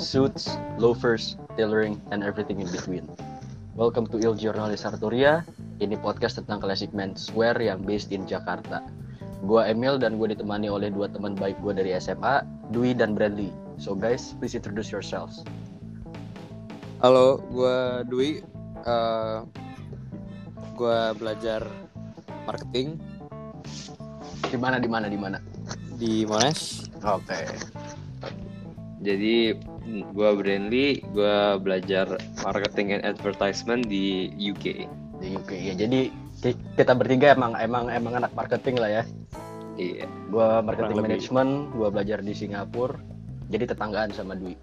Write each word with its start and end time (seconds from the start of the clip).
suits, 0.00 0.48
loafers, 0.80 1.36
tailoring, 1.60 2.00
and 2.08 2.24
everything 2.24 2.64
in 2.64 2.68
between. 2.72 3.04
Welcome 3.76 4.08
to 4.08 4.16
Il 4.16 4.32
Giornale 4.32 4.80
Sartoria. 4.80 5.44
Ini 5.76 6.00
podcast 6.00 6.40
tentang 6.40 6.64
classic 6.64 6.88
menswear 6.96 7.52
yang 7.60 7.84
based 7.84 8.08
in 8.08 8.24
Jakarta. 8.24 8.80
Gua 9.44 9.68
Emil 9.68 10.00
dan 10.00 10.16
gue 10.16 10.32
ditemani 10.32 10.72
oleh 10.72 10.88
dua 10.88 11.12
teman 11.12 11.36
baik 11.36 11.60
gue 11.60 11.76
dari 11.76 11.92
SMA, 12.00 12.40
Dwi 12.72 12.96
dan 12.96 13.12
Bradley. 13.12 13.52
So 13.76 13.92
guys, 13.92 14.32
please 14.40 14.56
introduce 14.56 14.88
yourselves. 14.88 15.44
Halo, 17.04 17.44
gue 17.52 17.76
Dwi. 18.08 18.30
Uh, 18.88 19.44
gue 20.80 21.00
belajar 21.20 21.60
marketing 22.48 22.96
Di 24.48 24.56
mana 24.56 24.80
di 24.80 24.88
mana 24.88 25.12
di 25.12 25.20
mana? 25.20 25.36
di 26.00 26.24
Monash. 26.24 26.88
Oke. 27.04 27.44
Jadi 29.04 29.52
gue 29.86 30.28
Brandly, 30.36 31.00
gue 31.12 31.36
belajar 31.60 32.20
marketing 32.44 32.98
and 32.98 33.02
advertisement 33.04 33.86
di 33.86 34.30
UK. 34.36 34.86
Di 35.20 35.26
UK 35.36 35.50
ya. 35.52 35.74
Jadi 35.76 36.08
ki- 36.40 36.60
kita 36.76 36.96
bertiga 36.96 37.36
emang 37.36 37.52
emang 37.60 37.92
emang 37.92 38.24
anak 38.24 38.32
marketing 38.32 38.80
lah 38.80 38.90
ya. 38.90 39.02
Iya. 39.80 40.04
Gua 40.28 40.60
marketing 40.60 41.00
management, 41.00 41.52
gua 41.72 41.88
belajar 41.88 42.20
di 42.20 42.32
Singapura. 42.36 43.00
Jadi 43.50 43.64
tetanggaan 43.66 44.10
sama 44.12 44.36
Dwi. 44.36 44.54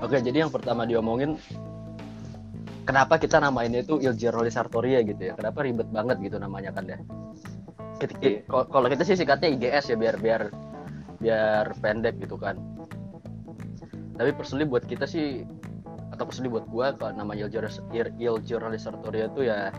Oke, 0.00 0.16
jadi 0.24 0.48
yang 0.48 0.52
pertama 0.52 0.88
diomongin 0.88 1.36
kenapa 2.88 3.20
kita 3.20 3.36
namainnya 3.38 3.84
itu 3.84 4.00
Il 4.00 4.16
Giornale 4.16 4.48
Sartoria 4.48 5.04
gitu 5.04 5.30
ya. 5.30 5.36
Kenapa 5.36 5.62
ribet 5.62 5.88
banget 5.92 6.16
gitu 6.24 6.40
namanya 6.40 6.72
kan 6.72 6.84
ya. 6.88 6.98
Iya. 8.24 8.48
Kalau 8.48 8.64
kalau 8.72 8.86
kita 8.88 9.04
sih 9.04 9.16
singkatnya 9.16 9.52
IGS 9.52 9.92
ya 9.92 9.96
biar 10.00 10.16
biar 10.16 10.42
biar 11.20 11.64
pendek 11.84 12.16
gitu 12.16 12.40
kan. 12.40 12.56
Tapi 14.20 14.36
personally 14.36 14.68
buat 14.68 14.84
kita 14.84 15.08
sih 15.08 15.48
atau 16.12 16.28
personally 16.28 16.52
buat 16.52 16.68
gua 16.68 16.92
kalau 16.92 17.16
nama 17.16 17.32
Il 17.32 17.48
Giornale 18.44 18.76
Sartoria 18.76 19.32
itu 19.32 19.48
ya 19.48 19.72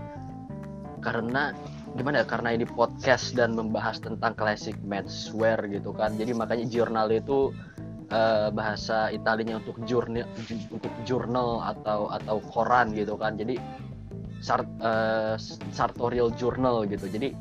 karena 1.05 1.53
gimana 1.93 2.23
ya 2.23 2.25
karena 2.25 2.49
ini 2.57 2.65
podcast 2.65 3.37
dan 3.37 3.53
membahas 3.53 4.01
tentang 4.01 4.33
classic 4.33 4.73
menswear 4.81 5.61
gitu 5.69 5.93
kan. 5.93 6.17
Jadi 6.17 6.33
makanya 6.33 6.65
jurnal 6.65 7.13
itu 7.13 7.53
eh, 8.09 8.49
bahasa 8.49 9.13
Italinya 9.13 9.61
untuk 9.61 9.77
jurnal 9.85 10.25
untuk 10.73 10.93
jurnal 11.05 11.61
atau 11.61 12.09
atau 12.09 12.41
koran 12.49 12.97
gitu 12.97 13.13
kan. 13.21 13.37
Jadi 13.37 13.61
sart, 14.41 14.65
eh, 14.81 15.37
sartorial 15.69 16.33
journal 16.33 16.89
gitu. 16.89 17.05
Jadi 17.05 17.37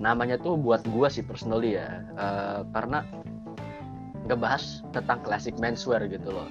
namanya 0.00 0.40
tuh 0.40 0.56
buat 0.56 0.80
gua 0.88 1.12
sih 1.12 1.20
personally 1.20 1.76
ya. 1.76 2.00
Eh, 2.16 2.60
karena 2.72 3.04
ngebahas 4.24 4.80
tentang 4.90 5.20
classic 5.22 5.54
menswear 5.56 6.04
gitu 6.06 6.30
loh 6.30 6.48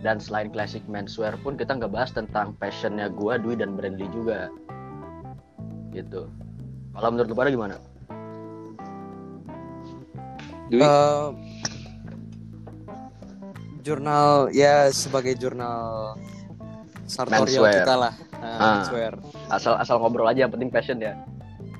dan 0.00 0.20
selain 0.20 0.52
classic 0.52 0.84
menswear 0.86 1.32
pun 1.40 1.56
kita 1.56 1.72
ngebahas 1.72 2.12
tentang 2.12 2.52
passionnya 2.56 3.08
gua 3.08 3.36
Dwi 3.36 3.56
dan 3.56 3.74
Brandly 3.74 4.06
juga 4.12 4.52
gitu 5.90 6.28
kalau 6.92 7.08
menurut 7.10 7.28
lu 7.28 7.36
pada 7.36 7.50
gimana 7.50 7.76
Dwi, 10.66 10.82
Eh, 10.82 11.26
jurnal 13.80 14.50
ya 14.50 14.90
sebagai 14.90 15.38
jurnal 15.38 16.18
sartorial 17.06 17.46
Menswear. 17.46 17.74
kita 17.80 17.94
lah. 17.94 18.12
Uh, 18.36 18.44
Ah. 18.44 18.72
menswear. 18.82 19.12
asal 19.48 19.78
asal 19.78 19.96
ngobrol 19.96 20.26
aja 20.26 20.42
yang 20.42 20.50
penting 20.50 20.68
passion 20.68 20.98
ya 20.98 21.14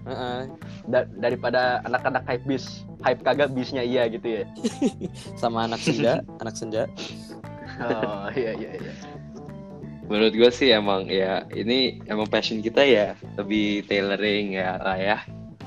Uh-uh. 0.06 0.46
Da- 0.86 1.10
daripada 1.12 1.82
anak-anak 1.82 2.22
hype 2.24 2.46
bis 2.46 2.64
hype 3.02 3.20
kagak 3.20 3.50
bisnya 3.50 3.82
iya 3.82 4.06
gitu 4.06 4.22
ya 4.22 4.42
Sama 5.40 5.66
anak 5.66 5.82
senja, 5.82 6.22
anak 6.42 6.54
senja. 6.54 6.86
oh 7.76 8.30
iya 8.32 8.54
iya 8.54 8.70
iya 8.78 8.92
menurut 10.06 10.32
gue 10.32 10.50
sih 10.50 10.70
emang 10.70 11.10
ya 11.10 11.42
ini 11.50 11.98
emang 12.06 12.24
passion 12.24 12.62
kita 12.62 12.78
ya 12.80 13.06
lebih 13.34 13.82
tailoring 13.84 14.54
ya 14.54 14.78
lah 14.78 14.94
ya. 14.94 15.18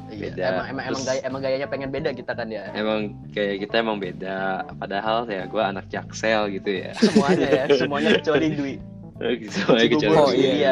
Iya, 0.10 0.32
Beda. 0.34 0.42
emang 0.42 0.66
emang 0.66 0.84
emang, 0.88 0.88
Terus- 0.96 1.06
gaya, 1.06 1.22
emang 1.22 1.42
gayanya 1.44 1.68
pengen 1.68 1.90
beda 1.92 2.10
kita 2.16 2.32
kan 2.34 2.48
ya 2.48 2.72
Emang 2.74 3.14
kayak 3.30 3.62
kita 3.62 3.76
emang 3.78 4.00
beda. 4.00 4.64
Padahal 4.74 5.28
ya 5.28 5.46
gue 5.46 5.60
anak 5.62 5.86
jaksel 5.86 6.50
gitu 6.50 6.82
ya. 6.82 6.96
semuanya 6.98 7.48
ya 7.52 7.64
semuanya 7.84 8.10
kecuali 8.18 8.48
Dwi 8.50 8.74
Semuanya 9.52 9.88
kecuali 9.92 10.16
Oh, 10.18 10.32
iya. 10.32 10.72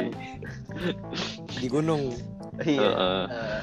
Di 1.53 1.67
gunung. 1.67 2.15
Iya. 2.65 2.89
Eh, 2.89 3.61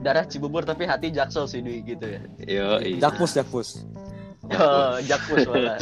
darah 0.04 0.24
Cibubur 0.28 0.62
tapi 0.62 0.86
hati 0.86 1.10
Jaksel 1.10 1.50
sih 1.50 1.60
Dwi 1.64 1.82
gitu 1.82 2.06
ya. 2.06 2.20
Yo, 2.46 2.68
iya. 2.78 2.98
Jakpus, 3.02 3.34
jakpus. 3.34 3.68
oh, 4.46 5.02
Jakpus 5.02 5.42
malah 5.50 5.74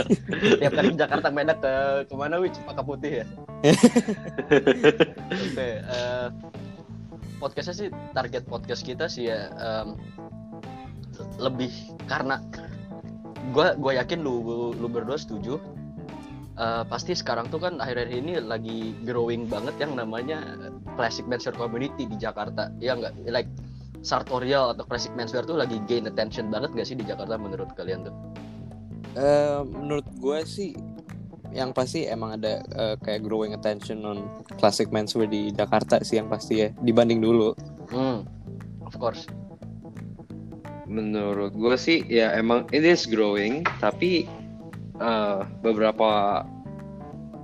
tiap 0.62 0.72
kali 0.78 0.94
ke 0.94 0.98
Jakarta 1.02 1.26
mainnya 1.34 1.58
ke 1.58 2.06
ke 2.06 2.14
mana 2.14 2.38
Wi? 2.38 2.54
Cempaka 2.54 2.86
Putih 2.86 3.22
ya? 3.22 3.26
Oke 5.50 5.68
eh, 5.82 6.28
podcastnya 7.42 7.74
sih 7.74 7.88
target 8.14 8.46
podcast 8.46 8.86
kita 8.86 9.10
sih 9.10 9.26
ya 9.26 9.50
em, 9.58 9.98
lebih 11.42 11.72
karena 12.06 12.38
gue 13.50 13.66
gue 13.78 13.92
yakin 13.98 14.22
lu 14.22 14.74
lu 14.78 14.86
berdua 14.86 15.18
setuju 15.18 15.58
Eh, 16.56 16.84
pasti 16.88 17.12
sekarang 17.12 17.52
tuh 17.52 17.60
kan 17.60 17.76
akhir-akhir 17.84 18.16
ini 18.16 18.40
lagi 18.40 18.96
growing 19.04 19.44
banget 19.44 19.76
yang 19.76 19.92
namanya 19.92 20.56
classic 20.96 21.28
menswear 21.28 21.52
community 21.52 22.08
di 22.08 22.16
Jakarta. 22.16 22.72
Ya 22.80 22.96
nggak? 22.96 23.28
Like 23.28 23.52
sartorial 24.00 24.72
atau 24.72 24.88
classic 24.88 25.12
menswear 25.12 25.44
tuh 25.44 25.60
lagi 25.60 25.76
gain 25.84 26.08
attention 26.08 26.48
banget 26.48 26.72
gak 26.72 26.88
sih 26.88 26.96
di 26.96 27.04
Jakarta 27.04 27.36
menurut 27.36 27.76
kalian 27.76 28.08
tuh? 28.08 28.14
Eh, 29.20 29.60
menurut 29.68 30.08
gue 30.16 30.38
sih 30.48 30.72
yang 31.52 31.76
pasti 31.76 32.08
emang 32.08 32.40
ada 32.40 32.64
eh, 32.64 32.96
kayak 33.04 33.20
growing 33.20 33.52
attention 33.52 34.00
on 34.08 34.24
classic 34.56 34.88
menswear 34.88 35.28
di 35.28 35.52
Jakarta 35.52 36.00
sih 36.00 36.16
yang 36.16 36.32
pasti 36.32 36.64
ya 36.64 36.68
dibanding 36.80 37.20
dulu. 37.20 37.52
hmm 37.92 38.24
of 38.80 38.96
course. 38.96 39.28
Menurut 40.88 41.52
gue 41.52 41.76
sih 41.76 42.00
ya 42.08 42.32
emang 42.32 42.64
it 42.72 42.80
is 42.80 43.04
growing, 43.04 43.60
tapi 43.76 44.24
eh, 44.96 45.38
beberapa 45.60 46.42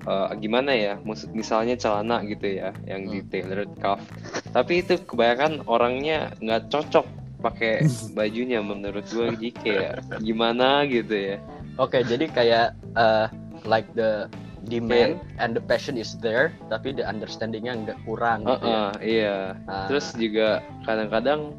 eh, 0.02 0.28
gimana 0.38 0.72
ya, 0.74 0.94
mus- 1.00 1.30
misalnya 1.30 1.78
celana 1.78 2.20
gitu 2.24 2.58
ya, 2.58 2.74
yang 2.84 3.06
di 3.06 3.22
Hmm. 3.22 3.28
tailored 3.30 3.72
cuff, 3.78 4.02
tapi 4.50 4.82
itu 4.82 4.98
kebanyakan 5.02 5.62
orangnya 5.64 6.34
nggak 6.42 6.68
cocok 6.68 7.06
pakai 7.42 7.82
bajunya 8.18 8.62
menurut 8.62 9.06
gue 9.06 9.34
jadi 9.34 9.48
kayak 9.62 9.92
gimana 10.20 10.86
gitu 10.86 11.14
ya. 11.14 11.36
Oke, 11.78 12.04
jadi 12.04 12.26
kayak 12.28 12.66
uh, 12.94 13.26
like 13.64 13.88
the 13.96 14.28
demand 14.68 15.18
and 15.38 15.56
the 15.56 15.62
passion 15.62 15.98
is 15.98 16.14
there, 16.20 16.52
tapi 16.68 16.94
the 16.94 17.02
understandingnya 17.02 17.74
nggak 17.82 17.98
kurang 18.04 18.44
gitu 18.44 18.62
ya. 18.62 18.78
Heeh, 18.78 18.90
iya. 19.02 19.36
Ah, 19.66 19.86
Terus 19.90 20.14
juga 20.14 20.48
kadang-kadang 20.84 21.54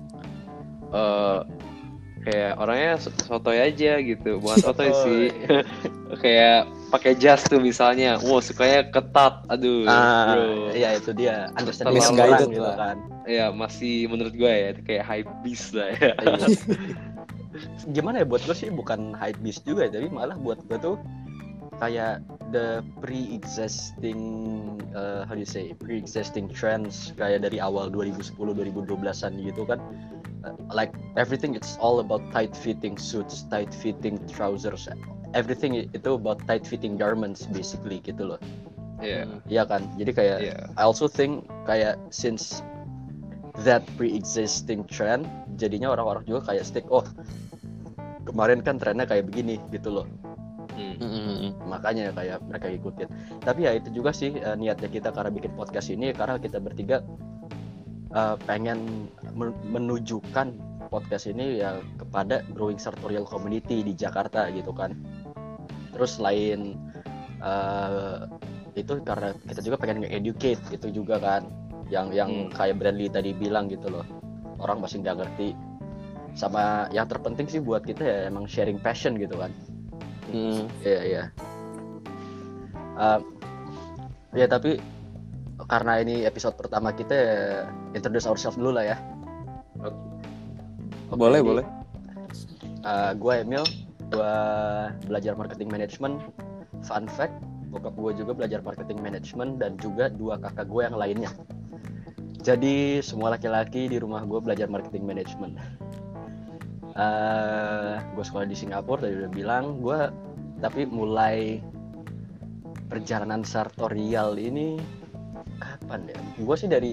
eh 0.93 1.39
kayak 2.23 2.55
orangnya 2.57 2.91
so- 2.97 3.13
sotoy 3.27 3.59
aja 3.59 3.99
gitu, 3.99 4.39
bukan 4.39 4.57
sotoy 4.65 4.89
sih. 5.03 5.23
kayak 6.23 6.69
pakai 6.93 7.13
jas 7.17 7.43
tuh 7.45 7.59
misalnya, 7.59 8.17
wow 8.21 8.39
sukanya 8.39 8.87
ketat, 8.89 9.43
aduh, 9.49 9.89
ah, 9.89 10.37
bro. 10.37 10.71
iya 10.71 10.95
itu 10.95 11.11
dia 11.11 11.49
understanding 11.57 11.99
misguided 11.99 12.49
gitu 12.53 12.63
lah. 12.63 12.77
kan. 12.77 12.97
Ya 13.25 13.49
masih 13.49 14.07
menurut 14.07 14.33
gue 14.35 14.51
ya 14.51 14.71
kayak 14.83 15.03
high 15.03 15.25
beast 15.41 15.73
lah 15.75 15.89
ya. 15.97 16.13
Iya. 16.21 16.47
Gimana 17.95 18.21
ya 18.21 18.25
buat 18.25 18.41
gue 18.45 18.55
sih 18.57 18.69
bukan 18.73 19.13
hype 19.13 19.37
beast 19.41 19.61
juga, 19.65 19.89
tapi 19.89 20.09
malah 20.09 20.37
buat 20.37 20.57
gue 20.65 20.77
tuh 20.81 20.97
kayak 21.81 22.21
the 22.53 22.85
pre-existing 23.01 24.21
uh, 24.93 25.25
how 25.25 25.33
do 25.33 25.41
you 25.41 25.49
say 25.49 25.73
pre-existing 25.81 26.45
trends 26.47 27.11
kayak 27.17 27.41
dari 27.41 27.57
awal 27.57 27.89
2010 27.89 28.37
2012-an 28.37 29.33
gitu 29.41 29.65
kan 29.65 29.81
like 30.71 30.91
everything 31.15 31.55
it's 31.55 31.79
all 31.79 31.99
about 32.03 32.19
tight 32.35 32.51
fitting 32.55 32.99
suits 32.99 33.47
tight 33.47 33.71
fitting 33.71 34.19
trousers 34.27 34.87
everything 35.33 35.73
itu 35.75 36.09
about 36.13 36.39
tight 36.45 36.63
fitting 36.67 36.99
garments 36.99 37.47
basically 37.49 37.99
gitu 38.03 38.35
loh 38.35 38.41
Iya. 39.03 39.27
Iya 39.51 39.63
kan 39.67 39.83
jadi 39.99 40.11
kayak 40.15 40.37
Iya. 40.39 40.57
I 40.79 40.83
also 40.87 41.11
think 41.11 41.43
kayak 41.67 41.99
since 42.07 42.63
that 43.67 43.83
pre-existing 43.99 44.87
trend 44.87 45.27
jadinya 45.59 45.91
orang-orang 45.91 46.23
juga 46.23 46.55
kayak 46.55 46.63
stick 46.63 46.87
oh 46.87 47.03
kemarin 48.23 48.63
kan 48.63 48.79
trennya 48.79 49.03
kayak 49.03 49.27
begini 49.27 49.59
gitu 49.75 49.91
loh 49.91 50.07
Hmm. 50.73 50.97
Mm-mm. 50.97 51.53
makanya 51.69 52.09
kayak 52.17 52.41
mereka 52.49 52.65
ikutin 52.65 53.05
tapi 53.45 53.69
ya 53.69 53.77
itu 53.77 53.93
juga 53.93 54.09
sih 54.09 54.33
eh, 54.33 54.57
niatnya 54.57 54.89
kita 54.89 55.13
karena 55.13 55.29
bikin 55.29 55.53
podcast 55.53 55.93
ini 55.93 56.09
karena 56.17 56.41
kita 56.41 56.57
bertiga 56.57 57.05
eh, 58.13 58.35
pengen 58.45 59.09
men- 59.33 59.57
menunjukkan 59.65 60.53
podcast 60.87 61.25
ini 61.25 61.57
ya 61.59 61.81
kepada 61.97 62.45
growing 62.53 62.77
sartorial 62.77 63.25
community 63.25 63.81
di 63.81 63.93
Jakarta 63.93 64.47
gitu 64.53 64.69
kan 64.71 64.93
terus 65.91 66.21
selain 66.21 66.77
eh, 67.41 68.17
itu 68.73 68.97
karena 69.01 69.33
kita 69.45 69.61
juga 69.61 69.77
pengen 69.77 70.05
nge-educate 70.05 70.61
itu 70.71 70.87
juga 70.89 71.17
kan 71.17 71.45
yang 71.91 72.09
yang 72.09 72.29
Hmm. 72.29 72.49
kayak 72.49 72.79
Brandly 72.79 73.05
tadi 73.05 73.33
bilang 73.33 73.69
gitu 73.69 73.89
loh 73.89 74.05
orang 74.57 74.81
masih 74.81 75.01
nggak 75.01 75.17
ngerti 75.19 75.53
sama 76.33 76.89
yang 76.89 77.05
terpenting 77.05 77.45
sih 77.45 77.61
buat 77.61 77.85
kita 77.85 78.01
ya 78.01 78.17
emang 78.25 78.49
sharing 78.49 78.81
passion 78.81 79.17
gitu 79.17 79.37
kan 79.37 79.53
Hmm. 80.23 80.65
Iya 80.81 81.01
iya. 81.05 81.23
Eh, 82.95 83.19
ya 84.33 84.45
tapi 84.47 84.81
karena 85.67 86.03
ini 86.03 86.23
episode 86.27 86.55
pertama 86.59 86.91
kita 86.91 87.13
ya, 87.15 87.35
introduce 87.95 88.27
ourselves 88.27 88.59
dulu 88.59 88.75
lah 88.75 88.95
ya. 88.95 88.97
Oke, 89.79 89.95
boleh 91.15 91.39
jadi, 91.39 91.49
boleh. 91.49 91.65
eh, 92.83 93.11
gue 93.15 93.33
Emil, 93.43 93.63
gue 94.11 94.35
belajar 95.07 95.33
marketing 95.37 95.69
management. 95.69 96.19
Fun 96.83 97.07
fact, 97.07 97.37
bokap 97.71 97.95
gue 97.95 98.11
juga 98.23 98.31
belajar 98.35 98.59
marketing 98.59 98.99
management 98.99 99.61
dan 99.61 99.79
juga 99.79 100.11
dua 100.11 100.35
kakak 100.41 100.67
gue 100.67 100.81
yang 100.83 100.97
lainnya. 100.97 101.31
Jadi 102.43 102.99
semua 102.99 103.31
laki-laki 103.31 103.87
di 103.87 103.97
rumah 104.01 104.27
gue 104.27 104.39
belajar 104.43 104.67
marketing 104.67 105.07
management. 105.07 105.55
Eh, 106.93 107.93
gue 108.13 108.23
sekolah 108.25 108.45
di 108.45 108.53
Singapura 108.53 109.07
tadi 109.07 109.17
udah 109.17 109.31
bilang 109.33 109.81
gue 109.81 109.99
tapi 110.61 110.85
mulai 110.85 111.57
perjalanan 112.85 113.41
sartorial 113.41 114.37
ini 114.37 114.77
kapan 115.93 116.09
ya? 116.09 116.17
Gue 116.41 116.55
sih 116.57 116.65
dari 116.65 116.91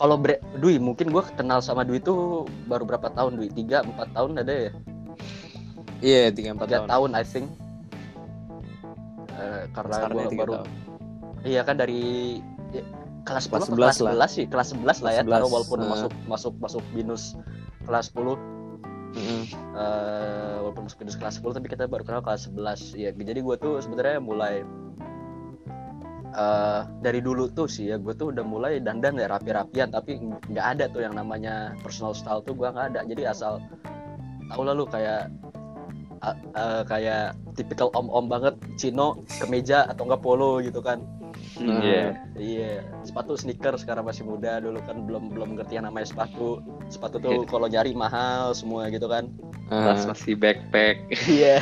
kalau 0.00 0.16
Bre- 0.16 0.40
Dwi 0.56 0.80
mungkin 0.80 1.12
gue 1.12 1.22
kenal 1.36 1.60
sama 1.60 1.84
Dwi 1.84 2.00
itu 2.00 2.44
baru 2.68 2.88
berapa 2.88 3.12
tahun 3.12 3.36
Dwi? 3.36 3.52
Tiga 3.52 3.84
empat 3.84 4.08
tahun 4.16 4.40
ada 4.40 4.52
ya? 4.52 4.70
Iya 6.00 6.32
tiga 6.32 6.56
empat 6.56 6.68
tahun. 6.72 6.88
tahun 6.88 7.10
I 7.12 7.24
think. 7.24 7.46
Eh, 9.36 9.62
karena 9.76 9.96
gue 10.08 10.32
baru 10.32 10.52
tahun. 10.64 10.68
iya 11.44 11.60
kan 11.60 11.76
dari 11.76 12.40
ya, 12.72 12.82
kelas 13.28 13.52
10 13.52 13.52
Kelas 13.52 13.68
atau 13.68 13.76
11 13.76 13.76
kelas 13.76 13.96
lah. 14.00 14.12
11 14.32 14.36
sih 14.36 14.44
kelas 14.48 14.68
11 14.72 15.04
lah 15.04 15.12
ya 15.12 15.22
taruh 15.28 15.48
11, 15.52 15.54
walaupun 15.54 15.78
eh. 15.84 15.88
masuk 15.92 16.12
masuk 16.24 16.54
masuk 16.56 16.82
binus 16.96 17.36
kelas 17.84 18.08
10 18.16 18.32
Mm-mm. 19.16 19.42
eh 19.76 20.56
walaupun 20.64 20.88
masuk 20.88 20.98
binus 21.04 21.16
kelas 21.20 21.36
10 21.44 21.56
tapi 21.60 21.68
kita 21.68 21.84
baru 21.84 22.02
kenal 22.02 22.24
kelas 22.24 22.48
11 22.48 22.96
ya 22.96 23.12
jadi 23.12 23.40
gue 23.44 23.56
tuh 23.60 23.78
sebenarnya 23.84 24.18
mulai 24.24 24.64
eh 26.36 26.80
dari 27.00 27.20
dulu 27.24 27.48
tuh 27.48 27.64
sih 27.64 27.88
ya 27.88 27.96
gue 27.96 28.12
tuh 28.12 28.28
udah 28.28 28.44
mulai 28.44 28.76
dandan 28.76 29.16
ya 29.16 29.26
rapi-rapian 29.32 29.88
tapi 29.88 30.20
nggak 30.52 30.66
ada 30.76 30.84
tuh 30.92 31.00
yang 31.00 31.16
namanya 31.16 31.72
personal 31.80 32.12
style 32.12 32.44
tuh 32.44 32.52
gue 32.52 32.68
nggak 32.68 32.92
ada. 32.92 33.00
Jadi 33.08 33.22
asal 33.24 33.56
tau 34.52 34.62
lah 34.62 34.76
lu 34.76 34.84
kayak 34.84 35.32
a- 36.20 36.36
eh, 36.36 36.82
kayak 36.84 37.34
tipikal 37.56 37.88
om-om 37.96 38.28
banget 38.28 38.54
Cino 38.76 39.24
kemeja 39.40 39.88
atau 39.88 40.04
enggak 40.06 40.22
polo 40.22 40.60
gitu 40.60 40.84
kan 40.84 41.00
Hmm. 41.56 41.80
Iya. 41.80 42.04
Iya, 42.36 42.72
sepatu 43.00 43.32
sneaker 43.32 43.80
sekarang 43.80 44.04
masih 44.04 44.28
muda 44.28 44.60
dulu 44.60 44.76
kan 44.84 45.08
belum 45.08 45.32
belum 45.32 45.56
ngerti 45.56 45.80
yang 45.80 45.88
namanya 45.88 46.04
sepatu. 46.08 46.60
Sepatu 46.92 47.16
tuh 47.16 47.42
Iya. 47.42 47.48
kalau 47.48 47.66
nyari 47.66 47.96
mahal 47.96 48.52
semua 48.52 48.92
gitu 48.92 49.08
kan. 49.08 49.32
Pas 49.66 49.98
Ah, 50.04 50.14
masih 50.14 50.36
backpack. 50.38 50.96
Iya. 51.26 51.58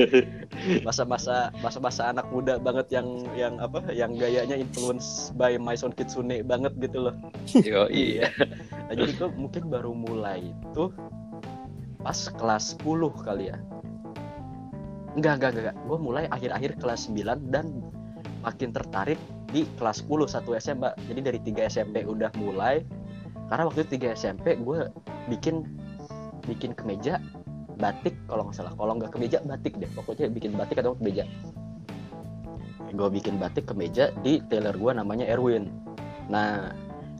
Masa-masa 0.86 1.50
masa-masa 1.58 2.12
anak 2.14 2.28
muda 2.30 2.60
banget 2.60 2.86
yang 2.92 3.24
yang 3.34 3.54
apa? 3.58 3.82
Yang 3.90 4.20
gayanya 4.20 4.56
influence 4.56 5.32
by 5.34 5.58
My 5.58 5.74
Son 5.74 5.90
Kitsune 5.90 6.44
banget 6.44 6.76
gitu 6.78 7.10
loh. 7.10 7.14
Yo, 7.66 7.88
iya. 7.90 8.30
Nah, 8.86 8.94
jadi 8.94 9.10
gue 9.16 9.28
mungkin 9.34 9.66
baru 9.66 9.90
mulai 9.96 10.54
itu 10.54 10.92
pas 11.98 12.30
kelas 12.38 12.78
10 12.78 13.10
kali 13.26 13.50
ya. 13.50 13.58
Enggak, 15.18 15.40
enggak, 15.40 15.50
enggak. 15.50 15.62
enggak. 15.72 15.76
Gue 15.88 15.98
mulai 15.98 16.24
akhir-akhir 16.30 16.70
kelas 16.78 17.10
9 17.10 17.50
dan 17.50 17.66
makin 18.46 18.70
tertarik 18.70 19.18
di 19.50 19.66
kelas 19.76 20.06
10 20.06 20.30
satu 20.30 20.54
SMP. 20.54 20.86
Jadi 21.10 21.20
dari 21.20 21.38
3 21.42 21.66
SMP 21.66 22.06
udah 22.06 22.30
mulai. 22.38 22.86
Karena 23.50 23.66
waktu 23.66 23.82
itu 23.82 23.98
3 23.98 24.14
SMP 24.14 24.54
gue 24.62 24.86
bikin 25.26 25.66
bikin 26.46 26.78
kemeja 26.78 27.18
batik 27.76 28.14
kalau 28.30 28.46
nggak 28.46 28.56
salah. 28.56 28.72
Kalau 28.78 28.94
nggak 28.94 29.10
kemeja 29.10 29.42
batik 29.42 29.74
deh. 29.82 29.90
Pokoknya 29.92 30.30
bikin 30.30 30.54
batik 30.54 30.78
atau 30.78 30.94
kemeja. 30.94 31.26
Gue 32.94 33.08
bikin 33.10 33.42
batik 33.42 33.66
kemeja 33.66 34.14
di 34.22 34.38
tailor 34.46 34.78
gue 34.78 34.92
namanya 34.94 35.26
Erwin. 35.26 35.68
Nah, 36.30 36.70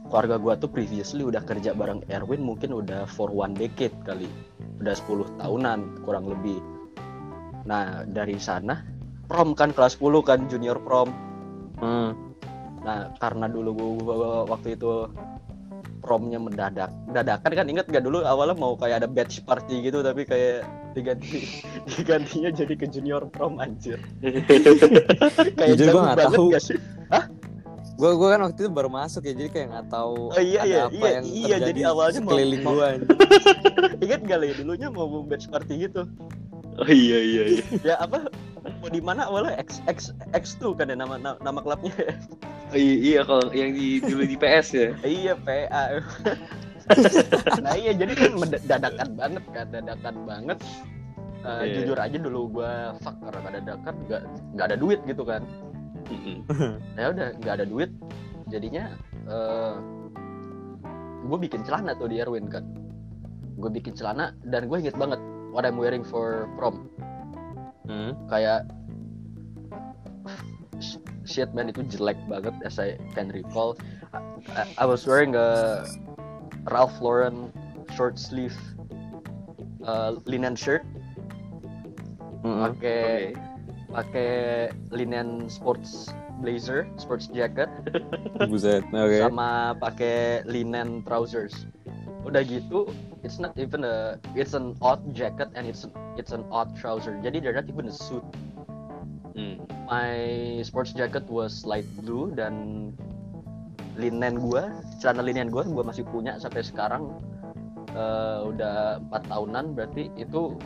keluarga 0.07 0.39
gua 0.39 0.53
tuh 0.55 0.71
previously 0.71 1.23
udah 1.27 1.43
kerja 1.43 1.75
bareng 1.75 2.03
Erwin 2.07 2.39
mungkin 2.39 2.71
udah 2.71 3.05
for 3.05 3.27
one 3.27 3.51
decade 3.53 3.93
kali 4.07 4.27
udah 4.79 4.95
10 4.95 5.39
tahunan 5.39 5.79
kurang 6.07 6.25
lebih 6.31 6.63
nah 7.67 8.07
dari 8.07 8.39
sana 8.39 8.96
prom 9.27 9.51
kan 9.51 9.69
kelas 9.69 9.95
10 9.95 10.07
kan 10.21 10.39
junior 10.45 10.77
prom 10.77 11.11
hmm. 11.77 12.09
nah 12.81 13.11
karena 13.17 13.45
dulu 13.45 13.69
gua, 13.71 13.89
gua- 14.07 14.45
waktu 14.47 14.73
itu 14.73 15.11
promnya 15.99 16.37
mendadak 16.37 16.87
dadakan 17.09 17.51
kan 17.53 17.65
inget 17.67 17.85
gak 17.85 17.99
dulu 17.99 18.23
awalnya 18.23 18.55
mau 18.55 18.73
kayak 18.73 19.03
ada 19.03 19.07
batch 19.07 19.43
party 19.43 19.83
gitu 19.83 19.99
tapi 19.99 20.23
kayak 20.23 20.63
diganti 20.93 21.43
digantinya 21.89 22.49
jadi 22.49 22.73
ke 22.73 22.87
junior 22.87 23.27
prom 23.27 23.59
anjir 23.59 23.99
kayak 25.57 25.69
Jujur 25.69 25.91
gua 25.91 26.03
banget 26.09 26.31
tahu. 26.31 26.47
gak 26.49 26.63
sih 26.63 26.79
Gue 27.97 28.13
gue 28.13 28.29
kan 28.29 28.37
waktu 28.39 28.61
itu 28.61 28.69
baru 28.69 28.93
masuk 28.93 29.25
ya 29.25 29.33
jadi 29.33 29.49
kayak 29.49 29.67
nggak 29.67 29.87
tahu 29.89 30.29
Oh, 30.29 30.37
iya, 30.37 30.61
ada 30.61 30.69
iya, 30.69 30.81
apa 30.85 30.93
iya, 31.01 31.09
yang 31.09 31.25
iya, 31.25 31.45
terjadi 31.49 31.65
jadi 31.65 31.81
awalnya 31.89 32.13
mau- 32.13 32.29
sekeliling 32.29 32.61
mau- 32.61 32.75
gue. 32.77 32.89
inget 34.05 34.21
gak 34.21 34.37
lah 34.37 34.47
dulunya 34.53 34.87
mau 34.87 35.05
batch 35.19 35.45
party 35.49 35.73
gitu 35.81 36.01
Oh 36.77 36.85
iya 36.87 37.17
iya 37.17 37.43
iya. 37.49 37.63
ya 37.81 37.95
apa 37.97 38.29
di 38.87 39.01
mana 39.03 39.27
awalnya? 39.27 39.55
X 39.59 39.79
X 39.85 40.11
X 40.31 40.55
tuh 40.57 40.73
kan 40.73 40.87
ya 40.87 40.95
nama 40.95 41.19
nama, 41.19 41.37
nama 41.43 41.59
klubnya 41.61 41.93
Oh, 42.67 42.75
iya, 42.75 42.95
iya 42.99 43.19
kalau 43.23 43.47
yang 43.55 43.71
di 43.71 44.03
dulu 44.03 44.27
di 44.27 44.35
PS 44.35 44.67
ya. 44.75 44.87
iya 45.07 45.33
PA 45.39 46.03
nah 47.63 47.75
iya 47.75 47.91
jadi 47.91 48.15
kan 48.15 48.31
dadakan 48.63 49.09
banget 49.19 49.43
kan 49.51 49.65
dadakan 49.71 50.15
banget. 50.23 50.59
Eh, 51.43 51.63
Iya. 51.63 51.73
jujur 51.83 51.97
aja 51.99 52.17
dulu 52.19 52.41
gua 52.59 52.95
fuck 52.99 53.15
karena 53.23 53.59
dadakan 53.59 53.95
nggak 54.07 54.21
nggak 54.55 54.65
ada 54.71 54.77
duit 54.79 54.99
gitu 55.07 55.23
kan. 55.23 55.43
Ya 56.95 57.11
udah 57.11 57.27
nggak 57.43 57.53
ada 57.59 57.65
duit. 57.67 57.91
Jadinya 58.47 58.87
eh 59.27 59.73
gue 61.27 61.37
bikin 61.39 61.67
celana 61.67 61.91
tuh 61.95 62.07
di 62.07 62.23
Erwin 62.23 62.47
kan. 62.47 62.63
Gue 63.59 63.67
bikin 63.71 63.91
celana 63.95 64.31
dan 64.47 64.71
gue 64.71 64.77
inget 64.79 64.95
banget 64.95 65.19
what 65.51 65.67
I'm 65.67 65.75
wearing 65.75 66.03
for 66.07 66.47
prom 66.55 66.87
Hmm. 67.87 68.11
kayak 68.27 68.67
sh- 70.77 70.99
shit 71.23 71.49
man 71.51 71.67
itu 71.67 71.81
jelek 71.87 72.19
banget 72.27 72.53
as 72.61 72.77
I 72.77 72.95
can 73.11 73.31
recall 73.31 73.79
I, 74.11 74.19
I- 74.53 74.73
I 74.77 74.85
was 74.85 75.03
wearing 75.03 75.33
a 75.33 75.83
Ralph 76.67 76.99
Lauren 76.99 77.49
short 77.93 78.19
sleeve 78.19 78.55
uh, 79.81 80.19
linen 80.25 80.53
shirt 80.53 80.83
Hmm. 82.37 82.69
pakai 82.69 83.33
Oke. 83.33 83.39
pakai 83.89 84.31
linen 84.93 85.49
sports 85.49 86.13
blazer 86.37 86.85
sports 86.95 87.25
jacket 87.27 87.65
Buset. 88.51 88.85
Oke. 88.85 89.17
sama 89.17 89.73
pakai 89.73 90.45
linen 90.45 91.01
trousers 91.01 91.65
udah 92.21 92.43
gitu 92.43 92.85
it's 93.23 93.41
not 93.41 93.55
even 93.57 93.81
a 93.81 94.21
it's 94.37 94.53
an 94.53 94.77
odd 94.79 95.01
jacket 95.15 95.49
and 95.55 95.65
it's 95.65 95.89
it's 96.17 96.31
an 96.31 96.43
odd 96.49 96.73
trouser. 96.73 97.15
Jadi 97.21 97.39
they're 97.39 97.53
not 97.53 97.69
even 97.69 97.87
a 97.87 97.95
suit. 97.95 98.25
Hmm. 99.31 99.61
my 99.85 100.17
sports 100.65 100.91
jacket 100.91 101.29
was 101.29 101.61
light 101.61 101.85
blue 101.95 102.33
dan 102.33 102.89
linen 103.93 104.41
gua 104.41 104.73
celana 104.97 105.21
linen 105.21 105.47
gua 105.47 105.61
gua 105.63 105.85
masih 105.85 106.01
punya 106.03 106.35
sampai 106.35 106.59
sekarang. 106.59 107.13
Eh, 107.89 108.39
udah 108.43 108.97
empat 108.99 109.23
tahunan 109.25 109.65
berarti 109.71 110.09
itu 110.15 110.57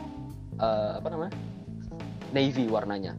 eh, 0.56 0.90
apa 0.96 1.06
namanya? 1.06 1.32
Navy 2.32 2.64
warnanya. 2.66 3.12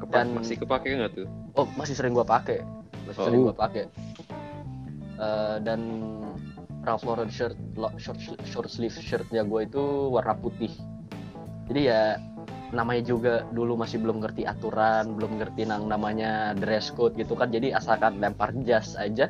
Kepa- 0.00 0.24
Dan- 0.24 0.34
masih 0.34 0.56
kepake 0.56 0.88
nggak 0.90 1.12
tuh? 1.14 1.28
oh 1.54 1.66
masih 1.74 1.92
sering 1.92 2.14
gua 2.14 2.22
pakai 2.22 2.62
masih 3.04 3.18
Oh. 3.18 3.26
sering 3.26 3.40
gua 3.44 3.52
pakai 3.52 3.84
Eh, 5.18 5.56
dan 5.60 5.80
Ralph 6.80 7.02
Lauren 7.02 7.26
shirt 7.26 7.58
short 7.98 8.16
short 8.42 8.68
sleeve 8.68 8.94
shirtnya 8.94 9.42
gua 9.42 9.66
itu 9.66 9.82
warna 10.08 10.32
putih 10.32 10.70
jadi 11.68 11.80
ya 11.84 12.02
namanya 12.68 13.00
juga 13.00 13.34
dulu 13.48 13.80
masih 13.80 13.96
belum 14.00 14.20
ngerti 14.20 14.44
aturan 14.44 15.16
belum 15.16 15.40
ngerti 15.40 15.64
nang 15.64 15.88
namanya 15.88 16.52
dress 16.52 16.92
code 16.92 17.16
gitu 17.16 17.32
kan 17.32 17.48
jadi 17.48 17.76
asalkan 17.76 18.20
lempar 18.20 18.52
jas 18.64 18.92
aja 18.94 19.24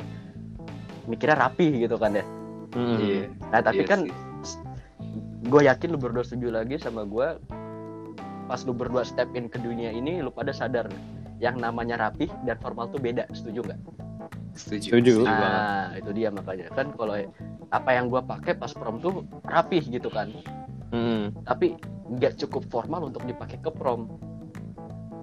mikirnya 1.06 1.38
rapi 1.38 1.86
gitu 1.86 1.94
kan 1.96 2.14
ya 2.14 2.26
Hmm. 2.68 3.00
Iya. 3.00 3.32
nah 3.48 3.64
tapi 3.64 3.80
Iya 3.80 3.88
kan 3.88 4.00
gue 5.48 5.62
yakin 5.64 5.88
lu 5.88 5.96
berdua 5.96 6.20
setuju 6.20 6.52
lagi 6.52 6.76
sama 6.76 7.08
gue 7.08 7.40
pas 8.44 8.60
lu 8.60 8.76
berdua 8.76 9.08
step 9.08 9.32
in 9.32 9.48
ke 9.48 9.56
dunia 9.56 9.88
ini 9.88 10.20
lu 10.20 10.28
pada 10.28 10.52
sadar 10.52 10.84
yang 11.40 11.56
namanya 11.56 11.96
rapi 11.96 12.28
dan 12.44 12.60
formal 12.60 12.92
tuh 12.92 13.00
beda 13.00 13.24
setuju 13.32 13.64
nggak 13.64 13.80
Setuju. 14.52 15.00
Setuju. 15.00 15.14
nah 15.24 15.96
itu 15.96 16.12
dia 16.12 16.28
makanya 16.28 16.68
kan 16.76 16.92
kalau 16.92 17.16
apa 17.72 17.90
yang 17.94 18.12
gue 18.12 18.20
pakai 18.20 18.52
pas 18.52 18.72
prom 18.76 19.00
tuh 19.00 19.24
rapih 19.48 19.80
gitu 19.88 20.12
kan 20.12 20.28
Hmm. 20.88 21.30
tapi 21.44 21.76
nggak 22.08 22.40
cukup 22.40 22.64
formal 22.68 23.04
untuk 23.04 23.22
dipakai 23.22 23.60
ke 23.60 23.68
prom 23.68 24.08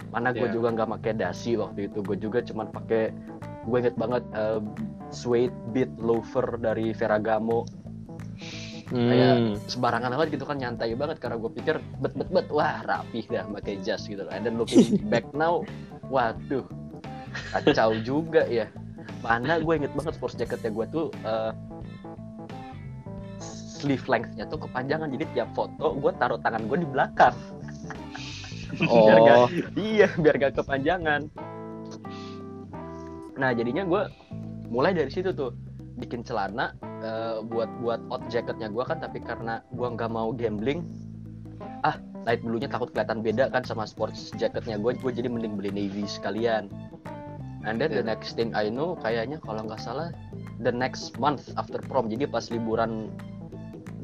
mana 0.10 0.31
gue 0.31 0.45
Ya. 0.45 0.53
juga 0.53 0.72
nggak 0.72 0.89
pakai 0.95 1.13
dasi 1.13 1.57
waktu 1.57 1.89
itu 1.89 2.00
gue 2.00 2.15
juga 2.15 2.39
cuman 2.39 2.69
pakai 2.69 3.10
gue 3.65 3.77
inget 3.77 3.95
banget 3.95 4.24
eh, 4.31 4.62
suede 5.10 5.51
beat 5.72 5.89
loafer 5.98 6.55
dari 6.55 6.91
Ferragamo 6.91 7.65
kayak 8.86 9.34
Hmm. 9.34 9.57
sembarangan 9.65 10.13
banget 10.13 10.38
gitu 10.38 10.45
kan 10.45 10.62
nyantai 10.62 10.93
banget 10.93 11.17
karena 11.17 11.36
gue 11.36 11.51
pikir 11.51 11.75
bet 12.00 12.13
bet 12.13 12.29
bet 12.29 12.48
wah 12.48 12.86
rapih 12.86 13.25
dah 13.25 13.43
pakai 13.50 13.81
jas 13.81 14.05
gitu 14.05 14.22
and 14.29 14.45
then 14.45 14.55
looking 14.55 14.86
back 15.12 15.25
now 15.34 15.65
waduh 16.07 16.62
kacau 17.51 17.98
juga 18.00 18.45
ya 18.45 18.69
mana 19.19 19.57
gue 19.57 19.74
inget 19.74 19.89
banget 19.91 20.13
sports 20.13 20.38
jacketnya 20.38 20.69
gue 20.69 20.86
tuh 20.88 21.05
eh, 21.25 21.51
sleeve 23.75 24.08
lengthnya 24.08 24.48
tuh 24.48 24.63
kepanjangan 24.63 25.12
jadi 25.12 25.25
tiap 25.36 25.50
foto 25.51 26.00
gue 26.00 26.12
taruh 26.15 26.39
tangan 26.39 26.63
gue 26.65 26.77
di 26.79 26.88
belakang. 26.88 27.36
Biar 28.79 29.17
nggak- 29.20 29.39
Oh, 29.39 29.48
iya 29.77 30.08
biar 30.15 30.36
gak 30.38 30.55
kepanjangan. 30.55 31.22
Nah 33.36 33.51
jadinya 33.51 33.84
gue 33.84 34.01
mulai 34.67 34.96
dari 34.96 35.12
situ 35.12 35.32
tuh 35.32 35.51
bikin 35.96 36.24
celana 36.24 36.75
eh, 37.00 37.39
buat 37.46 37.67
buat 37.79 38.01
out 38.12 38.24
jacketnya 38.27 38.67
gue 38.67 38.84
kan 38.84 39.00
tapi 39.00 39.20
karena 39.20 39.63
gue 39.72 39.88
nggak 39.88 40.12
mau 40.12 40.36
gambling 40.36 40.84
ah 41.88 41.96
light 42.27 42.44
blue-nya 42.44 42.67
takut 42.67 42.91
kelihatan 42.91 43.22
beda 43.22 43.48
kan 43.48 43.63
sama 43.63 43.86
sports 43.86 44.34
jacketnya 44.36 44.75
gue 44.75 44.98
gue 44.98 45.12
jadi 45.13 45.27
mending 45.29 45.55
beli 45.55 45.72
navy 45.72 46.03
sekalian. 46.03 46.67
And 47.65 47.82
then 47.82 47.89
the 47.91 48.03
Yeah. 48.03 48.12
next 48.13 48.36
thing 48.38 48.53
I 48.53 48.70
know 48.70 48.94
kayaknya 49.00 49.41
kalau 49.41 49.65
nggak 49.65 49.79
salah 49.79 50.12
the 50.60 50.70
next 50.70 51.15
month 51.17 51.50
after 51.55 51.79
prom 51.82 52.10
jadi 52.10 52.27
pas 52.27 52.50
liburan 52.50 53.10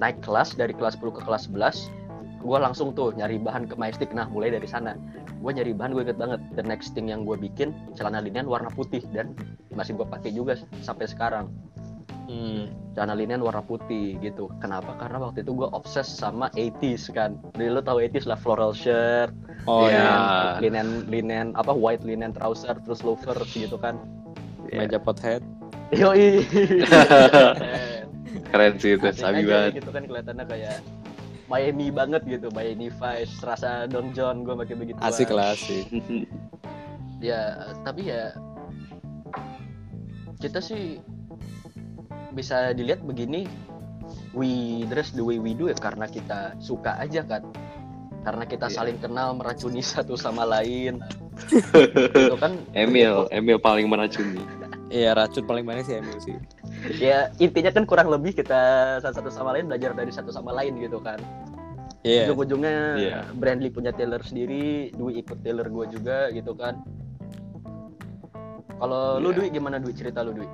naik 0.02 0.18
kelas 0.26 0.58
dari 0.58 0.74
kelas 0.74 0.98
10 0.98 1.14
ke 1.14 1.22
kelas 1.22 1.46
11 1.54 2.02
gue 2.42 2.58
langsung 2.58 2.90
tuh 2.98 3.14
nyari 3.14 3.38
bahan 3.38 3.70
ke 3.70 3.78
Majestic 3.78 4.10
nah 4.18 4.26
mulai 4.26 4.50
dari 4.50 4.66
sana 4.66 4.98
gue 5.42 5.52
nyari 5.54 5.78
bahan 5.78 5.94
gue 5.94 6.04
inget 6.10 6.18
banget 6.18 6.42
the 6.58 6.66
next 6.66 6.98
thing 6.98 7.14
yang 7.14 7.22
gue 7.22 7.38
bikin 7.38 7.70
celana 7.94 8.18
linen 8.18 8.50
warna 8.50 8.74
putih 8.74 9.06
dan 9.14 9.38
masih 9.78 9.94
gue 9.94 10.06
pakai 10.10 10.34
juga 10.34 10.58
sampai 10.82 11.06
sekarang 11.06 11.54
hmm. 12.26 12.98
celana 12.98 13.14
linen 13.14 13.46
warna 13.46 13.62
putih 13.62 14.18
gitu 14.26 14.50
kenapa 14.58 14.98
karena 14.98 15.22
waktu 15.22 15.46
itu 15.46 15.54
gue 15.54 15.70
obses 15.70 16.10
sama 16.10 16.50
80s 16.58 17.14
kan 17.14 17.38
jadi 17.54 17.78
lo 17.78 17.82
tau 17.86 18.02
80s 18.02 18.26
lah 18.26 18.38
floral 18.42 18.74
shirt 18.74 19.30
oh 19.70 19.86
Iya. 19.86 20.02
ya. 20.02 20.10
linen 20.58 21.06
linen 21.14 21.54
apa 21.54 21.70
white 21.70 22.02
linen 22.02 22.34
trouser 22.34 22.74
terus 22.82 23.06
loafers 23.06 23.54
gitu 23.54 23.78
kan 23.78 24.02
Iya. 24.72 24.88
Meja 24.88 25.00
pothead. 25.04 25.44
yoi 25.92 26.48
Keren 28.52 28.74
sih 28.78 29.00
itu, 29.00 29.08
sabi 29.16 29.48
banget. 29.48 29.80
gitu 29.80 29.90
kan 29.90 30.04
kelihatannya 30.04 30.46
kayak 30.46 30.78
Miami 31.48 31.88
banget 31.92 32.22
gitu 32.28 32.48
Miami 32.52 32.88
Vice 32.88 33.36
rasa 33.44 33.88
Don 33.88 34.12
John 34.12 34.44
gue 34.44 34.56
pakai 34.56 34.76
begitu 34.76 34.98
Asik 35.00 35.32
lah 35.32 35.52
asik. 35.52 35.88
ya 37.28 37.54
tapi 37.84 38.08
ya 38.10 38.32
kita 40.42 40.58
sih 40.58 40.98
bisa 42.34 42.74
dilihat 42.74 43.04
begini 43.04 43.46
we 44.34 44.82
dress 44.88 45.12
the 45.12 45.22
way 45.22 45.38
we 45.38 45.54
do 45.54 45.68
ya 45.68 45.76
karena 45.76 46.08
kita 46.08 46.56
suka 46.58 46.98
aja 46.98 47.22
kan 47.22 47.46
karena 48.22 48.44
kita 48.46 48.68
Iya. 48.70 48.76
saling 48.78 48.98
kenal 48.98 49.36
meracuni 49.36 49.84
satu 49.94 50.16
sama 50.16 50.48
lain 50.48 50.98
itu 52.16 52.36
kan 52.38 52.54
Emil, 52.78 53.26
Emil 53.34 53.58
paling 53.58 53.90
meracuni. 53.90 54.44
Iya 54.92 55.16
racun 55.16 55.48
paling 55.48 55.66
banyak 55.66 55.88
sih 55.88 55.96
Emil 55.98 56.18
sih. 56.22 56.36
Ya 56.98 57.30
intinya 57.38 57.70
kan 57.70 57.86
kurang 57.86 58.10
lebih 58.10 58.34
kita 58.34 58.62
satu 59.00 59.30
sama 59.30 59.54
lain 59.54 59.70
belajar 59.70 59.94
dari 59.94 60.10
satu 60.10 60.30
sama 60.30 60.52
lain 60.52 60.78
gitu 60.78 60.98
kan 60.98 61.22
Iya. 62.02 62.34
ujung-ujungnya 62.34 62.78
Iya. 62.98 63.20
Brandly 63.38 63.70
punya 63.70 63.94
tailor 63.94 64.26
sendiri 64.26 64.90
Dwi 64.90 65.22
ikut 65.22 65.38
tailor 65.46 65.70
gue 65.70 65.86
juga 65.94 66.34
gitu 66.34 66.58
kan 66.58 66.82
kalau 68.82 69.22
lu 69.22 69.30
Iya. 69.30 69.38
Dwi 69.38 69.48
gimana 69.54 69.78
Dwi 69.78 69.94
cerita 69.94 70.26
lu 70.26 70.34
Dwi 70.34 70.50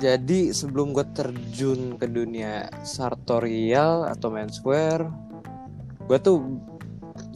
Jadi 0.00 0.48
sebelum 0.56 0.96
gue 0.96 1.04
terjun 1.12 2.00
ke 2.00 2.08
dunia 2.08 2.72
sartorial 2.80 4.08
atau 4.08 4.32
menswear, 4.32 5.12
gue 6.08 6.16
tuh 6.16 6.40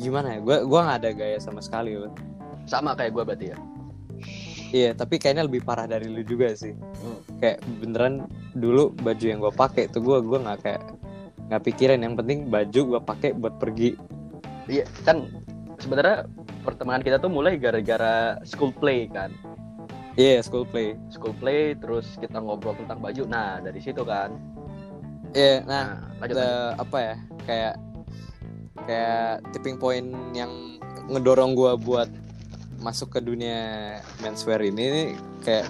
gimana 0.01 0.33
ya? 0.33 0.41
Gue 0.41 0.57
gua 0.65 0.81
nggak 0.89 0.99
ada 1.05 1.11
gaya 1.13 1.37
sama 1.37 1.61
sekali 1.61 1.93
loh. 1.93 2.09
sama 2.65 2.97
kayak 2.97 3.13
gue 3.13 3.21
berarti 3.29 3.47
ya 3.53 3.59
Iya, 4.75 4.91
tapi 4.91 5.23
kayaknya 5.23 5.47
lebih 5.47 5.63
parah 5.63 5.87
dari 5.87 6.11
lu 6.11 6.27
juga 6.27 6.51
sih. 6.51 6.75
Hmm. 6.75 7.23
Kayak 7.39 7.63
beneran 7.79 8.27
dulu 8.59 8.91
baju 8.91 9.23
yang 9.23 9.39
gue 9.39 9.55
pakai 9.55 9.87
tuh 9.87 10.03
gue 10.03 10.19
gua 10.19 10.43
nggak 10.43 10.59
kayak 10.67 10.83
nggak 11.47 11.63
pikirin 11.63 12.03
yang 12.03 12.19
penting 12.19 12.51
baju 12.51 12.81
gue 12.99 13.01
pakai 13.07 13.31
buat 13.39 13.55
pergi. 13.63 13.95
Iya 14.67 14.83
kan 15.07 15.31
sebenarnya 15.79 16.27
pertemanan 16.67 17.07
kita 17.07 17.23
tuh 17.23 17.31
mulai 17.31 17.55
gara-gara 17.61 18.41
school 18.43 18.73
play 18.73 19.07
kan 19.07 19.29
Iya, 20.17 20.41
school 20.41 20.65
play. 20.65 20.97
school 21.13 21.37
play 21.37 21.77
terus 21.77 22.17
kita 22.17 22.41
ngobrol 22.41 22.73
tentang 22.79 23.03
baju 23.03 23.23
nah 23.29 23.61
dari 23.61 23.79
situ 23.83 24.01
kan 24.03 24.33
Iya, 25.35 25.67
nah 25.67 25.69
nah 25.69 25.85
lanjut, 26.23 26.35
lanjut. 26.35 26.37
the- 26.39 26.75
apa 26.81 26.99
ya? 27.03 27.15
Kayak 27.45 27.75
kayak 28.87 29.31
tipping 29.51 29.77
point 29.77 30.09
yang 30.33 30.79
ngedorong 31.11 31.59
gue 31.59 31.73
buat 31.83 32.07
masuk 32.85 33.09
ke 33.09 33.21
dunia 33.21 33.97
menswear 34.21 34.61
ini 34.61 35.17
kayak 35.41 35.65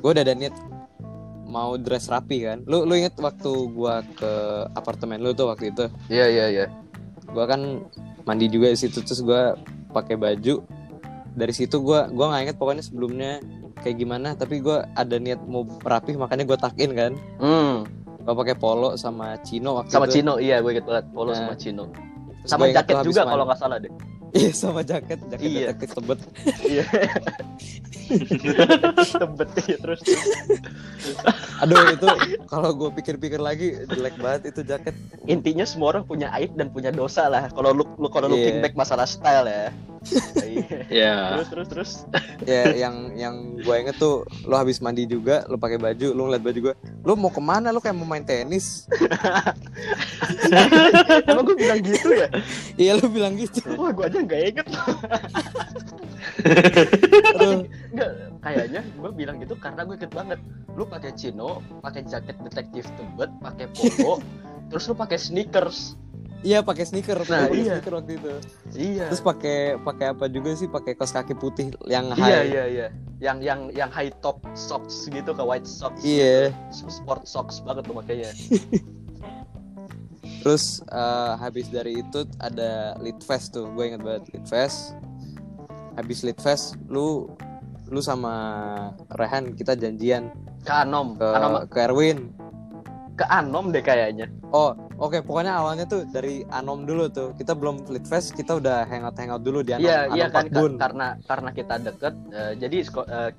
gue 0.00 0.10
udah 0.14 0.22
ada 0.22 0.32
niat 0.32 0.54
mau 1.50 1.74
dress 1.74 2.06
rapi 2.06 2.46
kan. 2.46 2.62
Lu 2.62 2.86
lu 2.86 2.94
inget 2.94 3.18
waktu 3.18 3.50
gua 3.74 4.06
ke 4.14 4.32
apartemen 4.78 5.18
lu 5.18 5.34
tuh 5.34 5.50
waktu 5.50 5.74
itu? 5.74 5.90
iya 6.06 6.30
iya 6.30 6.46
iya 6.46 6.66
Gua 7.26 7.50
kan 7.50 7.82
mandi 8.22 8.46
juga 8.46 8.70
di 8.70 8.78
situ 8.78 9.02
terus 9.02 9.18
gua 9.20 9.58
pakai 9.90 10.14
baju. 10.14 10.62
Dari 11.34 11.50
situ 11.50 11.82
gua 11.82 12.06
gua 12.06 12.30
nggak 12.30 12.42
inget 12.46 12.56
pokoknya 12.56 12.84
sebelumnya 12.86 13.32
kayak 13.82 13.98
gimana 13.98 14.38
tapi 14.38 14.62
gua 14.62 14.86
ada 14.94 15.18
niat 15.18 15.42
mau 15.42 15.66
rapi 15.82 16.14
makanya 16.14 16.46
gua 16.46 16.58
takin 16.62 16.94
kan. 16.94 17.12
hmm, 17.42 17.74
Gua 18.22 18.34
pakai 18.36 18.54
polo 18.54 18.94
sama 18.94 19.34
chino 19.42 19.82
waktu 19.82 19.90
sama 19.90 20.06
itu. 20.06 20.22
Cino 20.22 20.38
iya 20.38 20.62
gue 20.62 20.70
inget 20.70 20.86
banget 20.86 21.10
polo 21.10 21.34
Nah, 21.34 21.50
sama 21.50 21.54
Terus 21.58 22.46
sama 22.46 22.64
jaket 22.70 22.96
juga 23.02 23.22
kalau 23.26 23.42
nggak 23.42 23.58
salah 23.58 23.76
deh 23.82 23.90
Iya 24.30 24.50
sama 24.52 24.80
jaket, 24.80 25.18
jaket 25.26 25.42
Iya. 25.42 25.60
detektif 25.68 25.90
tebet. 25.92 26.20
iya 26.64 26.84
tebet 29.20 29.50
iya, 29.64 29.76
terus 29.78 30.00
Aduh 31.60 31.78
itu 31.90 32.06
kalau 32.46 32.70
gue 32.72 32.90
pikir-pikir 32.92 33.38
lagi 33.38 33.74
jelek 33.84 34.16
banget 34.16 34.50
itu 34.50 34.60
jaket. 34.62 34.94
intinya 35.26 35.62
semua 35.62 35.92
orang 35.92 36.04
punya 36.04 36.30
aib 36.34 36.54
dan 36.54 36.68
punya 36.68 36.90
dosa 36.90 37.26
lah 37.26 37.46
kalau 37.48 37.70
lu, 37.72 37.84
lu 37.96 38.08
kalau 38.08 38.26
looking 38.26 38.58
Iya. 38.58 38.64
back 38.64 38.74
masalah 38.74 39.04
style 39.04 39.46
ya 39.46 39.70
Iya. 40.00 40.88
Ya. 40.88 41.16
terus 41.36 41.48
terus 41.52 41.68
terus 41.68 41.90
Ya 42.48 42.72
yang 42.72 43.12
yang 43.14 43.34
gue 43.60 43.74
inget 43.76 44.00
tuh 44.00 44.24
lo 44.48 44.56
habis 44.56 44.80
mandi 44.80 45.04
juga, 45.04 45.44
lo 45.46 45.60
pakai 45.60 45.76
baju, 45.76 46.16
lo 46.16 46.20
ngeliat 46.26 46.42
baju 46.42 46.58
gue, 46.72 46.74
lo 47.04 47.12
mau 47.20 47.28
ke 47.28 47.42
mana? 47.44 47.68
Lo 47.68 47.84
kayak 47.84 48.00
mau 48.00 48.08
main 48.08 48.24
tenis? 48.24 48.88
emang 51.28 51.44
gue 51.44 51.56
bilang 51.56 51.80
gitu 51.84 52.08
ya 52.12 52.28
Iya 52.80 52.92
lo 52.96 53.06
bilang 53.12 53.36
gitu. 53.36 53.60
wah 53.76 53.92
gue 53.92 54.04
aja 54.08 54.18
nggak 54.24 54.40
inget 54.52 54.66
Enggak, 57.90 58.10
kayaknya 58.40 58.80
gue 58.84 59.10
bilang 59.12 59.36
gitu 59.40 59.54
karena 59.58 59.84
gue 59.84 59.96
inget 59.96 60.12
banget. 60.12 60.40
Lu 60.76 60.84
pakai 60.86 61.12
chino, 61.16 61.60
pakai 61.82 62.04
jaket 62.06 62.36
detektif 62.44 62.84
tebet, 62.96 63.30
pakai 63.42 63.66
polo, 63.72 64.22
terus 64.72 64.88
lu 64.88 64.94
pakai 64.96 65.18
sneakers. 65.18 65.96
Iya 66.40 66.58
pakai 66.60 66.84
sneaker, 66.84 67.20
Nah, 67.28 67.46
pakai 67.46 67.56
iya. 67.56 67.72
sneaker 67.76 67.92
waktu 68.00 68.12
itu. 68.16 68.32
Iya. 68.72 69.06
Terus 69.12 69.22
pakai 69.22 69.58
pakai 69.78 70.06
apa 70.12 70.24
juga 70.26 70.50
sih? 70.54 70.66
Pakai 70.66 70.92
kaos 70.96 71.12
kaki 71.12 71.36
putih 71.36 71.68
yang 71.84 72.12
iya 72.16 72.40
high. 72.40 72.46
iya 72.48 72.64
iya. 72.66 72.86
Yang 73.20 73.38
yang 73.44 73.60
yang 73.76 73.90
high 73.92 74.08
top 74.24 74.40
socks 74.56 75.04
gitu 75.06 75.30
ke 75.30 75.42
white 75.44 75.68
socks. 75.68 76.00
Iya. 76.00 76.52
gitu. 76.72 76.88
Sport 76.88 77.28
socks 77.28 77.60
banget 77.60 77.84
tuh 77.84 77.94
makanya. 77.94 78.30
Terus 80.40 80.80
eh, 80.88 81.32
habis 81.36 81.68
dari 81.68 82.00
itu 82.00 82.24
ada 82.40 82.96
lit 82.96 83.20
fest 83.20 83.52
tuh, 83.52 83.68
gue 83.76 83.84
inget 83.92 84.00
banget 84.00 84.24
lit 84.32 84.46
fest. 84.48 84.96
Habis 86.00 86.24
lit 86.24 86.40
fest, 86.40 86.80
lu 86.88 87.28
lu 87.90 88.00
sama 88.00 88.32
Rehan 89.18 89.52
kita 89.52 89.74
janjian 89.74 90.30
Ke 90.62 90.86
Anom, 90.86 91.18
ke 91.18 91.26
Anom 91.26 91.52
ke 91.68 91.78
Erwin. 91.84 92.32
Ke 93.20 93.28
Anom 93.28 93.68
deh 93.68 93.84
kayaknya. 93.84 94.32
Oh, 94.48 94.72
oke. 94.96 95.20
Pokoknya 95.20 95.60
awalnya 95.60 95.84
tuh 95.84 96.08
dari 96.08 96.40
Anom 96.48 96.88
dulu 96.88 97.12
tuh. 97.12 97.36
Kita 97.36 97.52
belum 97.52 97.84
Fleet 97.84 98.08
Fest, 98.08 98.32
kita 98.32 98.56
udah 98.56 98.88
hangout 98.88 99.20
hangout 99.20 99.44
dulu 99.44 99.60
di 99.60 99.76
Anom. 99.76 99.84
Iya 99.84 99.98
Anom 100.08 100.16
iya 100.16 100.26
kan 100.32 100.44
karena 100.80 101.06
karena 101.28 101.50
kita 101.52 101.74
deket 101.84 102.14
eh, 102.32 102.52
jadi 102.56 102.76
eh, 102.80 103.30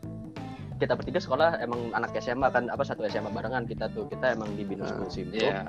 kita 0.78 0.94
bertiga 0.98 1.18
sekolah 1.22 1.62
emang 1.62 1.94
anak 1.94 2.14
SMA 2.18 2.50
kan 2.50 2.70
apa 2.70 2.82
satu 2.82 3.06
SMA 3.06 3.30
barengan 3.30 3.66
kita 3.66 3.90
tuh 3.90 4.06
kita 4.10 4.34
emang 4.34 4.54
di 4.58 4.66
binus 4.66 4.90
Ah, 4.90 5.06
Simpruk 5.10 5.46
Iya. 5.46 5.66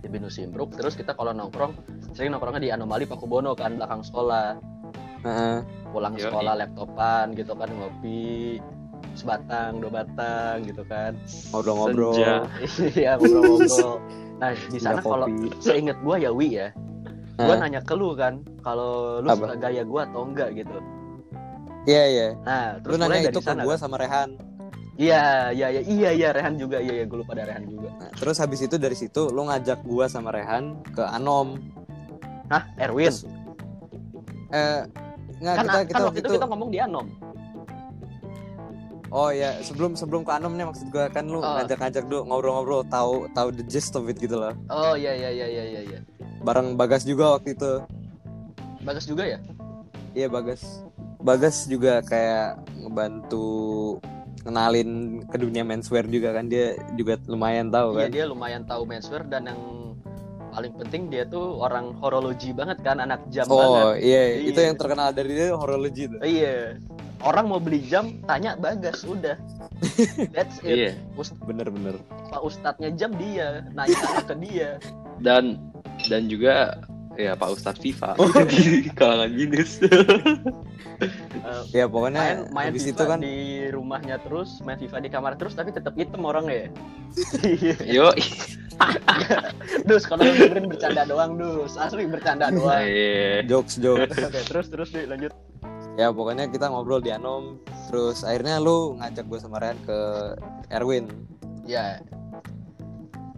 di 0.00 0.08
binus 0.08 0.40
Simpruk 0.40 0.72
terus 0.72 0.96
kita 0.96 1.12
kalau 1.12 1.36
nongkrong 1.36 1.76
sering 2.16 2.32
nongkrongnya 2.32 2.64
di 2.64 2.70
Anomali 2.72 3.04
Pakubono 3.04 3.52
kan 3.52 3.76
belakang 3.76 4.00
sekolah 4.00 4.56
Heeh. 5.20 5.56
pulang 5.92 6.16
Yoi. 6.16 6.24
sekolah 6.24 6.52
laptopan 6.64 7.36
gitu 7.36 7.52
kan 7.52 7.68
ngopi 7.68 8.56
sebatang 9.12 9.82
dua 9.82 9.90
batang 10.02 10.62
gitu 10.62 10.82
kan 10.86 11.12
ngobrol-ngobrol. 11.50 12.14
Iya 12.98 13.18
ngobrol-ngobrol 13.18 13.98
nah 14.38 14.54
di 14.54 14.78
sana 14.78 15.02
kalau 15.02 15.26
seinget 15.58 15.98
gua 16.06 16.14
ya 16.16 16.30
Wi 16.30 16.48
ya 16.54 16.68
gua 17.34 17.54
Hah? 17.54 17.66
nanya 17.66 17.82
ke 17.82 17.94
lu 17.94 18.14
kan 18.14 18.38
kalau 18.62 19.18
lu 19.18 19.26
Apa? 19.26 19.50
suka 19.50 19.54
gaya 19.58 19.82
gua 19.82 20.06
atau 20.06 20.22
enggak 20.22 20.54
gitu 20.54 20.78
Iya 21.88 22.04
iya. 22.04 22.28
nah 22.44 22.76
Lu 22.76 22.82
terus 22.84 22.96
mulai 23.00 23.08
nanya 23.18 23.30
itu 23.32 23.40
ke 23.40 23.48
sana 23.48 23.62
gue 23.64 23.72
kan? 23.72 23.80
sama 23.80 23.96
Rehan. 23.96 24.30
Iya, 24.98 25.54
iya, 25.56 25.66
iya, 25.72 25.82
iya, 25.86 26.10
iya, 26.10 26.28
Rehan 26.34 26.58
juga, 26.58 26.82
iya, 26.82 27.00
iya, 27.00 27.04
gue 27.06 27.16
lupa 27.16 27.32
ada 27.32 27.48
Rehan 27.48 27.64
juga. 27.64 27.88
Nah, 27.96 28.10
terus 28.12 28.36
habis 28.36 28.60
itu 28.60 28.76
dari 28.76 28.92
situ 28.92 29.30
lu 29.30 29.46
ngajak 29.46 29.86
gua 29.86 30.04
sama 30.04 30.28
Rehan 30.28 30.74
ke 30.90 31.00
Anom. 31.00 31.56
Hah, 32.50 32.66
Erwin? 32.76 33.08
Terus, 33.08 33.24
Eh, 34.48 34.80
nggak 35.38 35.54
kan, 35.54 35.64
kita 35.64 35.72
kan 35.72 35.84
kita 35.86 36.02
waktu 36.02 36.20
itu 36.20 36.32
kita 36.34 36.46
ngomong 36.50 36.68
di 36.68 36.78
Anom. 36.82 37.06
Oh 39.08 39.30
ya, 39.30 39.56
sebelum 39.58 39.94
sebelum 39.94 40.20
ke 40.20 40.30
Anom 40.30 40.52
nih 40.52 40.64
maksud 40.64 40.88
gua 40.88 41.08
kan 41.08 41.24
lu 41.24 41.38
Oh. 41.38 41.56
ngajak-ngajak 41.56 42.04
dulu 42.04 42.20
ngobrol-ngobrol 42.24 42.84
tahu 42.86 43.24
tahu 43.32 43.48
the 43.50 43.64
gist 43.64 43.92
of 43.92 44.04
it 44.04 44.16
gitu 44.16 44.36
loh. 44.36 44.52
Oh, 44.68 44.92
iya, 44.92 45.12
iya, 45.12 45.30
iya, 45.30 45.46
iya, 45.46 45.64
iya, 45.66 45.80
iya. 45.86 45.98
Bareng 46.38 46.74
Bagas 46.74 47.02
juga 47.02 47.34
waktu 47.34 47.52
itu. 47.52 47.80
Bagus 48.80 49.04
juga 49.04 49.24
ya? 49.24 49.38
Iya 50.12 50.28
Bagas. 50.28 50.84
Bagas 51.18 51.64
juga 51.64 51.98
kayak 52.00 52.60
ngebantu 52.78 53.46
kenalin 54.38 54.90
ke 55.24 55.36
dunia 55.36 55.60
menswear 55.62 56.04
juga 56.04 56.30
kan 56.30 56.46
dia 56.46 56.72
juga 56.94 57.16
lumayan 57.24 57.68
tahu 57.68 57.92
Iya, 57.92 57.98
kan. 57.98 58.08
dia 58.10 58.24
lumayan 58.24 58.62
tahu 58.64 58.82
menswear 58.84 59.24
dan 59.24 59.44
yang 59.46 59.60
paling 60.48 60.72
penting 60.74 61.02
dia 61.06 61.24
tuh 61.24 61.58
orang 61.58 61.92
horologi 61.96 62.50
banget 62.50 62.80
kan, 62.80 62.98
anak 62.98 63.24
jam 63.28 63.44
Oh 63.46 63.56
banget. 63.56 64.04
iya, 64.04 64.22
Iya. 64.36 64.48
itu 64.48 64.58
yang 64.58 64.76
terkenal 64.76 65.08
dari 65.10 65.32
dia 65.32 65.48
horologi 65.50 66.04
tuh. 66.06 66.20
Iya. 66.20 66.76
Orang 67.20 67.48
mau 67.48 67.58
beli 67.58 67.82
jam, 67.82 68.22
tanya 68.24 68.54
Bagas, 68.54 69.02
udah. 69.02 69.34
That's 70.34 70.62
it. 70.62 70.76
Iya. 70.76 70.92
Ust- 71.14 71.38
Bener-bener. 71.40 71.98
Pak 72.28 72.40
Ustadznya 72.40 72.94
jam 72.94 73.10
dia, 73.14 73.66
nanya 73.72 73.98
ke 74.28 74.34
dia. 74.38 74.78
Dan 75.18 75.58
dan 76.06 76.26
juga 76.26 76.78
ya 77.14 77.34
Pak 77.34 77.50
Ustadz 77.52 77.82
FIFA 77.82 78.14
Oh. 78.14 78.30
di 78.46 78.86
kalangan 78.92 79.30
minus. 79.30 79.82
Eh, 79.82 81.10
Ya 81.72 81.86
pokoknya 81.86 82.18
main 82.18 82.38
main 82.50 82.70
FIFA 82.72 82.86
itu 82.88 83.02
kan 83.04 83.18
di 83.18 83.38
rumahnya 83.68 84.16
terus, 84.20 84.62
main 84.62 84.76
FIFA 84.76 84.98
di 85.00 85.10
kamar 85.10 85.34
terus, 85.34 85.54
tapi 85.54 85.70
tetap 85.70 85.94
hitam 85.94 86.22
orangnya 86.22 86.54
ya. 86.54 86.68
Iya. 87.42 87.74
Yo, 87.84 88.06
dus 89.84 90.04
kalau 90.04 90.22
dengerin 90.22 90.66
bercanda 90.66 91.02
doang 91.02 91.34
dus, 91.34 91.74
asli 91.74 92.06
bercanda 92.06 92.46
doang. 92.48 92.78
iya. 92.80 93.42
jokes 93.42 93.74
jokes. 93.76 94.14
Oke, 94.14 94.38
terus 94.44 94.66
terus 94.68 94.88
deh 94.90 95.02
lanjut. 95.04 95.34
Ya 95.98 96.14
pokoknya 96.14 96.46
kita 96.48 96.70
ngobrol 96.70 97.02
di 97.02 97.10
Anom. 97.10 97.58
Terus 97.90 98.22
akhirnya 98.22 98.62
lu 98.62 98.94
ngajak 99.02 99.26
gue 99.26 99.38
sama 99.42 99.58
Rehan 99.58 99.78
ke 99.82 99.98
Erwin. 100.70 101.10
Ya. 101.66 101.98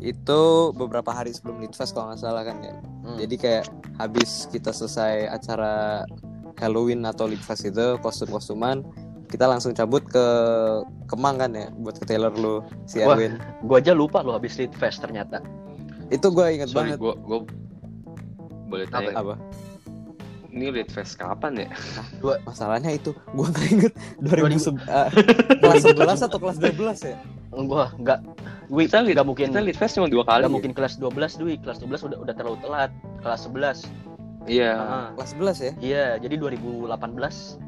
Itu 0.00 0.72
beberapa 0.76 1.12
hari 1.12 1.32
sebelum 1.32 1.64
Litfest 1.64 1.96
kalau 1.96 2.12
nggak 2.12 2.20
salah 2.20 2.44
kan 2.44 2.60
ya. 2.60 2.76
hmm. 2.76 3.16
Jadi 3.16 3.34
kayak 3.40 3.64
habis 3.96 4.44
kita 4.52 4.70
selesai 4.76 5.32
acara 5.32 6.04
Halloween 6.60 7.08
atau 7.08 7.24
Litfest 7.24 7.64
itu 7.64 7.96
kostum-kostuman 8.04 8.84
kita 9.30 9.46
langsung 9.46 9.70
cabut 9.72 10.02
ke 10.10 10.26
Kemang 11.06 11.38
kan 11.38 11.54
ya 11.54 11.70
buat 11.78 11.96
ke 12.02 12.04
Taylor 12.04 12.34
lu 12.34 12.60
si 12.84 12.98
Wah. 13.00 13.14
Erwin. 13.14 13.38
gua 13.62 13.78
aja 13.78 13.94
lupa 13.94 14.20
lo 14.26 14.34
habis 14.34 14.58
Lead 14.58 14.74
Fest 14.74 15.00
ternyata. 15.00 15.38
Itu 16.10 16.34
gue 16.34 16.46
inget 16.58 16.74
Sorry, 16.74 16.94
banget. 16.94 16.98
gua 16.98 17.14
gua 17.22 17.38
boleh 18.66 18.86
tanya 18.90 19.14
Apa? 19.14 19.34
Ini 20.50 20.66
Lead 20.68 20.90
Fest 20.90 21.14
kapan 21.14 21.66
ya? 21.66 21.68
Masalahnya 22.42 22.90
itu 22.90 23.10
gue 23.14 23.46
nggak 23.46 23.66
inget 23.70 23.92
2000 24.18 24.78
eh, 24.82 25.08
kelas 25.58 25.82
11 25.86 26.26
atau 26.26 26.38
kelas 26.38 26.58
12 26.58 26.74
ya? 27.06 27.16
Gua 27.50 27.90
enggak 27.94 28.22
Wih, 28.70 28.86
Kita 28.86 29.02
nggak 29.02 29.26
mungkin 29.26 29.50
Kita 29.50 29.58
Lead 29.58 29.74
Fest 29.74 29.98
cuma 29.98 30.06
dua 30.06 30.22
kali. 30.22 30.42
nggak 30.42 30.50
ya? 30.50 30.54
mungkin 30.54 30.72
kelas 30.72 30.94
12 30.96 31.42
Dwi, 31.42 31.54
kelas 31.58 31.82
12 31.82 32.06
udah 32.06 32.18
udah 32.22 32.34
terlalu 32.34 32.58
telat. 32.62 32.90
Kelas 33.18 33.40
11. 33.46 33.90
Iya. 34.46 34.72
Heeh. 34.78 35.06
Kelas 35.18 35.30
11 35.34 35.58
ya? 35.58 35.72
Iya, 35.80 36.06
jadi 36.22 36.34
2018 36.38 37.58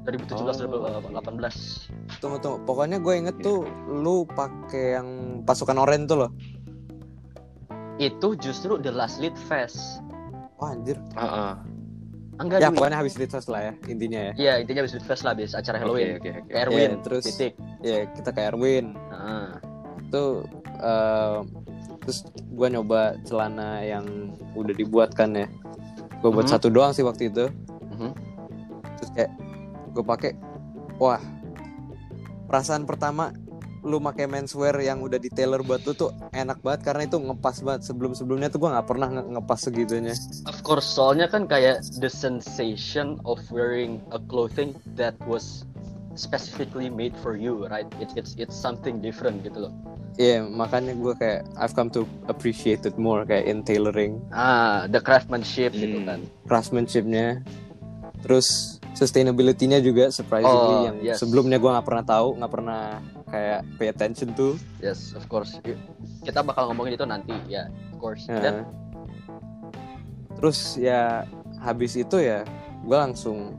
2017 0.00 0.64
Oh. 0.64 1.12
2018. 1.12 1.92
Tunggu 2.18 2.40
tunggu. 2.40 2.58
Pokoknya 2.64 2.96
gue 2.98 3.14
inget 3.14 3.36
Iya. 3.36 3.44
tuh 3.44 3.58
lu 3.86 4.24
pakai 4.26 4.96
yang 4.96 5.08
pasukan 5.44 5.76
oranye 5.76 6.08
tuh 6.08 6.24
loh. 6.24 6.30
Itu 7.96 8.32
justru 8.34 8.80
The 8.80 8.88
Last 8.88 9.20
Lead 9.20 9.36
Fest. 9.36 10.00
Wah 10.60 10.70
anjir. 10.70 10.96
Heeh. 11.16 11.54
Enggak 12.36 12.58
Ya 12.58 12.68
pokoknya 12.68 12.96
habis 12.96 13.16
Litfest 13.16 13.48
lah 13.48 13.60
ya 13.62 13.72
intinya 13.84 14.20
ya. 14.20 14.32
Iya, 14.34 14.52
intinya 14.64 14.80
habis 14.80 14.96
Lead 14.96 15.04
Fest 15.04 15.22
lah 15.22 15.32
habis 15.32 15.52
acara 15.52 15.76
Oke, 15.76 15.84
Halloween. 15.84 16.08
oke, 16.14 16.30
oke. 16.30 16.40
Ke 16.46 16.56
Erwin, 16.58 16.90
Iya, 16.90 17.02
terus- 17.02 17.26
titik. 17.26 17.52
Ya 17.80 17.96
kita 18.08 18.30
ke 18.30 18.40
Erwin. 18.42 18.86
Heeh. 18.96 19.46
Itu 20.02 20.24
eh, 20.80 21.38
terus 22.00 22.18
gue 22.32 22.68
nyoba 22.70 23.00
celana 23.22 23.84
yang 23.84 24.04
udah 24.54 24.72
dibuat 24.72 25.12
kan 25.12 25.36
ya. 25.36 25.44
Gue 26.20 26.30
buat 26.30 26.48
Mhm. 26.48 26.52
satu 26.54 26.68
doang 26.68 26.92
sih 26.92 27.04
waktu 27.04 27.28
itu. 27.28 27.44
Mhm. 27.92 28.10
Terus 28.96 29.10
kayak 29.12 29.32
gue 29.92 30.00
pakai 30.02 30.32
wah 30.96 31.20
perasaan 32.46 32.84
pertama 32.84 33.36
lu 33.82 33.96
pakai 33.98 34.24
menswear 34.24 34.76
yang 34.76 35.00
udah 35.00 35.16
di 35.16 35.28
tailor 35.28 35.60
buat 35.60 35.80
lu 35.80 35.92
tuh 35.92 36.10
enak 36.30 36.60
banget 36.60 36.80
karena 36.84 37.02
itu 37.04 37.16
ngepas 37.16 37.60
banget 37.60 37.82
sebelum 37.82 38.12
sebelumnya 38.12 38.46
tuh 38.46 38.58
gue 38.58 38.70
nggak 38.70 38.84
pernah 38.84 39.08
nge- 39.10 39.28
ngepas 39.30 39.60
segitunya 39.62 40.14
Of 40.44 40.60
course, 40.60 40.84
soalnya 40.86 41.26
kan 41.26 41.44
kayak 41.44 41.80
the 41.96 42.08
sensation 42.08 43.16
of 43.22 43.40
wearing 43.48 44.00
a 44.08 44.20
clothing 44.20 44.72
that 44.94 45.16
was 45.24 45.64
specifically 46.12 46.88
made 46.88 47.14
for 47.16 47.32
you, 47.34 47.64
right? 47.66 47.86
It's 47.96 48.12
it's 48.12 48.32
it's 48.36 48.52
something 48.52 48.98
different 48.98 49.40
gitu 49.40 49.64
loh. 49.64 49.72
Iya 50.16 50.42
makanya 50.42 50.92
gue 50.92 51.14
kayak 51.14 51.48
I've 51.54 51.72
come 51.72 51.88
to 51.90 52.04
appreciate 52.26 52.82
it 52.82 52.98
more 52.98 53.22
kayak 53.22 53.46
in 53.46 53.62
tailoring 53.62 54.20
Ah, 54.28 54.84
the 54.84 54.98
craftsmanship 54.98 55.72
gitu 55.72 55.96
Hmm. 55.96 56.06
kan. 56.06 56.20
craftsmanshipnya 56.44 57.40
terus 58.20 58.79
sustainability-nya 58.92 59.78
juga 59.78 60.10
surprisingly 60.10 60.74
Oh, 60.74 60.82
yang 60.84 60.96
yes. 61.00 61.18
sebelumnya 61.18 61.56
gue 61.56 61.70
nggak 61.70 61.86
pernah 61.86 62.04
tahu 62.04 62.28
nggak 62.36 62.52
pernah 62.52 62.82
kayak 63.26 63.60
pay 63.78 63.88
attention 63.88 64.32
tuh 64.32 64.58
Yes, 64.78 65.14
of 65.14 65.24
course. 65.26 65.56
Kita 66.20 66.42
bakal 66.42 66.68
ngomongin 66.68 66.94
itu 66.94 67.04
nanti, 67.04 67.32
ya, 67.46 67.70
of 67.90 67.98
course. 67.98 68.26
Nah, 68.26 68.40
Dan 68.40 68.54
terus 70.36 70.74
ya 70.74 71.28
habis 71.60 71.92
itu 71.94 72.16
ya 72.16 72.48
gue 72.80 72.96
langsung 72.96 73.52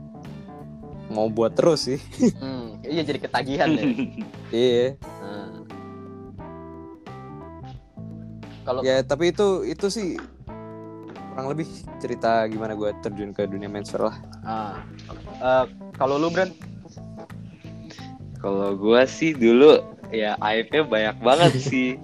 mau 1.06 1.30
buat 1.30 1.54
terus 1.54 1.86
sih 1.86 2.00
hmm, 2.42 2.82
iya 2.82 3.06
jadi 3.06 3.18
ketagihan 3.22 3.68
ya. 3.70 3.84
iya 4.50 4.86
Nah. 5.22 5.62
Kalau 8.62 8.80
ya 8.82 9.02
tapi 9.02 9.30
itu 9.30 9.62
itu 9.62 9.86
sih 9.86 10.18
kurang 11.32 11.48
lebih 11.48 11.66
cerita 11.96 12.44
gimana 12.44 12.74
gue 12.74 12.90
terjun 12.98 13.30
ke 13.30 13.46
dunia 13.46 13.64
menswear 13.66 14.10
lah 14.10 14.16
ah, 14.42 14.74
eh, 15.34 15.64
kalau 15.94 16.16
lu 16.16 16.28
Bran, 16.28 16.50
Kalau 18.36 18.74
gua 18.74 19.06
sih 19.06 19.30
dulu 19.32 19.78
ya 20.10 20.34
aibnya 20.38 20.82
banyak 20.82 21.16
banget 21.20 21.52
sih. 21.70 21.94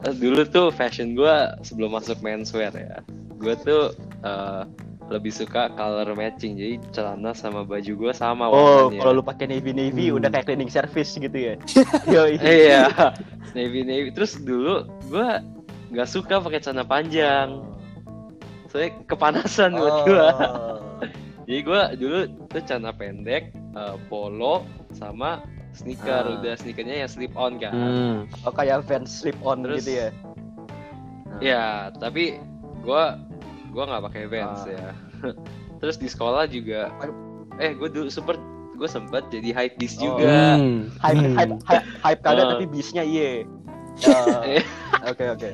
Eh, 0.00 0.14
Dulu 0.14 0.46
tuh 0.46 0.70
fashion 0.70 1.12
gua 1.12 1.58
sebelum 1.60 1.92
masuk 1.92 2.18
menswear 2.18 2.72
ya. 2.72 3.04
Gua 3.36 3.52
tuh 3.54 3.92
eh, 4.22 4.62
lebih 5.08 5.28
suka 5.28 5.68
color 5.72 6.08
matching. 6.12 6.56
Jadi 6.56 6.74
celana 6.90 7.32
sama 7.32 7.64
baju 7.64 7.92
gua 7.98 8.12
sama 8.12 8.48
oh 8.48 8.88
warnanya. 8.88 9.00
kalau 9.02 9.12
lu 9.18 9.22
pakai 9.22 9.44
navy 9.46 9.72
navy 9.72 10.08
Hmm. 10.08 10.16
udah 10.16 10.28
kayak 10.30 10.46
cleaning 10.46 10.72
service 10.72 11.12
gitu 11.12 11.36
ya. 11.36 11.54
Yoi. 12.16 12.40
Iya. 12.40 13.12
navy 13.52 13.84
navy. 13.84 14.08
Terus 14.12 14.40
dulu 14.40 14.88
gua 15.08 15.44
nggak 15.92 16.08
suka 16.08 16.40
pakai 16.40 16.60
celana 16.60 16.84
panjang. 16.84 17.60
Soalnya 18.68 18.96
kepanasan 19.04 19.76
buat 19.76 19.96
gua. 20.04 20.28
Jadi 21.48 21.60
gua 21.64 21.96
dulu 21.96 22.18
tuh 22.46 22.60
celana 22.60 22.92
pendek, 22.92 23.50
eh, 23.56 23.96
polo 24.06 24.68
sama 24.92 25.40
sneaker. 25.72 26.28
Ah. 26.28 26.36
Udah 26.36 26.54
sneakernya 26.54 27.02
yang 27.02 27.10
slip 27.10 27.32
on 27.32 27.56
kan. 27.56 27.72
Oh 28.44 28.52
kayak 28.52 28.84
Vans 28.84 29.08
slip 29.08 29.40
on 29.40 29.64
Terus- 29.64 29.80
gitu 29.82 29.92
ya. 29.96 30.08
Ya, 31.40 31.64
tapi 31.96 32.36
gua 32.84 33.16
gua 33.72 33.88
nggak 33.88 34.04
pakai 34.12 34.24
Vans 34.28 34.60
Ah. 34.60 34.68
ya. 34.68 34.88
Terus 35.80 35.96
di 35.96 36.06
sekolah 36.06 36.44
juga 36.44 36.92
eh 37.56 37.72
gue 37.72 37.88
dulu 37.88 38.06
super 38.06 38.36
gue 38.74 38.86
sempet 38.86 39.26
jadi 39.28 39.50
hype 39.50 39.74
beast 39.78 39.98
Oh. 39.98 40.14
juga. 40.14 40.54
Hmm. 40.54 40.92
Hype 41.00 41.16
Hmm. 41.18 41.34
hype 41.34 41.54
hype, 41.64 41.86
hype 42.04 42.20
kagak 42.20 42.44
Ah. 42.44 42.50
tapi 42.54 42.66
bisnya 42.68 43.02
iye. 43.02 43.48
Eh, 44.44 44.62
Oke 45.10 45.24
oke. 45.26 45.50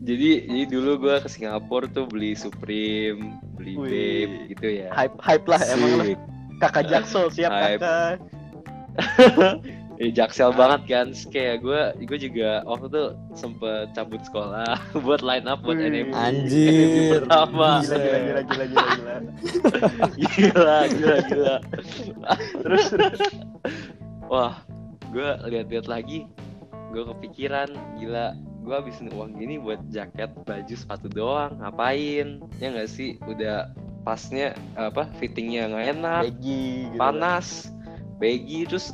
Jadi 0.00 0.30
jadi 0.48 0.64
dulu 0.66 0.90
gua 0.98 1.20
ke 1.20 1.28
Singapura 1.28 1.84
tuh 1.86 2.08
beli 2.08 2.32
Supreme, 2.32 3.36
beli 3.54 3.74
Wih. 3.76 3.88
Babe 3.88 4.32
gitu 4.50 4.66
ya. 4.80 4.88
Hype 4.92 5.16
hype 5.20 5.46
lah 5.46 5.60
emang 5.68 5.90
lu. 5.96 6.04
Sik. 6.12 6.20
Kakak 6.58 6.84
Jaksel 6.88 7.24
siap 7.30 7.52
Hype. 7.52 7.80
kakak. 7.80 8.14
Eh, 10.00 10.08
jaksel 10.08 10.56
banget 10.56 10.80
kan. 10.88 11.06
Kayak 11.28 11.60
gue 11.60 11.80
gue 12.08 12.18
juga 12.24 12.64
waktu 12.64 12.88
itu 12.88 13.04
sempet 13.36 13.92
cabut 13.92 14.24
sekolah 14.24 14.72
buat 15.04 15.20
line 15.20 15.44
up 15.44 15.60
buat 15.60 15.76
Wih. 15.76 15.92
NMB. 15.92 16.12
Anjir. 16.16 17.20
Pertama. 17.20 17.84
Gila 17.84 18.00
gila 18.00 18.16
gila 18.16 18.40
gila 18.40 18.64
gila 18.64 18.80
gila. 18.96 19.16
gila 20.16 20.78
gila 20.88 21.16
gila 21.28 21.54
Terus 22.64 22.84
terus. 22.88 23.20
wah 24.24 24.64
gue 25.12 25.28
lihat-lihat 25.52 25.84
lagi 25.84 26.24
gue 26.96 27.02
kepikiran 27.04 27.68
gila 28.00 28.32
gue 28.60 28.74
habisin 28.76 29.08
uang 29.12 29.40
gini 29.40 29.56
buat 29.56 29.80
jaket 29.88 30.30
baju 30.44 30.74
sepatu 30.76 31.08
doang. 31.08 31.56
Ngapain? 31.60 32.44
Ya 32.60 32.66
nggak 32.72 32.90
sih? 32.92 33.16
Udah 33.24 33.72
pasnya 34.04 34.56
apa 34.76 35.08
fittingnya 35.20 35.72
nggak 35.72 35.86
enak. 35.96 36.22
Peggy 36.28 36.64
gitu. 36.92 37.00
panas. 37.00 37.46
Baggy 38.20 38.60
terus 38.68 38.92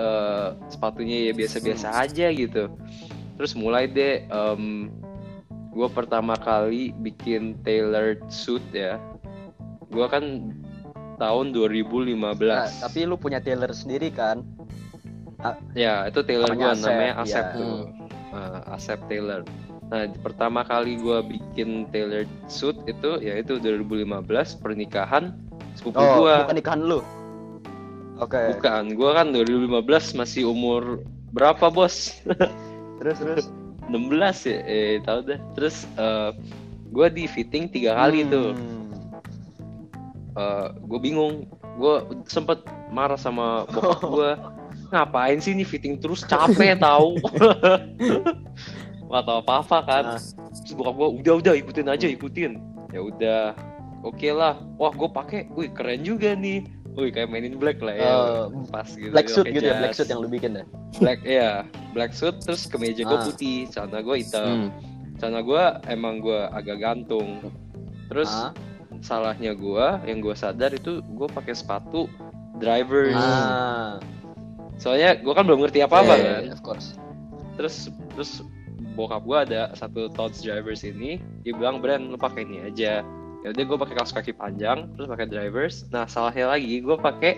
eh, 0.00 0.48
sepatunya 0.72 1.30
ya 1.30 1.32
biasa-biasa 1.36 1.88
aja 1.92 2.26
gitu. 2.32 2.72
Terus 3.36 3.52
mulai 3.52 3.84
deh 3.84 4.24
gue 5.76 5.88
pertama 5.92 6.40
kali 6.40 6.96
bikin 7.04 7.60
tailored 7.60 8.24
suit 8.32 8.64
ya. 8.72 8.96
Gue 9.92 10.08
kan 10.08 10.52
tahun 11.20 11.52
2015 11.52 12.16
Nah, 12.16 12.68
tapi 12.80 13.08
lu 13.08 13.16
punya 13.16 13.40
tailor 13.40 13.72
sendiri 13.72 14.08
kan? 14.12 14.44
ya 15.78 16.08
itu 16.08 16.24
tailor 16.26 16.48
gue 16.56 16.58
Namanya 16.58 16.74
Asep, 16.74 16.88
namanya 16.90 17.14
Asep 17.22 17.44
ya. 17.44 17.54
tuh 17.54 17.76
Eh, 18.36 18.60
Asep 18.70 19.00
Taylor 19.08 19.40
nah 19.86 20.02
pertama 20.20 20.60
kali 20.60 20.98
gue 20.98 21.18
bikin 21.24 21.86
tailored 21.88 22.26
suit 22.46 22.74
itu 22.84 23.22
ya 23.22 23.38
itu 23.38 23.56
2015 23.56 24.26
pernikahan 24.58 25.30
sepupu 25.72 25.96
Oh, 25.96 26.26
gue 26.26 26.34
bukan 26.42 26.56
nikahan 26.58 26.80
lu. 26.82 27.00
Oke. 28.18 28.56
bukan 28.56 28.92
gue 28.92 29.10
kan 29.12 29.26
2015 29.30 29.78
masih 30.12 30.42
umur 30.44 31.00
berapa 31.30 31.70
bos 31.70 32.18
Terus 32.98 33.16
terus. 33.20 33.46
16 33.86 34.50
ya 34.50 34.58
eh 34.66 34.98
tahu 35.00 35.20
deh 35.22 35.38
terus 35.54 35.86
gue 36.90 37.06
di 37.08 37.24
fitting 37.24 37.70
tiga 37.70 37.94
kali 37.94 38.26
tuh 38.26 38.52
Hmm. 40.36 40.68
gue 40.84 40.98
bingung 40.98 41.48
gue 41.78 41.96
sempet 42.24 42.60
marah 42.90 43.16
sama 43.16 43.64
bokap 43.70 44.00
gue 44.02 44.30
ngapain 44.88 45.38
sih 45.38 45.52
ini 45.52 45.62
fitting 45.62 45.96
terus? 45.96 46.22
Capek 46.22 46.78
tahu 46.78 47.16
nggak 49.06 49.24
tahu 49.26 49.38
apa 49.38 49.52
apa 49.60 49.78
kan. 49.82 50.04
Ah. 50.06 50.20
terus 50.52 50.72
bokap 50.72 50.94
gue 50.94 51.08
udah 51.20 51.34
udah 51.38 51.54
ikutin 51.54 51.86
aja 51.86 52.06
ikutin. 52.06 52.52
Ya 52.90 53.00
udah. 53.00 53.42
Oke 54.02 54.30
lah. 54.30 54.56
Wah 54.76 54.90
gue 54.90 55.08
pakai. 55.08 55.50
Wih 55.50 55.70
keren 55.70 56.02
juga 56.02 56.32
nih. 56.32 56.64
Wih 56.92 57.10
kayak 57.10 57.28
mainin 57.28 57.54
black 57.54 57.78
lah 57.78 57.92
ya. 57.92 58.08
Eh, 58.08 58.42
pas 58.68 58.88
gitu. 58.88 59.12
Black 59.12 59.28
suit 59.28 59.44
gitu 59.46 59.62
ya, 59.62 59.76
black 59.76 59.92
suit 59.92 60.08
yang 60.08 60.20
lu 60.20 60.28
bikin 60.28 60.52
ya. 60.54 60.64
black 60.96 61.20
ya 61.20 61.50
black 61.92 62.12
suit 62.12 62.40
terus 62.40 62.64
kemeja 62.64 63.04
gue 63.04 63.12
Ah. 63.12 63.20
putih 63.22 63.68
celana 63.68 64.00
gue 64.00 64.16
hitam. 64.16 64.48
Hmm. 64.48 64.68
celana 65.16 65.40
gue 65.40 65.62
emang 65.88 66.20
gue 66.20 66.40
agak 66.50 66.78
gantung. 66.78 67.44
Terus 68.08 68.30
Ah. 68.30 68.52
salahnya 68.98 69.52
gue 69.52 69.86
yang 70.04 70.18
gue 70.18 70.32
sadar 70.32 70.72
itu 70.72 71.04
gue 71.04 71.28
pakai 71.28 71.52
sepatu 71.52 72.08
drivers. 72.56 73.12
Ah. 73.14 74.00
Soalnya 74.76 75.16
gue 75.16 75.32
kan 75.32 75.42
belum 75.42 75.60
ngerti 75.60 75.80
apa 75.80 75.96
apa 75.98 76.14
Iya, 76.14 76.22
kan 76.22 76.42
Of 76.52 76.60
course. 76.60 76.88
terus 77.56 77.88
terus 78.12 78.44
bokap 78.92 79.22
gue 79.22 79.38
ada 79.42 79.60
satu 79.72 80.08
Tots 80.08 80.40
drivers 80.40 80.80
ini 80.80 81.16
dia 81.42 81.52
bilang 81.52 81.80
brand 81.80 82.06
lu 82.06 82.16
pakai 82.16 82.44
ini 82.44 82.64
aja 82.64 83.00
ya 83.38 83.48
udah 83.48 83.62
gue 83.62 83.78
pakai 83.78 83.94
kaos 83.94 84.10
kaki 84.10 84.32
panjang 84.32 84.88
terus 84.92 85.06
pakai 85.06 85.24
drivers 85.24 85.84
nah 85.88 86.04
salahnya 86.04 86.50
lagi 86.50 86.80
gue 86.80 86.96
pakai 86.96 87.32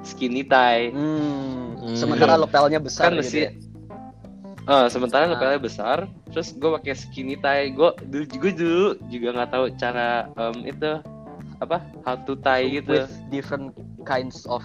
skinny 0.00 0.42
tie 0.42 0.90
Hmm. 0.90 1.76
Hmm. 1.76 1.96
Sementara 1.96 2.34
lapelnya 2.34 2.76
besar 2.76 3.08
kan 3.08 3.12
gitu 3.14 3.20
mesti 3.20 3.40
ya. 3.40 3.50
Ah, 4.64 4.86
sementara 4.86 5.24
Ah. 5.24 5.30
lapelnya 5.30 5.58
besar 5.58 5.98
terus 6.28 6.52
gue 6.52 6.70
pakai 6.72 6.94
skinny 6.94 7.34
tie 7.34 7.70
gue 7.70 7.90
dulu 8.04 8.24
gue 8.28 8.52
dulu 8.52 8.86
juga 9.08 9.28
nggak 9.32 9.50
tahu 9.50 9.64
cara 9.76 10.08
em, 10.30 10.56
itu 10.64 10.90
apa 11.58 11.76
how 12.02 12.16
to 12.18 12.34
tie 12.36 12.66
gitu 12.72 13.02
With 13.02 13.12
different 13.28 13.74
kinds 14.02 14.46
of 14.46 14.62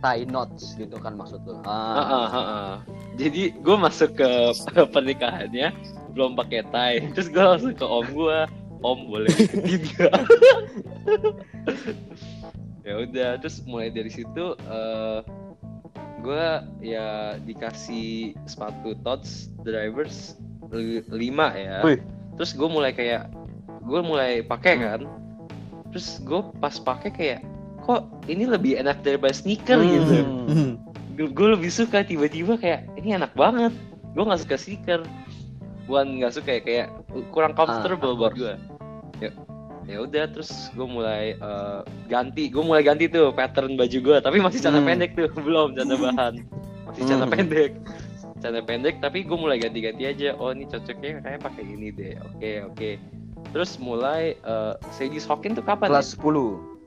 tie 0.00 0.24
knots 0.24 0.74
gitu 0.74 0.96
kan 0.96 1.14
maksud 1.14 1.40
lu. 1.44 1.60
Ah, 1.62 1.68
ah, 1.68 2.00
Ah. 2.00 2.26
ah, 2.26 2.36
ah. 2.36 2.74
Jadi 3.14 3.52
gue 3.52 3.76
masuk 3.76 4.16
ke 4.16 4.30
pernikahannya 4.94 5.72
belum 6.12 6.34
pakai 6.34 6.64
tie. 6.66 7.04
Terus 7.14 7.28
gue 7.28 7.40
langsung 7.40 7.72
ke 7.72 7.84
om 7.84 8.06
gue, 8.06 8.38
om 8.80 8.98
boleh 9.06 9.30
gak? 9.94 10.14
ya 12.80 12.94
udah, 12.96 13.30
terus 13.36 13.60
mulai 13.62 13.92
dari 13.92 14.08
situ 14.08 14.56
eh 14.56 15.20
gue 16.20 16.46
ya 16.82 17.36
dikasih 17.38 18.36
sepatu 18.44 18.92
Tots 19.00 19.52
drivers 19.60 20.36
li- 20.68 21.04
lima 21.08 21.52
ya. 21.52 21.80
Wih. 21.80 22.00
Terus 22.36 22.52
gue 22.52 22.68
mulai 22.68 22.92
kayak 22.92 23.28
gue 23.84 24.00
mulai 24.00 24.40
pakai 24.40 24.80
kan. 24.80 25.00
Terus 25.92 26.20
gue 26.20 26.40
pas 26.56 26.76
pakai 26.76 27.10
kayak 27.10 27.40
kok 27.90 28.02
ini 28.30 28.46
lebih 28.46 28.78
enak 28.78 29.02
daripada 29.02 29.34
sneaker 29.34 29.82
gitu. 29.82 30.22
Hmm. 30.46 30.72
gue 31.20 31.48
lebih 31.52 31.68
suka 31.68 32.00
tiba-tiba 32.00 32.54
kayak 32.56 32.86
ini 32.94 33.18
enak 33.18 33.34
banget. 33.34 33.74
Gue 34.14 34.22
nggak 34.22 34.40
suka 34.40 34.56
sneaker. 34.56 35.02
Bukan 35.84 36.22
nggak 36.22 36.32
suka 36.32 36.50
ya 36.54 36.60
kayak 36.62 36.86
kurang 37.34 37.52
comfortable 37.52 38.14
Ah, 38.14 38.18
buat 38.18 38.34
gue 38.38 38.54
ya 39.20 39.30
ya 39.90 40.06
udah 40.06 40.30
terus 40.30 40.70
gue 40.70 40.86
mulai 40.86 41.34
eh, 41.34 41.80
ganti. 42.06 42.46
Gue 42.46 42.62
mulai 42.62 42.80
ganti 42.80 43.10
tuh 43.10 43.34
pattern 43.34 43.74
baju 43.74 43.98
gue 43.98 44.16
tapi 44.22 44.38
masih 44.38 44.62
celana 44.62 44.80
Hmm. 44.80 44.88
pendek 44.88 45.10
tuh. 45.18 45.26
Belum 45.46 45.74
celana 45.74 45.96
bahan. 45.98 46.34
Masih 46.86 47.02
celana 47.04 47.26
Hmm. 47.26 47.34
pendek. 47.34 47.72
Celana 48.38 48.62
pendek 48.62 48.94
tapi 49.02 49.26
gue 49.26 49.34
mulai 49.34 49.58
ganti-ganti 49.58 50.06
aja. 50.06 50.38
Oh 50.38 50.54
ini 50.54 50.64
cocoknya 50.64 51.20
kayak 51.20 51.40
pakai 51.42 51.64
ini 51.66 51.90
deh. 51.90 52.14
Oke 52.22 52.50
oke. 52.64 52.90
Terus 53.50 53.82
mulai 53.82 54.38
uh, 54.46 54.78
Seiji 54.94 55.18
Hokin 55.18 55.58
tuh 55.58 55.64
kapan 55.66 55.90
ya? 55.90 55.98
Kelas 55.98 56.14
10. 56.14 56.79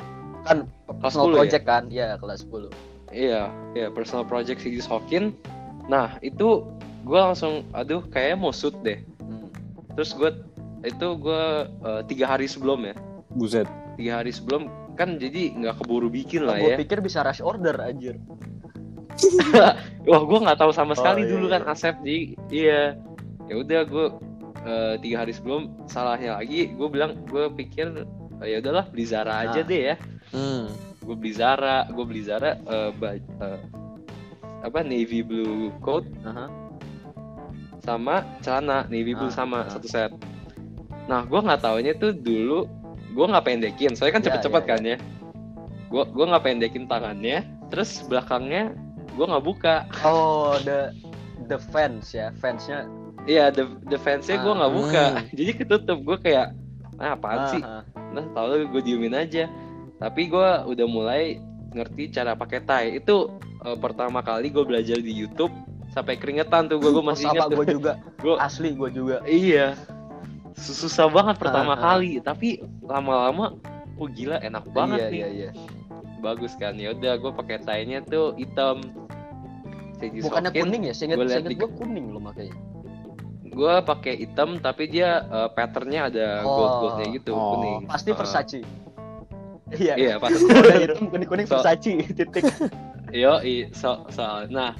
Kan 0.43 0.67
Kelas 0.85 0.99
personal 1.01 1.25
10 1.25 1.29
ya? 1.29 1.37
project 1.37 1.63
kan? 1.63 1.83
Iya, 1.87 2.07
kelas 2.17 2.39
10. 2.43 2.67
Iya, 3.09 3.41
iya 3.73 3.87
personal 3.87 4.23
project 4.23 4.59
Sigis 4.59 4.83
Hokin. 4.83 5.31
Nah 5.85 6.17
itu 6.19 6.65
gue 7.03 7.19
langsung, 7.21 7.61
aduh 7.71 8.01
kayaknya 8.05 8.37
mau 8.37 8.51
shoot 8.51 8.73
deh. 8.81 8.99
Hmm. 9.19 9.47
Terus 9.93 10.11
gue 10.11 10.29
itu 10.83 11.07
gue 11.15 11.43
eh, 11.63 12.01
tiga 12.05 12.25
hari 12.27 12.43
sebelum 12.43 12.83
ya, 12.83 12.95
Buset. 13.29 13.67
tiga 13.95 14.19
hari 14.19 14.31
sebelum 14.31 14.67
kan 14.93 15.15
jadi 15.15 15.55
nggak 15.55 15.79
keburu 15.79 16.05
bikin 16.05 16.43
lah 16.43 16.57
gue 16.57 16.75
ya. 16.75 16.77
pikir 16.77 16.99
bisa 16.99 17.21
rush 17.21 17.39
order 17.39 17.73
anjir. 17.77 18.19
Wah 20.09 20.21
gue 20.21 20.39
nggak 20.39 20.57
tahu 20.57 20.71
sama 20.71 20.91
Oh, 20.91 20.97
sekali 20.97 21.23
iya, 21.23 21.29
dulu 21.29 21.45
iya. 21.45 21.53
kan 21.53 21.61
Asep 21.67 21.95
jadi 22.01 22.19
iya. 22.49 22.81
Ya 23.45 23.55
udah 23.55 23.81
gue 23.83 24.05
eh, 24.63 24.95
tiga 24.99 25.17
hari 25.21 25.31
sebelum 25.31 25.61
salahnya 25.85 26.35
lagi 26.35 26.71
gue 26.71 26.87
bilang 26.87 27.21
gue 27.23 27.45
pikir 27.53 28.03
eh, 28.41 28.47
ya 28.49 28.57
udahlah 28.59 28.89
beli 28.89 29.05
Zara 29.05 29.45
aja 29.45 29.61
Nah. 29.61 29.65
deh 29.65 29.81
ya. 29.93 29.95
Hmm. 30.33 30.65
Gue 30.99 31.15
beli 31.15 31.31
Zara, 31.31 31.85
gue 31.87 32.03
beli 32.03 32.23
Zara 32.23 32.57
eh, 32.57 32.89
ba- 32.91 33.13
eh, 33.15 33.59
apa 34.63 34.79
navy 34.81 35.19
blue 35.21 35.69
coat 35.79 36.07
Aha. 36.23 36.47
sama 37.83 38.23
celana 38.39 38.87
navy 38.87 39.11
blue 39.11 39.27
Ah, 39.27 39.35
sama 39.35 39.67
ah. 39.67 39.69
satu 39.69 39.87
set. 39.87 40.11
Nah, 41.03 41.27
gua 41.27 41.43
nggak 41.43 41.61
taunya 41.61 41.91
tuh 41.93 42.15
dulu 42.15 42.63
gua 43.11 43.27
nggak 43.27 43.43
pendekin, 43.45 43.91
soalnya 43.91 44.15
kan 44.15 44.23
Ya, 44.23 44.27
cepet-cepet 44.31 44.63
ya, 44.63 44.69
kan 44.71 44.81
ya. 44.87 44.97
Gua 45.91 46.07
gua 46.07 46.25
nggak 46.31 46.43
pendekin 46.47 46.87
tangannya, 46.87 47.43
terus 47.67 47.99
belakangnya 48.07 48.71
gua 49.19 49.35
nggak 49.35 49.43
buka. 49.43 49.75
Oh, 50.01 50.55
the 50.63 50.95
the 51.51 51.59
fans 51.59 52.15
ya, 52.15 52.31
fansnya. 52.39 52.87
Iya, 53.27 53.51
the 53.51 53.67
the 53.91 53.99
fansnya 53.99 54.39
Ah. 54.39 54.55
nggak 54.55 54.73
buka, 54.73 55.03
Hmm. 55.11 55.27
jadi 55.35 55.51
ketutup. 55.59 55.99
Gua 56.07 56.15
kayak, 56.15 56.55
ah, 56.97 57.19
apaan 57.19 57.39
sih? 57.51 57.59
Ah, 57.59 57.83
ah. 57.83 57.83
Nah, 58.15 58.25
tahu 58.31 58.63
gue 58.71 58.81
diemin 58.81 59.11
aja. 59.11 59.51
Tapi 60.03 60.27
gua 60.27 60.67
udah 60.67 60.83
mulai 60.83 61.39
ngerti 61.71 62.11
cara 62.11 62.35
pakai 62.35 62.59
tie. 62.59 62.99
Itu 62.99 63.31
eh, 63.63 63.77
pertama 63.77 64.19
kali 64.19 64.51
gue 64.51 64.61
belajar 64.61 64.99
di 64.99 65.09
YouTube 65.09 65.55
sampai 65.89 66.17
keringetan 66.17 66.67
tuh 66.67 66.77
gue 66.77 66.91
gue 66.91 66.99
masih 67.01 67.25
sama 67.25 67.35
ingat 67.39 67.49
gue 67.49 67.65
juga. 67.71 67.91
Gua- 68.23 68.37
Asli 68.37 68.73
gue 68.73 68.89
juga. 68.91 69.23
Iya. 69.23 69.79
Susah 70.53 71.07
banget 71.07 71.39
pertama 71.39 71.73
Ah, 71.73 71.79
ah. 71.79 71.83
kali, 71.95 72.19
tapi 72.19 72.49
lama-lama 72.79 73.55
oh 73.95 74.07
gila 74.07 74.37
enak 74.37 74.67
banget 74.69 74.99
iya, 75.01 75.09
nih. 75.09 75.17
iya, 75.17 75.27
iya. 75.31 75.49
Bagus 76.19 76.53
kan. 76.55 76.75
Ya 76.75 76.91
udah 76.91 77.13
gue 77.15 77.31
pakai 77.33 77.57
tie-nya 77.59 78.03
tuh 78.03 78.35
hitam. 78.35 78.83
Bukannya 79.97 80.51
kuning 80.51 80.83
ya? 80.83 80.93
Seinget 80.93 81.15
di- 81.47 81.55
gue 81.55 81.69
kuning 81.73 82.11
loh 82.11 82.19
makanya. 82.19 82.53
Gue 83.45 83.73
pakai 83.81 84.19
hitam 84.19 84.59
tapi 84.59 84.89
dia 84.89 85.23
eh, 85.23 85.49
patternnya 85.49 86.11
ada 86.11 86.27
Oh. 86.41 86.51
gold-goldnya 86.51 87.07
gitu, 87.13 87.31
Oh. 87.31 87.41
kuning. 87.55 87.79
Pasti 87.87 88.11
Ah. 88.11 88.17
Versace. 88.17 88.59
Iya. 89.75 89.93
Iya, 89.95 90.13
pas. 90.17 90.31
Udah 90.37 90.77
hitam 90.77 91.05
kuning-kuning 91.07 91.45
So- 91.45 91.59
Versace 91.59 91.93
titik. 92.17 92.43
Yo, 93.09 93.37
i, 93.39 93.69
so, 93.71 94.05
soal 94.07 94.47
nah 94.47 94.73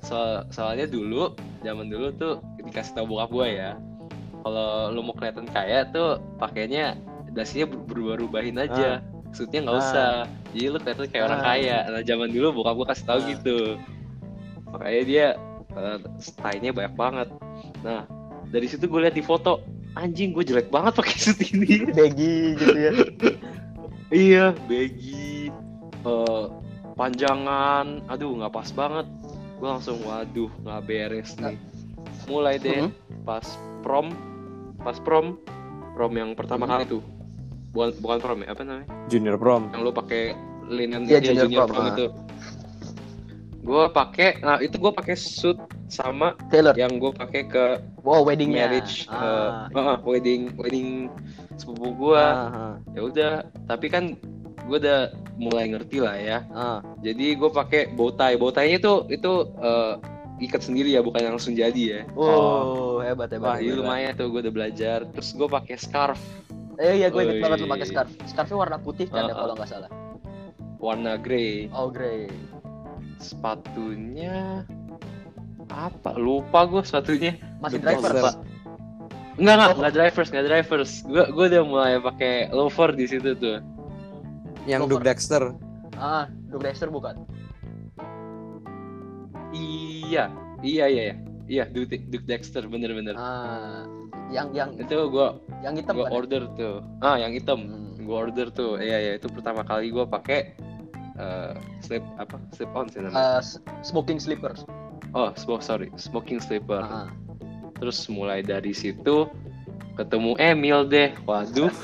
so, 0.00 0.16
soalnya 0.48 0.84
dulu 0.84 1.34
zaman 1.60 1.86
dulu 1.86 2.10
tuh 2.12 2.34
dikasih 2.58 2.94
tau 2.94 3.04
bokap 3.04 3.30
gue 3.30 3.48
ya 3.54 3.70
kalau 4.40 4.88
lu 4.88 5.00
mau 5.00 5.12
kelihatan 5.12 5.44
kaya 5.46 5.84
tuh 5.86 6.18
pakainya 6.34 6.96
dasinya 7.30 7.68
ber- 7.68 7.84
berubah-ubahin 7.86 8.56
aja 8.58 8.98
maksudnya 9.22 9.62
nggak 9.62 9.76
Ah. 9.76 9.82
usah 9.82 10.10
jadi 10.50 10.66
lu 10.66 10.78
kelihatan 10.78 11.06
kayak 11.06 11.24
orang 11.26 11.38
Ah. 11.38 11.46
kaya 11.46 11.76
nah 11.86 12.02
zaman 12.02 12.28
dulu 12.28 12.46
bokap 12.56 12.74
gue 12.74 12.86
kasih 12.88 13.06
tahu 13.06 13.20
Ah. 13.20 13.26
gitu 13.28 13.58
makanya 14.66 15.02
dia 15.04 15.26
uh, 15.70 15.98
stylenya 16.16 16.72
banyak 16.72 16.94
banget 16.96 17.28
nah 17.80 18.02
dari 18.48 18.66
situ 18.66 18.82
gue 18.82 19.00
lihat 19.00 19.14
di 19.14 19.22
foto 19.22 19.60
anjing 19.92 20.32
gue 20.32 20.42
jelek 20.42 20.66
banget 20.68 20.96
pakai 20.96 21.14
suit 21.14 21.38
ini 21.44 21.84
Baggy 21.86 22.56
gitu 22.56 22.72
ya. 22.72 22.92
Iya, 24.10 24.58
baggy, 24.66 25.54
eh, 26.02 26.44
panjangan, 26.94 28.02
aduh 28.10 28.42
nggak 28.42 28.50
pas 28.50 28.68
banget. 28.74 29.06
Gue 29.56 29.68
langsung 29.68 30.02
waduh 30.02 30.50
nggak 30.60 30.80
beres 30.84 31.38
nih. 31.38 31.54
Mulai 32.26 32.58
deh 32.58 32.86
Mhm. 32.86 33.22
pas 33.22 33.46
prom, 33.80 34.10
pas 34.82 34.98
prom, 34.98 35.38
prom 35.94 36.12
yang 36.12 36.34
pertama 36.34 36.66
Mhm. 36.66 36.70
kali 36.70 36.84
tuh, 36.88 37.02
bukan 37.70 37.90
bukan 38.02 38.18
prom 38.18 38.38
ya 38.42 38.50
apa 38.50 38.62
namanya? 38.62 38.86
Junior 39.06 39.36
prom. 39.38 39.70
Yang 39.70 39.82
lo 39.82 39.92
pakai 39.94 40.22
linen 40.66 41.02
Iya, 41.06 41.18
iya, 41.18 41.20
junior 41.22 41.44
junior, 41.46 41.60
prom, 41.62 41.70
prom, 41.70 41.86
ah. 41.86 41.92
itu. 41.94 42.06
gue 43.60 43.84
pakai 43.92 44.40
nah 44.40 44.56
itu 44.56 44.80
gue 44.80 44.88
pakai 44.88 45.12
suit 45.14 45.60
sama 45.84 46.32
Taylor 46.48 46.72
yang 46.72 46.96
gue 46.96 47.12
pakai 47.12 47.44
ke 47.44 47.64
wow 48.00 48.24
weddingnya 48.24 48.66
marriage 48.66 49.04
ah, 49.06 49.68
uh, 49.68 49.78
uh, 49.78 49.96
wedding 50.00 50.48
wedding 50.56 51.12
sepupu 51.60 51.92
gue 51.92 52.16
ah, 52.16 52.80
ya 52.96 53.00
udah 53.04 53.32
tapi 53.68 53.92
kan 53.92 54.16
gue 54.64 54.78
udah 54.80 55.00
mulai 55.40 55.72
ngerti 55.72 55.98
lah 55.98 56.16
ya. 56.16 56.38
Ah. 56.52 56.78
jadi 57.00 57.34
gue 57.34 57.50
pakai 57.50 57.90
bow 57.96 58.12
tie. 58.12 58.36
Bow 58.36 58.52
tie 58.52 58.70
nya 58.70 58.78
itu 58.78 58.94
itu 59.10 59.32
eh, 59.58 59.94
ikat 60.46 60.62
sendiri 60.62 60.94
ya 60.94 61.00
bukan 61.02 61.36
langsung 61.36 61.56
jadi 61.56 61.82
ya. 61.82 62.00
Oh 62.14 63.00
hebat 63.02 63.32
hebat 63.32 63.44
wah 63.44 63.58
iya 63.58 63.74
hebat. 63.74 63.80
lumayan 63.82 64.12
tuh 64.14 64.28
gue 64.30 64.40
udah 64.46 64.54
belajar. 64.54 64.98
Terus 65.10 65.28
gue 65.34 65.48
pakai 65.48 65.76
scarf. 65.80 66.20
Eh 66.80 67.02
iya 67.02 67.08
gue 67.12 67.20
inget 67.20 67.40
banget 67.42 67.58
lu 67.64 67.68
pakai 67.68 67.88
scarf. 67.88 68.10
Scarfnya 68.28 68.56
warna 68.56 68.76
putih 68.78 69.08
kan 69.08 69.26
ya 69.26 69.32
Ah, 69.32 69.34
ah. 69.34 69.38
kalau 69.42 69.54
nggak 69.58 69.70
salah. 69.70 69.90
Warna 70.80 71.12
grey. 71.20 71.68
Oh 71.74 71.88
grey. 71.90 72.28
Sepatunya 73.20 74.64
apa? 75.68 76.16
Lupa 76.16 76.68
gue 76.68 76.82
sepatunya. 76.84 77.36
Masih 77.60 77.80
driver 77.80 78.12
pak 78.16 78.49
Enggak 79.40 79.54
enggak. 79.56 79.70
Oh. 79.72 79.76
enggak 79.80 79.94
drivers 79.96 80.28
enggak 80.28 80.46
drivers. 80.46 80.90
Gue 81.02 81.24
gue 81.26 81.44
udah 81.50 81.62
mulai 81.64 81.92
pakai 81.98 82.52
loafer 82.52 82.92
di 82.92 83.08
situ 83.08 83.32
tuh. 83.34 83.58
Yang 84.68 84.80
Lover. 84.84 84.92
Duke 84.92 85.06
Dexter. 85.08 85.42
ah 85.96 86.28
Duke 86.48 86.64
Dexter 86.64 86.88
bukan? 86.88 87.16
Iya. 89.50 90.28
Iya 90.60 90.84
iya 90.86 91.02
iya. 91.10 91.16
Iya 91.50 91.64
Duke, 91.66 91.98
Duke 92.06 92.26
Dexter 92.28 92.62
bener 92.64 92.94
bener 92.94 93.18
ah 93.18 93.82
yang 94.30 94.54
yang 94.54 94.70
itu 94.78 94.94
gue 94.94 95.28
yang 95.66 95.74
hitam 95.74 95.98
gue 95.98 96.06
kan 96.06 96.12
ya? 96.12 96.14
order 96.14 96.42
tuh. 96.54 96.76
Ah 97.02 97.16
yang 97.18 97.34
hitam. 97.34 97.58
Hmm. 97.66 98.06
gue 98.06 98.16
order 98.16 98.46
tuh. 98.50 98.78
Iya 98.78 98.96
iya 99.00 99.12
itu 99.18 99.26
pertama 99.26 99.66
kali 99.66 99.90
gue 99.90 100.04
pakai 100.04 100.54
eh, 101.18 101.52
slip 101.82 102.04
apa? 102.14 102.38
Slip 102.54 102.70
on 102.70 102.86
sih 102.86 103.02
namanya. 103.02 103.18
Ah, 103.18 103.40
s- 103.42 103.58
smoking 103.82 104.22
slippers. 104.22 104.62
Oh 105.10 105.34
smoke 105.34 105.60
sorry. 105.60 105.90
Smoking 105.98 106.38
slipper. 106.38 106.78
Ah, 106.80 107.10
terus 107.80 107.96
mulai 108.06 108.40
dari 108.40 108.70
situ 108.70 109.24
ketemu 109.96 110.36
Emil 110.36 110.84
deh 110.84 111.10
waduh 111.24 111.72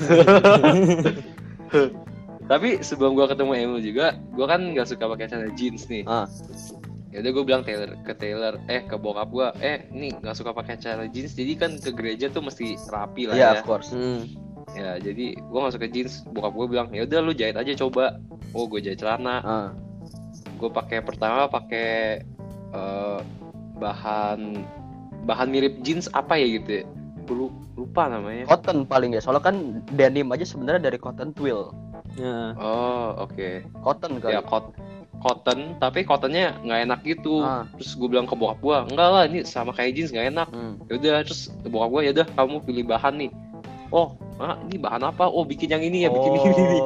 tapi 2.47 2.79
sebelum 2.79 3.11
gua 3.13 3.27
ketemu 3.27 3.51
Emil 3.53 3.79
juga 3.83 4.15
gua 4.31 4.47
kan 4.47 4.61
nggak 4.63 4.87
suka 4.87 5.03
pakai 5.05 5.27
celana 5.27 5.51
jeans 5.53 5.85
nih 5.85 6.05
Ah. 6.05 6.25
ya 7.09 7.19
udah 7.19 7.31
gue 7.33 7.43
bilang 7.43 7.63
Taylor 7.63 7.91
ke 8.01 8.13
Taylor 8.13 8.55
eh 8.67 8.81
ke 8.81 8.95
bokap 8.95 9.27
gua 9.27 9.47
eh 9.57 9.83
nih 9.89 10.15
nggak 10.15 10.33
suka 10.33 10.51
pakai 10.51 10.77
celana 10.77 11.07
jeans 11.07 11.33
jadi 11.33 11.53
kan 11.55 11.71
ke 11.75 11.91
gereja 11.91 12.29
tuh 12.29 12.39
mesti 12.39 12.77
rapi 12.85 13.25
lah 13.25 13.35
Iya, 13.35 13.43
ya 13.43 13.51
of 13.53 13.63
course. 13.63 13.89
Hmm. 13.89 14.23
ya 14.71 14.95
jadi 14.97 15.33
gua 15.43 15.65
nggak 15.65 15.75
suka 15.75 15.87
jeans 15.87 16.13
bokap 16.27 16.53
gua 16.53 16.65
bilang 16.67 16.87
ya 16.89 17.03
udah 17.03 17.19
lu 17.19 17.33
jahit 17.33 17.55
aja 17.55 17.73
coba 17.75 18.21
oh 18.53 18.65
gue 18.65 18.79
jahit 18.79 18.97
celana 18.97 19.35
Ah. 19.39 19.69
gue 20.53 20.69
pakai 20.69 20.99
pertama 20.99 21.45
pakai 21.47 22.21
eh, 22.69 23.19
bahan 23.75 24.39
bahan 25.27 25.47
mirip 25.47 25.73
jeans 25.81 26.07
apa 26.09 26.35
ya 26.35 26.47
gitu 26.49 26.71
ya 26.73 26.85
Gua 27.21 27.35
lu- 27.37 27.55
lupa 27.75 28.07
namanya 28.07 28.47
Cotton 28.47 28.81
paling 28.83 29.11
ya, 29.11 29.19
soalnya 29.19 29.43
kan 29.43 29.55
denim 29.91 30.25
aja 30.27 30.41
sebenarnya 30.41 30.79
dari 30.81 30.97
cotton 30.97 31.29
twill. 31.29 31.75
Ya. 32.15 32.55
oh 32.55 33.21
oke 33.21 33.67
Cotton 33.77 34.17
kan. 34.17 34.31
ya 34.31 34.41
cot 34.41 34.71
cotton 35.17 35.75
tapi 35.75 36.01
cottonnya 36.01 36.55
nggak 36.59 36.79
enak 36.83 36.99
gitu 37.03 37.41
Ah. 37.41 37.67
terus 37.73 37.93
gue 37.93 38.07
bilang 38.07 38.23
ke 38.23 38.33
bokap 38.33 38.57
gue 38.57 38.77
enggak 38.87 39.07
lah 39.07 39.23
ini 39.25 39.43
sama 39.43 39.69
kayak 39.71 39.93
jeans 39.93 40.09
nggak 40.09 40.27
enak 40.31 40.47
Hmm. 40.47 40.79
ya 40.85 40.93
udah 40.95 41.15
terus 41.21 41.41
bokap 41.63 41.89
gue 41.91 42.01
ya 42.01 42.11
udah 42.13 42.27
kamu 42.31 42.55
pilih 42.63 42.83
bahan 42.87 43.13
nih 43.17 43.31
oh 43.89 44.07
ah, 44.37 44.55
ini 44.63 44.77
bahan 44.77 45.03
apa 45.03 45.25
oh 45.25 45.43
bikin 45.43 45.67
yang 45.69 45.81
ini 45.81 46.05
ya 46.05 46.09
bikin 46.09 46.31
ini 46.33 46.63
nih 46.71 46.81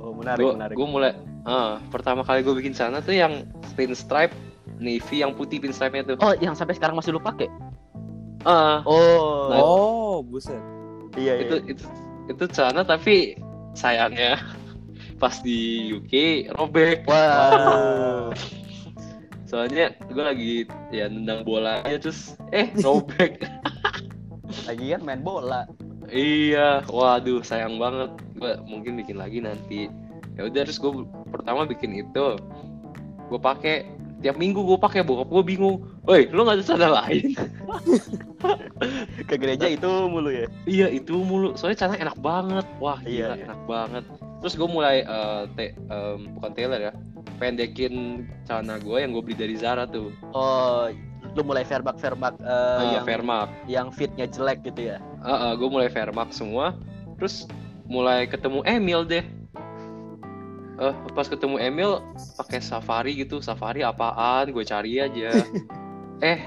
Oh, 0.00 0.14
menarik, 0.16 0.40
gue 0.40 0.52
menarik. 0.52 0.74
gue 0.74 0.88
mulai 0.88 1.12
ah, 1.42 1.78
pertama 1.86 2.22
kali 2.22 2.40
gue 2.40 2.54
bikin 2.56 2.72
sana 2.72 2.98
tuh 2.98 3.12
yang 3.12 3.44
pinstripe 3.74 4.32
navy 4.76 5.20
yang 5.20 5.32
putih 5.32 5.58
pinstripe-nya 5.58 6.04
tuh 6.04 6.16
Oh, 6.18 6.32
yang 6.34 6.52
sampai 6.52 6.72
sekarang 6.72 6.94
masih 6.94 7.10
lu 7.10 7.20
pakai? 7.20 7.48
ah 8.42 8.80
Oh, 8.82 9.48
Nah, 9.48 9.58
Oh, 9.58 10.16
buset. 10.20 10.60
iya, 11.14 11.34
iya. 11.34 11.42
itu 11.42 11.56
itu 11.68 11.84
itu 12.26 12.44
celana 12.48 12.82
tapi 12.82 13.34
sayangnya 13.72 14.38
pas 15.20 15.40
di 15.40 15.90
UK 15.92 16.12
robek 16.52 17.06
Wow. 17.06 18.30
soalnya 19.48 19.94
gue 20.04 20.20
lagi 20.20 20.52
ya 20.90 21.06
nendang 21.06 21.40
bola 21.40 21.80
aja 21.82 22.02
terus 22.02 22.34
eh 22.50 22.68
robek 22.76 23.46
Lagi 24.66 24.90
kan 24.90 25.02
main 25.02 25.22
bola. 25.22 25.66
iya 26.06 26.82
waduh 26.86 27.42
sayang 27.42 27.78
banget 27.78 28.10
gue 28.34 28.52
mungkin 28.62 28.94
bikin 28.96 29.16
lagi 29.16 29.38
nanti 29.38 29.90
ya 30.34 30.46
udah 30.46 30.62
terus 30.62 30.78
gue 30.78 30.90
pertama 31.30 31.62
bikin 31.62 31.94
itu 31.96 32.38
gue 33.26 33.40
pakai 33.40 33.86
tiap 34.16 34.36
minggu 34.36 34.58
gue 34.58 34.78
pakai 34.78 35.00
bokap 35.00 35.28
gue 35.28 35.42
bingung. 35.46 35.76
Woi 36.02 36.26
lo 36.28 36.42
nggak 36.42 36.56
ada 36.56 36.64
celana 36.64 36.88
lain? 37.02 37.36
Ke 39.26 39.34
gereja 39.36 39.66
itu 39.66 39.88
mulu 40.06 40.30
ya. 40.30 40.46
iya 40.64 40.86
itu 40.88 41.14
mulu. 41.16 41.54
Soalnya 41.54 41.78
celana 41.84 41.96
enak 42.00 42.16
banget. 42.18 42.66
Wah 42.78 42.98
Iya, 43.02 43.32
gila 43.32 43.36
iya. 43.36 43.44
enak 43.44 43.60
banget. 43.64 44.04
Terus 44.40 44.54
gue 44.54 44.68
mulai 44.68 44.96
eh, 45.02 45.42
te- 45.54 45.74
em, 45.76 46.18
bukan 46.34 46.50
tailor 46.52 46.80
ya 46.80 46.92
pendekin 47.36 48.24
celana 48.48 48.80
gue 48.80 48.96
yang 48.96 49.12
gue 49.12 49.22
beli 49.22 49.36
dari 49.36 49.56
Zara 49.56 49.84
tuh. 49.84 50.08
Oh, 50.32 50.88
lu 51.36 51.42
mulai 51.44 51.62
verbak 51.62 52.00
verbak 52.00 52.32
Ah, 52.40 52.96
yang 52.96 53.04
Fairmark. 53.04 53.50
yang 53.68 53.88
fitnya 53.92 54.24
jelek 54.24 54.64
gitu 54.64 54.94
ya. 54.94 54.98
gue 55.52 55.68
mulai 55.68 55.92
Fairmark 55.92 56.32
semua. 56.32 56.72
Terus 57.20 57.44
mulai 57.86 58.24
ketemu 58.24 58.64
Emil 58.64 59.04
deh 59.04 59.24
eh 60.76 60.94
pas 61.16 61.26
ketemu 61.26 61.56
Emil 61.60 62.00
pakai 62.36 62.60
safari 62.60 63.16
gitu. 63.16 63.40
Safari 63.40 63.80
apaan? 63.80 64.52
Gue 64.52 64.64
cari 64.64 65.00
aja. 65.00 65.32
Eh 66.24 66.40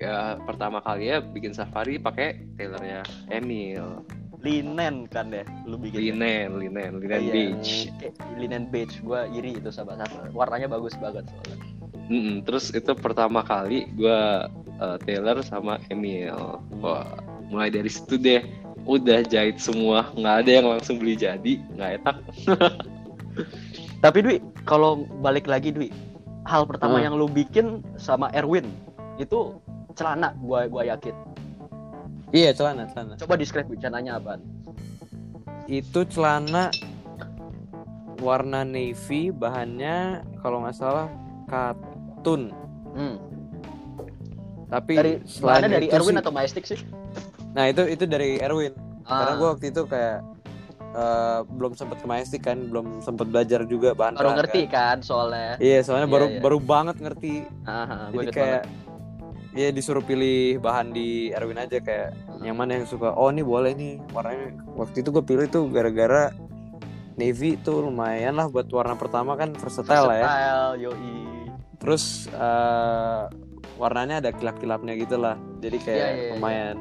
ya 0.00 0.40
pertama 0.48 0.80
kali 0.80 1.12
ya 1.12 1.20
bikin 1.20 1.52
safari 1.52 2.00
pakai 2.00 2.40
tailornya 2.56 3.04
Emil. 3.28 4.00
Linen 4.40 5.06
kan 5.06 5.30
ya, 5.30 5.44
lu 5.68 5.76
bikin. 5.78 6.16
linen 6.16 6.58
linen 6.58 6.98
linen 6.98 7.20
Iya, 7.20 7.32
beige. 7.32 7.92
Linen 8.40 8.66
beige, 8.72 8.98
gua 9.04 9.28
iri 9.30 9.60
itu 9.60 9.68
sahabat 9.68 10.02
sahabat. 10.02 10.32
Warnanya 10.32 10.66
bagus 10.66 10.96
banget 10.96 11.28
soalnya. 11.28 11.56
Mm-mm, 12.10 12.42
terus 12.42 12.74
itu 12.74 12.90
pertama 12.98 13.46
kali 13.46 13.86
gue 13.94 14.20
uh, 14.82 14.96
tailor 15.06 15.44
sama 15.46 15.78
Emil. 15.92 16.58
Wah 16.82 17.06
mulai 17.52 17.70
dari 17.70 17.92
situ 17.92 18.18
deh. 18.18 18.42
Udah 18.82 19.22
jahit 19.22 19.62
semua. 19.62 20.10
Nggak 20.18 20.36
ada 20.42 20.50
yang 20.50 20.66
langsung 20.72 20.98
beli 20.98 21.14
jadi. 21.14 21.62
Nggak 21.78 21.90
enak 22.02 22.16
Tapi 23.98 24.18
Dwi, 24.18 24.36
kalau 24.62 24.92
balik 25.18 25.46
lagi 25.46 25.70
Dwi, 25.70 25.88
hal 26.44 26.66
pertama 26.66 26.98
Hmm. 26.98 27.04
yang 27.04 27.14
lu 27.14 27.26
bikin 27.26 27.66
sama 27.94 28.28
Erwin 28.30 28.66
itu 29.16 29.54
celana, 29.92 30.34
gua 30.36 30.66
gua 30.66 30.82
yakin. 30.84 31.14
Iya, 32.30 32.50
celana, 32.50 32.88
celana. 32.88 33.14
Coba 33.16 33.36
describe 33.36 33.68
celananya 33.76 34.16
apaan? 34.16 34.40
Itu 35.64 36.02
celana 36.04 36.72
warna 38.18 38.62
navy, 38.62 39.30
bahannya 39.30 40.22
kalau 40.40 40.62
nggak 40.62 40.74
salah 40.74 41.06
katun. 41.46 42.50
Hmm. 42.92 43.16
Tapi 44.66 44.92
Dari 44.96 45.12
selain 45.22 45.68
dari 45.68 45.88
Erwin 45.88 46.16
sih- 46.16 46.22
atau 46.22 46.32
Majestic 46.32 46.64
sih? 46.64 46.80
Nah, 47.52 47.68
itu 47.68 47.84
itu 47.84 48.04
dari 48.04 48.40
Erwin. 48.40 48.72
Karena 49.04 49.32
Ah, 49.32 49.36
gue 49.36 49.48
waktu 49.50 49.66
itu 49.68 49.82
kayak 49.84 50.24
eh, 50.92 51.40
belum 51.46 51.72
sempet 51.72 51.98
ke 51.98 52.06
Majestic 52.06 52.42
kan, 52.42 52.68
belum 52.68 53.00
sempet 53.00 53.26
belajar 53.26 53.64
juga 53.64 53.92
bahan 53.92 54.14
baru 54.14 54.36
ngerti 54.36 54.62
kan 54.66 55.00
soalnya. 55.00 55.56
Iya, 55.56 55.80
soalnya 55.80 56.04
Iya, 56.04 56.14
baru 56.14 56.26
iya. 56.28 56.40
baru 56.40 56.58
banget 56.58 56.96
ngerti. 56.98 57.34
Ah, 57.64 58.08
gue 58.08 58.22
Jadi 58.22 58.32
kayak 58.32 58.62
banget. 58.62 59.54
ya 59.54 59.68
disuruh 59.68 60.00
pilih 60.00 60.56
bahan 60.58 60.90
di 60.90 61.28
Erwin 61.30 61.56
aja 61.56 61.76
kayak 61.76 62.12
yang 62.40 62.54
mana 62.54 62.76
yang 62.76 62.86
suka. 62.86 63.12
Oh, 63.12 63.28
ini 63.28 63.40
boleh 63.40 63.72
nih 63.72 64.00
warnanya. 64.10 64.52
Waktu 64.72 65.00
itu 65.00 65.08
gue 65.10 65.22
pilih 65.22 65.46
tuh 65.46 65.68
gara-gara 65.68 66.32
navy 67.12 67.56
tuh 67.56 67.84
lumayan 67.84 68.34
lah 68.34 68.48
buat 68.48 68.64
warna 68.68 68.96
pertama 68.96 69.36
kan 69.36 69.52
versatile 69.52 70.04
lah 70.04 70.16
ya. 70.16 70.24
Versatile, 70.24 70.68
yoi. 70.82 71.16
Terus 71.76 72.04
eh, 72.28 73.22
warnanya 73.74 74.20
ada 74.20 74.30
kilap-kilapnya 74.30 74.94
gitu 74.94 75.16
lah. 75.16 75.34
Jadi 75.58 75.76
kayak 75.78 75.96
Iya, 75.98 76.08
iya, 76.08 76.22
iya. 76.22 76.30
lumayan. 76.32 76.76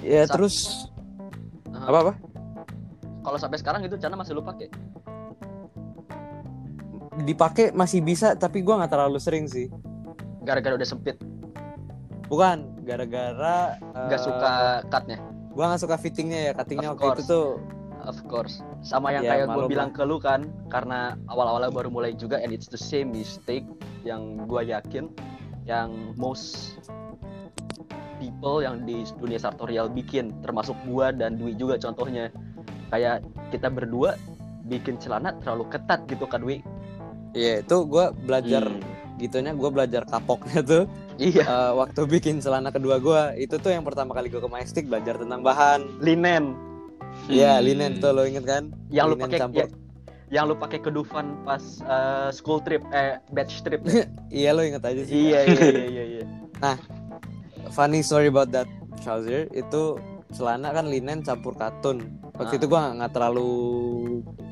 Ya 0.00 0.22
Sa- 0.24 0.34
terus 0.34 0.56
Aha. 1.70 1.86
apa 1.86 1.98
apa? 2.00 2.12
Kalau 3.26 3.38
sampai 3.42 3.58
sekarang 3.58 3.82
itu 3.82 3.98
celana 3.98 4.22
masih 4.22 4.38
lu 4.38 4.42
pakai? 4.46 4.70
Dipakai 7.26 7.74
masih 7.74 7.98
bisa 7.98 8.38
tapi 8.38 8.62
gua 8.62 8.78
nggak 8.78 8.92
terlalu 8.94 9.18
sering 9.18 9.50
sih. 9.50 9.66
Gara-gara 10.46 10.78
udah 10.78 10.86
sempit, 10.86 11.18
Bukan 12.30 12.86
gara-gara 12.86 13.74
nggak 13.82 14.20
eh, 14.20 14.22
suka 14.22 14.52
cutnya. 14.86 15.18
Gua 15.50 15.74
nggak 15.74 15.82
suka 15.82 15.96
fittingnya 15.98 16.38
ya, 16.38 16.52
cuttingnya 16.54 16.94
waktu 16.94 17.18
itu 17.18 17.24
tuh 17.26 17.48
Of 18.06 18.22
course. 18.30 18.62
Sama 18.86 19.10
yang 19.10 19.26
Ya, 19.26 19.34
kayak 19.34 19.46
gue 19.50 19.66
bilang 19.66 19.90
ke 19.90 20.06
lu 20.06 20.22
kan, 20.22 20.46
karena 20.70 21.18
awal-awalnya 21.26 21.74
baru 21.74 21.90
mulai 21.90 22.14
juga, 22.14 22.38
and 22.38 22.54
it's 22.54 22.70
the 22.70 22.78
same 22.78 23.10
mistake 23.10 23.66
yang 24.06 24.46
gue 24.46 24.62
yakin, 24.70 25.10
yang 25.66 26.14
most 26.14 26.78
people 28.22 28.62
yang 28.62 28.86
di 28.86 29.02
dunia 29.18 29.42
sartorial 29.42 29.90
bikin, 29.90 30.30
termasuk 30.40 30.78
gua 30.86 31.10
dan 31.10 31.34
Dwi 31.34 31.58
juga 31.58 31.82
contohnya. 31.82 32.30
Kayak 32.88 33.22
kita 33.48 33.68
berdua 33.68 34.14
bikin 34.62 34.96
celana 34.96 35.34
terlalu 35.36 35.66
ketat 35.68 36.04
gitu 36.06 36.24
kan 36.24 36.40
Dwi. 36.40 36.62
Iya, 37.32 37.60
itu 37.60 37.76
gue 37.84 38.04
belajar 38.18 38.64
Hmm. 38.64 38.82
gitunya, 39.16 39.52
gue 39.52 39.70
belajar 39.70 40.02
kapoknya 40.04 40.60
tuh 40.60 40.82
iya 41.16 41.44
eh, 41.52 41.72
waktu 41.72 42.04
bikin 42.04 42.38
celana 42.38 42.68
kedua 42.68 42.96
gue. 42.96 43.22
Itu 43.38 43.56
tuh 43.56 43.70
yang 43.70 43.82
pertama 43.82 44.12
kali 44.12 44.26
gue 44.26 44.38
ke 44.38 44.46
Majestic 44.46 44.86
belajar 44.86 45.16
tentang 45.16 45.40
bahan. 45.40 46.00
linen 46.00 46.56
Iya, 47.26 47.56
Hmm. 47.56 47.64
linen 47.64 47.92
tuh 47.96 48.12
lo 48.12 48.22
inget 48.22 48.44
kan? 48.44 48.70
yang 48.88 49.08
lu 49.08 49.14
Linen 49.14 49.24
pakai 49.26 49.38
campur. 49.40 49.58
ya, 49.58 49.66
yang 50.28 50.44
lu 50.44 50.54
pakai 50.54 50.78
ke 50.78 50.90
Dufan 50.90 51.42
pas 51.42 51.62
eh, 51.80 52.28
school 52.30 52.58
trip 52.58 52.82
eh 52.90 53.16
batch 53.30 53.62
trip 53.62 53.80
Iya 54.32 54.50
lo 54.50 54.60
inget 54.60 54.82
aja 54.82 55.00
sih. 55.00 55.14
iya 55.26 55.40
iya 55.44 55.62
iya 55.72 55.86
iya 55.86 56.04
iya 56.12 56.24
Funny 57.68 58.00
story 58.00 58.26
about 58.26 58.50
that 58.50 58.68
trouser 58.96 59.50
itu 59.52 59.98
celana 60.30 60.70
kan 60.70 60.86
linen 60.86 61.20
campur 61.20 61.52
katun. 61.52 62.06
Waktu 62.36 62.52
Ah. 62.52 62.58
itu 62.58 62.66
gue 62.66 62.80
nggak 62.94 63.10
terlalu 63.10 63.50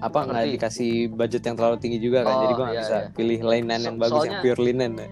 apa 0.00 0.18
nggak 0.22 0.44
dikasih 0.52 0.92
budget 1.10 1.42
yang 1.42 1.54
terlalu 1.54 1.76
tinggi 1.76 1.98
juga 1.98 2.24
kan, 2.24 2.32
Oh, 2.32 2.40
jadi 2.40 2.52
gue 2.52 2.64
nggak 2.64 2.76
iya, 2.76 2.82
bisa 2.82 2.96
iya. 2.98 3.08
pilih 3.12 3.38
linen 3.42 3.76
So- 3.76 3.86
yang 3.86 3.96
bagus 3.96 4.10
yang 4.10 4.20
soalnya- 4.30 4.42
pure 4.42 4.60
linen. 4.62 4.92
ya. 4.94 5.08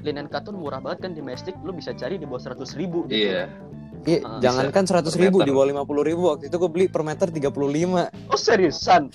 Linen 0.00 0.26
katun 0.28 0.54
murah 0.56 0.78
banget 0.78 0.98
kan 1.00 1.10
di 1.10 1.18
Domestic 1.18 1.54
lu 1.60 1.72
bisa 1.72 1.90
cari 1.92 2.14
di 2.14 2.24
bawah 2.24 2.38
seratus 2.40 2.72
ribu 2.72 3.04
gitu. 3.04 3.26
Iya. 3.26 3.50
Iya, 4.04 4.20
Ah, 4.22 4.36
jangankan 4.38 4.84
seratus 4.84 5.16
ribu 5.16 5.40
di 5.40 5.50
bawah 5.50 5.64
lima 5.66 5.82
puluh 5.82 6.04
ribu 6.04 6.28
waktu 6.28 6.46
itu 6.46 6.56
gue 6.56 6.68
beli 6.68 6.86
per 6.86 7.00
meter 7.00 7.26
tiga 7.26 7.48
puluh 7.48 7.68
lima. 7.68 8.12
oh 8.28 8.36
seriusan 8.36 9.08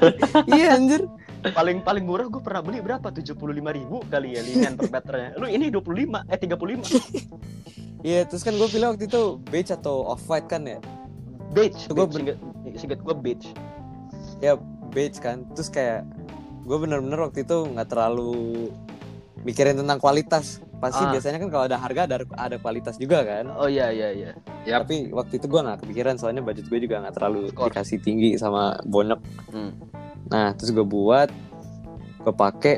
iya 0.48 0.72
anjir. 0.72 1.02
paling 1.48 1.78
paling 1.80 2.02
murah 2.02 2.26
gue 2.26 2.38
pernah 2.38 2.58
beli 2.60 2.78
berapa 2.80 3.10
tujuh 3.12 3.34
puluh 3.34 3.52
lima 3.52 3.70
ribu 3.70 4.02
kali 4.04 4.34
ya 4.34 4.42
linen 4.42 4.74
per 4.74 4.86
meternya 4.88 5.34
lu 5.36 5.46
ini 5.46 5.66
25 5.68 6.22
eh 6.24 6.38
35 6.38 6.90
Iya, 8.02 8.22
terus 8.24 8.40
kan 8.40 8.54
gue 8.54 8.66
pilih 8.66 8.86
waktu 8.88 9.04
itu 9.04 9.22
beige 9.44 9.72
atau 9.72 10.06
off 10.06 10.22
white 10.24 10.46
kan 10.46 10.62
ya. 10.64 10.78
Beige 11.56 11.80
Gua 11.88 12.04
beige. 12.04 12.36
ben- 12.36 12.76
Singkat, 12.76 13.00
gue 13.00 13.16
beige 13.16 13.48
Ya 14.38 14.52
beige 14.86 15.16
kan. 15.16 15.48
Terus 15.50 15.68
kayak 15.68 16.04
gue 16.62 16.76
bener-bener 16.76 17.16
waktu 17.18 17.40
itu 17.40 17.56
nggak 17.64 17.88
terlalu 17.88 18.68
mikirin 19.40 19.74
tentang 19.74 19.96
kualitas. 19.96 20.60
Pasti 20.76 21.00
Ah. 21.00 21.08
biasanya 21.08 21.38
kan 21.38 21.48
kalau 21.48 21.64
ada 21.64 21.78
harga 21.78 22.04
ada 22.04 22.16
ada 22.36 22.56
kualitas 22.56 22.96
juga 22.96 23.24
kan. 23.24 23.48
oh 23.50 23.64
iya 23.64 23.88
iya 23.88 24.12
iya 24.12 24.30
Yap. 24.66 24.84
Tapi 24.84 25.08
waktu 25.08 25.38
itu 25.38 25.46
gue 25.46 25.56
nggak 25.58 25.78
kepikiran 25.80 26.14
soalnya 26.14 26.42
budget 26.42 26.66
gue 26.66 26.76
juga 26.78 27.00
nggak 27.00 27.14
terlalu 27.14 27.48
course. 27.50 27.72
dikasih 27.72 27.98
tinggi 27.98 28.36
sama 28.36 28.76
bonok. 28.84 29.24
Hmm. 29.48 29.72
Nah 30.26 30.52
terus 30.52 30.70
gue 30.70 30.84
buat, 30.84 31.32
gue 32.20 32.34
pakai 32.34 32.76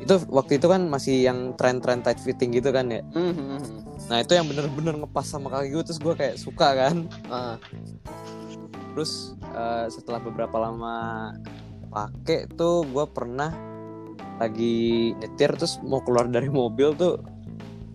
itu 0.00 0.16
waktu 0.26 0.56
itu 0.56 0.66
kan 0.66 0.88
masih 0.88 1.22
yang 1.22 1.52
tren-tren 1.54 2.00
tight 2.00 2.18
fitting 2.18 2.50
gitu 2.50 2.72
kan 2.72 2.88
ya. 2.88 3.04
Hmm, 3.12 3.30
hmm, 3.30 3.46
hmm. 3.52 3.78
Nah 4.10 4.18
itu 4.18 4.34
yang 4.34 4.50
bener-bener 4.50 4.98
ngepas 4.98 5.22
sama 5.22 5.46
kaki 5.54 5.70
gue 5.70 5.82
terus 5.86 6.02
gue 6.02 6.14
kayak 6.18 6.36
suka 6.36 6.68
kan. 6.74 7.06
Ah, 7.30 7.56
Terus 8.90 9.38
eh, 9.54 9.86
setelah 9.86 10.18
beberapa 10.18 10.58
lama 10.58 11.30
pakai 11.94 12.50
tuh 12.58 12.82
gue 12.90 13.06
pernah 13.06 13.54
lagi 14.42 15.14
nyetir 15.14 15.54
terus 15.54 15.78
mau 15.86 16.02
keluar 16.02 16.26
dari 16.26 16.50
mobil 16.50 16.90
tuh 16.98 17.22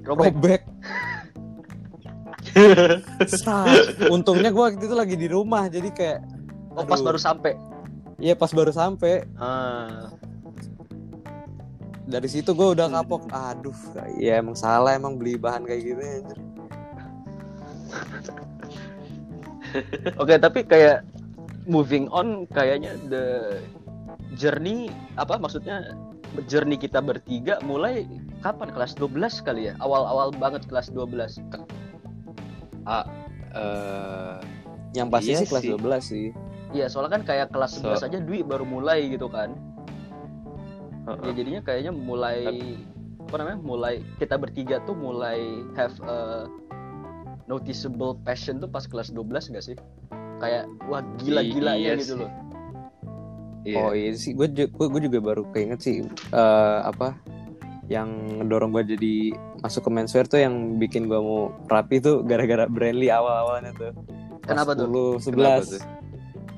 robek. 0.07 0.31
robek. 0.31 0.61
Untungnya 4.15 4.55
gue 4.55 4.63
waktu 4.63 4.85
itu 4.87 4.95
lagi 4.95 5.15
di 5.19 5.27
rumah 5.27 5.67
jadi 5.67 5.91
kayak 5.91 6.19
oh 6.79 6.87
pas 6.87 7.03
baru 7.03 7.19
sampai 7.19 7.59
Iya 8.15 8.31
pas 8.39 8.47
baru 8.55 8.71
sampai 8.71 9.27
ah 9.35 10.14
dari 12.05 12.29
situ 12.29 12.53
gue 12.53 12.77
udah 12.77 12.87
kapok. 12.87 13.25
Aduh, 13.29 13.73
ya 14.17 14.37
emang 14.39 14.53
salah 14.53 14.93
emang 14.93 15.17
beli 15.17 15.35
bahan 15.35 15.65
kayak 15.65 15.81
gitu. 15.83 16.01
anjir. 16.01 16.39
Oke, 20.21 20.37
tapi 20.37 20.63
kayak 20.63 21.03
moving 21.65 22.05
on 22.13 22.45
kayaknya 22.53 22.93
the 23.09 23.57
journey 24.37 24.87
apa 25.17 25.41
maksudnya 25.41 25.95
journey 26.45 26.75
kita 26.75 26.99
bertiga 26.99 27.57
mulai 27.63 28.05
kapan 28.39 28.69
kelas 28.69 28.93
12 28.95 29.41
kali 29.41 29.71
ya? 29.71 29.73
Awal-awal 29.81 30.29
banget 30.35 30.67
kelas 30.69 30.93
12. 30.93 31.41
Ah, 32.85 33.05
eh, 33.55 34.37
Yang 34.95 35.07
pasti 35.11 35.27
Iya 35.27 35.37
sih 35.41 35.47
kelas 35.49 35.63
sih. 35.63 35.71
12 35.75 36.03
sih. 36.05 36.27
Iya, 36.71 36.85
soalnya 36.87 37.19
kan 37.19 37.23
kayak 37.27 37.47
kelas 37.51 37.71
So- 37.75 37.83
11 37.83 38.03
aja 38.05 38.19
Dwi 38.21 38.43
baru 38.43 38.63
mulai 38.63 39.11
gitu 39.11 39.27
kan. 39.27 39.55
Ya 41.05 41.31
jadinya 41.37 41.61
kayaknya 41.61 41.93
mulai 41.93 42.39
apa 43.25 43.35
namanya? 43.37 43.59
Mulai 43.61 43.93
kita 44.17 44.35
bertiga 44.41 44.81
tuh 44.89 44.97
mulai 44.97 45.61
have 45.77 45.93
a 46.05 46.49
noticeable 47.45 48.17
passion 48.25 48.57
tuh 48.57 48.69
pas 48.69 48.89
kelas 48.89 49.13
12 49.13 49.53
gak 49.53 49.65
sih? 49.65 49.77
Kayak 50.41 50.65
wah 50.89 51.05
gila-gilanya 51.21 51.93
Iya 51.95 52.01
gitu 52.01 52.15
loh. 52.25 52.31
Iya. 53.65 53.77
Oh 53.81 53.91
iya 53.97 54.13
sih, 54.13 54.37
gue 54.37 54.45
gue 54.69 55.01
juga 55.09 55.17
baru 55.17 55.41
keinget 55.49 55.81
sih 55.81 56.05
eh, 56.05 56.79
apa 56.85 57.17
yang 57.89 58.41
ngedorong 58.41 58.73
gue 58.73 58.97
jadi 58.97 59.15
masuk 59.61 59.89
ke 59.89 59.91
menswear 59.93 60.25
tuh 60.25 60.41
yang 60.41 60.77
bikin 60.77 61.09
gue 61.09 61.17
mau 61.17 61.53
rapi 61.69 62.01
tuh 62.01 62.21
gara-gara 62.25 62.65
Brandly 62.69 63.09
awal-awalnya 63.09 63.73
tuh. 63.77 63.93
Kelas 64.45 64.65
Kenapa 64.65 64.71
tuh? 64.77 65.17
10, 65.17 65.33
11. 65.33 65.37
Kenapa 65.37 65.65
tuh? 65.65 65.81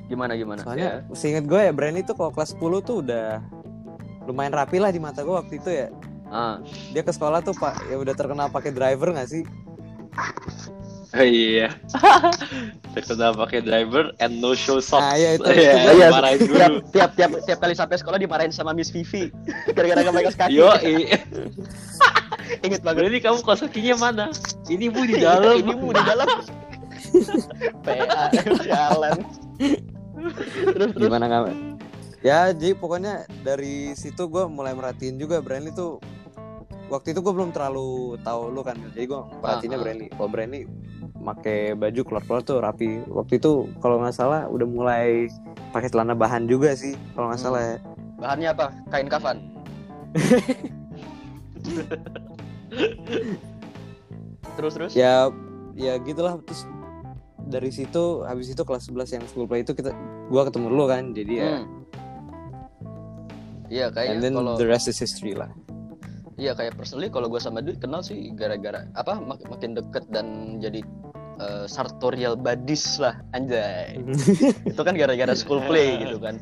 Gimana 0.08 0.32
gimana? 0.40 0.60
Soalnya 0.64 0.92
seinget 1.16 1.44
gue 1.48 1.60
ya 1.60 1.72
Brandly 1.72 2.04
tuh 2.04 2.16
kalau 2.16 2.32
kelas 2.32 2.56
10 2.56 2.88
tuh 2.88 2.96
udah 3.04 3.44
lumayan 4.28 4.52
rapi 4.52 4.78
lah 4.78 4.92
di 4.92 5.00
mata 5.00 5.24
gue 5.24 5.32
waktu 5.32 5.58
itu 5.58 5.70
ya. 5.72 5.88
Ah, 6.28 6.60
Dia 6.92 7.02
ke 7.02 7.10
sekolah 7.10 7.40
tuh 7.40 7.56
pak 7.56 7.88
ya 7.88 7.96
udah 7.96 8.12
terkenal 8.12 8.48
pakai 8.48 8.70
driver 8.70 9.10
gak 9.10 9.32
sih? 9.32 9.48
Oh, 11.10 11.24
iya. 11.24 11.72
Terkenal 12.94 13.32
pakai 13.34 13.62
driver 13.62 14.12
and 14.18 14.38
no 14.38 14.52
show 14.52 14.78
socks. 14.78 15.00
Nah, 15.00 15.16
iya, 15.16 15.30
itu- 15.34 15.48
Iya, 15.56 15.72
itu 15.72 15.88
gua- 15.88 16.04
dimarahin 16.06 16.38
tiap, 16.38 16.50
guru. 16.50 16.76
tiap 16.90 17.10
tiap 17.16 17.32
tiap 17.42 17.58
kali 17.58 17.74
sampai 17.74 17.96
sekolah 17.96 18.20
dimarahin 18.20 18.52
sama 18.52 18.76
Miss 18.76 18.92
Vivi 18.92 19.32
gara-gara 19.72 20.04
gak 20.04 20.14
pakai 20.14 20.34
kaki. 20.36 20.52
Yo, 20.54 20.68
iya. 20.82 21.18
Ingat 22.60 22.82
banget. 22.82 23.00
Berarti 23.02 23.20
kamu 23.22 23.38
kaos 23.42 23.62
kakinya 23.62 23.96
mana? 23.98 24.26
Ini 24.68 24.88
bu 24.88 25.02
di 25.04 25.16
dalam. 25.18 25.56
Ini 25.58 25.74
bu 25.74 25.88
di 25.90 26.04
dalam. 26.04 26.28
PA 27.82 28.24
jalan. 28.60 29.18
terus 30.68 30.92
terus. 30.92 31.08
Gimana 31.08 31.24
nggak? 31.26 31.44
Ya 32.28 32.52
jadi 32.52 32.76
pokoknya 32.76 33.14
dari 33.42 33.96
situ 33.96 34.28
gue 34.28 34.44
mulai 34.48 34.76
merhatiin 34.76 35.16
juga 35.16 35.40
Brandly 35.40 35.72
tuh 35.72 36.04
waktu 36.88 37.12
itu 37.12 37.20
gue 37.20 37.32
belum 37.32 37.52
terlalu 37.52 38.16
tahu 38.22 38.42
lu 38.50 38.62
kan 38.62 38.76
jadi 38.92 39.08
gue 39.08 39.22
Ah, 39.42 39.56
ah. 39.56 39.80
Brandly 39.80 40.08
kalau 40.10 40.28
Brandly 40.28 40.68
pakai 41.18 41.72
baju 41.74 42.02
keluar-keluar 42.04 42.42
tuh 42.42 42.60
rapi 42.60 43.04
waktu 43.10 43.34
itu 43.38 43.52
kalau 43.80 44.00
nggak 44.00 44.12
salah 44.14 44.48
udah 44.48 44.64
mulai 44.64 45.28
pakai 45.72 45.88
celana 45.88 46.12
bahan 46.14 46.48
juga 46.48 46.72
sih 46.74 46.96
kalau 47.12 47.28
nggak 47.28 47.40
Hmm. 47.40 47.48
salah 47.48 47.62
ya 47.64 47.78
Bahannya 48.18 48.50
apa? 48.50 48.66
Kain 48.90 49.08
kafan. 49.08 49.38
terus 54.58 54.74
terus. 54.74 54.92
ya 54.94 55.30
ya 55.74 55.94
gitulah 56.00 56.42
terus 56.42 56.66
dari 57.40 57.70
situ 57.70 58.26
habis 58.26 58.50
itu 58.50 58.60
kelas 58.60 58.90
11 58.90 59.14
yang 59.14 59.24
school 59.30 59.46
play 59.46 59.62
itu 59.62 59.72
kita 59.72 59.94
gua 60.28 60.44
ketemu 60.44 60.68
lu 60.68 60.86
kan 60.86 61.14
jadi 61.14 61.34
ya 61.38 61.52
Hmm. 63.68 63.74
Iya 63.74 63.86
and 63.86 63.94
kayaknya 63.94 64.22
then 64.22 64.34
kalau 64.34 64.54
the 64.56 64.66
rest 64.66 64.88
is 64.88 64.96
history 64.96 65.32
lah 65.32 65.52
iya 66.36 66.54
kayak 66.54 66.74
personally 66.74 67.10
kalau 67.10 67.28
gue 67.28 67.38
sama 67.38 67.60
Dwi 67.60 67.76
kenal 67.76 68.00
sih 68.00 68.30
gara-gara 68.32 68.86
apa 68.94 69.18
mak- 69.18 69.44
makin 69.44 69.74
deket 69.74 70.06
dan 70.08 70.58
jadi 70.58 70.82
eh, 71.38 71.66
sartorial 71.66 72.34
buddies 72.34 72.98
lah 72.98 73.14
anjay. 73.32 73.98
Itu 74.70 74.82
kan 74.82 74.94
gara-gara 74.94 75.34
school 75.34 75.62
play 75.62 75.98
gitu 76.00 76.18
kan. 76.18 76.38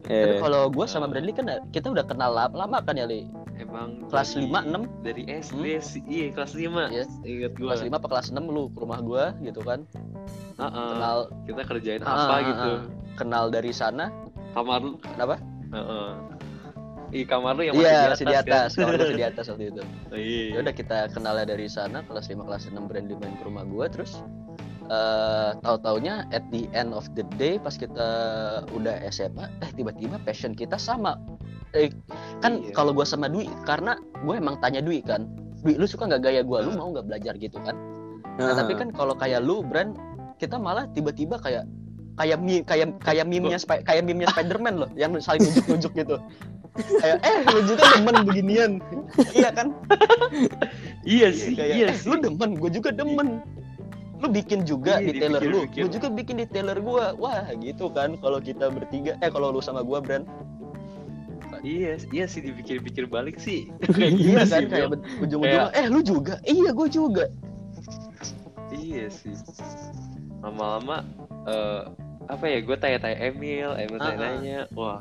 Tapi 0.00 0.36
Eh, 0.36 0.40
kalau 0.40 0.68
gue 0.68 0.86
sama 0.86 1.04
Bradley 1.04 1.32
kan 1.32 1.44
kita 1.68 1.92
udah 1.92 2.00
kenal 2.00 2.32
lama, 2.32 2.56
lama 2.56 2.80
kan 2.80 2.96
ya, 2.96 3.04
Li? 3.04 3.28
Emang 3.58 4.08
Kelas 4.08 4.32
dari- 4.32 4.48
5, 4.48 4.64
6? 4.64 4.82
dari 5.04 5.22
SD 5.28 5.64
sih. 5.82 6.00
Iya, 6.02 6.26
kelas 6.32 6.52
5. 6.54 6.88
Iya. 6.88 7.04
Ingat 7.22 7.52
gua. 7.56 7.68
Kelas 7.68 7.82
5 7.84 7.92
apa 7.92 8.08
kelas 8.08 8.26
6 8.30 8.44
lu 8.46 8.72
ke 8.72 8.80
rumah 8.80 9.00
gue 9.02 9.24
gitu 9.44 9.60
kan. 9.60 9.84
Heeh. 10.56 10.88
Kenal 10.88 11.18
Kita 11.44 11.62
kerjain 11.66 12.00
Ah, 12.02 12.08
apa 12.08 12.24
ah, 12.32 12.40
gitu. 12.40 12.70
kenal 13.16 13.44
dari 13.48 13.68
sana. 13.68 14.08
Kamar 14.52 14.80
lu. 14.80 14.96
Kenapa? 14.96 15.36
Heeh. 15.68 16.08
Iya, 17.08 17.24
kamar 17.26 17.52
lu 17.54 17.62
yang 17.62 17.74
masih 17.74 17.84
Iya, 17.84 17.98
di 17.98 18.10
masih 18.10 18.26
di 18.26 18.34
atas. 18.34 18.44
atas. 18.44 18.70
kan? 18.70 18.80
Kamar 18.80 18.94
masih 18.98 19.16
di 19.16 19.26
atas 19.30 19.44
waktu 19.46 19.64
itu. 19.66 19.82
Oh, 20.06 20.18
iya. 20.18 20.44
Ya 20.48 20.58
udah 20.60 20.74
kita 20.74 20.96
kenalnya 21.08 21.46
dari 21.46 21.66
sana 21.66 21.98
kelas 22.02 22.26
5 22.26 22.42
kelas 22.42 22.62
6 22.68 22.84
Bradley 22.84 23.16
main 23.16 23.34
ke 23.34 23.42
rumah 23.42 23.64
gue 23.64 23.86
terus 23.88 24.20
eh 24.86 25.52
tahu-taunya 25.60 26.24
at 26.28 26.40
the 26.48 26.64
end 26.72 26.90
of 26.90 27.04
the 27.12 27.20
day 27.34 27.56
pas 27.56 27.76
kita 27.76 28.08
udah 28.72 29.04
SMA 29.06 29.44
eh 29.60 29.68
tiba-tiba 29.70 30.16
passion 30.18 30.52
kita 30.52 30.76
sama 30.76 31.12
eh, 31.72 31.92
kan 32.38 32.56
Iya. 32.58 32.72
kalau 32.72 32.92
gue 32.92 33.04
sama 33.04 33.28
Dwi 33.28 33.52
karena 33.62 33.96
gue 34.18 34.34
emang 34.34 34.56
tanya 34.58 34.80
Dwi 34.80 35.00
kan 35.02 35.28
Dwi 35.60 35.76
lu 35.76 35.84
suka 35.84 36.08
nggak 36.08 36.22
gaya 36.22 36.40
gue 36.40 36.58
lu 36.62 36.72
mau 36.72 36.88
nggak 36.88 37.04
belajar 37.04 37.36
gitu 37.36 37.60
kan 37.60 37.76
Nah, 38.38 38.54
tapi 38.54 38.70
kan 38.72 38.88
kalau 38.88 39.12
kayak 39.12 39.42
lu, 39.42 39.60
Brand, 39.60 39.98
kita 40.38 40.56
malah 40.56 40.86
tiba-tiba 40.88 41.36
kayak 41.36 41.66
kayak 42.14 42.38
meme 42.38 42.62
kayak 42.62 42.94
kayak 43.00 43.26
meme-nya 43.26 43.58
Spi- 43.58 43.82
kayak 43.82 44.06
meme-nya 44.06 44.30
Spider-Man 44.30 44.78
loh, 44.78 44.90
yang 44.94 45.10
saling 45.18 45.42
nunjuk-nunjuk 45.42 45.92
gitu. 45.92 46.16
kayak 47.00 47.18
eh 47.22 47.38
lu 47.48 47.60
juga 47.66 47.82
demen 47.94 48.16
beginian. 48.24 48.72
iya 49.34 49.50
kan? 49.50 49.74
Iya 51.02 51.28
sih, 51.32 51.54
Kayak 51.56 51.74
iya 51.74 51.86
eh, 51.88 51.96
sih. 51.96 52.06
lu 52.06 52.14
demen, 52.20 52.50
gue 52.56 52.70
juga 52.70 52.90
demen. 52.92 53.40
Lu 54.18 54.26
bikin 54.26 54.66
juga 54.66 54.98
Iya, 54.98 55.06
di 55.06 55.12
tailor 55.22 55.42
lu, 55.46 55.60
gue 55.70 55.88
juga 55.88 56.08
bikin 56.10 56.42
di 56.42 56.46
tailor 56.50 56.78
gua. 56.82 57.14
Wah, 57.14 57.46
gitu 57.54 57.86
kan 57.88 58.18
kalau 58.18 58.42
kita 58.42 58.66
bertiga 58.66 59.14
eh 59.22 59.30
kalau 59.30 59.54
lu 59.54 59.62
sama 59.62 59.80
gua, 59.80 60.02
Brand. 60.02 60.26
Iya, 61.62 61.98
iya 62.12 62.24
sih 62.26 62.38
dipikir-pikir 62.42 63.06
balik 63.06 63.38
sih. 63.38 63.70
iya 63.98 64.10
gitu 64.14 64.30
kan 64.36 64.46
sih, 64.46 64.66
kayak 64.70 64.88
ujung-ujungnya 65.22 65.70
eh 65.74 65.86
lu 65.90 66.00
juga 66.02 66.38
iya 66.46 66.70
gue 66.70 66.88
juga 66.88 67.24
Iya 68.70 69.06
sih. 69.10 69.34
Lama-lama 70.44 71.02
eh 71.46 71.82
apa 72.28 72.44
ya? 72.46 72.58
Gue 72.60 72.76
tanya-tanya 72.76 73.18
Emil, 73.24 73.70
Emil 73.74 73.98
ah. 73.98 74.04
tanya-tanya. 74.06 74.58
Wah, 74.76 75.00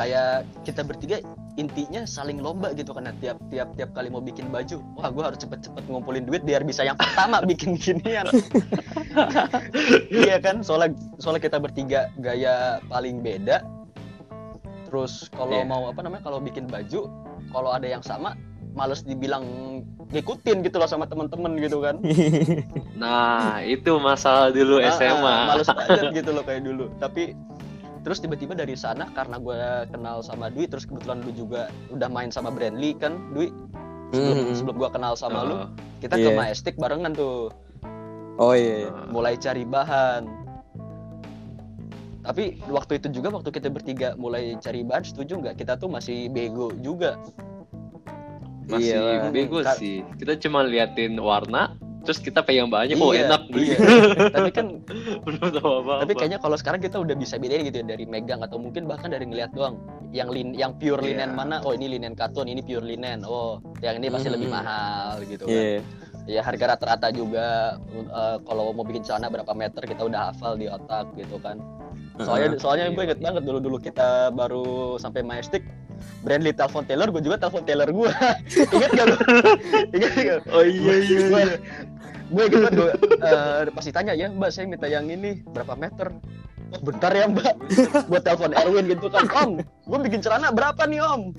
kayak 0.00 0.32
kita 0.64 0.80
bertiga 0.80 1.20
intinya 1.54 2.08
saling 2.08 2.40
lomba 2.40 2.72
gitu 2.72 2.96
karena 2.96 3.12
tiap 3.20 3.36
tiap 3.52 3.68
tiap 3.76 3.92
kali 3.92 4.08
mau 4.08 4.24
bikin 4.24 4.48
baju 4.48 4.80
wah 4.96 5.12
gue 5.12 5.20
harus 5.22 5.36
cepet-cepet 5.36 5.84
ngumpulin 5.86 6.24
duit 6.24 6.40
biar 6.40 6.64
bisa 6.64 6.80
yang 6.80 6.96
pertama 6.96 7.44
bikin 7.50 7.76
ginian. 7.76 8.24
Iya 10.08 10.40
kan? 10.40 10.64
Soalnya 10.64 10.96
soalnya 11.20 11.42
kita 11.44 11.60
bertiga 11.60 12.08
gaya 12.16 12.80
paling 12.88 13.20
beda. 13.20 13.60
Terus 14.88 15.28
kalau 15.30 15.60
Iya. 15.60 15.68
mau 15.68 15.86
apa 15.86 16.00
namanya 16.00 16.24
kalau 16.24 16.40
bikin 16.40 16.64
baju 16.64 17.12
kalau 17.52 17.70
ada 17.70 17.84
yang 17.84 18.00
sama 18.00 18.32
males 18.70 19.02
dibilang 19.02 19.44
ngikutin 20.10 20.62
gitu 20.62 20.78
loh 20.78 20.88
sama 20.88 21.04
temen-temen 21.04 21.60
gitu 21.60 21.84
kan. 21.84 22.00
Nah 23.00 23.60
itu 23.62 23.96
masalah 23.96 24.48
dulu 24.48 24.80
Ah, 24.80 24.88
ah, 24.88 24.96
SMA. 24.96 25.34
males 25.46 25.68
banget 25.68 26.04
gitu 26.24 26.30
loh 26.32 26.42
kayak 26.42 26.62
dulu. 26.64 26.88
Tapi 26.96 27.36
terus 28.00 28.18
tiba-tiba 28.18 28.52
dari 28.52 28.72
sana 28.72 29.08
karena 29.10 29.36
gue 29.36 29.56
kenal 29.88 30.20
sama 30.20 30.48
Dwi 30.48 30.64
terus 30.64 30.84
kebetulan 30.84 31.20
lu 31.20 31.32
juga 31.32 31.68
udah 31.88 32.08
main 32.08 32.28
sama 32.28 32.48
Brandly 32.48 32.94
kan 32.94 33.16
Dwi 33.30 33.52
sebelum 34.10 34.36
Mhm. 34.40 34.54
sebelum 34.54 34.76
gue 34.76 34.90
kenal 34.90 35.12
sama 35.14 35.40
lu 35.42 35.54
Oh, 35.54 35.66
kita 35.98 36.16
ke 36.16 36.26
Iya. 36.26 36.34
Majestic 36.34 36.74
barengan 36.74 37.12
tuh 37.12 37.52
Oh 38.40 38.52
iya. 38.52 38.84
iya. 38.84 38.90
oh. 38.90 39.12
mulai 39.12 39.36
cari 39.36 39.62
bahan 39.62 40.24
tapi 42.20 42.60
waktu 42.66 43.00
itu 43.00 43.08
juga 43.10 43.32
waktu 43.32 43.48
kita 43.48 43.68
bertiga 43.68 44.12
mulai 44.14 44.52
cari 44.56 44.80
bahan 44.80 45.04
setuju 45.04 45.40
nggak 45.40 45.56
kita 45.56 45.76
tuh 45.76 45.88
masih 45.88 46.28
bego 46.28 46.68
juga 46.78 47.16
masih 48.68 48.92
Iya, 48.94 49.28
bego 49.28 49.66
sih. 49.74 50.06
Kita 50.14 50.38
cuma 50.38 50.62
liatin 50.62 51.18
warna, 51.18 51.74
terus 52.00 52.18
kita 52.18 52.40
pengen 52.40 52.68
banyak. 52.68 52.96
Oh 52.96 53.10
Iya, 53.10 53.28
enak 53.28 53.42
beli. 53.46 53.64
iya. 53.66 53.78
tapi 54.34 54.50
kan 54.50 54.66
Belum 55.20 55.48
tahu 55.52 55.70
apa-apa. 55.80 56.02
tapi 56.02 56.12
kayaknya 56.14 56.38
kalau 56.38 56.56
sekarang 56.56 56.80
kita 56.80 56.96
udah 56.96 57.12
bisa 57.12 57.36
bedain 57.36 57.62
gitu 57.62 57.80
ya 57.80 57.86
dari 57.86 58.04
megang 58.04 58.40
atau 58.40 58.56
mungkin 58.56 58.84
bahkan 58.84 59.08
dari 59.08 59.24
ngeliat 59.24 59.50
doang 59.50 59.76
yang 60.10 60.26
lin 60.26 60.52
yang 60.52 60.72
pure 60.74 60.98
Iya. 60.98 61.06
linen 61.14 61.30
mana 61.32 61.60
oh 61.60 61.70
ini 61.70 61.86
linen 61.88 62.12
karton 62.12 62.44
ini 62.44 62.60
pure 62.60 62.82
linen 62.82 63.22
oh 63.22 63.60
yang 63.78 63.96
ini 63.96 64.08
pasti 64.08 64.28
lebih 64.28 64.46
Mhm. 64.46 64.54
mahal 64.54 65.14
gitu 65.22 65.44
kan 65.44 65.54
Iya. 65.54 65.80
ya 66.26 66.40
harga 66.40 66.64
rata-rata 66.68 67.08
juga 67.10 67.76
eh, 67.90 68.36
kalau 68.40 68.70
mau 68.70 68.82
bikin 68.82 69.02
celana 69.02 69.26
berapa 69.26 69.52
meter 69.52 69.82
kita 69.82 70.02
udah 70.02 70.30
hafal 70.30 70.54
di 70.54 70.66
otak 70.66 71.10
gitu 71.14 71.36
kan 71.38 71.58
soalnya 72.18 72.54
soalnya 72.56 72.84
Iya, 72.86 72.92
gue 72.92 73.02
inget 73.04 73.18
iya. 73.18 73.26
banget 73.26 73.42
dulu 73.44 73.58
dulu 73.58 73.76
kita 73.78 74.08
baru 74.30 74.66
sampai 74.96 75.20
Majestic 75.20 75.62
Brandly 76.20 76.52
telepon 76.52 76.84
Taylor 76.84 77.08
gue 77.08 77.22
juga 77.24 77.36
telepon 77.40 77.64
Taylor 77.64 77.88
gue 77.88 78.10
inget 78.76 78.90
gak 78.92 79.06
lu 79.08 79.16
inget 79.96 80.12
gak 80.14 80.38
Oh 80.52 80.64
iya 80.64 80.94
iya. 81.00 81.20
gue 81.26 81.40
iya. 81.40 81.56
gue 82.30 82.44
banget 82.46 82.72
gue 82.76 82.90
eh, 83.24 83.72
pasti 83.72 83.90
tanya 83.90 84.12
ya 84.14 84.28
mbak 84.30 84.50
saya 84.52 84.68
minta 84.68 84.86
yang 84.86 85.08
ini 85.08 85.42
berapa 85.48 85.74
meter 85.74 86.12
oh 86.70 86.80
bentar 86.84 87.10
ya 87.10 87.26
mbak 87.26 87.54
gue 88.06 88.20
telepon 88.20 88.52
Erwin 88.54 88.84
gitu 88.92 89.08
kan 89.08 89.26
om 89.32 89.50
gue 89.60 89.98
bikin 90.06 90.20
celana 90.22 90.52
berapa 90.52 90.84
nih 90.86 91.00
om 91.02 91.32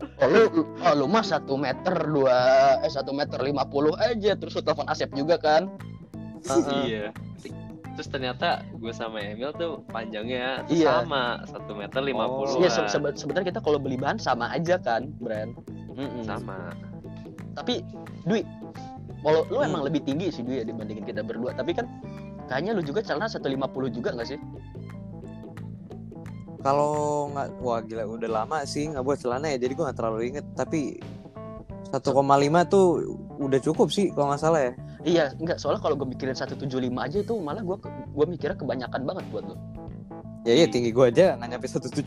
oh 0.00 0.26
lu 0.28 0.42
oh 0.82 0.94
lu 0.96 1.06
mah 1.06 1.24
satu 1.24 1.54
meter 1.60 1.94
dua 2.08 2.38
eh 2.82 2.90
satu 2.90 3.12
meter 3.12 3.38
lima 3.44 3.68
puluh 3.68 3.92
aja 4.00 4.34
terus 4.34 4.56
lu 4.56 4.62
telepon 4.64 4.88
Asep 4.88 5.12
juga 5.12 5.36
kan 5.36 5.68
Heeh. 6.50 6.82
Iya. 6.86 7.06
Terus 7.96 8.08
ternyata 8.08 8.48
gue 8.70 8.92
sama 8.92 9.18
Emil 9.18 9.50
tuh 9.50 9.80
panjangnya 9.88 10.68
Iya. 10.68 11.00
sama 11.00 11.40
satu 11.42 11.72
meter 11.72 11.98
lima 11.98 12.28
puluh. 12.28 12.60
Iya 12.60 12.68
se- 12.68 12.86
sebe- 12.86 13.16
sebenarnya 13.16 13.50
kita 13.50 13.60
kalau 13.60 13.76
beli 13.76 13.96
bahan 13.96 14.16
sama 14.16 14.52
aja 14.52 14.76
kan 14.76 15.08
brand 15.16 15.56
Mm-mm. 15.90 16.22
sama. 16.22 16.76
tapi 17.54 17.80
Dwi 18.22 18.44
kalau 19.18 19.48
lu 19.48 19.56
Hmm. 19.56 19.68
emang 19.72 19.82
lebih 19.82 20.04
tinggi 20.04 20.28
sih 20.28 20.44
Dwi 20.44 20.60
ya 20.60 20.64
dibandingin 20.66 21.02
kita 21.02 21.24
berdua 21.24 21.50
tapi 21.50 21.72
kan 21.72 21.88
kayaknya 22.44 22.76
lu 22.76 22.84
juga 22.84 23.00
celana 23.00 23.24
150 23.26 23.48
juga 23.88 24.12
nggak 24.12 24.28
sih 24.28 24.36
Kalau 26.58 26.92
nggak, 27.30 27.48
wah 27.60 27.78
gila 27.80 28.04
udah 28.04 28.28
lama 28.28 28.58
sih 28.64 28.90
nggak 28.90 29.00
buat 29.00 29.16
celana 29.16 29.46
ya, 29.48 29.58
jadi 29.58 29.72
gue 29.72 29.84
nggak 29.86 29.96
terlalu 29.96 30.20
inget. 30.26 30.46
Tapi 30.52 30.98
1,5 31.86 32.02
tuh 32.66 32.86
udah 33.38 33.60
cukup 33.62 33.88
sih 33.88 34.10
kalau 34.10 34.28
nggak 34.28 34.42
salah 34.42 34.60
ya. 34.60 34.72
Iya 35.06 35.30
enggak 35.32 35.56
soalnya 35.56 35.78
kalau 35.78 35.94
gue 35.94 36.04
mikirin 36.04 36.34
175 36.34 36.66
aja 36.92 37.18
itu 37.18 37.34
malah 37.38 37.62
gue 37.62 37.76
gue 38.10 38.26
mikirnya 38.26 38.54
kebanyakan 38.54 39.02
banget 39.02 39.24
buat 39.30 39.46
lu 39.46 39.56
Ya 40.42 40.54
iya 40.54 40.66
tinggi 40.66 40.90
gue 40.90 41.02
aja 41.04 41.34
nggak 41.34 41.48
nyampe 41.48 41.66
175. 41.66 42.06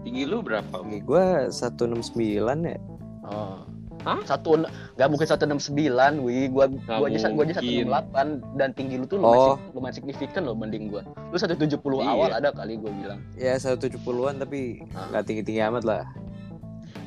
Tinggi 0.00 0.24
lu 0.24 0.40
berapa? 0.40 0.72
Tinggi 0.74 1.00
gue 1.02 1.24
169 1.50 2.16
ya. 2.62 2.76
oh 3.22 3.60
Hah? 4.00 4.16
satu 4.24 4.56
nggak 4.96 5.08
mungkin 5.12 5.28
169 5.28 5.76
wi 6.24 6.48
gua 6.48 6.64
Nggak 6.64 6.96
gua 6.96 7.06
aja 7.06 7.28
gua 7.28 7.44
aja 7.44 7.60
mungkin. 7.60 7.84
168 7.84 8.56
dan 8.56 8.68
tinggi 8.72 8.96
lu 8.96 9.04
tuh 9.04 9.20
lumayan, 9.20 9.36
Oh. 9.36 9.52
sig- 9.54 9.68
lumayan 9.70 9.94
signifikan 9.94 10.42
loh 10.42 10.56
banding 10.56 10.88
gua 10.88 11.04
lu 11.04 11.36
170 11.36 11.76
Iya. 12.00 12.08
awal 12.08 12.30
ada 12.32 12.48
kali 12.50 12.80
gua 12.80 12.88
bilang 12.90 13.20
Ya 13.36 13.52
170-an 13.54 14.40
tapi 14.40 14.80
Ah. 14.90 15.12
nggak 15.12 15.22
tinggi-tinggi 15.22 15.60
amat 15.62 15.84
lah. 15.84 16.02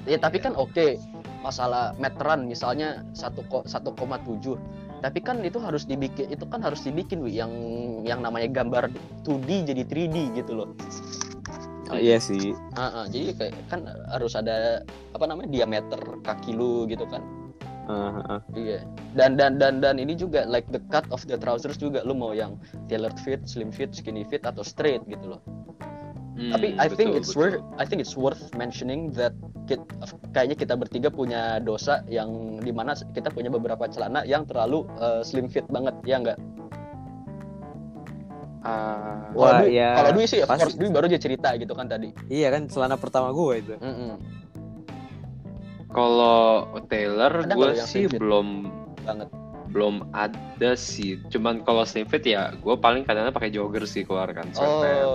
ya 0.06 0.18
tapi 0.20 0.38
kan 0.38 0.54
oke 0.54 1.02
masalah 1.44 1.92
meteran 2.00 2.48
misalnya 2.48 3.04
1 3.14 3.44
ko- 3.52 3.68
1,7 3.68 4.58
tapi 5.04 5.20
kan 5.20 5.44
itu 5.44 5.60
harus 5.60 5.84
dibikin 5.84 6.32
itu 6.32 6.48
kan 6.48 6.64
harus 6.64 6.80
dibikin 6.88 7.20
wi 7.20 7.36
yang 7.36 7.52
yang 8.08 8.24
namanya 8.24 8.48
gambar 8.48 8.88
2D 9.28 9.68
jadi 9.68 9.84
3D 9.84 10.32
gitu 10.40 10.64
loh. 10.64 10.72
Oh, 11.92 12.00
iya 12.00 12.16
sih. 12.16 12.56
Ah, 12.80 13.04
ah, 13.04 13.06
jadi 13.12 13.36
kayak 13.36 13.54
kan 13.68 13.84
harus 14.08 14.34
ada 14.40 14.88
apa 15.12 15.28
namanya 15.28 15.52
diameter 15.52 16.00
kaki 16.24 16.56
lu 16.56 16.88
gitu 16.88 17.04
kan. 17.12 17.20
Ah, 17.92 18.40
ah. 18.40 18.42
iya. 18.56 18.88
Dan 19.12 19.36
dan 19.36 19.60
dan 19.60 19.84
dan 19.84 20.00
ini 20.00 20.16
juga 20.16 20.48
like 20.48 20.66
the 20.72 20.80
cut 20.88 21.04
of 21.12 21.20
the 21.28 21.36
trousers 21.36 21.76
juga 21.76 22.00
lu 22.08 22.16
mau 22.16 22.32
yang 22.32 22.56
tailored 22.88 23.20
fit 23.20 23.44
slim 23.44 23.76
fit 23.76 23.92
skinny 23.92 24.24
fit 24.24 24.48
atau 24.48 24.64
straight 24.64 25.04
gitu 25.12 25.36
loh 25.36 25.44
Hmm, 26.34 26.50
tapi 26.50 26.74
I 26.82 26.90
think 26.90 27.14
betul, 27.14 27.22
it's 27.22 27.32
betul. 27.32 27.42
worth 27.46 27.58
I 27.78 27.86
think 27.86 28.00
it's 28.02 28.18
worth 28.18 28.42
mentioning 28.58 29.14
that 29.14 29.38
kit, 29.70 29.78
kayaknya 30.34 30.58
kita 30.58 30.74
bertiga 30.74 31.14
punya 31.14 31.62
dosa 31.62 32.02
yang 32.10 32.58
di 32.58 32.74
mana 32.74 32.98
kita 33.14 33.30
punya 33.30 33.54
beberapa 33.54 33.86
celana 33.86 34.26
yang 34.26 34.42
terlalu 34.50 34.82
uh, 34.98 35.22
slim 35.22 35.46
fit 35.46 35.66
banget 35.70 35.94
ya 36.04 36.18
enggak 36.18 36.40
Ah, 38.64 39.28
kalau 39.36 39.44
wah 39.44 39.60
Dwi, 39.60 39.76
ya. 39.76 39.92
kalau 39.92 40.10
Dwi 40.16 40.24
sih 40.24 40.40
of 40.40 40.48
pasti. 40.48 40.64
course 40.64 40.78
Dwi 40.80 40.88
baru 40.90 41.06
aja 41.12 41.20
cerita 41.20 41.52
gitu 41.60 41.76
kan 41.76 41.86
tadi 41.86 42.16
Iya 42.32 42.48
kan 42.48 42.72
celana 42.72 42.96
pertama 42.96 43.36
gue 43.36 43.54
itu. 43.60 43.76
Mm-mm, 43.76 44.14
Kalau 45.92 46.66
Taylor 46.88 47.44
gue 47.44 47.70
sih 47.78 48.08
belum 48.08 48.72
banget 49.04 49.28
belum 49.74 50.14
ada 50.14 50.78
sih. 50.78 51.18
Cuman 51.28 51.66
kalau 51.66 51.82
slim 51.84 52.06
fit 52.06 52.22
ya 52.24 52.54
gue 52.54 52.76
paling 52.78 53.04
kadang 53.04 53.28
pakai 53.28 53.50
jogger 53.50 53.84
sih 53.84 54.06
keluar 54.06 54.30
kan. 54.30 54.46
oh 54.54 54.62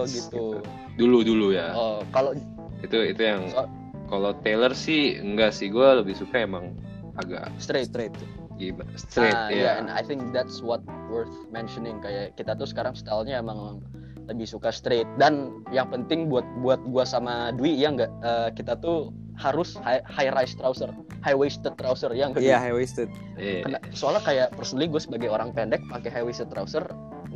sweatpants 0.02 0.12
gitu 0.18 0.58
Dulu 0.98 1.22
dulu 1.22 1.46
ya. 1.54 1.70
oh 1.72 2.02
kalau 2.10 2.34
Itu 2.78 2.98
itu 3.00 3.22
yang 3.22 3.46
So- 3.48 3.70
kalau 4.06 4.34
Taylor 4.36 4.72
sih 4.72 5.14
enggak 5.16 5.52
sih 5.52 5.68
gue 5.68 5.84
lebih 5.94 6.12
suka 6.12 6.40
emang 6.40 6.74
agak 7.14 7.50
straight 7.56 7.86
Straight. 7.86 8.14
gimana 8.54 8.90
straight 8.96 9.30
Ah, 9.32 9.46
ya. 9.48 9.54
iya, 9.54 9.70
and 9.76 9.86
I 9.86 10.00
think 10.00 10.30
that's 10.30 10.58
what 10.58 10.82
worth 11.06 11.30
mentioning 11.48 11.98
kayak 11.98 12.34
kita 12.34 12.54
tuh 12.54 12.66
sekarang 12.66 12.94
stylenya 12.94 13.38
emang 13.38 13.78
lebih 14.26 14.44
suka 14.44 14.70
straight 14.70 15.06
dan 15.14 15.50
yang 15.68 15.86
penting 15.88 16.26
buat 16.26 16.42
buat 16.58 16.82
gua 16.84 17.02
sama 17.02 17.50
Dwi 17.52 17.74
ya 17.76 17.90
enggak 17.90 18.10
eh, 18.20 18.50
kita 18.52 18.74
tuh 18.76 19.10
harus 19.38 19.78
high, 19.86 20.02
high 20.04 20.34
rise 20.34 20.58
trouser, 20.58 20.90
high 21.22 21.38
waisted 21.38 21.72
trouser 21.78 22.10
yang 22.12 22.34
Iya 22.34 22.58
high 22.58 22.74
waisted. 22.74 23.06
Iya. 23.38 23.78
soalnya 23.94 24.22
kayak 24.26 24.48
personally 24.58 24.90
gue 24.90 24.98
sebagai 24.98 25.30
orang 25.30 25.54
pendek 25.54 25.78
pakai 25.88 26.10
high 26.10 26.26
waisted 26.26 26.50
trouser 26.50 26.82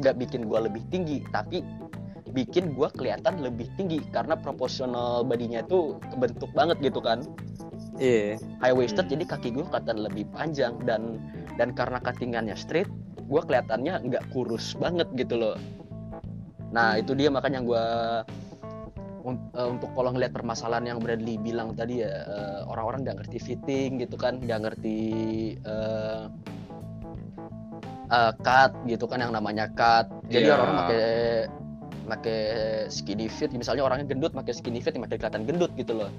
nggak 0.02 0.18
bikin 0.18 0.48
gua 0.50 0.66
lebih 0.66 0.82
tinggi 0.90 1.22
tapi 1.30 1.62
bikin 2.32 2.72
gua 2.72 2.88
kelihatan 2.90 3.44
lebih 3.44 3.68
tinggi 3.76 4.00
karena 4.10 4.34
proporsional 4.34 5.20
badinya 5.22 5.60
itu 5.62 6.00
kebentuk 6.10 6.50
banget 6.56 6.80
gitu 6.80 6.98
kan 6.98 7.22
Iya. 8.00 8.40
high 8.64 8.74
waisted 8.74 9.04
Hmm. 9.06 9.12
jadi 9.14 9.24
kaki 9.36 9.48
gue 9.52 9.64
kelihatan 9.68 10.00
lebih 10.00 10.24
panjang 10.32 10.74
dan 10.88 11.20
dan 11.60 11.76
karena 11.76 12.00
cuttingannya 12.00 12.56
straight 12.56 12.88
gue 13.20 13.40
kelihatannya 13.44 14.08
nggak 14.08 14.24
kurus 14.32 14.72
banget 14.80 15.06
gitu 15.14 15.36
loh 15.38 15.56
nah 16.72 16.96
itu 16.96 17.12
dia 17.12 17.28
makanya 17.28 17.60
gue 17.60 17.84
untuk 19.22 19.90
kalau 19.94 20.10
ngelihat 20.10 20.34
permasalahan 20.34 20.84
yang 20.84 20.98
Bradley 20.98 21.38
bilang 21.38 21.72
tadi 21.72 22.02
ya 22.02 22.10
eh, 22.26 22.60
orang-orang 22.66 23.06
nggak 23.06 23.16
ngerti 23.22 23.38
fitting 23.38 24.02
gitu 24.02 24.18
kan 24.18 24.42
nggak 24.42 24.60
ngerti 24.66 25.00
eh, 25.62 26.22
eh, 28.10 28.32
cut 28.42 28.72
gitu 28.84 29.04
kan 29.06 29.22
yang 29.22 29.32
namanya 29.32 29.70
cut 29.72 30.10
jadi 30.28 30.50
Iya. 30.50 30.54
orang-orang 30.58 30.76
pakai 30.82 31.06
pakai 32.02 32.40
skinny 32.90 33.30
fit 33.30 33.54
misalnya 33.54 33.86
orangnya 33.86 34.10
gendut 34.10 34.34
pakai 34.34 34.52
skinny 34.52 34.82
fit 34.82 34.92
yang 34.92 35.06
kelihatan 35.06 35.46
gendut 35.46 35.70
gitu 35.78 35.94
loh 35.96 36.10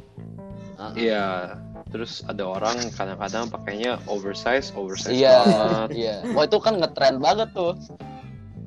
Iya. 0.98 1.56
Terus 1.94 2.26
ada 2.26 2.44
orang 2.44 2.76
kadang-kadang 2.92 3.48
pakainya 3.48 4.02
oversize, 4.10 4.74
oversize 4.74 5.14
Iya, 5.16 5.38
banget. 5.46 5.90
iya. 5.96 6.16
Wah 6.34 6.44
itu 6.44 6.58
kan 6.60 6.82
ngetren 6.82 7.22
banget 7.22 7.54
tuh. 7.54 7.78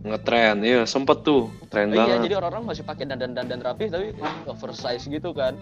Ngetren 0.07 0.57
ya 0.61 0.83
sempet 0.85 1.21
tuh 1.21 1.51
tren 1.67 1.89
iya 1.89 1.99
banget 1.99 2.19
jadi 2.25 2.35
orang-orang 2.39 2.65
masih 2.67 2.83
pakai 2.83 3.05
dandan 3.05 3.33
dandan 3.33 3.61
rapi 3.61 3.87
tapi 3.87 4.15
oversize 4.47 5.05
gitu 5.05 5.31
kan 5.33 5.55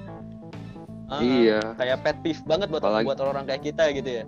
Ah, 1.04 1.20
Iya. 1.20 1.60
kayak 1.76 2.00
pet 2.00 2.16
peeve 2.22 2.40
banget 2.42 2.68
buat 2.68 2.80
Apalagi- 2.80 3.04
buat 3.04 3.20
orang 3.20 3.44
kayak 3.44 3.62
kita 3.62 3.92
gitu 3.92 4.10
ya 4.10 4.24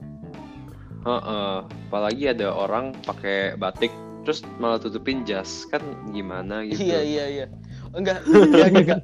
Heeh. 1.03 1.57
apalagi 1.89 2.25
ada 2.29 2.49
orang 2.51 2.93
pakai 3.01 3.55
batik 3.55 3.89
terus 4.23 4.45
malah 4.57 4.77
tutupin 4.77 5.23
jas 5.23 5.64
kan 5.64 5.81
gimana 6.11 6.67
gitu 6.67 6.83
iya 6.83 7.01
iya 7.01 7.25
iya 7.29 7.47
enggak 7.93 8.21
enggak 8.23 8.45
enggak, 8.69 8.69
enggak. 8.77 9.01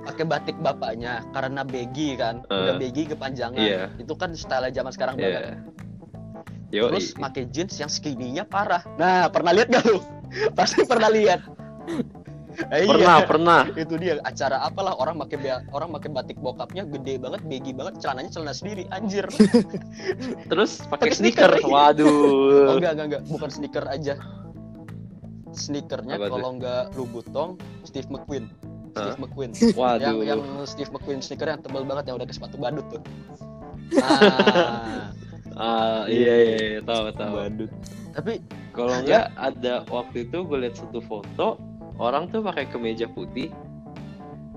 pakai 0.00 0.24
batik 0.24 0.56
bapaknya 0.58 1.20
karena 1.30 1.60
baggy 1.60 2.14
kan 2.14 2.40
udah 2.46 2.72
Eh, 2.72 2.78
baggy 2.80 3.02
kepanjangan 3.04 3.60
iya. 3.60 3.92
itu 3.94 4.14
kan 4.14 4.32
style 4.32 4.70
zaman 4.70 4.88
sekarang 4.90 5.14
banget 5.18 5.42
Iya. 5.44 5.54
Yo, 6.70 6.86
terus 6.86 7.10
pakai 7.18 7.50
jeans 7.50 7.74
yang 7.82 7.90
skinny-nya 7.90 8.46
parah. 8.46 8.86
Nah 8.94 9.26
pernah 9.26 9.50
lihat 9.50 9.74
gak 9.74 9.84
lu? 9.90 9.98
Pasti 10.58 10.86
pernah 10.86 11.10
lihat. 11.10 11.42
Eh, 12.70 12.86
pernah 12.90 13.16
iya. 13.18 13.26
pernah. 13.26 13.60
Itu 13.74 13.98
dia 13.98 14.22
acara 14.22 14.62
apalah 14.62 14.94
orang 14.98 15.18
pakai 15.26 15.66
orang 15.74 15.90
pakai 15.98 16.10
batik 16.14 16.38
bokapnya 16.38 16.86
gede 16.86 17.18
banget 17.18 17.40
baggy 17.46 17.72
banget 17.74 17.94
celananya 17.98 18.30
celana 18.30 18.54
sendiri 18.54 18.86
anjir. 18.94 19.26
Terus 20.50 20.86
Pakai 20.86 21.10
sneaker, 21.10 21.50
sneaker. 21.50 21.52
Iya. 21.58 21.66
oh 21.66 21.70
waduh 21.74 22.74
enggak 22.78 22.92
enggak 22.94 23.06
enggak 23.10 23.22
bukan 23.26 23.50
sneaker 23.50 23.84
aja. 23.90 24.14
Sneakernya 25.50 26.16
kalau 26.22 26.50
enggak 26.54 26.94
Louboutin 26.94 27.58
Steve 27.82 28.06
McQueen. 28.06 28.46
Steve 28.94 29.18
McQueen. 29.18 29.50
Waduh. 29.74 30.22
yang 30.22 30.38
yang 30.38 30.40
Steve 30.66 30.90
McQueen 30.94 31.18
sneaker 31.18 31.50
yang 31.50 31.62
tebal 31.62 31.82
banget 31.82 32.10
yang 32.10 32.16
udah 32.18 32.28
ke 32.30 32.34
sepatu 32.34 32.54
badut 32.58 32.86
tuh. 32.86 33.02
Ah, 33.98 35.10
ah 35.56 36.04
iya 36.06 36.34
iya, 36.34 36.56
iya. 36.58 36.80
tahu 36.84 37.10
tahu. 37.14 37.34
Badut. 37.40 37.70
Tapi 38.10 38.32
kalau 38.74 38.92
enggak 39.02 39.30
ada 39.38 39.82
waktu 39.90 40.26
itu 40.28 40.42
gue 40.46 40.58
lihat 40.66 40.78
satu 40.78 41.00
foto 41.02 41.58
orang 42.00 42.30
tuh 42.30 42.40
pakai 42.42 42.66
kemeja 42.70 43.06
putih 43.10 43.50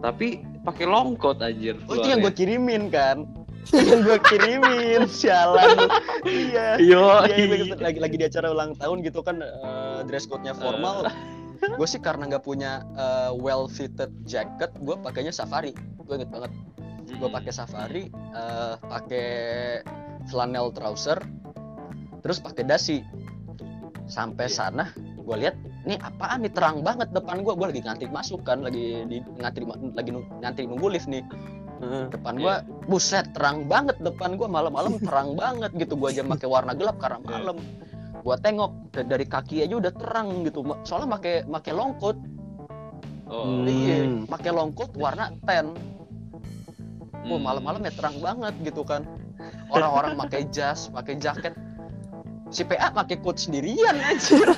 tapi 0.03 0.43
pakai 0.67 0.83
long 0.83 1.15
coat 1.15 1.39
anjir. 1.39 1.79
Oh 1.87 1.95
itu 1.95 2.11
yang 2.11 2.19
gue 2.19 2.33
kirimin 2.35 2.91
kan? 2.91 3.23
Yang 3.71 3.99
gue 4.03 4.19
kirimin 4.27 5.07
sialan. 5.23 5.87
Iya. 6.27 6.75
Yo 6.83 7.23
Iya, 7.23 7.35
iya, 7.39 7.55
iya. 7.63 7.75
lagi 7.79 7.99
lagi 8.03 8.15
di 8.19 8.25
acara 8.27 8.51
ulang 8.51 8.75
tahun 8.75 8.99
gitu 9.07 9.23
kan 9.23 9.39
eh, 9.39 10.03
dress 10.03 10.27
code-nya 10.27 10.51
formal. 10.51 11.07
gue 11.63 11.87
sih 11.87 12.03
karena 12.03 12.27
nggak 12.27 12.43
punya 12.43 12.83
eh, 12.99 13.31
well 13.39 13.71
fitted 13.71 14.11
jacket, 14.27 14.67
gue 14.83 14.95
pakainya 14.99 15.31
safari. 15.31 15.71
Gue 15.95 16.19
inget 16.19 16.27
banget. 16.27 16.51
Gue 17.15 17.31
pakai 17.31 17.55
safari, 17.55 18.11
eh, 18.11 18.75
pakai 18.83 19.31
flannel 20.27 20.71
trouser, 20.71 21.19
terus 22.21 22.39
pakai 22.39 22.63
dasi. 22.63 22.97
Sampai 24.03 24.51
Iya. 24.51 24.55
sana, 24.67 24.83
gue 24.95 25.35
lihat, 25.39 25.55
nih 25.87 25.95
apaan 25.97 26.43
nih? 26.43 26.51
Terang 26.51 26.83
banget 26.83 27.07
depan 27.11 27.39
gue. 27.39 27.53
Gue 27.55 27.67
lagi 27.71 27.81
ngantri 27.81 28.07
masuk 28.11 28.43
kan, 28.43 28.59
lagi 28.59 29.07
di 29.07 29.17
ngantri 29.39 29.63
lagi 29.95 30.11
ngantri 30.43 30.63
nunggu 30.67 30.87
lift 30.91 31.07
nih. 31.07 31.23
Depan 31.83 32.39
gua 32.39 32.63
buset 32.87 33.27
terang 33.35 33.67
banget 33.67 33.99
depan 33.99 34.39
gua 34.39 34.47
malam-malam 34.47 34.95
terang 35.03 35.35
banget 35.35 35.67
gitu. 35.75 35.99
Gua 35.99 36.15
aja 36.15 36.23
pakai 36.31 36.47
warna 36.47 36.71
gelap 36.71 36.95
karena 36.95 37.19
malam. 37.19 37.59
Gua 38.23 38.39
tengok 38.39 38.71
da- 38.95 39.03
dari 39.03 39.27
kaki 39.27 39.67
aja 39.67 39.75
udah 39.75 39.91
terang 39.91 40.47
gitu. 40.47 40.63
Soalnya 40.87 41.19
pakai 41.19 41.43
pakai 41.43 41.73
longkot 41.75 42.15
oh. 43.27 43.67
Iya 43.67 44.07
Hmm. 44.07 44.23
pakai 44.31 44.51
longkot 44.55 44.95
warna 44.95 45.35
ten 45.43 45.75
Wah 47.23 47.35
Hmm. 47.35 47.43
malam-malam 47.43 47.83
ya 47.83 47.91
terang 47.91 48.15
banget 48.19 48.53
gitu 48.63 48.87
kan 48.87 49.03
orang-orang 49.73 50.13
pakai 50.17 50.41
jas 50.49 50.87
pakai 50.87 51.17
jaket. 51.17 51.53
Si 52.53 52.61
PA 52.61 52.93
pakai 52.93 53.17
coat 53.17 53.41
sendirian 53.41 53.97
aja 53.97 54.37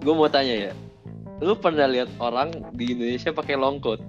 gue 0.00 0.14
mau 0.16 0.28
tanya 0.32 0.70
ya. 0.70 0.72
Lu 1.40 1.52
pernah 1.56 1.84
lihat 1.84 2.08
orang 2.16 2.52
di 2.72 2.96
Indonesia 2.96 3.28
pakai 3.30 3.56
long 3.56 3.80
coat? 3.80 4.00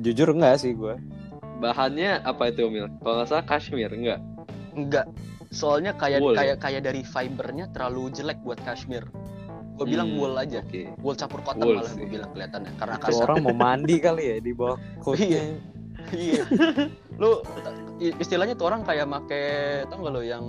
Jujur 0.00 0.32
enggak 0.32 0.64
sih 0.64 0.72
gue 0.74 0.96
bahannya 1.54 2.18
apa 2.26 2.50
itu 2.50 2.66
Mil? 2.66 2.90
kalau 3.00 3.22
nggak 3.22 3.28
salah 3.30 3.46
kashmir 3.46 3.88
enggak? 3.88 4.20
Enggak. 4.74 5.06
Soalnya 5.54 5.94
kayak 5.94 6.18
Wool 6.18 6.34
ya? 6.34 6.38
kayak 6.42 6.56
kayak 6.60 6.80
dari 6.82 7.02
fibernya 7.06 7.70
terlalu 7.70 8.10
jelek 8.10 8.42
buat 8.42 8.58
kashmir. 8.66 9.06
Gue 9.74 9.86
bilang 9.90 10.10
Hmm, 10.10 10.18
wool 10.18 10.34
aja. 10.34 10.62
oke. 10.62 10.82
Wool 11.02 11.14
campur 11.14 11.40
cotton 11.46 11.62
Wool 11.62 11.78
malah 11.78 11.94
gue 11.94 12.08
bilang 12.10 12.30
kelihatannya. 12.34 12.72
Karena 12.74 12.96
kasar 12.98 13.22
orang 13.26 13.36
mau 13.42 13.54
mandi 13.54 13.96
kali 14.06 14.24
ya 14.34 14.36
di 14.42 14.50
bawah 14.50 14.76
coatnya 15.02 15.42
iya. 16.12 16.44
Lu 17.22 17.40
istilahnya 18.00 18.58
tuh 18.58 18.68
orang 18.68 18.82
kayak 18.82 19.06
make 19.06 19.42
tau 19.88 20.02
gak 20.02 20.12
lo 20.12 20.20
yang 20.20 20.44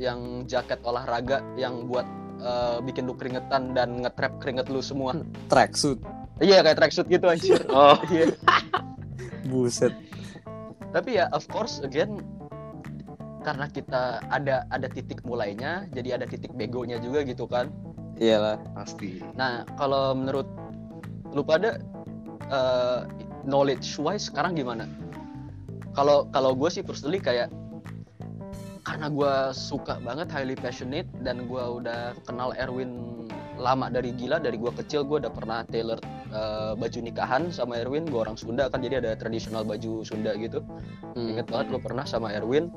yang 0.00 0.48
jaket 0.48 0.80
olahraga 0.82 1.44
yang 1.60 1.84
buat 1.84 2.08
eh, 2.40 2.78
bikin 2.80 3.04
lu 3.04 3.12
keringetan 3.12 3.76
dan 3.76 4.00
ngetrap 4.00 4.40
keringet 4.40 4.72
lu 4.72 4.80
semua. 4.80 5.12
Tracksuit. 5.52 6.00
Iya 6.40 6.64
kayak 6.64 6.80
tracksuit 6.80 7.06
gitu 7.12 7.28
anjir. 7.28 7.60
Oh. 7.70 8.00
Iya. 8.08 8.32
Buset. 9.52 9.92
Tapi 10.90 11.20
ya 11.20 11.28
of 11.36 11.44
course 11.52 11.84
again 11.84 12.24
karena 13.40 13.68
kita 13.72 14.20
ada 14.28 14.68
ada 14.68 14.88
titik 14.88 15.24
mulainya 15.24 15.88
jadi 15.96 16.20
ada 16.20 16.26
titik 16.28 16.56
begonya 16.56 16.96
juga 16.96 17.20
gitu 17.28 17.44
kan. 17.44 17.68
Iyalah. 18.16 18.56
Pasti. 18.72 19.20
Nah 19.36 19.68
kalau 19.76 20.16
menurut 20.16 20.48
lu 21.36 21.44
pada 21.44 21.76
eh, 22.48 23.00
knowledge 23.46 23.96
wise 24.00 24.28
sekarang 24.28 24.56
gimana? 24.56 24.88
Kalau 25.94 26.28
kalau 26.30 26.54
gue 26.54 26.70
sih 26.70 26.82
personally 26.86 27.18
kayak 27.18 27.50
karena 28.86 29.06
gue 29.12 29.34
suka 29.52 30.00
banget 30.00 30.32
highly 30.32 30.56
passionate 30.56 31.06
dan 31.20 31.44
gue 31.46 31.60
udah 31.60 32.16
kenal 32.24 32.56
Erwin 32.56 33.22
lama 33.60 33.92
dari 33.92 34.16
gila 34.16 34.40
dari 34.40 34.56
gue 34.56 34.72
kecil 34.72 35.04
gue 35.04 35.20
udah 35.20 35.28
pernah 35.28 35.60
tailor 35.68 36.00
eh, 36.32 36.72
baju 36.72 36.98
nikahan 37.04 37.52
sama 37.52 37.76
Erwin 37.76 38.08
gue 38.08 38.16
orang 38.16 38.40
Sunda 38.40 38.72
kan 38.72 38.80
jadi 38.80 39.04
ada 39.04 39.12
tradisional 39.20 39.68
baju 39.68 40.00
Sunda 40.02 40.32
gitu. 40.40 40.64
Ingat 41.14 41.52
banget 41.52 41.66
gue 41.76 41.80
pernah 41.84 42.08
sama 42.08 42.32
Erwin 42.32 42.72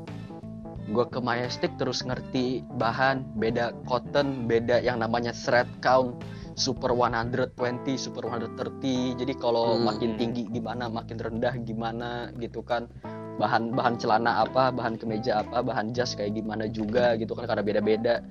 gue 0.91 1.05
ke 1.07 1.19
Majestic 1.23 1.71
terus 1.79 2.03
ngerti 2.03 2.59
bahan 2.75 3.23
beda 3.39 3.71
cotton 3.87 4.45
beda 4.51 4.83
yang 4.83 4.99
namanya 4.99 5.31
thread 5.31 5.65
count 5.79 6.19
super 6.55 6.93
120 6.93 7.53
super 7.97 8.29
130 8.29 9.17
jadi 9.17 9.33
kalau 9.37 9.77
Hmm. 9.77 9.89
makin 9.89 10.11
tinggi 10.15 10.45
gimana 10.47 10.87
makin 10.87 11.17
rendah 11.17 11.53
gimana 11.61 12.29
gitu 12.37 12.61
kan. 12.61 12.87
Bahan 13.33 13.73
bahan 13.73 13.97
celana 13.97 14.45
apa 14.45 14.69
bahan 14.69 14.93
kemeja 14.93 15.41
apa 15.41 15.65
bahan 15.65 15.89
jas 15.89 16.13
kayak 16.13 16.37
gimana 16.37 16.69
juga 16.69 17.17
gitu 17.17 17.33
kan 17.33 17.49
karena 17.49 17.65
beda-beda. 17.65 18.21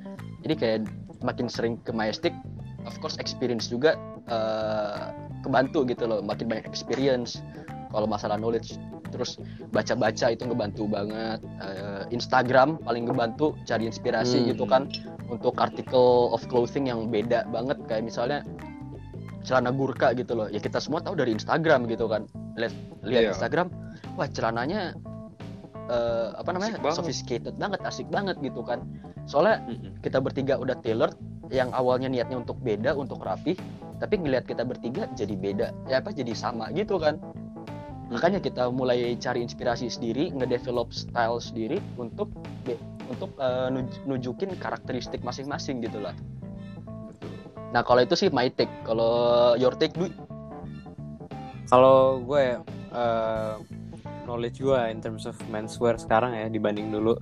Jadi 0.47 0.55
kayak 0.55 0.79
makin 1.27 1.51
sering 1.51 1.75
ke 1.83 1.91
Majestic 1.91 2.31
of 2.87 2.95
course 3.03 3.19
experience 3.19 3.67
juga 3.67 3.99
eh, 4.31 5.03
kebantu 5.43 5.83
gitu 5.91 6.07
loh. 6.07 6.23
Makin 6.23 6.47
banyak 6.47 6.67
experience. 6.71 7.43
Kalau 7.91 8.07
masalah 8.07 8.39
knowledge 8.39 8.79
terus 9.13 9.37
baca-baca 9.75 10.33
itu 10.33 10.47
ngebantu 10.47 10.87
banget. 10.89 11.43
Eh, 11.61 12.03
Instagram 12.15 12.79
paling 12.81 13.05
ngebantu 13.05 13.59
cari 13.67 13.91
inspirasi 13.91 14.39
Hmm. 14.41 14.49
gitu 14.55 14.65
kan 14.65 14.87
untuk 15.33 15.57
artikel 15.57 16.29
of 16.31 16.45
clothing 16.47 16.93
yang 16.93 17.09
beda 17.09 17.49
banget 17.49 17.81
kayak 17.89 18.05
misalnya 18.05 18.45
celana 19.43 19.73
gurka 19.73 20.13
gitu 20.13 20.37
loh 20.37 20.47
ya 20.47 20.61
kita 20.61 20.79
semua 20.79 21.01
tahu 21.01 21.17
dari 21.17 21.33
Instagram 21.33 21.89
gitu 21.89 22.07
kan 22.07 22.29
lihat 22.55 22.73
lihat 23.03 23.23
Iya. 23.27 23.31
Instagram 23.35 23.67
wah 24.15 24.29
celananya 24.29 24.93
eh, 25.89 26.29
apa 26.37 26.51
namanya 26.53 26.79
Asik 26.79 26.85
banget. 26.85 26.99
sophisticated 27.01 27.55
banget 27.57 27.81
asik 27.83 28.07
banget 28.07 28.37
gitu 28.39 28.61
kan 28.63 28.85
soalnya 29.25 29.59
Mm-mm. 29.67 29.99
kita 29.99 30.21
bertiga 30.21 30.61
udah 30.61 30.77
tailored 30.79 31.17
yang 31.51 31.73
awalnya 31.75 32.07
niatnya 32.07 32.39
untuk 32.39 32.61
beda 32.61 32.95
untuk 32.95 33.19
rapi 33.19 33.57
tapi 33.99 34.19
ngelihat 34.19 34.47
kita 34.47 34.63
bertiga 34.63 35.11
jadi 35.15 35.35
beda 35.35 35.69
ya 35.87 35.99
apa 35.99 36.15
jadi 36.15 36.35
sama 36.35 36.71
gitu 36.75 36.99
kan 36.99 37.19
makanya 38.13 38.39
kita 38.45 38.69
mulai 38.69 39.17
cari 39.17 39.41
inspirasi 39.41 39.89
sendiri 39.89 40.29
ngedevelop 40.37 40.93
style 40.93 41.41
sendiri 41.41 41.81
untuk 41.97 42.29
untuk 43.09 43.33
eh, 43.41 43.69
nuj- 43.73 44.03
nunjukin 44.05 44.53
karakteristik 44.61 45.25
masing-masing 45.25 45.81
gitu 45.81 45.99
lah. 45.99 46.13
Nah 47.73 47.81
kalau 47.81 48.05
itu 48.05 48.13
sih 48.13 48.29
my 48.29 48.53
take. 48.53 48.71
Kalau 48.85 49.53
your 49.57 49.73
take 49.75 49.97
Dwi? 49.97 50.13
Kalau 51.73 52.21
gue 52.21 52.61
eh, 52.93 53.55
knowledge 54.29 54.61
gue 54.61 54.81
in 54.93 55.01
terms 55.01 55.25
of 55.25 55.35
menswear 55.49 55.97
sekarang 55.97 56.37
ya 56.37 56.47
dibanding 56.53 56.93
dulu. 56.93 57.17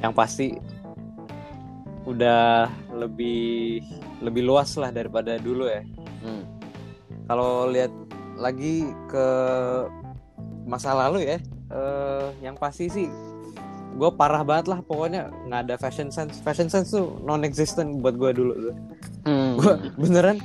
Yang 0.00 0.12
pasti 0.16 0.46
udah 2.02 2.66
lebih 2.90 3.84
lebih 4.24 4.42
luas 4.42 4.74
lah 4.74 4.90
daripada 4.90 5.38
dulu 5.38 5.70
ya. 5.70 5.84
Hmm. 6.22 6.46
kalau 7.26 7.66
lihat 7.66 7.90
lagi 8.42 8.90
ke 9.06 9.26
masa 10.66 10.92
lalu 10.98 11.30
ya. 11.30 11.38
Eh, 11.72 12.26
yang 12.44 12.58
pasti 12.58 12.90
sih 12.90 13.08
gue 13.92 14.10
parah 14.16 14.40
banget 14.40 14.72
lah 14.72 14.80
pokoknya 14.80 15.28
nggak 15.48 15.60
ada 15.68 15.74
fashion 15.78 16.08
sense. 16.10 16.40
Fashion 16.42 16.68
sense 16.68 16.92
tuh 16.92 17.16
non 17.22 17.46
existent 17.46 18.02
buat 18.02 18.18
gue 18.18 18.30
dulu 18.34 18.52
tuh. 18.68 18.74
Hmm. 19.22 19.54
gue 19.62 19.74
beneran 19.94 20.42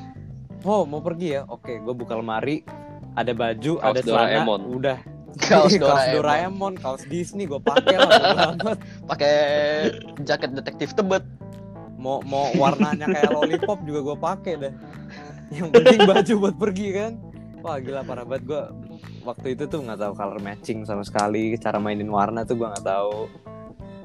oh 0.64 0.86
mau 0.86 1.02
pergi 1.02 1.40
ya? 1.40 1.42
Oke 1.50 1.80
gue 1.82 1.94
buka 1.96 2.14
lemari 2.16 2.62
ada 3.18 3.34
baju 3.34 3.82
Kaos 3.82 3.88
ada 3.90 4.00
celana 4.06 4.28
Doraemon. 4.46 4.62
udah. 4.72 4.98
Kaos 5.42 5.74
kaos 5.82 6.06
Doraemon. 6.14 6.16
Doraemon 6.16 6.74
kaos 6.78 7.04
Disney 7.10 7.50
gue 7.50 7.60
pakai 7.60 7.96
lah 7.98 8.54
pakai 9.12 9.36
jaket 10.22 10.52
detektif 10.54 10.94
tebet. 10.94 11.24
Mau 11.98 12.22
mau 12.24 12.54
warnanya 12.56 13.10
kayak 13.10 13.34
lollipop 13.34 13.82
juga 13.84 14.00
gue 14.14 14.18
pakai 14.22 14.54
deh. 14.60 14.74
Yang 15.50 15.68
penting 15.72 16.00
baju 16.04 16.34
buat 16.44 16.56
pergi 16.60 16.88
kan 16.94 17.12
wah 17.60 17.78
gila 17.78 18.02
parah 18.02 18.24
banget 18.24 18.44
gue 18.46 18.62
waktu 19.24 19.48
itu 19.54 19.64
tuh 19.66 19.82
nggak 19.82 20.00
tahu 20.00 20.14
color 20.14 20.40
matching 20.40 20.82
sama 20.82 21.02
sekali 21.02 21.56
cara 21.56 21.78
mainin 21.78 22.08
warna 22.08 22.42
tuh 22.42 22.56
gue 22.56 22.68
nggak 22.68 22.86
tahu 22.86 23.28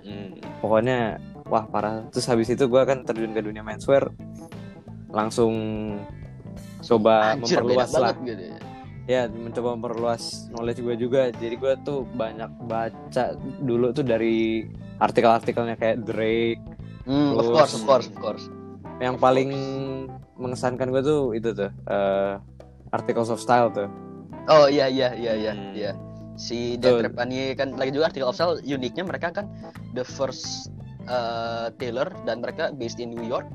Hmm. 0.02 0.34
pokoknya 0.58 1.14
wah 1.46 1.62
parah 1.62 2.02
terus 2.08 2.26
habis 2.26 2.50
itu 2.50 2.66
gue 2.66 2.82
kan 2.82 3.02
terjun 3.02 3.30
ke 3.30 3.38
dunia 3.38 3.62
menswear 3.62 4.10
langsung 5.08 5.54
coba 6.82 7.38
Anjir, 7.38 7.62
memperluas 7.62 7.94
lah 7.94 8.10
gitu 8.18 8.42
ya. 8.42 8.58
ya 9.06 9.22
mencoba 9.28 9.78
memperluas 9.78 10.50
knowledge 10.50 10.82
gue 10.82 10.96
juga 10.98 11.30
jadi 11.30 11.54
gue 11.54 11.72
tuh 11.80 12.02
banyak 12.08 12.50
baca 12.62 13.24
dulu 13.60 13.90
tuh 13.90 14.02
dari 14.02 14.66
artikel-artikelnya 14.98 15.76
kayak 15.76 16.02
Drake 16.02 16.62
Hmm, 17.02 17.34
of 17.34 17.42
Terus- 17.42 17.50
course, 17.52 17.72
of 17.74 17.82
course, 17.84 18.06
of 18.06 18.16
course. 18.16 18.44
yang 18.98 19.18
paling 19.18 19.50
mengesankan 20.34 20.86
gue 20.88 21.02
tuh 21.02 21.22
itu 21.32 21.50
tuh 21.52 21.70
eh, 21.84 22.32
articles 22.92 23.28
of 23.28 23.40
style 23.40 23.72
tuh 23.72 23.88
Oh 24.50 24.66
iya 24.66 24.90
iya 24.90 25.14
iya 25.14 25.32
iya 25.38 25.52
Hmm. 25.54 25.70
iya. 25.70 25.92
Si. 26.34 26.74
Dan 26.74 26.98
Trepani 26.98 27.54
kan 27.54 27.78
lagi 27.78 27.94
juga 27.94 28.10
artikel 28.10 28.26
of 28.26 28.34
Style 28.34 28.58
uniknya 28.58 29.06
mereka 29.06 29.30
kan 29.30 29.46
the 29.94 30.02
first 30.02 30.72
uh, 31.06 31.70
tailor 31.78 32.10
dan 32.26 32.42
mereka 32.42 32.74
based 32.74 32.98
in 32.98 33.14
New 33.14 33.22
York. 33.22 33.46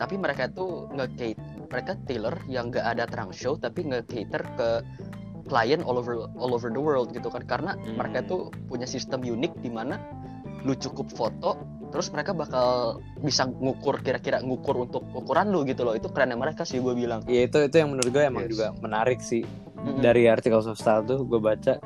Tapi 0.00 0.16
mereka 0.16 0.48
tuh 0.48 0.88
nge 0.96 1.36
mereka 1.68 1.98
tailor 2.08 2.38
yang 2.48 2.72
gak 2.72 2.86
ada 2.86 3.04
trunk 3.04 3.34
show 3.36 3.58
tapi 3.58 3.84
nge-cater 3.84 4.42
ke 4.56 4.68
klien 5.44 5.84
all 5.84 6.00
over 6.00 6.24
all 6.40 6.56
over 6.56 6.72
the 6.72 6.80
world 6.80 7.12
gitu 7.12 7.28
kan 7.28 7.44
karena 7.44 7.76
Hmm. 7.76 8.00
mereka 8.00 8.24
tuh 8.24 8.48
punya 8.70 8.88
sistem 8.88 9.20
unik 9.20 9.60
di 9.60 9.68
mana 9.68 10.00
lu 10.64 10.72
cukup 10.72 11.12
foto 11.12 11.60
terus 11.94 12.10
mereka 12.10 12.34
bakal 12.34 12.98
bisa 13.22 13.46
ngukur 13.46 14.02
kira-kira 14.02 14.42
ngukur 14.42 14.82
untuk 14.82 15.06
ukuran 15.14 15.54
lu 15.54 15.62
gitu 15.62 15.86
loh. 15.86 15.94
Itu 15.94 16.10
kerennya 16.10 16.34
mereka 16.34 16.66
sih 16.66 16.82
gue 16.82 16.90
bilang. 16.90 17.22
Ya 17.30 17.46
itu 17.46 17.62
itu 17.62 17.76
yang 17.78 17.94
menurut 17.94 18.10
gue 18.10 18.18
emang 18.18 18.44
Yes. 18.44 18.50
juga 18.50 18.66
menarik 18.82 19.22
sih. 19.22 19.46
Mm-mm. 19.78 20.00
dari 20.00 20.24
articles 20.26 20.64
of 20.64 20.74
style 20.74 21.04
tuh 21.04 21.22
gue 21.22 21.38
baca. 21.38 21.76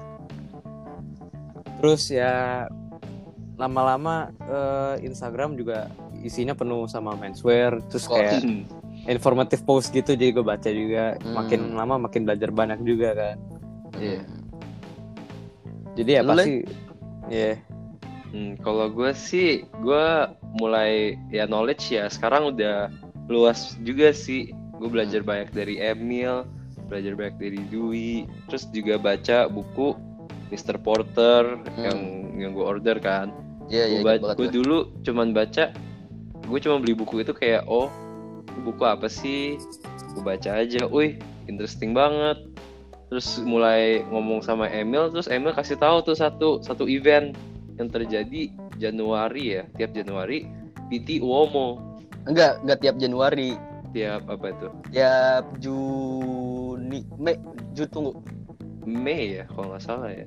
Terus 1.77 2.09
ya 2.09 2.65
lama-lama 3.59 4.31
eh, 4.41 5.05
Instagram 5.05 5.59
juga 5.59 5.91
isinya 6.23 6.55
penuh 6.55 6.87
sama 6.87 7.13
menswear 7.15 7.83
terus 7.91 8.07
kayak 8.07 8.39
informatif 9.13 9.61
post 9.63 9.91
gitu 9.91 10.15
jadi 10.15 10.31
gue 10.33 10.47
baca 10.47 10.71
juga. 10.73 11.19
Hmm. 11.21 11.35
makin 11.37 11.61
lama 11.75 12.09
makin 12.09 12.25
belajar 12.25 12.49
banyak 12.49 12.81
juga 12.81 13.13
kan. 13.13 13.37
Iya. 13.99 14.23
jadi 15.99 16.11
ya 16.11 16.23
Lu, 16.23 16.31
pasti 16.33 16.55
ya 17.27 17.59
Hmm, 18.29 18.61
kalau 18.61 18.93
gue 18.93 19.11
sih, 19.17 19.65
gue 19.81 20.07
mulai 20.61 21.17
ya 21.33 21.49
knowledge 21.49 21.97
ya. 21.97 22.09
Sekarang 22.13 22.53
udah 22.53 22.93
luas 23.29 23.77
juga 23.85 24.13
sih. 24.13 24.53
Gue 24.77 24.89
belajar 24.93 25.25
banyak 25.25 25.51
dari 25.57 25.81
Emil, 25.81 26.45
belajar 26.89 27.13
banyak 27.17 27.37
dari 27.37 27.61
Dwi, 27.69 28.29
terus 28.49 28.69
juga 28.71 28.97
baca 28.97 29.47
buku 29.51 29.97
Mr. 30.49 30.81
Porter 30.81 31.61
yang 31.77 31.99
yang 32.39 32.51
gue 32.57 32.65
order 32.65 32.97
kan. 33.03 33.33
Iya, 33.69 34.01
iya, 34.01 34.17
gue 34.17 34.49
dulu 34.49 34.89
cuman 35.05 35.37
baca, 35.37 35.77
gue 36.49 36.59
cuma 36.65 36.81
beli 36.81 36.97
buku 36.97 37.21
itu 37.21 37.37
kayak 37.37 37.69
oh 37.69 37.93
buku 38.65 38.81
apa 38.89 39.11
sih? 39.13 39.61
Gue 40.17 40.25
baca 40.25 40.65
aja, 40.65 40.89
wih 40.89 41.21
interesting 41.51 41.93
banget. 41.93 42.41
Terus 43.13 43.41
mulai 43.45 44.05
ngomong 44.09 44.41
sama 44.45 44.69
Emil, 44.69 45.13
terus 45.13 45.29
Emil 45.29 45.53
kasih 45.53 45.77
tahu 45.77 46.01
tuh 46.05 46.17
satu 46.17 46.65
satu 46.65 46.89
event 46.89 47.37
yang 47.79 47.89
terjadi 47.89 48.41
Januari 48.77 49.45
ya, 49.57 49.63
tiap 49.75 49.95
Januari 49.95 50.45
PT 50.91 51.23
Uomo 51.23 51.79
Enggak, 52.27 52.61
enggak 52.61 52.79
tiap 52.85 52.97
Januari, 53.01 53.57
tiap 53.91 54.29
apa 54.29 54.53
itu 54.53 54.69
tiap 54.93 55.45
Juni, 55.59 57.01
Mei, 57.17 57.39
Juni 57.73 57.89
tunggu. 57.89 58.13
Mei 58.85 59.41
ya 59.41 59.45
kalau 59.49 59.73
nggak 59.73 59.85
salah 59.85 60.11
ya. 60.13 60.27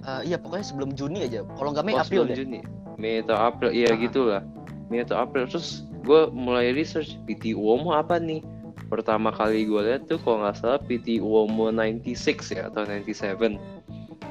Eh, 0.00 0.32
iya 0.32 0.36
pokoknya 0.40 0.64
sebelum 0.64 0.90
Juni 0.92 1.24
aja. 1.24 1.44
Kalau 1.56 1.72
nggak 1.72 1.84
Mei 1.84 1.96
Oh, 1.96 2.00
April 2.00 2.24
deh. 2.24 2.36
Juni. 2.36 2.60
Mei 2.96 3.20
atau 3.20 3.36
April, 3.36 3.72
iya 3.72 3.92
Ah. 3.92 3.96
gitulah. 3.96 4.42
Mei 4.88 5.00
atau 5.00 5.16
April. 5.16 5.48
Terus 5.48 5.84
gue 6.04 6.28
mulai 6.32 6.72
research 6.72 7.16
PT 7.24 7.52
Uomo 7.52 7.92
apa 7.92 8.16
nih? 8.16 8.40
Pertama 8.88 9.30
kali 9.30 9.64
gue 9.64 9.80
lihat 9.80 10.08
tuh 10.08 10.18
kalau 10.20 10.40
nggak 10.40 10.56
salah 10.56 10.80
PT 10.80 11.20
Uomo 11.20 11.68
96 11.70 12.52
ya 12.52 12.68
atau 12.68 12.84
97. 12.84 13.56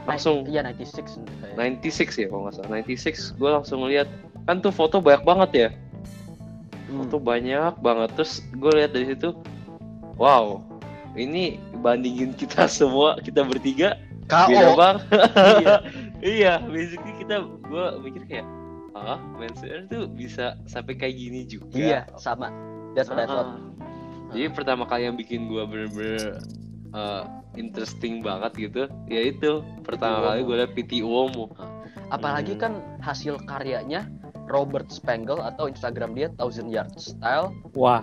Langsung 0.10 0.38
Iya 0.46 0.62
96. 0.66 1.22
kayak. 1.40 1.56
96 1.56 2.18
ya 2.18 2.28
kalau 2.28 2.42
nggak 2.44 2.56
salah. 2.56 2.70
96 2.82 3.36
gue 3.36 3.50
langsung 3.50 3.80
lihat 3.86 4.08
kan 4.44 4.58
tuh 4.60 4.72
foto 4.72 4.98
banyak 4.98 5.24
banget 5.24 5.50
ya. 5.54 5.70
Hmm. 6.86 7.06
Foto 7.06 7.18
banyak 7.18 7.74
banget. 7.80 8.10
Terus 8.14 8.34
gue 8.52 8.72
lihat 8.74 8.92
dari 8.92 9.06
situ, 9.08 9.30
wow, 10.16 10.60
ini 11.14 11.56
bandingin 11.78 12.34
kita 12.34 12.66
semua, 12.72 13.18
kita 13.20 13.42
bertiga 13.42 13.96
KO. 14.26 14.50
beda 14.50 14.70
bang. 14.80 14.98
Iya. 15.56 15.76
iya, 16.20 16.54
basically 16.64 17.14
kita 17.18 17.36
gue 17.46 17.86
mikir 18.02 18.22
kayak, 18.26 18.48
ah, 18.94 19.18
menswear 19.36 19.86
tuh 19.86 20.06
bisa 20.08 20.58
sampai 20.66 20.94
kayak 20.94 21.14
gini 21.14 21.46
juga. 21.46 21.74
Iya, 21.74 22.00
sama. 22.16 22.50
That's 22.92 23.08
what 23.08 23.18
I 23.18 23.26
Ah, 23.26 23.30
thought. 23.32 23.52
Jadi 24.30 24.46
pertama 24.52 24.86
kali 24.86 25.06
yang 25.06 25.18
bikin 25.18 25.46
gue 25.46 25.62
bener-bener 25.64 26.38
uh, 26.92 27.26
interesting 27.60 28.24
banget 28.24 28.56
gitu, 28.56 28.82
ya 29.06 29.22
itu 29.22 29.60
pertama 29.84 30.24
kali 30.24 30.42
gue 30.42 30.56
liat 30.56 30.72
PT 30.74 31.04
Uomo. 31.04 31.52
Apalagi 32.10 32.56
Hmm. 32.56 32.62
kan 32.62 32.74
hasil 33.00 33.38
karyanya 33.44 34.08
Robert 34.50 34.90
Spangle 34.90 35.44
atau 35.44 35.70
Instagram 35.70 36.16
dia 36.16 36.32
Thousand 36.34 36.72
Yard 36.72 36.96
Style. 36.98 37.54
wah 37.76 38.02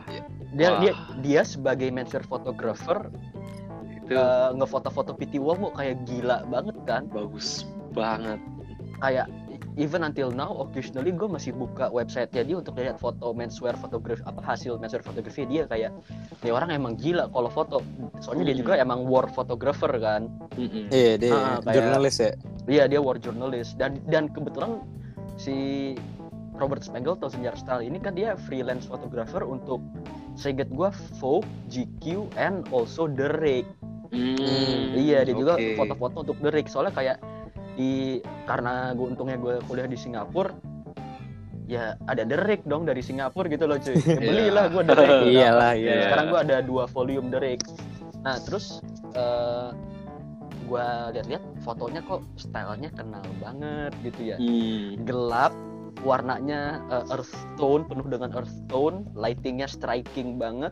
Dia 0.54 0.70
Wah. 0.70 0.78
dia 0.78 0.92
dia 1.18 1.42
sebagai 1.42 1.90
menswear 1.90 2.22
photographer 2.22 3.10
Itu 4.06 4.14
eh, 4.14 4.50
ngefoto-foto 4.54 5.18
PT 5.18 5.42
Uomo 5.42 5.74
kayak 5.74 6.06
gila 6.06 6.46
banget 6.46 6.76
kan. 6.86 7.10
bagus 7.10 7.66
banget. 7.90 8.38
Kayak 9.02 9.26
even 9.76 10.02
until 10.02 10.32
now 10.32 10.48
occasionally 10.58 11.12
gue 11.12 11.28
masih 11.28 11.52
buka 11.52 11.88
website 11.90 12.32
dia 12.42 12.56
untuk 12.56 12.74
lihat 12.74 12.96
foto 12.96 13.30
menswear 13.30 13.76
fotografi 13.76 14.24
apa 14.24 14.40
hasil 14.42 14.80
menswear 14.80 15.04
fotografi 15.04 15.44
dia 15.44 15.64
kayak 15.64 15.92
ini 16.40 16.50
orang 16.50 16.72
emang 16.72 16.96
gila 16.96 17.28
kalau 17.28 17.48
foto 17.48 17.84
soalnya 18.18 18.48
dia 18.48 18.56
Hmm. 18.56 18.62
juga 18.64 18.72
emang 18.78 19.04
war 19.04 19.28
photographer 19.28 19.92
kan 19.94 20.32
iya 20.90 21.14
dia 21.14 21.30
Ah, 21.30 21.60
kayak- 21.60 21.76
jurnalis 21.76 22.16
ya 22.18 22.32
Iya 22.66 22.90
dia 22.90 22.98
war 22.98 23.14
journalist 23.16 23.78
dan 23.78 24.02
dan 24.04 24.26
kebetulan 24.26 24.82
si 25.36 25.94
Robert 26.52 26.82
Spangle 26.82 27.14
Yard 27.38 27.54
Style 27.56 27.78
ini 27.80 27.96
kan 27.96 28.10
dia 28.10 28.34
freelance 28.42 28.82
photographer 28.82 29.44
untuk 29.44 29.78
seinget 30.34 30.66
gua 30.68 30.90
Vogue, 31.16 31.46
GQ, 31.68 32.26
and 32.34 32.66
also 32.68 33.06
The 33.06 33.28
Rake. 33.30 33.70
Hmm, 34.10 34.92
iya 34.94 35.22
dia 35.22 35.30
juga 35.32 35.54
oke. 35.54 35.76
foto-foto 35.76 36.16
untuk 36.24 36.36
The 36.40 36.50
Rake 36.50 36.66
soalnya 36.66 36.90
kayak 36.90 37.16
di 37.76 38.18
karena 38.48 38.96
gue 38.96 39.06
untungnya 39.12 39.36
gue 39.36 39.60
kuliah 39.68 39.84
di 39.86 40.00
Singapura 40.00 40.50
ya 41.66 41.98
ada 42.06 42.22
Rake 42.24 42.62
dong 42.64 42.86
dari 42.86 43.02
Singapura 43.02 43.50
gitu 43.50 43.66
loh 43.66 43.76
cuy. 43.82 43.98
Ya, 43.98 44.18
belilah 44.30 44.64
gue 44.70 44.82
Rake. 44.86 45.02
Nah, 45.02 45.22
iyalah 45.26 45.72
iya 45.74 45.90
Iya. 45.90 46.02
sekarang 46.08 46.26
gua 46.30 46.40
ada 46.46 46.56
dua 46.62 46.84
volume 46.86 47.28
Rake. 47.34 47.66
Nah 48.22 48.38
terus 48.46 48.78
eh 49.18 49.70
gua 50.66 51.10
lihat-lihat 51.14 51.42
fotonya 51.62 52.02
kok 52.06 52.22
stylenya 52.38 52.90
kenal 52.94 53.26
banget 53.42 53.92
gitu 54.06 54.34
ya. 54.34 54.36
Hmm. 54.38 55.02
Gelap, 55.06 55.52
warnanya 56.06 56.82
eh, 56.90 57.12
earth 57.14 57.34
tone 57.58 57.82
penuh 57.86 58.06
dengan 58.06 58.30
earth 58.34 58.54
tone, 58.70 59.02
lightingnya 59.18 59.66
striking 59.66 60.38
banget. 60.38 60.70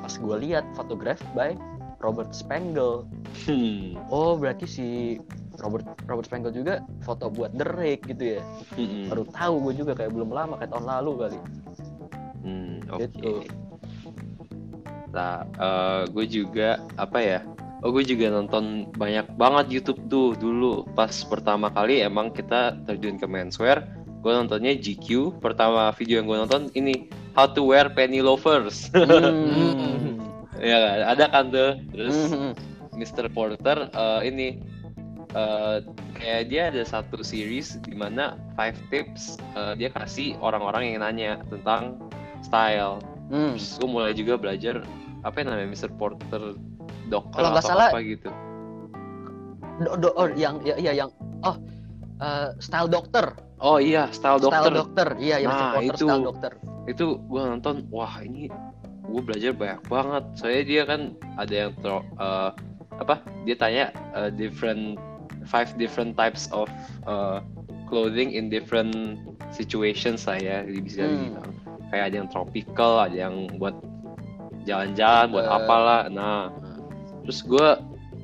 Pas 0.00 0.14
gua 0.16 0.40
lihat 0.40 0.64
photograph 0.72 1.20
by 1.36 1.52
Robert 2.00 2.32
Spangle. 2.32 3.04
Hmm. 3.44 4.00
Oh 4.08 4.40
berarti 4.40 4.64
si 4.64 4.86
Robert 5.58 5.84
Robert 6.06 6.26
Spangle 6.26 6.54
juga 6.54 6.80
foto 7.02 7.28
buat 7.30 7.50
The 7.54 7.66
Rake 7.66 8.14
gitu 8.14 8.38
ya. 8.38 8.42
Mm-mm. 8.78 9.10
Baru 9.10 9.24
tahu 9.30 9.54
gue 9.68 9.74
juga 9.84 9.92
kayak 9.98 10.12
belum 10.14 10.30
lama 10.30 10.54
kayak 10.58 10.70
tahun 10.70 10.86
lalu 10.86 11.12
kali. 11.18 11.38
Hmm, 12.42 12.74
oke. 12.94 13.02
Gitu. 13.02 13.32
Nah, 15.10 15.42
gue 16.06 16.26
juga 16.28 16.78
apa 17.00 17.18
ya? 17.18 17.40
Oh, 17.78 17.94
gue 17.94 18.02
juga 18.02 18.26
nonton 18.34 18.90
banyak 18.98 19.38
banget 19.38 19.66
YouTube 19.70 20.02
tuh 20.10 20.34
dulu 20.34 20.82
pas 20.98 21.14
pertama 21.30 21.70
kali 21.70 22.02
emang 22.02 22.34
kita 22.34 22.74
terjun 22.86 23.18
ke 23.18 23.26
menswear. 23.26 23.86
Gue 24.18 24.34
nontonnya 24.34 24.74
GQ. 24.74 25.38
Pertama 25.38 25.94
video 25.94 26.18
yang 26.18 26.26
gue 26.26 26.38
nonton 26.42 26.62
ini 26.74 27.06
How 27.38 27.46
to 27.54 27.62
Wear 27.62 27.90
Penny 27.90 28.22
Loafers. 28.22 28.90
Hmm. 28.98 30.18
ya? 30.58 31.06
Ada 31.06 31.30
kan 31.30 31.54
tuh. 31.54 31.78
Terus 31.94 32.34
Hmm. 32.34 32.52
Mr. 32.98 33.30
Porter 33.30 33.86
eh, 33.94 34.20
ini 34.26 34.58
eh, 35.32 35.78
kayak 36.14 36.42
dia 36.48 36.62
ada 36.72 36.82
satu 36.82 37.20
series 37.20 37.80
di 37.84 37.92
mana 37.92 38.36
five 38.54 38.76
tips 38.88 39.36
eh, 39.54 39.74
dia 39.76 39.90
kasih 39.90 40.36
orang-orang 40.38 40.94
yang 40.94 41.00
nanya 41.02 41.32
tentang 41.48 41.98
style. 42.40 43.02
Hmm. 43.28 43.56
Terus 43.56 43.76
gue 43.76 43.88
mulai 43.88 44.12
juga 44.16 44.40
belajar 44.40 44.80
apa 45.26 45.36
yang 45.42 45.52
namanya 45.52 45.68
Mr. 45.74 45.90
Porter 45.98 46.56
dokter 47.08 47.38
Kalau 47.40 47.50
nggak 47.52 47.64
salah- 47.64 47.90
apa 47.92 48.00
gitu. 48.00 48.30
Do, 49.78 49.94
do- 49.94 50.16
oh, 50.16 50.26
yang 50.34 50.58
ya, 50.66 50.74
ya 50.74 50.92
yang 50.92 51.10
oh 51.42 51.56
eh, 52.18 52.48
style 52.58 52.88
dokter 52.88 53.30
Oh 53.58 53.82
iya, 53.82 54.06
Style 54.14 54.38
Doctor. 54.38 54.70
Style 54.70 54.78
Doctor. 54.78 55.08
Iya, 55.18 55.36
yang 55.42 55.50
Nah, 55.50 55.58
supporter 55.58 55.90
itu. 55.90 56.06
Style 56.06 56.24
Doctor. 56.30 56.52
Itu 56.86 57.04
gue 57.26 57.40
nonton, 57.42 57.74
wah 57.90 58.22
ini 58.22 58.46
gue 59.10 59.18
belajar 59.18 59.50
banyak 59.50 59.82
banget. 59.90 60.24
Soalnya 60.38 60.62
dia 60.62 60.82
kan 60.86 61.00
ada 61.34 61.54
yang 61.66 61.72
eh, 61.74 62.50
apa? 63.02 63.14
Dia 63.42 63.56
tanya 63.58 63.84
eh, 64.14 64.30
different 64.30 64.94
five 65.48 65.72
different 65.74 66.12
types 66.14 66.46
of 66.52 66.68
eh, 67.04 67.40
clothing 67.86 68.30
in 68.30 68.46
different 68.46 68.92
situations 69.50 70.28
lah 70.28 70.36
ya, 70.36 70.60
bisa 70.62 71.02
Hmm. 71.02 71.12
dibilang. 71.32 71.50
Kayak 71.88 72.04
ada 72.04 72.16
yang 72.20 72.28
tropical, 72.28 72.92
ada 73.00 73.16
yang 73.18 73.34
buat 73.56 73.72
jalan-jalan, 74.62 75.32
buat 75.32 75.46
Eh. 75.46 75.56
apalah. 75.56 76.00
Nah, 76.08 76.52
terus 77.24 77.40
gue 77.40 77.68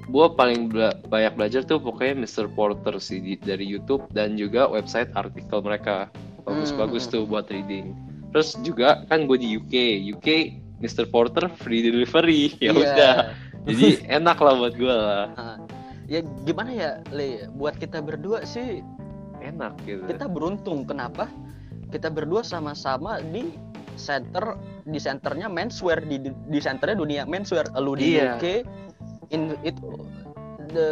gue 0.05 0.27
paling 0.31 0.69
bela- 0.69 1.01
banyak 1.03 1.33
belajar 1.33 1.65
tuh 1.65 1.81
pokoknya 1.81 2.21
Mr. 2.21 2.45
Porter 2.47 3.01
sih 3.01 3.19
di- 3.19 3.41
dari 3.41 3.65
YouTube 3.65 4.05
dan 4.13 4.37
juga 4.37 4.69
website 4.69 5.09
artikel 5.15 5.65
mereka 5.65 6.13
bagus-bagus 6.45 7.09
Hmm. 7.09 7.11
tuh 7.11 7.23
buat 7.25 7.49
reading 7.49 7.97
terus 8.29 8.53
juga 8.61 9.01
kan 9.09 9.25
gue 9.25 9.41
di 9.41 9.57
UK 9.57 9.73
UK 10.13 10.29
Mr. 10.77 11.09
Porter 11.09 11.49
free 11.49 11.81
delivery 11.81 12.53
ya 12.61 12.69
Iya. 12.69 12.73
udah 12.77 13.15
jadi 13.65 13.89
enak 14.21 14.37
lah 14.37 14.55
buat 14.55 14.75
gue 14.77 14.93
lah 14.93 15.25
Nah, 15.33 15.57
ya 16.11 16.21
gimana 16.45 16.71
ya, 16.73 16.91
Le? 17.11 17.49
Buat 17.57 17.81
kita 17.81 18.01
berdua 18.05 18.45
sih 18.45 18.85
enak 19.45 19.77
gitu. 19.85 20.05
kita 20.09 20.27
beruntung. 20.29 20.89
Kenapa? 20.89 21.29
Kita 21.93 22.09
berdua 22.09 22.41
sama-sama 22.43 23.21
di 23.21 23.55
center 23.95 24.59
di 24.85 24.99
centernya 24.99 25.47
menswear 25.47 26.03
di 26.03 26.19
di 26.29 26.59
centernya 26.59 26.97
dunia 26.99 27.23
menswear. 27.29 27.69
Lu 27.79 27.95
di 27.95 28.17
Iya. 28.19 28.37
UK 28.37 28.45
in 29.33 29.55
itu 29.65 29.85
the 30.75 30.89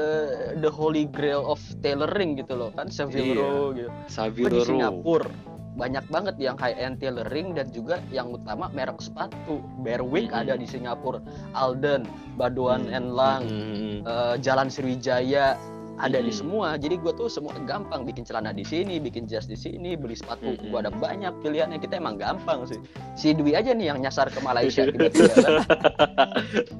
the 0.62 0.70
holy 0.70 1.08
grail 1.10 1.42
of 1.42 1.58
tailoring 1.82 2.38
gitu 2.38 2.54
loh 2.54 2.70
kan? 2.72 2.88
Savile. 2.92 3.34
Row 3.34 3.74
gitu. 3.74 3.90
Savile 4.06 4.52
di 4.52 4.60
Singapura 4.62 5.51
banyak 5.72 6.04
banget 6.12 6.36
yang 6.36 6.56
high 6.60 6.76
end 6.76 7.00
tailoring 7.00 7.56
dan 7.56 7.72
juga 7.72 7.96
yang 8.12 8.28
utama 8.28 8.68
merek 8.70 9.00
sepatu 9.00 9.64
Berwick 9.80 10.28
Mm-mm. 10.28 10.40
ada 10.44 10.54
di 10.54 10.68
Singapura 10.68 11.20
Alden 11.56 12.04
Badoan 12.36 12.88
Mm. 12.88 12.96
and 12.96 13.08
Lang 13.12 13.42
Hmm. 13.48 13.98
eh, 14.04 14.34
Jalan 14.38 14.68
Sriwijaya 14.68 15.56
ada 15.96 16.18
di 16.18 16.28
Mm. 16.28 16.38
semua 16.38 16.68
jadi 16.74 16.96
gue 16.96 17.12
tuh 17.12 17.28
semua 17.28 17.52
gampang 17.62 18.02
bikin 18.02 18.22
celana 18.22 18.50
di 18.50 18.62
sini 18.62 18.96
bikin 18.96 19.24
jas 19.24 19.44
di 19.44 19.54
sini 19.54 19.92
beli 19.92 20.14
sepatu 20.14 20.52
Mm-mm. 20.52 20.72
gue 20.72 20.78
ada 20.80 20.90
banyak 20.90 21.32
pilihannya 21.40 21.76
kita 21.76 21.98
emang 21.98 22.16
gampang 22.16 22.64
sih 22.64 22.80
si 23.12 23.32
Dwi 23.32 23.52
aja 23.52 23.72
nih 23.72 23.92
yang 23.92 24.00
nyasar 24.00 24.28
ke 24.28 24.40
Malaysia 24.40 24.82
tiba-tiba 24.90 25.34
kan? 25.36 25.54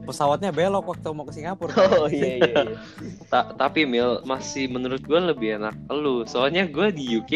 Pesawatnya 0.02 0.50
belok 0.50 0.88
waktu 0.88 1.08
mau 1.12 1.22
ke 1.22 1.32
Singapura. 1.32 1.74
oh 2.00 2.08
iya 2.08 2.40
iya, 2.40 2.52
iya. 2.66 2.76
Ta- 3.28 3.52
tapi 3.52 3.84
Mil 3.84 4.24
masih 4.24 4.66
menurut 4.66 5.02
gue 5.02 5.20
lebih 5.20 5.60
enak 5.60 5.74
lu 5.90 6.24
soalnya 6.24 6.64
gue 6.64 6.88
di 6.90 7.04
UK 7.12 7.32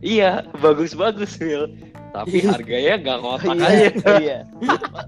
iya 0.00 0.46
bagus-bagus 0.58 1.38
Mil 1.38 1.72
tapi 2.12 2.38
harganya 2.44 2.94
nggak 3.00 3.18
ngotak 3.22 3.54
iya 3.56 3.68
aja. 3.68 3.88
iya. 4.20 4.38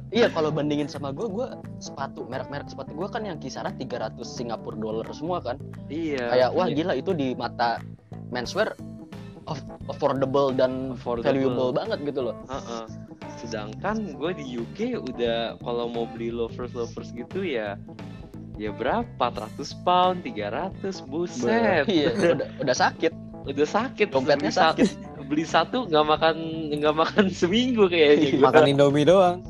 Iya 0.09 0.27
kalau 0.33 0.49
bandingin 0.49 0.89
sama 0.89 1.13
gue 1.13 1.29
gue 1.29 1.47
sepatu 1.85 2.25
merek-merek 2.27 2.73
sepatu 2.73 2.97
gue 2.97 3.09
kan 3.13 3.23
yang 3.29 3.37
kisaran 3.37 3.77
300 3.77 4.17
Singapura 4.25 4.75
dollar 4.81 5.05
semua 5.13 5.39
kan. 5.45 5.61
Iya 5.93 6.33
kayak 6.33 6.51
wah 6.57 6.67
iya. 6.67 6.75
gila 6.81 6.93
itu 6.97 7.13
di 7.13 7.37
mata 7.37 7.77
menswear 8.33 8.73
aff- 9.45 9.69
affordable 9.93 10.51
dan 10.57 10.97
Affordable. 10.97 11.29
valuable 11.29 11.71
banget 11.77 11.99
gitu 12.09 12.21
loh. 12.33 12.37
Heeh. 12.49 12.85
Sedangkan 13.37 14.17
gue 14.17 14.31
di 14.33 14.45
UK 14.59 14.97
udah 15.13 15.61
kalau 15.61 15.93
mau 15.93 16.09
beli 16.09 16.33
lovers 16.33 16.73
lovers 16.73 17.13
gitu 17.13 17.45
ya 17.45 17.77
ya 18.59 18.75
berapa? 18.75 19.07
400 19.23 19.87
pound 19.87 20.27
300 20.27 20.83
buset. 21.07 21.87
Iya 21.87 22.11
udah 22.17 22.49
udah 22.67 22.77
sakit. 22.77 23.13
Udah 23.49 23.65
sakit 23.65 24.13
Dompetnya 24.13 24.53
satu, 24.53 24.85
beli 25.29 25.45
satu 25.45 25.85
nggak 25.87 26.07
makan 26.09 26.37
nggak 26.73 26.97
makan 26.97 27.25
seminggu 27.41 27.87
kayaknya. 27.87 28.41
Makan 28.41 28.65
Indomie 28.73 29.05
doang. 29.05 29.45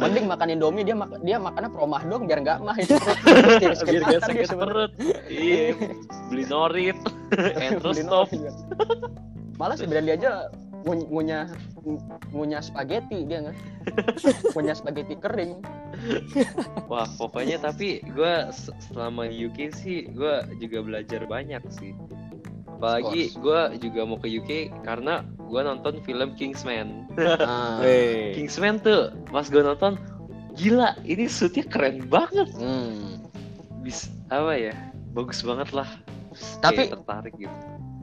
mending 0.00 0.24
makan 0.28 0.48
Indomie 0.56 0.84
dia 0.84 0.96
mak 0.96 1.20
dia 1.20 1.36
makannya 1.36 1.70
promah 1.72 2.02
dong 2.04 2.24
biar 2.24 2.40
nggak 2.40 2.58
mah 2.64 2.76
itu 2.80 2.96
biar 3.88 4.02
gak 4.08 4.22
sakit 4.24 4.50
perut. 4.56 4.92
Iya 5.28 5.76
beli 6.32 6.44
norit. 6.48 6.96
Entro 7.60 7.92
stop 7.92 8.32
malah 9.56 9.76
sebenarnya 9.76 10.04
dia 10.04 10.16
aja 10.20 10.30
ngu- 10.84 11.08
ngunyah 11.08 11.48
ngunyah 12.32 12.62
spaghetti 12.62 13.24
dia 13.24 13.48
nggak? 13.48 13.56
Ngunyah 14.54 14.76
spaghetti 14.76 15.14
kering. 15.16 15.62
Wah 16.90 17.08
pokoknya 17.16 17.56
tapi 17.62 18.04
gue 18.04 18.34
selama 18.90 19.26
di 19.26 19.48
UK 19.48 19.58
sih 19.72 20.10
gue 20.12 20.34
juga 20.60 20.78
belajar 20.84 21.24
banyak 21.24 21.62
sih 21.72 21.96
apalagi 22.76 23.32
gue 23.32 23.60
juga 23.80 24.00
mau 24.04 24.20
ke 24.20 24.28
UK 24.28 24.50
karena 24.84 25.24
gue 25.48 25.60
nonton 25.60 25.96
film 26.04 26.36
Kingsman. 26.36 27.08
Ah. 27.40 27.80
Weh. 27.80 28.36
Kingsman 28.36 28.76
tuh 28.84 29.16
pas 29.32 29.48
gue 29.48 29.62
nonton 29.64 29.96
gila 30.56 30.92
ini 31.08 31.24
shootnya 31.24 31.64
keren 31.66 32.04
banget. 32.06 32.52
Hmm. 32.54 33.24
bis 33.80 34.10
apa 34.34 34.50
ya 34.58 34.74
bagus 35.14 35.40
banget 35.40 35.70
lah. 35.72 35.86
Tapi- 36.60 36.90
Kayak 36.90 37.00
tertarik 37.00 37.34
gitu. 37.38 37.54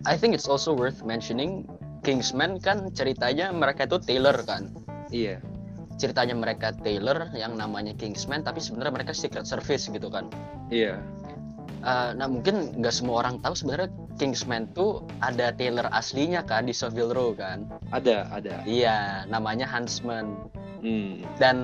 I 0.08 0.16
think 0.16 0.32
it's 0.34 0.48
also 0.48 0.72
worth 0.72 1.04
mentioning 1.04 1.68
Kingsman 2.04 2.60
kan 2.60 2.92
ceritanya 2.92 3.52
mereka 3.52 3.84
itu 3.86 4.00
Taylor 4.00 4.36
kan? 4.44 4.72
Iya. 5.12 5.40
Ceritanya 6.00 6.34
mereka 6.34 6.72
Taylor 6.82 7.30
yang 7.36 7.60
namanya 7.60 7.92
Kingsman 7.96 8.42
tapi 8.42 8.64
sebenarnya 8.64 9.04
mereka 9.04 9.12
Secret 9.12 9.44
Service 9.46 9.88
gitu 9.88 10.08
kan? 10.08 10.32
Iya. 10.72 10.98
Uh, 11.84 12.16
nah 12.16 12.32
mungkin 12.32 12.80
nggak 12.80 12.96
semua 12.96 13.28
orang 13.28 13.44
tahu 13.44 13.60
sebenarnya 13.60 13.92
Kingsman 14.22 14.70
tuh 14.78 15.04
ada 15.20 15.52
Taylor 15.56 15.90
aslinya 15.90 16.46
kan 16.46 16.70
di 16.70 16.74
Savile 16.76 17.14
Row 17.14 17.34
kan 17.34 17.66
ada 17.92 18.30
ada 18.30 18.62
iya 18.68 19.28
namanya 19.28 19.66
Huntsman 19.66 20.50
hmm. 20.82 21.26
dan 21.42 21.58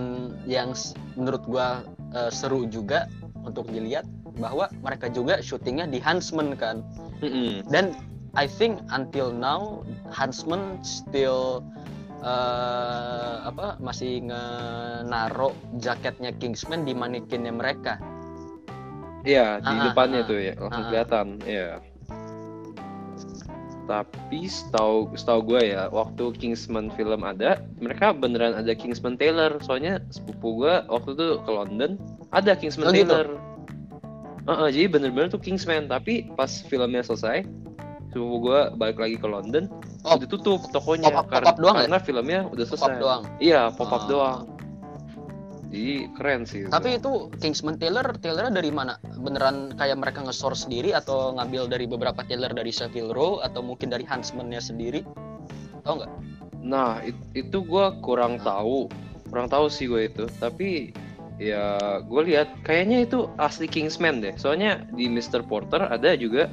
yang 0.49 0.73
menurut 1.13 1.43
gua 1.45 1.85
uh, 2.13 2.31
seru 2.33 2.65
juga 2.65 3.05
untuk 3.45 3.69
dilihat 3.69 4.05
bahwa 4.39 4.71
mereka 4.81 5.11
juga 5.11 5.43
syutingnya 5.43 5.89
di 5.89 5.99
Huntsman 5.99 6.55
kan 6.55 6.81
Mm-mm. 7.19 7.65
dan 7.67 7.91
I 8.37 8.45
think 8.47 8.79
until 8.93 9.33
now 9.33 9.83
Huntsman 10.13 10.79
still 10.85 11.65
uh, 12.23 13.43
apa 13.43 13.75
masih 13.83 14.23
ngenaro 14.29 15.51
jaketnya 15.81 16.31
Kingsman 16.37 16.87
di 16.87 16.93
manekinnya 16.95 17.51
mereka 17.51 17.99
Iya, 19.27 19.59
di 19.59 19.73
Ah, 19.75 19.91
depannya 19.91 20.23
ah, 20.23 20.29
tuh 20.31 20.39
ya, 20.39 20.53
langsung 20.55 20.83
ah. 20.83 20.87
kelihatan. 20.87 21.27
Iya. 21.43 21.69
Tapi 23.89 24.45
setahu 24.45 25.09
setahu 25.11 25.41
gue 25.49 25.73
ya, 25.73 25.89
waktu 25.89 26.29
Kingsman 26.37 26.93
film 26.93 27.25
ada, 27.25 27.57
mereka 27.75 28.13
beneran 28.13 28.53
ada 28.53 28.69
Kingsman 28.71 29.17
Taylor. 29.17 29.57
Soalnya 29.59 29.97
sepupu 30.07 30.61
gue 30.61 30.85
waktu 30.85 31.09
itu 31.11 31.27
ke 31.41 31.49
London 31.49 31.97
ada 32.29 32.53
Oh, 32.53 32.55
Kingsman 32.55 32.93
gitu? 32.93 33.09
Taylor. 33.09 33.27
Heeh, 34.45 34.69
jadi 34.71 34.85
bener-bener 34.87 35.27
tuh 35.27 35.41
Kingsman. 35.41 35.85
Tapi 35.85 36.29
pas 36.31 36.61
filmnya 36.61 37.01
selesai, 37.01 37.49
sepupu 38.07 38.45
gue 38.45 38.59
balik 38.75 38.97
lagi 38.97 39.17
ke 39.17 39.25
London, 39.25 39.65
Oh. 39.99 40.15
udah 40.15 40.29
tutup 40.29 40.61
tokonya 40.69 41.09
Pop-up- 41.09 41.27
karena, 41.27 41.45
pop-up 41.49 41.57
doang 41.59 41.75
ya? 41.75 41.81
karena 41.83 41.99
filmnya 41.99 42.39
udah 42.47 42.63
pop 42.63 42.71
selesai. 42.71 42.95
doang 42.97 43.21
Iya, 43.37 43.61
pop 43.73 43.89
up 43.89 43.99
Ah. 43.99 44.07
doang. 44.07 44.39
Jadi 45.69 46.09
keren 46.17 46.49
sih. 46.49 46.65
Tapi 46.65 46.97
itu 46.97 47.29
Kingsman 47.37 47.77
Taylor, 47.77 48.09
Taylornya 48.17 48.57
dari 48.57 48.73
mana? 48.73 48.97
Beneran 49.21 49.77
kayak 49.77 50.01
mereka 50.01 50.25
nge-source 50.25 50.65
sendiri 50.65 50.97
atau 50.97 51.37
ngambil 51.37 51.69
dari 51.69 51.85
beberapa 51.85 52.25
Taylor 52.25 52.49
dari 52.49 52.73
Savile 52.73 53.13
Row 53.13 53.37
atau 53.45 53.61
mungkin 53.61 53.93
dari 53.93 54.01
Huntsman-nya 54.01 54.57
sendiri? 54.57 55.05
Tahu 55.85 55.93
nggak? 56.01 56.11
Nah, 56.65 57.05
it- 57.05 57.21
itu 57.37 57.61
gue 57.61 57.85
kurang 58.01 58.41
tahu, 58.41 58.89
kurang 59.29 59.45
tahu 59.45 59.69
sih 59.69 59.85
gue 59.85 60.09
itu. 60.09 60.25
Tapi 60.41 60.89
ya 61.37 62.01
gue 62.01 62.21
lihat 62.25 62.49
kayaknya 62.65 63.05
itu 63.05 63.29
asli 63.37 63.69
Kingsman 63.69 64.25
deh. 64.25 64.33
Soalnya 64.41 64.89
di 64.89 65.05
Mr. 65.05 65.45
Porter 65.45 65.85
ada 65.85 66.17
juga 66.17 66.49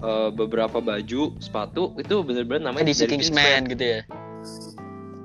eh, 0.00 0.30
beberapa 0.32 0.80
baju, 0.80 1.32
sepatu 1.40 1.96
itu 1.96 2.24
bener-bener 2.24 2.68
namanya 2.68 2.88
Edisi 2.88 3.04
dari 3.04 3.10
Kingsman 3.16 3.68
gitu 3.72 3.84
ya? 3.84 4.00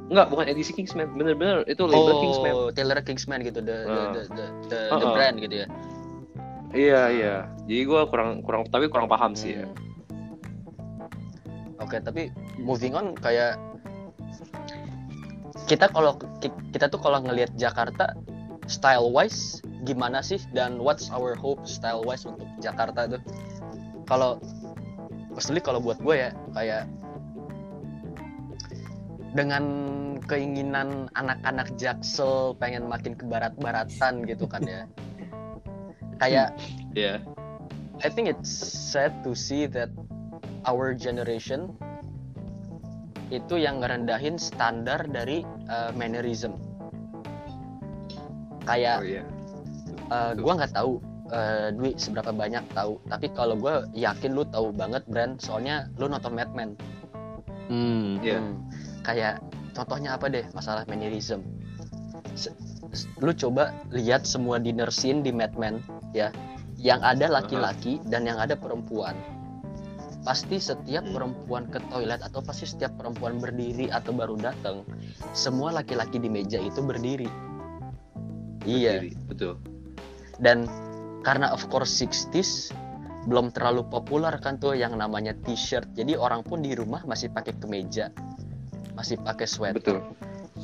Enggak, 0.05 0.29
bukan 0.29 0.45
edisi 0.45 0.69
Kingsman, 0.69 1.09
bener-bener 1.11 1.65
itu 1.65 1.81
label 1.81 2.13
Oh, 2.13 2.21
Kingsman. 2.21 2.53
Taylor 2.73 2.99
Kingsman 3.01 3.39
gitu, 3.41 3.57
the 3.59 3.77
the 3.83 3.89
Ah. 3.91 4.11
the, 4.11 4.21
the, 4.29 4.45
the, 4.67 4.79
Ah, 4.87 4.97
the 4.97 5.07
ah. 5.07 5.13
brand 5.13 5.35
gitu 5.37 5.55
ya? 5.55 5.67
Iya 6.71 7.01
iya. 7.09 7.35
Jadi 7.63 7.81
gue 7.83 8.01
kurang 8.05 8.41
kurang 8.41 8.67
tapi 8.67 8.85
kurang 8.85 9.07
paham 9.07 9.33
sih 9.33 9.55
ya. 9.55 9.65
Hmm. 9.65 9.73
Oke, 11.77 11.97
tapi 11.99 12.29
moving 12.57 12.93
on 12.93 13.15
kayak 13.15 13.57
kita 15.65 15.89
kalau 15.89 16.13
ki- 16.37 16.53
kita 16.69 16.85
tuh 16.85 16.99
kalau 16.99 17.17
ngelihat 17.19 17.49
Jakarta 17.55 18.13
style 18.65 19.09
wise 19.09 19.61
gimana 19.83 20.19
sih 20.19 20.37
dan 20.51 20.77
what's 20.77 21.09
our 21.09 21.33
hope 21.33 21.61
style 21.63 22.01
wise 22.03 22.25
untuk 22.25 22.45
Jakarta 22.59 23.07
tuh? 23.07 23.21
Kalau 24.05 24.37
personally 25.31 25.59
kalau 25.59 25.79
buat 25.79 25.97
gue 25.97 26.15
ya 26.15 26.29
kayak 26.51 26.85
dengan 29.35 29.63
keinginan 30.25 31.11
anak-anak 31.19 31.75
Jaksel 31.75 32.55
pengen 32.55 32.87
makin 32.87 33.13
ke 33.13 33.27
barat-baratan 33.27 34.23
gitu 34.23 34.47
kan 34.47 34.63
ya. 34.63 34.87
Kayak 36.23 36.55
Iya. 36.95 37.19
I 37.99 38.07
think 38.07 38.31
it's 38.31 38.47
sad 38.91 39.11
to 39.27 39.35
see 39.35 39.67
that 39.67 39.91
our 40.63 40.95
generation 40.95 41.75
itu 43.27 43.59
yang 43.59 43.83
ngerendahin 43.83 44.39
standar 44.39 45.03
dari 45.11 45.43
uh, 45.67 45.91
mannerism 45.91 46.55
kayak 48.63 49.01
Oh 49.01 49.05
iya. 49.05 49.23
uh, 50.13 50.31
gua 50.37 50.61
nggak 50.61 50.73
tahu 50.77 51.01
uh, 51.33 51.73
Dwi 51.73 51.97
seberapa 51.97 52.31
banyak 52.31 52.63
tahu 52.71 53.01
tapi 53.09 53.27
kalau 53.33 53.57
gue 53.57 53.75
yakin 53.97 54.37
lu 54.37 54.45
tahu 54.45 54.69
banget 54.71 55.01
brand 55.09 55.41
soalnya 55.41 55.89
lu 55.97 56.05
nonton 56.07 56.37
Mad 56.37 56.51
Men 56.53 56.77
Hmm. 57.65 58.21
Iya. 58.21 58.37
Hmm, 58.45 58.53
kayak 59.05 59.39
contohnya 59.77 60.17
apa 60.17 60.25
deh? 60.27 60.45
Masalah 60.57 60.83
mannerism 60.89 61.45
Se- 62.33 62.51
lu 63.21 63.31
coba 63.31 63.71
lihat 63.93 64.25
semua 64.27 64.57
dinner 64.57 64.89
scene 64.89 65.21
di 65.21 65.29
Mad 65.31 65.53
Men 65.55 65.79
ya. 66.11 66.33
Yang 66.75 67.01
ada 67.07 67.25
laki-laki 67.31 68.03
dan 68.11 68.27
yang 68.27 68.35
ada 68.37 68.53
perempuan. 68.57 69.15
Pasti 70.25 70.57
setiap 70.57 71.05
Hmm. 71.05 71.13
perempuan 71.13 71.63
ke 71.69 71.79
toilet 71.87 72.19
atau 72.19 72.41
pasti 72.41 72.65
setiap 72.65 72.97
perempuan 72.97 73.37
berdiri 73.37 73.93
atau 73.93 74.11
baru 74.11 74.35
datang 74.41 74.83
semua 75.31 75.71
laki-laki 75.71 76.17
di 76.17 76.27
meja 76.27 76.57
itu 76.57 76.81
berdiri. 76.81 77.29
Iya. 78.65 78.99
Berdiri, 78.99 79.11
Betul. 79.29 79.53
dan 80.41 80.65
karena 81.23 81.53
of 81.53 81.63
course 81.71 81.93
60s 81.93 82.73
belum 83.25 83.49
terlalu 83.49 83.85
populer 83.89 84.33
kan 84.37 84.61
tuh 84.61 84.77
yang 84.77 84.93
namanya 84.97 85.33
t-shirt. 85.45 85.89
Jadi 85.97 86.13
orang 86.13 86.45
pun 86.45 86.61
di 86.61 86.77
rumah 86.77 87.01
masih 87.09 87.33
pakai 87.33 87.57
kemeja 87.57 88.13
masih 88.95 89.19
pakai 89.21 89.47
sweater 89.47 89.79
Betul. 89.79 89.99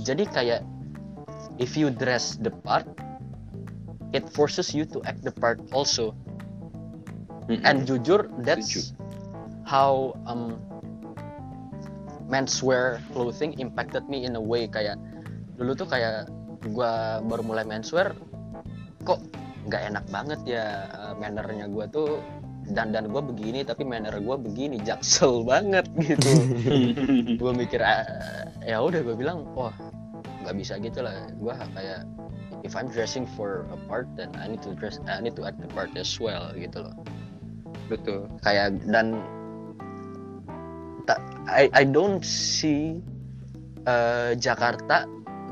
jadi 0.07 0.23
kayak 0.32 0.61
if 1.59 1.75
you 1.75 1.91
dress 1.91 2.39
the 2.39 2.51
part 2.63 2.88
it 4.11 4.27
forces 4.32 4.71
you 4.75 4.84
to 4.88 4.99
act 5.07 5.23
the 5.23 5.32
part 5.32 5.59
also 5.71 6.15
Mm-mm. 7.47 7.63
and 7.67 7.84
jujur 7.88 8.27
that's 8.43 8.95
how 9.67 10.15
um 10.27 10.59
menswear 12.32 13.03
clothing 13.11 13.55
impacted 13.59 14.07
me 14.07 14.23
in 14.23 14.39
a 14.39 14.41
way 14.41 14.67
kayak 14.67 14.95
dulu 15.59 15.75
tuh 15.75 15.88
kayak 15.88 16.32
gua 16.71 17.19
baru 17.27 17.43
mulai 17.43 17.67
menswear 17.67 18.15
kok 19.03 19.19
nggak 19.67 19.93
enak 19.93 20.05
banget 20.09 20.39
ya 20.47 20.88
uh, 20.95 21.13
mannernya 21.19 21.67
gua 21.67 21.86
tuh 21.91 22.23
dan 22.72 22.95
dan 22.95 23.11
gue 23.11 23.22
begini 23.22 23.61
tapi 23.67 23.84
manner 23.84 24.15
gue 24.15 24.38
begini 24.39 24.80
jaksel 24.82 25.43
banget 25.43 25.86
gitu. 25.99 26.32
Gue 27.41 27.51
mikir 27.51 27.84
"Ah, 27.84 28.03
ya 28.63 28.80
udah 28.80 29.03
gue 29.03 29.15
bilang 29.15 29.43
wah 29.53 29.76
nggak 30.43 30.55
bisa 30.57 30.80
gitu 30.80 31.03
lah. 31.03 31.13
Gue 31.38 31.53
kayak 31.76 32.07
if 32.63 32.74
I'm 32.74 32.88
dressing 32.88 33.28
for 33.36 33.67
a 33.74 33.78
part 33.89 34.07
then 34.15 34.32
I 34.39 34.47
need 34.47 34.63
to 34.63 34.74
dress 34.78 34.97
I 35.05 35.19
need 35.19 35.36
to 35.38 35.43
act 35.45 35.59
the 35.59 35.69
part 35.72 35.93
as 35.99 36.15
well 36.17 36.49
gitu 36.55 36.88
loh. 36.88 36.95
Betul. 37.91 38.32
kayak 38.39 38.80
dan 38.88 39.19
I 41.51 41.67
I 41.76 41.84
don't 41.84 42.24
see 42.24 43.03
uh, 43.84 44.32
Jakarta 44.39 45.03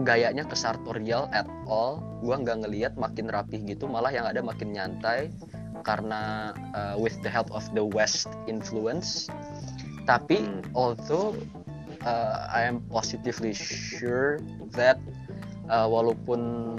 gayanya 0.08 0.48
ke 0.48 0.56
sartorial 0.56 1.28
at 1.36 1.50
all. 1.68 2.00
Gua 2.24 2.40
nggak 2.40 2.64
ngelihat 2.64 2.94
makin 2.96 3.28
rapih 3.28 3.60
gitu 3.68 3.92
malah 3.92 4.12
yang 4.12 4.24
ada 4.24 4.40
makin 4.40 4.72
nyantai 4.72 5.28
karena 5.84 6.54
uh, 6.76 6.96
with 7.00 7.16
the 7.24 7.32
help 7.32 7.50
of 7.52 7.64
the 7.74 7.84
West 7.84 8.28
influence 8.48 9.30
tapi 10.10 10.42
Hmm. 10.42 10.66
although 10.74 11.38
uh, 12.02 12.50
I 12.50 12.66
am 12.66 12.82
positively 12.90 13.54
sure 13.54 14.42
that 14.74 14.98
uh, 15.70 15.86
walaupun 15.86 16.74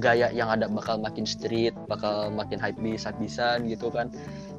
gaya 0.00 0.32
yang 0.32 0.48
ada 0.48 0.68
bakal 0.72 0.96
makin 1.00 1.28
street, 1.28 1.76
bakal 1.84 2.32
makin 2.32 2.56
hype 2.56 2.80
bis 2.80 3.04
habisan 3.04 3.68
gitu 3.68 3.92
kan. 3.92 4.08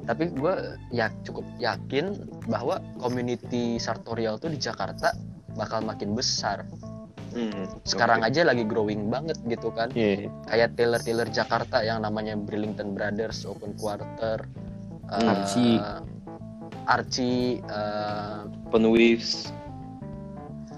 Tapi 0.06 0.30
gue 0.30 0.78
ya 0.94 1.10
cukup 1.26 1.42
yakin 1.58 2.14
bahwa 2.46 2.78
community 3.02 3.80
sartorial 3.80 4.38
tuh 4.38 4.52
di 4.52 4.58
Jakarta 4.60 5.14
bakal 5.58 5.82
makin 5.82 6.14
besar. 6.14 6.66
Hmm, 7.34 7.66
Sekarang 7.82 8.22
oke. 8.22 8.30
aja 8.30 8.46
lagi 8.46 8.62
growing 8.62 9.10
banget 9.10 9.36
gitu 9.44 9.68
kan. 9.70 9.90
Iya. 9.90 10.30
Kayak 10.46 10.78
Taylor-Taylor 10.78 11.28
Jakarta 11.28 11.82
yang 11.82 12.00
namanya 12.00 12.38
Burlington 12.38 12.94
Brothers, 12.94 13.42
Open 13.42 13.74
Quarter, 13.74 14.46
uh, 15.10 15.18
Archie. 15.28 15.82
Archie, 16.84 17.58
uh, 17.66 18.46
Open 18.68 18.86
Waves. 18.88 19.50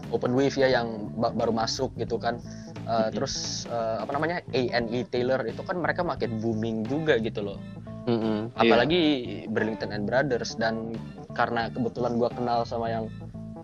Open 0.09 0.33
Wave 0.33 0.55
ya 0.55 0.71
yang 0.73 1.11
ba- 1.15 1.35
baru 1.35 1.51
masuk 1.51 1.93
gitu 1.95 2.17
kan. 2.17 2.39
Uh, 2.87 3.11
Mhm. 3.11 3.19
Terus 3.19 3.35
uh, 3.67 3.99
apa 4.01 4.15
namanya 4.15 4.39
A&E 4.55 5.03
Taylor 5.11 5.43
itu 5.45 5.61
kan 5.61 5.77
mereka 5.77 6.01
makin 6.01 6.39
booming 6.39 6.87
juga 6.87 7.19
gitu 7.19 7.43
loh. 7.43 7.59
Iya. 8.07 8.55
Apalagi 8.55 9.03
Burlington 9.51 9.91
and 9.91 10.07
Brothers 10.07 10.55
dan 10.55 10.95
karena 11.35 11.67
kebetulan 11.69 12.15
gua 12.15 12.31
kenal 12.31 12.63
sama 12.63 12.87
yang 12.87 13.11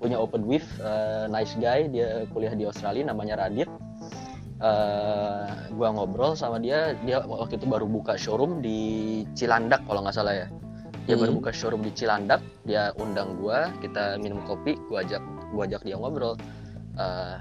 punya 0.02 0.18
Open 0.18 0.42
Wave, 0.50 0.66
uh, 0.82 1.30
nice 1.30 1.54
guy, 1.62 1.86
dia 1.86 2.26
kuliah 2.34 2.50
di 2.58 2.66
Australia 2.66 3.06
namanya 3.06 3.46
Radit. 3.46 3.70
Uh, 4.62 5.46
gua 5.74 5.94
ngobrol 5.94 6.34
sama 6.34 6.58
dia, 6.58 6.98
dia 7.06 7.22
waktu 7.22 7.58
itu 7.58 7.66
baru 7.70 7.86
buka 7.86 8.18
showroom 8.18 8.58
di 8.58 9.22
Cilandak 9.38 9.86
kalau 9.86 10.02
nggak 10.02 10.14
salah 10.18 10.34
ya. 10.34 10.46
Dia 11.06 11.18
baru 11.18 11.34
Hmm. 11.34 11.38
buka 11.42 11.50
showroom 11.54 11.82
di 11.86 11.90
Cilandak, 11.94 12.42
dia 12.66 12.90
undang 12.98 13.38
gua, 13.38 13.70
kita 13.78 14.18
minum 14.18 14.42
kopi, 14.46 14.74
gua 14.90 15.06
ajak 15.06 15.22
gua 15.54 15.66
ajak 15.70 15.82
dia 15.86 15.98
ngobrol. 15.98 16.34
Uh, 16.98 17.38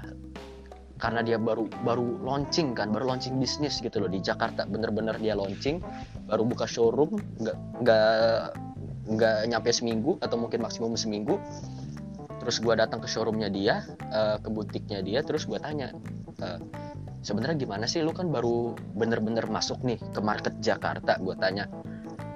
karena 1.02 1.18
dia 1.26 1.34
baru 1.34 1.66
baru 1.82 2.22
launching 2.22 2.78
kan, 2.78 2.94
baru 2.94 3.10
launching 3.10 3.38
bisnis 3.42 3.82
gitu 3.82 3.98
loh 4.02 4.10
di 4.10 4.22
Jakarta, 4.22 4.66
bener-bener 4.70 5.18
dia 5.18 5.34
launching, 5.34 5.82
baru 6.30 6.46
buka 6.46 6.66
showroom, 6.66 7.18
nggak 7.42 7.58
nggak 7.82 8.42
nggak 9.14 9.38
nyampe 9.50 9.70
seminggu 9.74 10.14
atau 10.22 10.38
mungkin 10.38 10.62
maksimum 10.62 10.94
seminggu. 10.94 11.42
Terus 12.42 12.58
gua 12.58 12.74
datang 12.74 12.98
ke 12.98 13.06
showroomnya 13.06 13.48
dia, 13.48 13.86
uh, 14.10 14.36
ke 14.42 14.48
butiknya 14.50 14.98
dia, 15.00 15.22
terus 15.22 15.46
gua 15.46 15.62
tanya, 15.62 15.94
uh, 16.42 16.58
sebenarnya 17.22 17.62
gimana 17.62 17.86
sih 17.86 18.02
lu 18.02 18.10
kan 18.10 18.28
baru 18.34 18.74
bener-bener 18.98 19.46
masuk 19.46 19.78
nih 19.86 20.02
ke 20.10 20.18
market 20.18 20.58
Jakarta, 20.58 21.22
gua 21.22 21.38
tanya, 21.38 21.70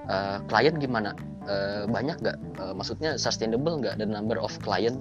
"Uh, 0.07 0.39
klien 0.47 0.79
gimana? 0.79 1.13
Uh, 1.47 1.91
banyak 1.91 2.23
nggak? 2.23 2.39
Uh, 2.59 2.75
maksudnya 2.75 3.19
sustainable 3.19 3.83
nggak 3.83 3.99
the 3.99 4.07
number 4.07 4.39
of 4.39 4.55
client 4.63 4.99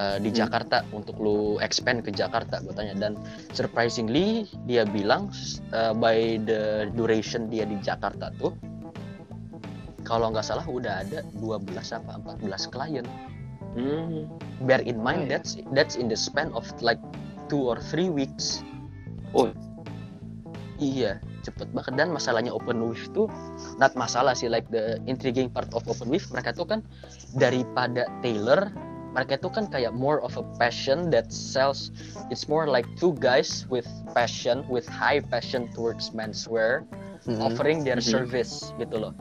uh, 0.00 0.16
di 0.20 0.30
Hmm. 0.30 0.46
Jakarta 0.46 0.84
untuk 0.94 1.18
lu 1.18 1.58
expand 1.58 2.04
ke 2.04 2.10
Jakarta 2.14 2.62
gue 2.62 2.74
tanya 2.76 2.94
dan 2.96 3.12
surprisingly 3.52 4.46
dia 4.68 4.86
bilang 4.86 5.32
uh, 5.76 5.92
by 5.96 6.38
the 6.48 6.88
duration 6.94 7.48
dia 7.52 7.66
di 7.68 7.80
Jakarta 7.82 8.30
tuh 8.38 8.54
kalau 10.04 10.32
nggak 10.32 10.42
salah 10.42 10.66
udah 10.66 11.06
ada 11.06 11.20
12 11.38 11.70
apa 11.76 12.12
14 12.40 12.72
klien 12.72 13.06
Hmm. 13.70 14.26
bear 14.62 14.82
in 14.82 14.98
mind 14.98 15.26
Oh, 15.26 15.30
that's 15.30 15.56
that's 15.72 15.94
in 15.94 16.10
the 16.10 16.18
span 16.18 16.50
of 16.52 16.66
like 16.82 16.98
two 17.46 17.60
or 17.60 17.78
three 17.78 18.10
weeks 18.10 18.66
Oh. 19.30 19.54
iya 20.80 21.20
cepet 21.40 21.70
banget 21.72 21.94
dan 21.96 22.08
masalahnya 22.10 22.50
open 22.50 22.80
wave 22.82 23.04
tuh 23.12 23.28
not 23.76 23.92
masalah 23.94 24.32
sih 24.32 24.48
like 24.48 24.66
the 24.68 24.96
intriguing 25.04 25.48
part 25.48 25.68
of 25.72 25.84
open 25.86 26.08
wave 26.08 26.24
mereka 26.32 26.52
tuh 26.52 26.66
kan 26.66 26.80
daripada 27.36 28.08
Taylor 28.20 28.72
mereka 29.10 29.38
tuh 29.38 29.50
kan 29.50 29.66
kayak 29.66 29.90
more 29.92 30.22
of 30.22 30.34
a 30.36 30.44
passion 30.56 31.10
that 31.10 31.28
sells 31.30 31.90
it's 32.28 32.46
more 32.46 32.66
like 32.66 32.86
two 32.96 33.12
guys 33.18 33.66
with 33.68 33.86
passion 34.12 34.62
with 34.66 34.84
high 34.86 35.20
passion 35.20 35.68
towards 35.72 36.10
menswear 36.12 36.82
Mm-mm. 37.28 37.40
offering 37.40 37.84
their 37.84 38.00
Mhm. 38.00 38.08
service 38.08 38.72
gitu 38.76 38.96
loh 38.98 39.12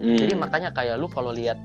Hmm. 0.00 0.16
jadi 0.16 0.32
makanya 0.34 0.70
kayak 0.72 0.96
lu 0.96 1.06
kalau 1.06 1.30
lihat 1.30 1.60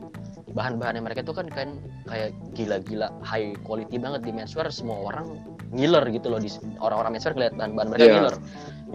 bahan-bahan 0.56 0.95
yang 0.97 1.06
mereka 1.06 1.22
tuh 1.22 1.36
kan 1.36 1.51
kan 1.51 1.76
kayak 2.08 2.32
gila-gila 2.56 3.12
high 3.22 3.51
quality 3.68 3.99
banget 3.99 4.24
di 4.24 4.32
menswear 4.32 4.72
semua 4.72 5.03
orang 5.12 5.36
ngiler 5.76 6.08
gitu 6.16 6.32
loh 6.32 6.39
di 6.39 6.47
orang-orang 6.80 7.20
menswear 7.20 7.36
ngeliat 7.36 7.53
bahan-bahan 7.60 7.88
mereka 7.91 8.03
Iya. 8.08 8.14
ngiler 8.16 8.36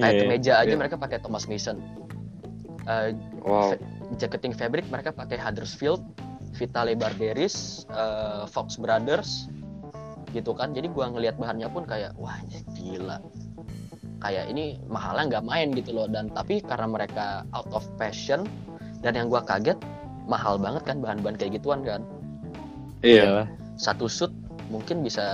kayak 0.01 0.15
Iya. 0.17 0.21
kemeja 0.25 0.53
aja 0.57 0.73
Iya. 0.73 0.79
mereka 0.81 0.97
pakai 0.97 1.19
Thomas 1.21 1.45
Mason 1.47 1.79
Eh, 2.89 3.13
Wow. 3.45 3.77
jacketing 4.19 4.57
fabric 4.57 4.89
mereka 4.89 5.13
pakai 5.13 5.37
Huddersfield 5.39 6.01
Vitale 6.57 6.97
Barberis 6.99 7.85
eh, 7.87 8.43
Fox 8.49 8.81
Brothers 8.81 9.47
gitu 10.33 10.57
kan 10.57 10.73
jadi 10.73 10.89
gua 10.91 11.13
ngelihat 11.13 11.37
bahannya 11.37 11.69
pun 11.71 11.85
kayak 11.85 12.17
wah 12.17 12.35
gila 12.75 13.21
kayak 14.19 14.49
ini 14.49 14.81
mahalnya 14.89 15.39
nggak 15.39 15.45
main 15.45 15.69
gitu 15.77 15.93
loh 15.93 16.07
dan 16.09 16.33
tapi 16.33 16.65
karena 16.65 16.89
mereka 16.89 17.45
out 17.53 17.69
of 17.71 17.85
passion 17.95 18.49
dan 19.05 19.15
yang 19.15 19.29
gua 19.29 19.45
kaget 19.45 19.77
mahal 20.31 20.55
banget 20.57 20.87
kan 20.87 21.03
bahan-bahan 21.03 21.35
kayak 21.35 21.59
gituan 21.59 21.83
kan 21.83 22.07
Iya. 23.03 23.51
satu 23.75 24.07
suit 24.07 24.31
mungkin 24.71 25.03
bisa 25.03 25.25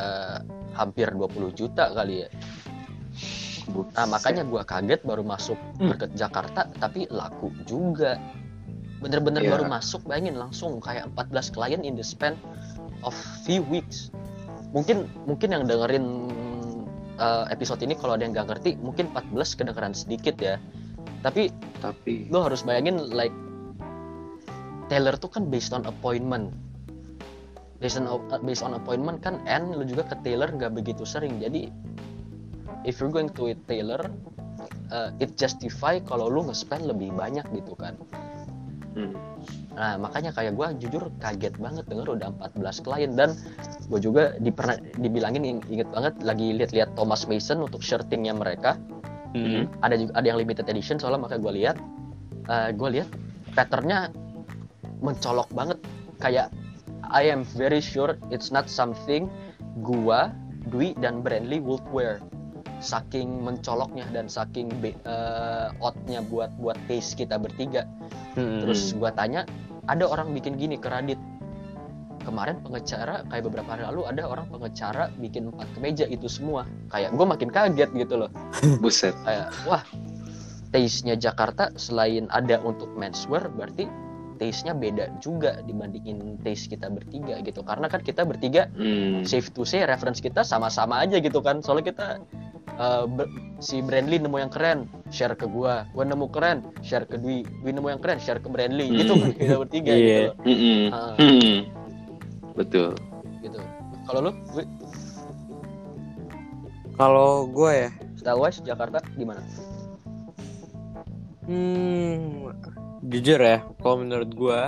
hampir 0.72 1.12
20 1.12 1.52
juta 1.52 1.92
kali 1.92 2.24
ya 2.24 2.30
Nah 3.66 4.06
makanya 4.06 4.46
gua 4.46 4.62
kaget 4.62 5.02
baru 5.02 5.26
masuk 5.26 5.58
Hmm. 5.76 5.90
market 5.90 6.14
Jakarta 6.14 6.70
tapi 6.78 7.10
laku 7.10 7.50
juga. 7.66 8.14
Bener-bener 9.02 9.42
Iya. 9.44 9.50
baru 9.58 9.64
masuk 9.68 10.06
bayangin 10.06 10.38
langsung 10.38 10.78
kayak 10.80 11.10
14 11.12 11.50
klien 11.52 11.82
in 11.82 11.98
the 11.98 12.06
span 12.06 12.38
of 13.02 13.12
few 13.44 13.66
weeks. 13.66 14.08
Mungkin 14.72 15.10
mungkin 15.26 15.50
yang 15.52 15.66
dengerin 15.66 16.30
uh, 17.18 17.44
episode 17.50 17.82
ini 17.82 17.98
kalau 17.98 18.14
ada 18.14 18.24
yang 18.24 18.32
nggak 18.32 18.48
ngerti 18.54 18.78
mungkin 18.80 19.10
14 19.12 19.58
kedengeran 19.58 19.92
sedikit 19.92 20.38
ya. 20.38 20.56
Tapi 21.20 21.50
Tapi. 21.82 22.30
lo 22.30 22.46
harus 22.46 22.62
bayangin 22.62 23.02
like 23.12 23.34
Taylor 24.86 25.14
tuh 25.16 25.28
kan 25.28 25.46
based 25.46 25.70
on 25.70 25.84
appointment. 25.84 26.52
based 27.76 28.00
on 28.00 28.08
based 28.40 28.64
on 28.64 28.72
appointment 28.72 29.20
kan 29.20 29.36
and 29.44 29.68
lu 29.68 29.84
juga 29.84 30.08
ke 30.08 30.16
tailor 30.24 30.48
nggak 30.48 30.72
begitu 30.72 31.04
sering 31.04 31.36
jadi 31.36 31.68
if 32.88 32.96
you're 32.96 33.12
going 33.12 33.28
to 33.28 33.52
a 33.52 33.56
tailor 33.68 34.00
uh, 34.88 35.12
it 35.20 35.36
justify 35.36 36.00
kalau 36.00 36.32
lu 36.32 36.40
nge-spend 36.48 36.88
lebih 36.88 37.12
banyak 37.12 37.44
gitu 37.52 37.76
kan 37.76 37.92
Hmm. 38.96 39.12
Nah 39.76 40.00
makanya 40.00 40.32
kayak 40.32 40.56
gue 40.56 40.88
jujur 40.88 41.12
kaget 41.20 41.52
banget 41.60 41.84
denger 41.84 42.16
udah 42.16 42.32
14 42.56 42.80
klien 42.80 43.12
dan 43.12 43.36
gue 43.92 44.00
juga 44.00 44.32
di 44.40 44.48
pernah 44.48 44.80
dibilangin 44.96 45.44
ing- 45.44 45.66
inget 45.68 45.92
banget 45.92 46.16
lagi 46.24 46.56
lihat-lihat 46.56 46.96
Thomas 46.96 47.28
Mason 47.28 47.60
untuk 47.60 47.84
shirtingnya 47.84 48.32
mereka 48.32 48.80
Hmm. 49.36 49.68
ada 49.84 50.00
juga 50.00 50.16
ada 50.16 50.24
yang 50.24 50.40
limited 50.40 50.64
edition 50.64 50.96
soalnya 50.96 51.28
makanya 51.28 51.44
gue 51.44 51.54
lihat 51.60 51.76
eh, 52.48 52.70
gue 52.72 52.88
lihat 52.88 53.08
patternnya 53.52 54.08
mencolok 55.02 55.48
banget 55.52 55.78
kayak 56.18 56.48
I 57.06 57.30
am 57.30 57.46
very 57.54 57.78
sure 57.78 58.18
it's 58.34 58.50
not 58.50 58.66
something 58.66 59.30
gua 59.84 60.34
Dwi 60.66 60.98
dan 60.98 61.22
Brandly 61.22 61.62
would 61.62 61.84
wear 61.94 62.18
saking 62.82 63.40
mencoloknya 63.46 64.04
dan 64.10 64.26
saking 64.26 64.68
be- 64.82 64.98
eh, 65.06 65.68
oddnya 65.78 66.20
buat 66.26 66.50
buat 66.58 66.76
taste 66.90 67.14
kita 67.14 67.38
bertiga 67.38 67.86
Hmm. 68.36 68.60
Terus 68.62 68.92
gua 68.92 69.10
tanya, 69.16 69.48
ada 69.88 70.04
orang 70.04 70.36
bikin 70.36 70.60
gini 70.60 70.76
ke 70.76 70.92
Radit. 70.92 71.16
Kemarin 72.22 72.60
pengecara 72.60 73.22
kayak 73.32 73.48
beberapa 73.48 73.70
hari 73.70 73.86
lalu 73.86 74.02
ada 74.04 74.26
orang 74.28 74.46
pengecara 74.50 75.08
bikin 75.16 75.48
empat 75.54 75.66
kemeja 75.78 76.04
itu 76.10 76.28
semua. 76.28 76.68
Kayak 76.92 77.16
gua 77.16 77.32
makin 77.32 77.48
kaget 77.48 77.90
gitu 77.96 78.14
loh. 78.20 78.30
Buset. 78.84 79.16
Kayak 79.24 79.56
wah, 79.64 79.80
taste-nya 80.68 81.16
Jakarta 81.16 81.72
selain 81.80 82.28
ada 82.28 82.60
untuk 82.60 82.92
menswear 82.92 83.48
berarti 83.48 83.88
taste-nya 84.36 84.72
beda 84.72 85.08
juga 85.18 85.58
dibandingin 85.62 86.36
taste 86.40 86.68
kita 86.68 86.86
bertiga 86.86 87.40
gitu. 87.40 87.60
Karena 87.60 87.86
kan 87.86 88.00
kita 88.00 88.22
bertiga 88.22 88.68
Hmm. 88.72 89.24
safe 89.24 89.48
to 89.50 89.64
say 89.64 89.82
reference 89.82 90.20
kita 90.20 90.40
sama-sama 90.40 91.00
aja 91.00 91.16
gitu 91.16 91.40
kan. 91.40 91.60
Soalnya 91.60 91.90
kita 91.90 92.06
uh, 92.76 93.04
ber- 93.04 93.28
si 93.58 93.80
Brandly 93.80 94.16
nemu 94.16 94.36
yang 94.38 94.52
keren, 94.52 94.84
share 95.08 95.32
ke 95.32 95.44
gua. 95.44 95.88
Gua 95.90 96.04
nemu 96.04 96.28
keren, 96.28 96.60
share 96.80 97.04
ke 97.04 97.16
Dwi. 97.16 97.42
Dwi 97.60 97.70
nemu 97.72 97.88
yang 97.90 98.00
keren, 98.00 98.20
share 98.20 98.38
ke 98.38 98.46
Brandly. 98.46 98.86
Hmm. 98.86 98.96
Gitu 99.00 99.12
kan 99.16 99.30
kita 99.34 99.54
bertiga 99.58 99.92
Iya. 99.92 100.04
gitu. 100.04 100.30
Mm-mm. 100.44 100.82
Ah. 100.92 101.14
Mm-mm. 101.16 101.56
Betul. 102.54 102.90
gitu. 103.40 103.60
Kalau 104.06 104.20
lu, 104.22 104.32
Kalau 106.96 107.44
gue 107.52 107.72
ya, 107.76 107.90
style 108.16 108.40
wise 108.40 108.64
Jakarta 108.64 109.04
gimana? 109.14 109.44
hmm, 111.44 112.48
jujur 113.02 113.38
ya, 113.38 113.60
kalau 113.76 113.96
menurut 113.98 114.30
gue, 114.30 114.60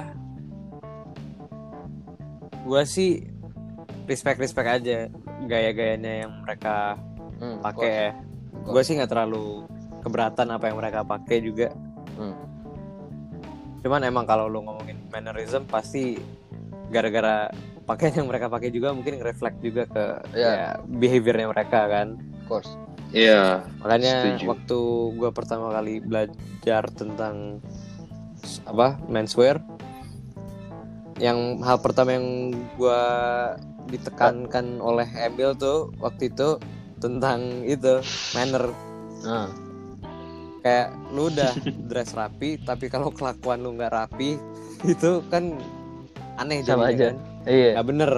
gue 2.65 2.83
sih 2.85 3.25
respect 4.05 4.39
respect 4.39 4.69
aja 4.69 5.09
gaya-gayanya 5.45 6.27
yang 6.27 6.33
mereka 6.43 6.97
Hmm, 7.39 7.63
pakai 7.63 7.87
ya. 7.87 8.11
Gue 8.67 8.83
sih 8.83 8.99
nggak 8.99 9.09
terlalu 9.09 9.63
keberatan 10.03 10.51
apa 10.51 10.67
yang 10.67 10.77
mereka 10.77 11.07
pakai 11.07 11.39
juga. 11.39 11.71
Hmm. 12.19 12.35
Cuman 13.79 14.03
emang 14.03 14.27
kalau 14.27 14.51
lu 14.51 14.59
ngomongin 14.61 14.99
mannerism 15.09 15.63
pasti 15.63 16.19
gara-gara 16.91 17.47
pakaian 17.87 18.19
yang 18.19 18.27
mereka 18.27 18.51
pakai 18.51 18.69
juga 18.69 18.91
mungkin 18.91 19.23
reflect 19.23 19.63
juga 19.63 19.87
ke 19.87 20.05
Iya. 20.35 20.51
ya, 20.51 20.69
behaviornya 20.83 21.47
mereka 21.47 21.87
kan. 21.87 22.19
Of 22.19 22.47
course. 22.51 22.71
Iya. 23.15 23.63
Makanya 23.79 24.15
Setuju. 24.19 24.45
waktu 24.51 24.79
gue 25.15 25.31
pertama 25.31 25.67
kali 25.71 26.03
belajar 26.03 26.83
tentang 26.91 27.63
apa 28.65 28.97
menswear, 29.07 29.59
yang 31.19 31.59
hal 31.61 31.79
pertama 31.79 32.15
yang 32.15 32.27
gue 32.75 33.03
ditekankan 33.89 34.79
oleh 34.79 35.09
Emil 35.17 35.57
tuh 35.57 35.91
waktu 35.99 36.29
itu 36.29 36.61
tentang 36.99 37.65
itu 37.65 38.03
manner 38.33 38.71
Nah, 39.19 39.51
kayak 40.61 40.89
lu 41.11 41.27
udah 41.27 41.51
dress 41.91 42.15
rapi 42.15 42.55
tapi 42.61 42.87
kalau 42.87 43.11
kelakuan 43.11 43.59
lu 43.59 43.75
nggak 43.75 43.91
rapi 43.91 44.39
itu 44.93 45.25
kan 45.27 45.59
aneh 46.37 46.63
Sama 46.63 46.93
aja. 46.93 47.11
kan 47.11 47.17
iya. 47.45 47.75
nggak 47.75 47.87
bener 47.89 48.13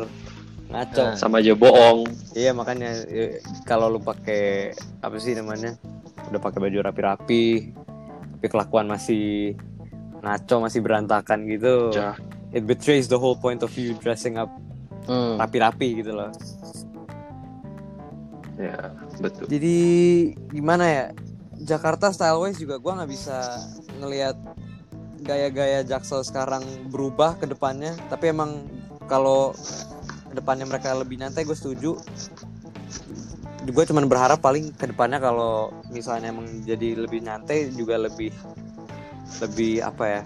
ngaco 0.68 1.03
Nah. 1.03 1.14
Sama 1.16 1.41
aja 1.41 1.55
bohong. 1.55 2.05
iya 2.35 2.53
makanya 2.53 3.01
eh, 3.07 3.41
kalau 3.64 3.89
lu 3.89 3.99
pakai 3.99 4.77
apa 5.01 5.16
sih 5.16 5.33
namanya 5.33 5.79
udah 6.29 6.39
pakai 6.39 6.59
baju 6.61 6.79
rapi-rapi 6.85 7.73
tapi 8.37 8.47
kelakuan 8.47 8.87
masih 8.87 9.57
ngaco 10.21 10.57
masih 10.61 10.81
berantakan 10.81 11.45
gitu 11.45 11.91
Ja. 11.91 12.16
it 12.51 12.64
betrays 12.64 13.07
the 13.07 13.16
whole 13.16 13.35
point 13.35 13.61
of 13.61 13.73
you 13.75 13.97
dressing 13.99 14.37
up 14.37 14.49
Hmm. 15.05 15.41
rapi-rapi 15.41 16.05
gitu 16.05 16.12
loh 16.12 16.31
Ya, 18.61 18.93
betul. 19.16 19.49
jadi 19.49 19.77
gimana 20.53 20.85
ya 20.85 21.05
Jakarta 21.57 22.12
style 22.12 22.37
wise 22.39 22.61
juga 22.61 22.77
gua 22.77 23.01
nggak 23.01 23.11
bisa 23.11 23.37
ngelihat 23.97 24.37
gaya-gaya 25.21 25.81
Jaksel 25.81 26.21
sekarang 26.21 26.61
berubah 26.89 27.37
ke 27.37 27.49
depannya 27.49 27.97
tapi 28.09 28.29
emang 28.29 28.68
kalau 29.09 29.57
ke 30.29 30.35
depannya 30.35 30.64
mereka 30.64 30.93
lebih 30.93 31.16
nyantai 31.16 31.45
gue 31.45 31.53
setuju 31.53 31.97
gue 33.61 33.85
cuman 33.87 34.09
berharap 34.09 34.41
paling 34.41 34.73
ke 34.73 34.89
depannya 34.89 35.21
kalau 35.21 35.68
misalnya 35.89 36.29
emang 36.29 36.49
jadi 36.64 36.97
lebih 36.97 37.21
nyantai 37.21 37.68
juga 37.71 37.97
lebih 37.97 38.33
lebih 39.39 39.81
apa 39.87 40.05
ya 40.18 40.22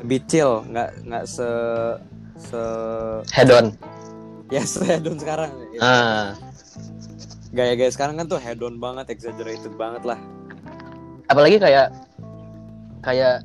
lebih 0.00 0.18
chill 0.30 0.64
nggak 0.72 0.90
nggak 1.04 1.24
se 1.28 1.48
se 2.38 2.62
Head 3.34 3.50
on. 3.52 3.74
ya 4.48 4.64
se 4.64 4.80
hedon 4.86 5.20
sekarang 5.20 5.52
Ah. 5.78 6.32
gaya-gaya 7.52 7.90
sekarang 7.92 8.16
kan 8.16 8.26
tuh 8.30 8.40
hedon 8.40 8.80
banget 8.80 9.12
exaggerated 9.12 9.74
banget 9.76 10.04
lah 10.08 10.18
Apalagi 11.28 11.60
kayak 11.60 11.92
kayak 13.04 13.44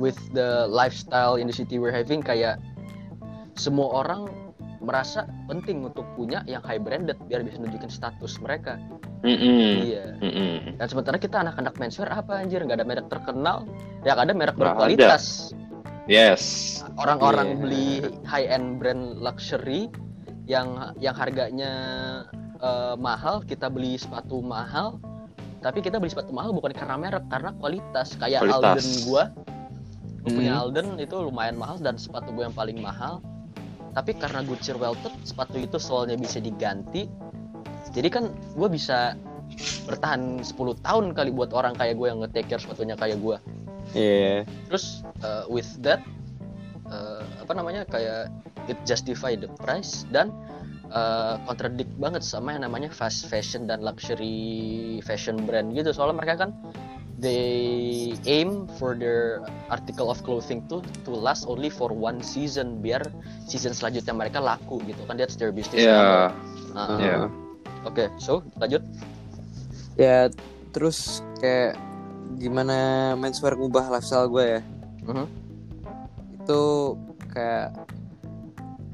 with 0.00 0.16
the 0.32 0.64
lifestyle 0.72 1.36
in 1.36 1.44
the 1.44 1.52
city 1.52 1.76
we're 1.76 1.92
having 1.92 2.24
kayak 2.24 2.56
semua 3.60 4.00
orang 4.02 4.24
merasa 4.82 5.28
penting 5.46 5.84
untuk 5.86 6.02
punya 6.18 6.42
yang 6.48 6.64
high 6.64 6.80
branded 6.80 7.14
biar 7.30 7.44
bisa 7.46 7.60
nunjukin 7.60 7.92
status 7.92 8.40
mereka. 8.42 8.80
Mm-mm. 9.22 9.86
Iya. 9.86 10.04
Mm-mm. 10.18 10.76
Dan 10.82 10.86
sementara 10.90 11.16
kita 11.18 11.42
anak-anak 11.46 11.78
menswear 11.78 12.10
apa 12.10 12.42
anjir 12.42 12.62
nggak 12.62 12.82
ada 12.82 12.86
merek 12.86 13.06
terkenal, 13.06 13.66
yang 14.02 14.18
ada 14.18 14.34
merek 14.34 14.58
Nggak 14.58 14.74
berkualitas. 14.74 15.54
Yes. 16.10 16.42
Orang-orang 16.98 17.54
Iya. 17.54 17.58
beli 17.62 17.88
high 18.26 18.50
end 18.50 18.82
brand 18.82 19.22
luxury 19.22 19.86
yang 20.50 20.94
yang 20.98 21.14
harganya 21.14 21.72
eh, 22.58 22.94
mahal, 22.98 23.42
kita 23.46 23.70
beli 23.70 23.94
sepatu 23.94 24.42
mahal. 24.42 24.98
Tapi 25.62 25.78
kita 25.78 26.02
beli 26.02 26.10
sepatu 26.10 26.34
mahal 26.34 26.50
bukan 26.50 26.74
karena 26.74 26.98
merek, 26.98 27.22
karena 27.30 27.54
kualitas. 27.54 28.18
Kayak 28.18 28.42
Kualitas. 28.42 28.82
Alden 28.82 28.88
gua, 29.06 29.24
gua 30.26 30.30
punya 30.34 30.52
Hmm. 30.54 30.62
Alden 30.66 30.86
itu 30.98 31.14
lumayan 31.22 31.54
mahal 31.54 31.78
dan 31.78 31.94
sepatu 31.94 32.34
gue 32.34 32.42
yang 32.42 32.54
paling 32.54 32.82
mahal. 32.82 33.22
Tapi 33.94 34.18
karena 34.18 34.42
Gucci 34.42 34.74
welted, 34.74 35.14
sepatu 35.22 35.58
itu 35.62 35.78
soalnya 35.78 36.18
bisa 36.18 36.42
diganti. 36.42 37.06
Jadi 37.92 38.08
kan 38.08 38.24
gue 38.32 38.68
bisa 38.72 39.16
bertahan 39.84 40.40
10 40.40 40.56
tahun 40.80 41.04
kali 41.12 41.30
buat 41.32 41.52
orang 41.52 41.76
kayak 41.76 42.00
gue 42.00 42.06
yang 42.08 42.20
nge-take 42.24 42.48
care 42.48 42.62
sepatunya 42.62 42.96
kayak 42.96 43.20
gue. 43.20 43.36
iya 43.92 44.48
Terus 44.70 45.04
uh, 45.20 45.44
with 45.52 45.68
that 45.84 46.00
uh, 46.88 47.24
apa 47.40 47.52
namanya 47.52 47.84
kayak 47.88 48.32
it 48.70 48.78
justify 48.88 49.36
the 49.36 49.50
price 49.60 50.08
dan 50.08 50.32
uh, 50.88 51.36
contradict 51.44 51.90
banget 52.00 52.24
sama 52.24 52.56
yang 52.56 52.64
namanya 52.64 52.88
fast 52.88 53.28
fashion 53.28 53.68
dan 53.68 53.84
luxury 53.84 54.98
fashion 55.04 55.44
brand 55.44 55.76
gitu. 55.76 55.92
Soalnya 55.92 56.16
mereka 56.24 56.48
kan 56.48 56.50
they 57.22 58.10
aim 58.26 58.66
for 58.80 58.98
their 58.98 59.44
article 59.70 60.10
of 60.10 60.18
clothing 60.26 60.64
to 60.66 60.82
to 61.06 61.12
last 61.14 61.46
only 61.46 61.70
for 61.70 61.92
one 61.94 62.18
season 62.18 62.82
biar 62.82 63.04
season 63.46 63.70
selanjutnya 63.70 64.10
mereka 64.10 64.42
laku 64.42 64.82
gitu 64.88 64.98
kan 65.06 65.14
that's 65.20 65.36
their 65.36 65.54
business 65.54 65.86
model. 65.86 66.32
Nah, 66.72 66.96
Iya. 66.96 67.41
Oke, 67.82 68.06
so 68.16 68.40
lanjut. 68.56 68.82
ya 69.92 70.32
terus 70.72 71.20
kayak 71.36 71.76
gimana 72.36 72.76
menswear 73.14 73.52
ngubah 73.52 73.92
lifestyle 73.92 74.24
gue 74.26 74.56
ya 74.56 74.60
Mhm. 75.04 75.26
itu 76.34 76.62
kayak 77.28 77.76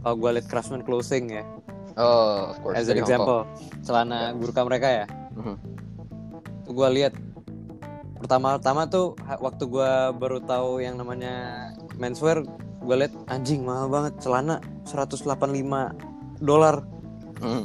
kalau 0.00 0.14
gue 0.16 0.30
liat 0.34 0.46
craftsman 0.46 0.82
clothing 0.82 1.30
ya 1.32 1.44
Oh, 1.94 2.50
of 2.50 2.58
course. 2.60 2.76
as 2.76 2.88
an 2.88 2.98
example 2.98 3.46
celana 3.80 4.34
gurka 4.34 4.66
mereka 4.66 4.88
ya 4.90 5.06
Mhm. 5.38 5.54
itu 6.60 6.70
gue 6.72 6.88
lihat 6.92 7.14
pertama-tama 8.18 8.90
tuh 8.90 9.14
waktu 9.38 9.64
gue 9.64 9.90
baru 10.18 10.42
tahu 10.42 10.82
yang 10.82 10.98
namanya 10.98 11.70
menswear 11.94 12.42
gue 12.78 12.96
lihat 12.96 13.14
anjing 13.28 13.62
mahal 13.62 13.86
banget 13.86 14.18
celana 14.18 14.58
185 14.82 15.94
dolar 16.42 16.82
Mhm. 17.38 17.64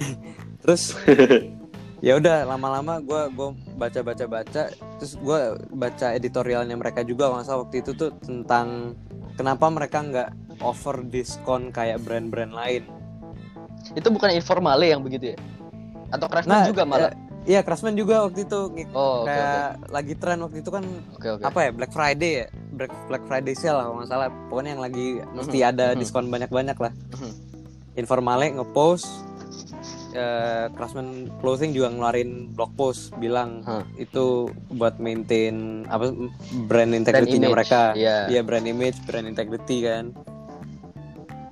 terus 0.64 0.96
ya 2.06 2.16
udah 2.16 2.44
lama-lama 2.46 2.98
gue 2.98 3.22
gue 3.30 3.48
baca 3.76 4.00
baca 4.00 4.24
baca 4.24 4.62
terus 4.96 5.12
gue 5.14 5.38
baca 5.70 6.06
editorialnya 6.10 6.72
mereka 6.74 7.00
juga 7.00 7.28
salah 7.38 7.62
waktu 7.62 7.80
itu 7.80 7.92
tuh 7.92 8.16
tentang 8.18 8.96
kenapa 9.36 9.68
mereka 9.68 10.00
nggak 10.00 10.28
offer 10.58 11.02
diskon 11.02 11.68
kayak 11.68 11.98
brand-brand 12.00 12.54
lain. 12.54 12.86
Itu 13.92 14.08
bukan 14.08 14.30
informale 14.32 14.86
yang 14.86 15.02
begitu 15.02 15.34
ya? 15.34 15.38
Atau 16.08 16.30
Craftsman 16.30 16.54
Nah, 16.56 16.66
juga 16.70 16.82
malah? 16.86 17.10
eh, 17.10 17.14
Iya, 17.44 17.60
Craftsman 17.60 17.92
juga 17.92 18.24
waktu 18.24 18.46
itu 18.46 18.56
oh, 18.56 18.70
oke 18.70 18.80
oke. 19.20 19.28
kayak 19.28 19.68
lagi 19.90 20.14
tren 20.16 20.38
waktu 20.40 20.62
itu 20.62 20.70
kan 20.70 20.80
Oke 21.12 21.28
oke. 21.28 21.42
apa 21.44 21.58
ya 21.60 21.70
Black 21.74 21.92
Friday 21.92 22.32
ya 22.40 22.46
Black 22.72 22.92
Black 23.04 23.24
Friday 23.26 23.52
sale 23.52 23.76
lah 23.76 23.84
kalau 23.84 23.96
nggak 24.00 24.08
salah 24.08 24.28
pokoknya 24.48 24.70
yang 24.72 24.80
lagi 24.80 25.06
mesti 25.28 25.58
Mhm, 25.58 25.68
ada 25.68 25.86
mhm. 25.92 25.98
diskon 26.00 26.26
banyak-banyak 26.30 26.78
lah 26.78 26.92
Mhm. 27.12 27.30
Informale 27.96 28.54
ngepost 28.54 29.04
eh, 30.14 30.66
Craftsman 30.72 31.28
Clothing 31.42 31.74
juga 31.74 31.90
ngeluarin 31.90 32.54
blog 32.54 32.70
post 32.78 33.10
bilang 33.18 33.66
Hah. 33.66 33.82
itu 33.98 34.48
buat 34.72 35.02
maintain 35.02 35.84
apa 35.90 36.14
brand 36.70 36.94
integrity-nya 36.94 37.50
mereka 37.50 37.92
Iya. 37.98 38.30
Iya 38.30 38.40
brand 38.46 38.64
image, 38.64 39.02
brand 39.04 39.26
integrity 39.26 39.84
kan. 39.84 40.14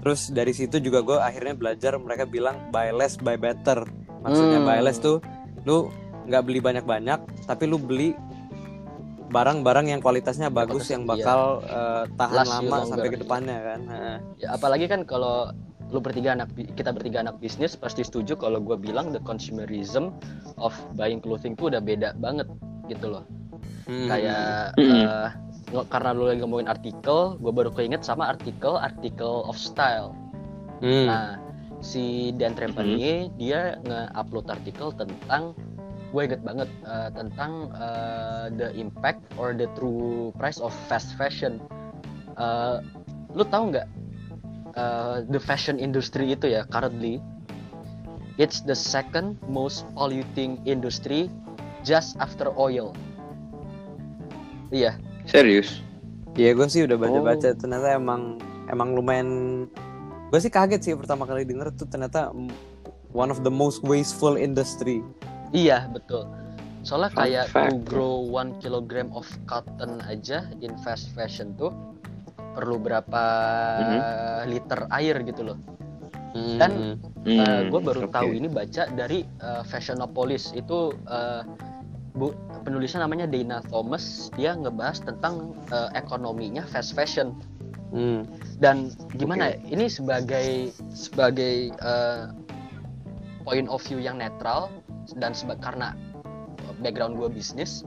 Terus 0.02 0.34
dari 0.34 0.50
situ 0.54 0.82
juga 0.82 1.02
gue 1.02 1.18
akhirnya 1.18 1.54
belajar 1.54 1.94
mereka 1.98 2.26
bilang 2.26 2.58
buy 2.70 2.90
less, 2.90 3.18
buy 3.18 3.38
better. 3.38 3.86
Maksudnya 4.22 4.62
Hmm. 4.62 4.68
buy 4.70 4.80
less 4.82 4.98
tuh 4.98 5.18
lu 5.66 5.90
nggak 6.26 6.42
beli 6.46 6.58
banyak-banyak, 6.62 7.46
tapi 7.50 7.66
lu 7.66 7.78
beli 7.78 8.14
barang-barang 9.32 9.86
yang 9.88 10.00
kualitasnya 10.04 10.52
bagus 10.52 10.92
yang 10.92 11.08
bakal 11.08 11.64
eh, 11.64 12.04
tahan 12.14 12.44
Last 12.44 12.52
lama 12.52 12.76
sampai 12.84 13.08
ke 13.10 13.16
iya. 13.18 13.22
depannya 13.24 13.58
kan. 13.58 13.80
Ya, 14.38 14.48
apalagi 14.54 14.86
kan 14.86 15.08
kalau 15.08 15.50
lu 15.92 16.00
bertiga 16.00 16.32
anak 16.32 16.48
kita 16.56 16.88
bertiga 16.90 17.20
anak 17.20 17.36
bisnis 17.36 17.76
pasti 17.76 18.00
setuju 18.00 18.40
kalau 18.40 18.64
gue 18.64 18.80
bilang 18.80 19.12
the 19.12 19.20
consumerism 19.20 20.16
of 20.56 20.72
buying 20.96 21.20
clothing 21.20 21.52
tuh 21.52 21.68
udah 21.68 21.84
beda 21.84 22.16
banget 22.16 22.48
gitu 22.88 23.12
loh. 23.12 23.24
Hmm. 23.84 24.08
Kayak 24.08 24.72
eh, 24.80 25.28
nge- 25.68 25.88
karena 25.92 26.10
lu 26.16 26.32
lagi 26.32 26.40
ngomongin 26.40 26.72
artikel, 26.72 27.36
gue 27.36 27.52
baru 27.52 27.68
keinget 27.76 28.02
sama 28.02 28.32
artikel 28.32 28.80
artikel 28.80 29.44
of 29.44 29.60
style. 29.60 30.16
Hmm. 30.80 31.06
Nah, 31.12 31.36
si 31.84 32.32
Dan 32.40 32.56
Trepanier 32.56 33.28
dia 33.36 33.76
nge-upload 33.84 34.48
artikel 34.48 34.96
tentang 34.96 35.52
gue 36.08 36.22
inget 36.24 36.40
banget 36.40 36.72
eh, 36.88 37.10
tentang 37.12 37.68
eh, 37.76 38.46
the 38.56 38.72
impact 38.80 39.20
or 39.36 39.52
the 39.52 39.68
true 39.76 40.32
price 40.40 40.56
of 40.56 40.72
fast 40.88 41.12
fashion. 41.20 41.60
Eh, 42.40 42.80
lu 43.36 43.44
tahu 43.44 43.76
nggak 43.76 43.88
eh, 44.76 45.16
the 45.28 45.40
fashion 45.40 45.76
industry 45.78 46.32
itu 46.32 46.48
ya 46.52 46.64
currently 46.68 47.20
it's 48.40 48.64
the 48.64 48.76
second 48.76 49.36
most 49.48 49.84
polluting 49.92 50.60
industry 50.64 51.28
just 51.82 52.16
after 52.22 52.48
oil. 52.56 52.96
Iya, 54.72 54.96
Serius? 55.28 55.84
Iya 56.32 56.56
gue 56.56 56.66
sih 56.68 56.88
udah 56.88 56.96
baca-baca 56.96 57.52
Oh. 57.52 57.56
ternyata 57.60 57.88
emang 58.00 58.40
emang 58.72 58.96
lumayan 58.96 59.28
gue 60.32 60.40
sih 60.40 60.48
kaget 60.48 60.80
sih 60.80 60.92
pertama 60.96 61.28
kali 61.28 61.44
denger 61.44 61.76
tuh 61.76 61.84
ternyata 61.84 62.32
mm, 62.32 62.48
one 63.12 63.28
of 63.28 63.44
the 63.44 63.52
most 63.52 63.84
wasteful 63.84 64.40
industry. 64.40 65.04
iya 65.52 65.84
betul. 65.92 66.24
Soalnya 66.82 67.12
Fun 67.12 67.20
kayak 67.20 67.46
to 67.52 67.76
grow 67.84 68.24
one 68.24 68.56
kilogram 68.58 69.12
of 69.12 69.28
cotton 69.44 70.00
aja 70.08 70.48
in 70.64 70.72
fast 70.80 71.12
fashion 71.12 71.52
tuh 71.60 71.70
perlu 72.52 72.76
berapa 72.78 73.24
liter 74.46 74.80
air 74.92 75.16
gitu 75.24 75.42
loh. 75.52 75.58
Dan 76.32 76.96
Hmm, 77.22 77.68
gue 77.68 77.80
baru 77.84 78.08
oke. 78.08 78.14
tahu 78.16 78.32
ini 78.32 78.48
baca 78.48 78.88
dari 78.96 79.22
uh, 79.44 79.60
Fashionopolis. 79.62 80.56
Itu 80.56 80.96
uh, 81.06 81.44
bu 82.16 82.32
penulisnya 82.64 83.04
namanya 83.04 83.28
Dana 83.28 83.60
Thomas. 83.68 84.32
Dia 84.32 84.56
ngebahas 84.56 85.04
tentang 85.04 85.52
uh, 85.68 85.92
ekonominya 85.92 86.64
fast 86.68 86.96
fashion. 86.96 87.36
Hmm. 87.92 88.24
dan 88.56 88.88
gimana 89.20 89.52
ya 89.52 89.56
ini 89.68 89.84
sebagai 89.84 90.72
sebagai 90.96 91.76
uh, 91.84 92.32
point 93.44 93.68
of 93.68 93.84
view 93.84 94.00
yang 94.00 94.16
netral 94.16 94.72
dan 95.20 95.36
seba- 95.36 95.60
karena 95.60 95.92
background 96.80 97.20
gue 97.20 97.28
bisnis 97.28 97.84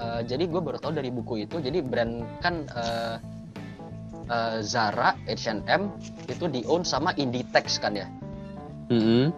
uh, 0.00 0.24
jadi 0.24 0.48
gue 0.48 0.60
baru 0.64 0.80
tahu 0.80 0.96
dari 0.96 1.12
buku 1.12 1.44
itu. 1.44 1.60
Jadi 1.60 1.84
brand 1.84 2.24
kan 2.40 2.64
uh, 2.72 3.20
uh, 4.28 4.58
Zara 4.64 5.16
H&M 5.26 5.82
itu 6.28 6.44
di 6.48 6.64
own 6.68 6.84
sama 6.84 7.12
Inditex 7.16 7.80
kan 7.80 7.96
ya 7.96 8.08
Mm-mm. 8.92 9.32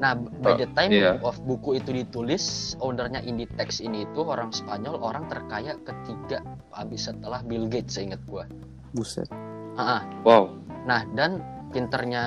Nah, 0.00 0.16
by 0.16 0.56
the 0.56 0.64
time 0.72 0.96
iya. 0.96 1.20
of 1.20 1.36
buku 1.44 1.76
itu 1.76 1.92
ditulis, 1.92 2.72
ownernya 2.80 3.20
Inditex 3.20 3.84
ini 3.84 4.08
itu 4.08 4.24
orang 4.24 4.48
Spanyol, 4.48 4.96
orang 4.96 5.28
terkaya 5.28 5.76
ketiga 5.84 6.40
habis 6.72 7.04
setelah 7.04 7.44
Bill 7.44 7.68
Gates, 7.68 8.00
seingat 8.00 8.18
gua. 8.24 8.48
Buset. 8.96 9.28
Ah, 9.76 10.00
ah. 10.00 10.02
Wow. 10.24 10.56
Nah, 10.88 11.04
dan 11.12 11.44
pinternya 11.70 12.24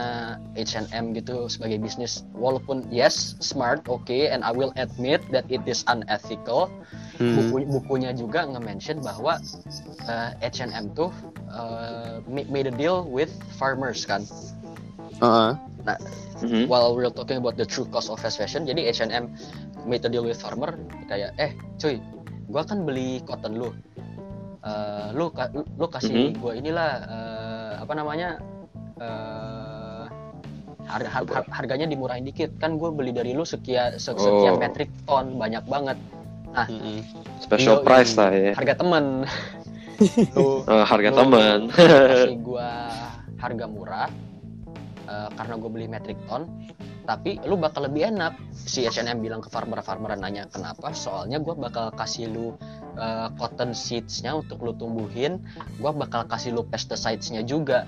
H&M 0.56 1.12
gitu 1.16 1.48
sebagai 1.52 1.80
bisnis, 1.84 2.24
walaupun 2.36 2.88
yes 2.89 3.36
smart, 3.44 3.84
okay, 3.91 4.32
and 4.32 4.44
I 4.44 4.52
will 4.56 4.72
admit 4.80 5.20
that 5.36 5.44
it 5.52 5.64
is 5.68 5.84
unethical. 5.91 6.72
Hmm. 7.20 7.38
Buku, 7.38 7.70
bukunya 7.70 8.12
juga 8.16 8.48
nge-mention 8.50 9.04
bahwa 9.04 9.38
eh, 10.10 10.32
H&M 10.41 10.96
tuh 10.98 11.12
ma- 12.26 12.50
made 12.50 12.68
a 12.68 12.76
deal 12.76 13.06
with 13.06 13.30
farmers 13.60 14.08
kan. 14.08 14.26
Uh-uh. 15.22 15.56
Mhm. 16.44 16.68
while 16.68 16.91
we're 16.96 17.08
talking 17.12 17.39
about 17.39 17.56
the 17.56 17.64
true 17.64 17.88
cost 17.88 18.12
of 18.12 18.20
fast 18.20 18.36
fashion 18.36 18.68
jadi 18.68 18.91
H&M 18.91 19.32
made 19.88 20.04
a 20.04 20.12
deal 20.12 20.24
with 20.24 20.39
farmer 20.39 20.76
kayak 21.08 21.32
eh 21.39 21.56
cuy 21.80 22.00
gua 22.52 22.68
kan 22.68 22.84
beli 22.84 23.24
cotton 23.24 23.56
lu 23.56 23.72
Eh, 24.64 25.08
lu 25.12 25.28
lu, 25.76 25.86
kasih 25.91 26.32
gua 26.39 26.56
inilah 26.56 26.91
eh, 27.04 27.74
apa 27.84 27.94
namanya 28.00 28.39
eh 28.98 30.04
harga, 30.84 31.10
har- 31.10 31.32
har- 31.32 31.52
harganya 31.54 31.88
dimurahin 31.88 32.22
dikit 32.24 32.54
kan 32.58 32.76
gue 32.76 32.89
beli 32.89 33.10
dari 33.10 33.32
lu 33.32 33.41
sekian 33.44 33.96
se- 33.96 34.14
sekian 34.14 34.56
Oh. 34.56 34.60
metric 34.60 34.91
ton 35.04 35.34
banyak 35.34 35.64
banget 35.66 35.98
Mm-mm. 36.54 37.02
Special 37.39 37.82
Yoi. 37.82 37.84
price 37.84 38.14
lah 38.14 38.30
ya. 38.30 38.52
harga 38.54 38.78
temen 38.78 39.26
lu 40.36 40.62
Eh, 40.64 40.86
harga 40.86 41.10
Lu- 41.10 41.18
teman. 41.18 41.60
kasih 41.70 42.38
gua 42.39 42.70
harga 43.39 43.66
murah 43.66 44.10
eh, 45.04 45.30
karena 45.32 45.54
gue 45.56 45.70
beli 45.72 45.88
metric 45.88 46.20
ton 46.26 46.46
tapi 47.04 47.36
lu 47.44 47.58
bakal 47.58 47.84
lebih 47.84 48.08
enak 48.08 48.32
si 48.54 48.86
H&M 48.86 49.20
bilang 49.20 49.39
ke 49.39 49.50
farmer-farmer 49.50 50.16
nanya 50.16 50.48
kenapa 50.48 50.94
soalnya 50.94 51.36
gue 51.38 51.52
bakal 51.54 51.91
kasih 51.91 52.28
lu 52.28 52.48
eh, 52.96 53.28
cotton 53.34 53.74
seeds-nya 53.74 54.36
untuk 54.36 54.62
lu 54.62 54.72
tumbuhin 54.74 55.41
gue 55.76 55.91
bakal 55.91 56.24
kasih 56.24 56.52
lu 56.52 56.64
pesticides-nya 56.64 57.41
juga 57.41 57.84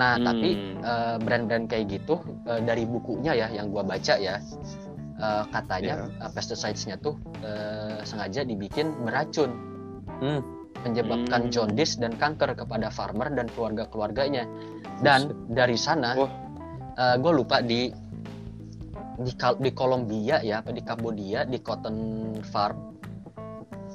nah 0.00 0.16
tapi 0.16 0.56
Hmm. 0.56 0.80
eh, 0.80 1.16
brand-brand 1.20 1.68
kayak 1.68 1.92
gitu 1.92 2.24
eh, 2.48 2.60
dari 2.64 2.88
bukunya 2.88 3.36
ya 3.36 3.52
yang 3.52 3.68
gua 3.68 3.84
baca 3.84 4.16
ya 4.16 4.40
eh, 5.20 5.44
katanya 5.52 6.08
eh, 6.08 6.30
pesticides-nya 6.32 6.96
tuh 7.04 7.20
eh, 7.44 8.00
sengaja 8.08 8.40
dibikin 8.48 8.96
beracun 9.04 9.52
Hmm. 10.24 10.40
menyebabkan 10.80 11.48
Hmm. 11.48 11.52
jaundice 11.52 12.00
dan 12.00 12.16
kanker 12.16 12.56
kepada 12.56 12.88
farmer 12.88 13.28
dan 13.28 13.44
keluarga-keluarganya 13.52 14.48
dan 15.04 15.36
dari 15.52 15.76
sana 15.76 16.16
Wah. 16.16 16.32
gue 17.16 17.32
lupa 17.32 17.60
di 17.60 17.92
di 19.20 19.32
di 19.36 19.70
Kolombia 19.72 20.40
ya 20.40 20.64
apa 20.64 20.72
di 20.72 20.80
Kambodia 20.80 21.44
di 21.44 21.60
cotton 21.60 21.96
farm 22.48 22.96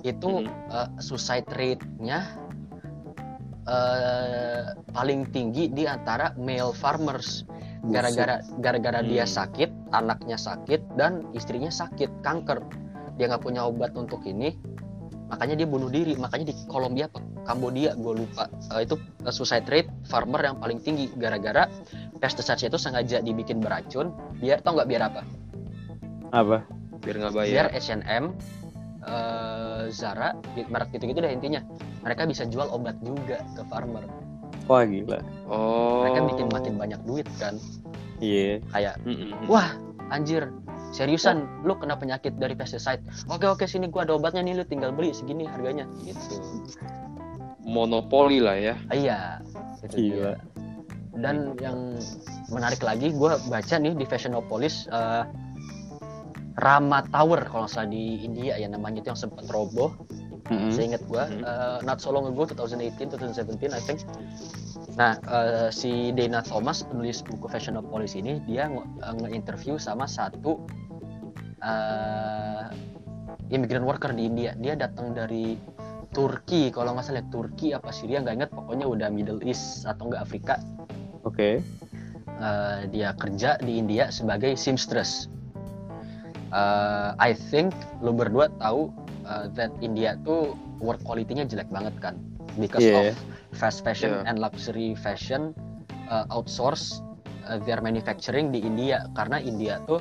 itu 0.06 0.46
Hmm. 0.46 0.50
eh, 0.70 0.90
suicide 1.02 1.50
rate-nya 1.50 2.45
eh, 3.66 4.64
paling 4.90 5.30
tinggi 5.30 5.68
di 5.68 5.86
antara 5.86 6.34
male 6.36 6.72
farmers. 6.72 7.44
Gara-gara 7.86 8.42
gara-gara 8.60 9.00
dia 9.00 9.24
Hmm. 9.24 9.34
sakit 9.36 9.70
anaknya 9.92 10.38
sakit 10.38 10.98
dan 10.98 11.22
istrinya 11.32 11.70
sakit 11.70 12.10
kanker. 12.22 12.62
Dia 13.16 13.30
nggak 13.30 13.42
punya 13.42 13.62
obat 13.64 13.94
untuk 13.94 14.26
ini 14.26 14.58
makanya 15.26 15.56
dia 15.56 15.68
bunuh 15.68 15.90
diri. 15.90 16.14
Makanya 16.16 16.50
di 16.50 16.56
Kolombia 16.66 17.06
apa 17.08 17.22
Kambodia 17.46 17.94
gue 17.94 18.26
lupa. 18.26 18.50
Eh, 18.74 18.86
itu 18.86 18.98
eh, 19.22 19.30
suicide 19.30 19.70
rate 19.70 19.90
farmer 20.04 20.42
yang 20.42 20.58
paling 20.58 20.82
tinggi. 20.82 21.14
Gara-gara 21.14 21.70
pesticides 22.18 22.66
itu 22.66 22.78
sengaja 22.78 23.22
dibikin 23.22 23.62
beracun. 23.62 24.10
Biar 24.38 24.66
tau 24.66 24.74
nggak 24.74 24.90
biar 24.90 25.02
apa? 25.06 25.22
Apa? 26.32 26.58
Biar 27.06 27.16
nggak 27.22 27.34
biar 27.38 27.70
bayar. 27.70 27.70
H&M 27.70 28.26
eh, 29.06 29.84
Zara 29.90 30.34
di- 30.54 30.66
merek 30.66 30.90
gitu-gitu 30.90 31.22
deh 31.22 31.30
intinya 31.30 31.62
mereka 32.06 32.24
bisa 32.24 32.46
jual 32.46 32.70
obat 32.70 32.96
juga 33.02 33.42
ke 33.52 33.62
farmer 33.66 34.06
Wah 34.66 34.82
gila. 34.82 35.20
Oh. 35.46 36.02
mereka 36.02 36.20
bikin 36.28 36.48
makin 36.50 36.74
banyak 36.76 37.02
duit 37.04 37.28
kan 37.36 37.58
Iya. 38.18 38.64
kayak 38.72 38.96
Mm-mm. 39.04 39.34
wah 39.46 39.76
anjir 40.08 40.48
seriusan 40.90 41.44
lu 41.62 41.76
kena 41.76 41.94
penyakit 41.94 42.38
dari 42.38 42.54
pesticide 42.54 43.02
oke 43.28 43.44
oke 43.44 43.66
sini 43.66 43.86
gua 43.86 44.06
ada 44.06 44.16
obatnya 44.16 44.42
nih 44.42 44.56
lu 44.56 44.64
tinggal 44.64 44.90
beli 44.90 45.12
segini 45.12 45.44
harganya 45.44 45.84
gitu 46.00 46.40
Monopoli 47.62 48.38
lah 48.38 48.54
ya. 48.56 48.76
Iya 48.88 49.42
itu 49.82 50.14
Gila. 50.14 50.34
dia. 50.34 50.42
dan 51.16 51.56
yang 51.58 51.98
menarik 52.48 52.80
lagi 52.80 53.10
gua 53.10 53.42
baca 53.44 53.76
nih 53.76 53.92
di 53.92 54.04
Fashionopolis 54.04 54.86
eh, 54.88 55.24
Rama 56.56 57.04
Tower 57.10 57.44
kalau 57.44 57.66
nggak 57.66 57.74
salah 57.74 57.90
di 57.90 58.22
India 58.22 58.56
ya 58.56 58.68
namanya 58.68 59.00
itu 59.00 59.10
yang 59.10 59.20
sempat 59.20 59.44
roboh 59.48 59.92
Mm-mm. 60.46 60.70
seingat 60.70 61.02
gua 61.10 61.26
Mhm. 61.26 61.42
eh, 61.42 61.80
not 61.82 61.98
so 61.98 62.14
long 62.14 62.30
ago 62.30 62.46
2018 62.46 63.10
2017 63.18 63.74
I 63.74 63.82
think 63.82 64.02
Nah, 64.96 65.20
eh, 65.28 65.70
si 65.76 66.16
Dana 66.16 66.40
Thomas 66.40 66.88
penulis 66.88 67.20
buku 67.20 67.52
Fashionopolis 67.52 68.16
ini 68.16 68.40
dia 68.48 68.72
eh, 68.72 69.14
nge-interview 69.20 69.76
sama 69.76 70.08
satu 70.08 70.64
eh 71.60 72.64
immigrant 73.52 73.84
worker 73.86 74.16
di 74.16 74.26
India. 74.26 74.56
Dia 74.56 74.74
datang 74.80 75.12
dari 75.12 75.58
Turki, 76.16 76.72
kalau 76.72 76.96
nggak 76.96 77.06
salah 77.12 77.26
Turki 77.28 77.76
apa 77.76 77.92
Syria 77.92 78.24
nggak 78.24 78.36
ingat, 78.40 78.52
pokoknya 78.56 78.88
udah 78.88 79.08
Middle 79.12 79.44
East 79.44 79.84
atau 79.84 80.08
nggak 80.08 80.22
Afrika. 80.24 80.56
Oke. 81.28 81.60
Eh, 82.36 82.80
dia 82.92 83.12
kerja 83.20 83.60
di 83.60 83.80
India 83.80 84.08
sebagai 84.12 84.56
seamstress. 84.56 85.28
Eh, 86.56 87.10
I 87.20 87.32
think 87.36 87.76
lu 88.00 88.16
berdua 88.16 88.48
tahu 88.64 88.96
eh, 89.26 89.46
that 89.54 89.74
India 89.82 90.16
tuh 90.22 90.54
work 90.78 91.02
quality-nya 91.02 91.46
jelek 91.46 91.68
banget 91.68 91.94
kan, 91.98 92.16
because 92.56 92.82
Iya. 92.82 93.12
of 93.12 93.18
fast 93.54 93.82
fashion 93.82 94.12
Iya. 94.14 94.30
and 94.30 94.38
luxury 94.38 94.94
fashion 94.94 95.52
uh, 96.08 96.24
outsource 96.30 97.02
uh, 97.46 97.58
their 97.64 97.80
manufacturing 97.80 98.50
di 98.50 98.62
India 98.62 99.08
karena 99.14 99.40
India 99.40 99.82
tuh 99.84 100.00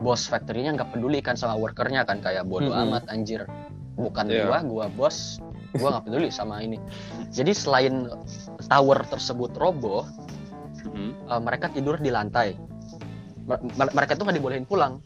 bos 0.00 0.24
factory-nya 0.24 0.74
nggak 0.74 0.90
peduli 0.90 1.18
kan 1.18 1.34
sama 1.34 1.54
workernya 1.54 2.02
kan 2.02 2.18
kayak 2.18 2.44
bodoh 2.44 2.70
Mm-mm. 2.70 2.90
amat 2.90 3.04
anjir 3.08 3.46
bukan 3.94 4.26
Iya. 4.26 4.46
gua 4.46 4.58
gua 4.62 4.86
bos 4.88 5.38
gua 5.74 5.98
nggak 5.98 6.04
peduli 6.06 6.28
sama 6.28 6.58
ini 6.60 6.78
jadi 7.30 7.50
selain 7.50 8.10
tower 8.66 9.06
tersebut 9.06 9.54
roboh 9.54 10.02
Mhm. 10.84 11.30
uh, 11.30 11.40
mereka 11.40 11.70
tidur 11.70 11.96
di 11.96 12.10
lantai 12.10 12.58
mer- 13.46 13.92
mereka 13.92 14.14
tuh 14.14 14.24
nggak 14.24 14.36
dibolehin 14.36 14.64
pulang 14.64 14.98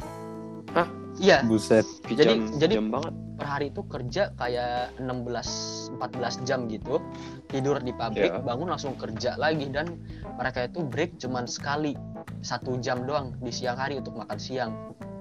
Hah? 0.73 0.89
Iya 1.19 1.43
Buset. 1.43 1.85
Jadi- 2.07 2.59
jadi- 2.59 2.77
kejam 2.77 2.91
banget. 2.91 3.13
per 3.35 3.47
hari 3.47 3.67
itu 3.69 3.83
kerja 3.85 4.35
kayak 4.35 4.99
16-14 4.99 5.95
jam 6.43 6.67
gitu 6.67 6.99
tidur 7.47 7.79
di 7.79 7.93
pabrik 7.93 8.33
Iya. 8.33 8.43
bangun 8.43 8.67
langsung 8.69 8.95
kerja 8.95 9.35
lagi 9.37 9.67
dan 9.69 9.95
mereka 10.35 10.67
itu 10.67 10.83
break 10.83 11.19
cuman 11.19 11.47
sekali 11.47 11.95
satu 12.41 12.79
jam 12.79 13.03
doang 13.05 13.39
di 13.39 13.51
siang 13.51 13.75
hari 13.75 13.95
untuk 13.95 14.15
makan 14.17 14.35
siang 14.37 14.73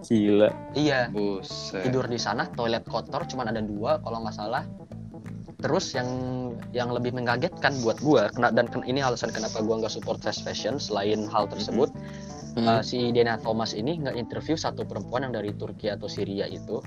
Gila. 0.03 0.49
iya 0.73 1.09
Buset. 1.09 1.81
tidur 1.83 2.05
di 2.05 2.17
sana 2.17 2.49
toilet 2.51 2.81
kotor 2.83 3.21
cuman 3.23 3.49
ada 3.49 3.61
dua 3.61 4.01
kalau 4.01 4.17
nggak 4.19 4.33
salah 4.35 4.65
terus 5.57 5.93
yang 5.93 6.09
yang 6.71 6.89
lebih 6.89 7.13
mengagetkan 7.13 7.73
buat 7.81 7.97
gua 7.97 8.29
kena 8.29 8.49
dan 8.49 8.65
ken- 8.65 8.81
ini 8.83 8.97
alasan 8.99 9.29
kenapa 9.29 9.57
gua 9.59 9.77
nggak 9.79 9.89
support 9.91 10.17
fast 10.19 10.41
fashion 10.41 10.77
selain 10.77 11.25
hal 11.27 11.45
tersebut 11.45 11.93
Uh, 12.57 12.81
si 12.81 13.13
Dana 13.13 13.37
Thomas 13.37 13.77
ini 13.77 14.01
nggak 14.01 14.17
interview 14.17 14.57
satu 14.57 14.81
perempuan 14.81 15.29
yang 15.29 15.33
dari 15.35 15.53
Turki 15.53 15.93
atau 15.93 16.09
Syria 16.09 16.49
itu 16.49 16.81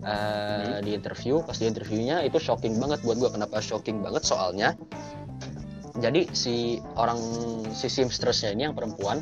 uh, 0.00 0.80
di 0.80 0.96
interview 0.96 1.44
pas 1.44 1.60
di 1.60 1.68
interviewnya 1.68 2.24
itu 2.24 2.40
shocking 2.40 2.80
banget 2.80 3.04
buat 3.04 3.20
gua 3.20 3.28
kenapa 3.28 3.60
shocking 3.60 4.00
banget 4.00 4.24
soalnya 4.24 4.72
jadi 6.00 6.24
si 6.32 6.80
orang 6.96 7.20
si 7.76 7.92
seamstressnya 7.92 8.56
ini 8.56 8.72
yang 8.72 8.76
perempuan 8.78 9.20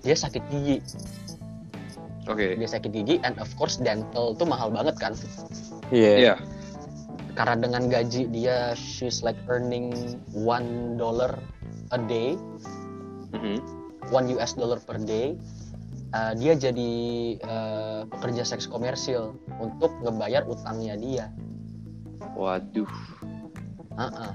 dia 0.00 0.16
sakit 0.16 0.40
gigi 0.48 0.80
Oke. 2.24 2.56
dia 2.56 2.68
sakit 2.70 2.88
gigi 2.88 3.20
and 3.20 3.36
of 3.36 3.52
course 3.60 3.76
dental 3.76 4.32
tuh 4.32 4.48
mahal 4.48 4.72
banget 4.72 4.96
kan 4.96 5.12
Iya. 5.92 6.14
Iya. 6.16 6.34
karena 7.36 7.60
dengan 7.60 7.92
gaji 7.92 8.24
dia 8.32 8.72
she's 8.72 9.20
like 9.20 9.36
earning 9.52 10.16
one 10.32 10.96
dollar 10.96 11.36
a 11.92 12.00
day 12.08 12.40
Mhm. 13.36 13.79
One 14.08 14.32
US 14.34 14.56
dollar 14.56 14.80
per 14.80 14.96
day 14.98 15.36
uh, 16.10 16.32
dia 16.32 16.56
jadi 16.56 16.92
uh, 17.44 18.00
pekerja 18.08 18.42
seks 18.42 18.64
komersil 18.64 19.36
untuk 19.60 19.92
ngebayar 20.00 20.48
utangnya 20.48 20.96
dia 20.96 21.26
Waduh. 22.32 22.88
Uh-uh. 23.98 24.32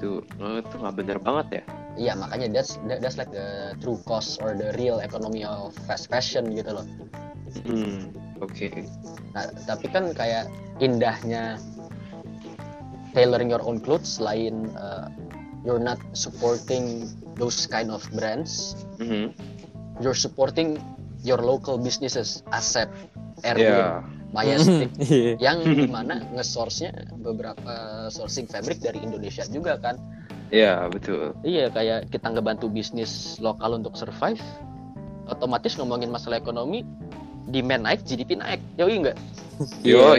Tuh, 0.00 0.18
oh, 0.42 0.58
itu 0.58 0.74
nggak 0.74 0.96
bener 0.98 1.18
banget 1.22 1.46
ya. 1.60 1.64
iya 1.92 2.12
makanya 2.16 2.48
that's 2.50 2.80
that- 2.88 2.98
that's 2.98 3.14
like 3.14 3.28
the 3.30 3.76
true 3.78 4.00
cost 4.02 4.40
or 4.40 4.56
the 4.56 4.72
real 4.80 4.98
economy 4.98 5.44
of 5.44 5.70
fast 5.86 6.08
fashion 6.08 6.48
gitu 6.50 6.72
loh 6.72 6.86
Hmm. 7.68 8.08
Oke. 8.40 8.72
nah 9.36 9.44
tapi 9.68 9.92
kan 9.92 10.08
kayak 10.16 10.48
indahnya 10.80 11.60
tailoring 13.12 13.52
your 13.52 13.60
own 13.60 13.76
clothes 13.76 14.16
selain 14.16 14.72
uh, 14.72 15.12
you're 15.62 15.82
not 15.82 15.98
supporting 16.12 17.06
those 17.34 17.66
kind 17.66 17.90
of 17.90 18.02
brands 18.12 18.74
Mhm. 18.98 19.32
you're 20.02 20.16
supporting 20.18 20.78
your 21.22 21.38
local 21.38 21.78
businesses 21.78 22.42
Asep, 22.50 22.90
Erwin, 23.46 23.70
Ya. 23.70 24.02
Majestic 24.32 24.90
Iya. 24.98 25.38
yang 25.38 25.58
di 25.78 25.86
mana 25.86 26.24
nge-source-nya 26.34 26.90
beberapa 27.20 28.06
sourcing 28.08 28.48
fabric 28.48 28.80
dari 28.80 28.98
Indonesia 28.98 29.44
juga 29.46 29.78
kan 29.78 30.00
Iya, 30.52 30.88
betul. 30.92 31.32
iya 31.46 31.72
kayak 31.72 32.12
kita 32.12 32.28
ngebantu 32.28 32.68
bisnis 32.68 33.40
lokal 33.40 33.78
untuk 33.80 33.96
survive 33.96 34.40
otomatis 35.30 35.78
ngomongin 35.78 36.10
masalah 36.12 36.36
ekonomi 36.42 36.84
demand 37.48 37.86
naik 37.86 38.02
GDP 38.04 38.36
naik 38.36 38.60
yoi 38.76 38.98
enggak 39.00 39.16
Yo, 39.86 40.16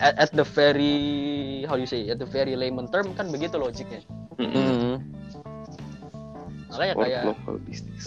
at, 0.00 0.14
at 0.18 0.30
the 0.34 0.42
very 0.42 1.62
how 1.68 1.78
do 1.78 1.84
you 1.84 1.90
say 1.90 2.10
at 2.10 2.18
the 2.18 2.26
very 2.26 2.58
layman 2.58 2.90
term 2.90 3.12
kan 3.14 3.30
begitu 3.30 3.54
logiknya 3.54 4.02
Mhm. 4.38 4.98
makanya 6.68 6.94
Support 6.94 7.06
kayak 7.06 7.24
local 7.30 7.56
business. 7.62 8.04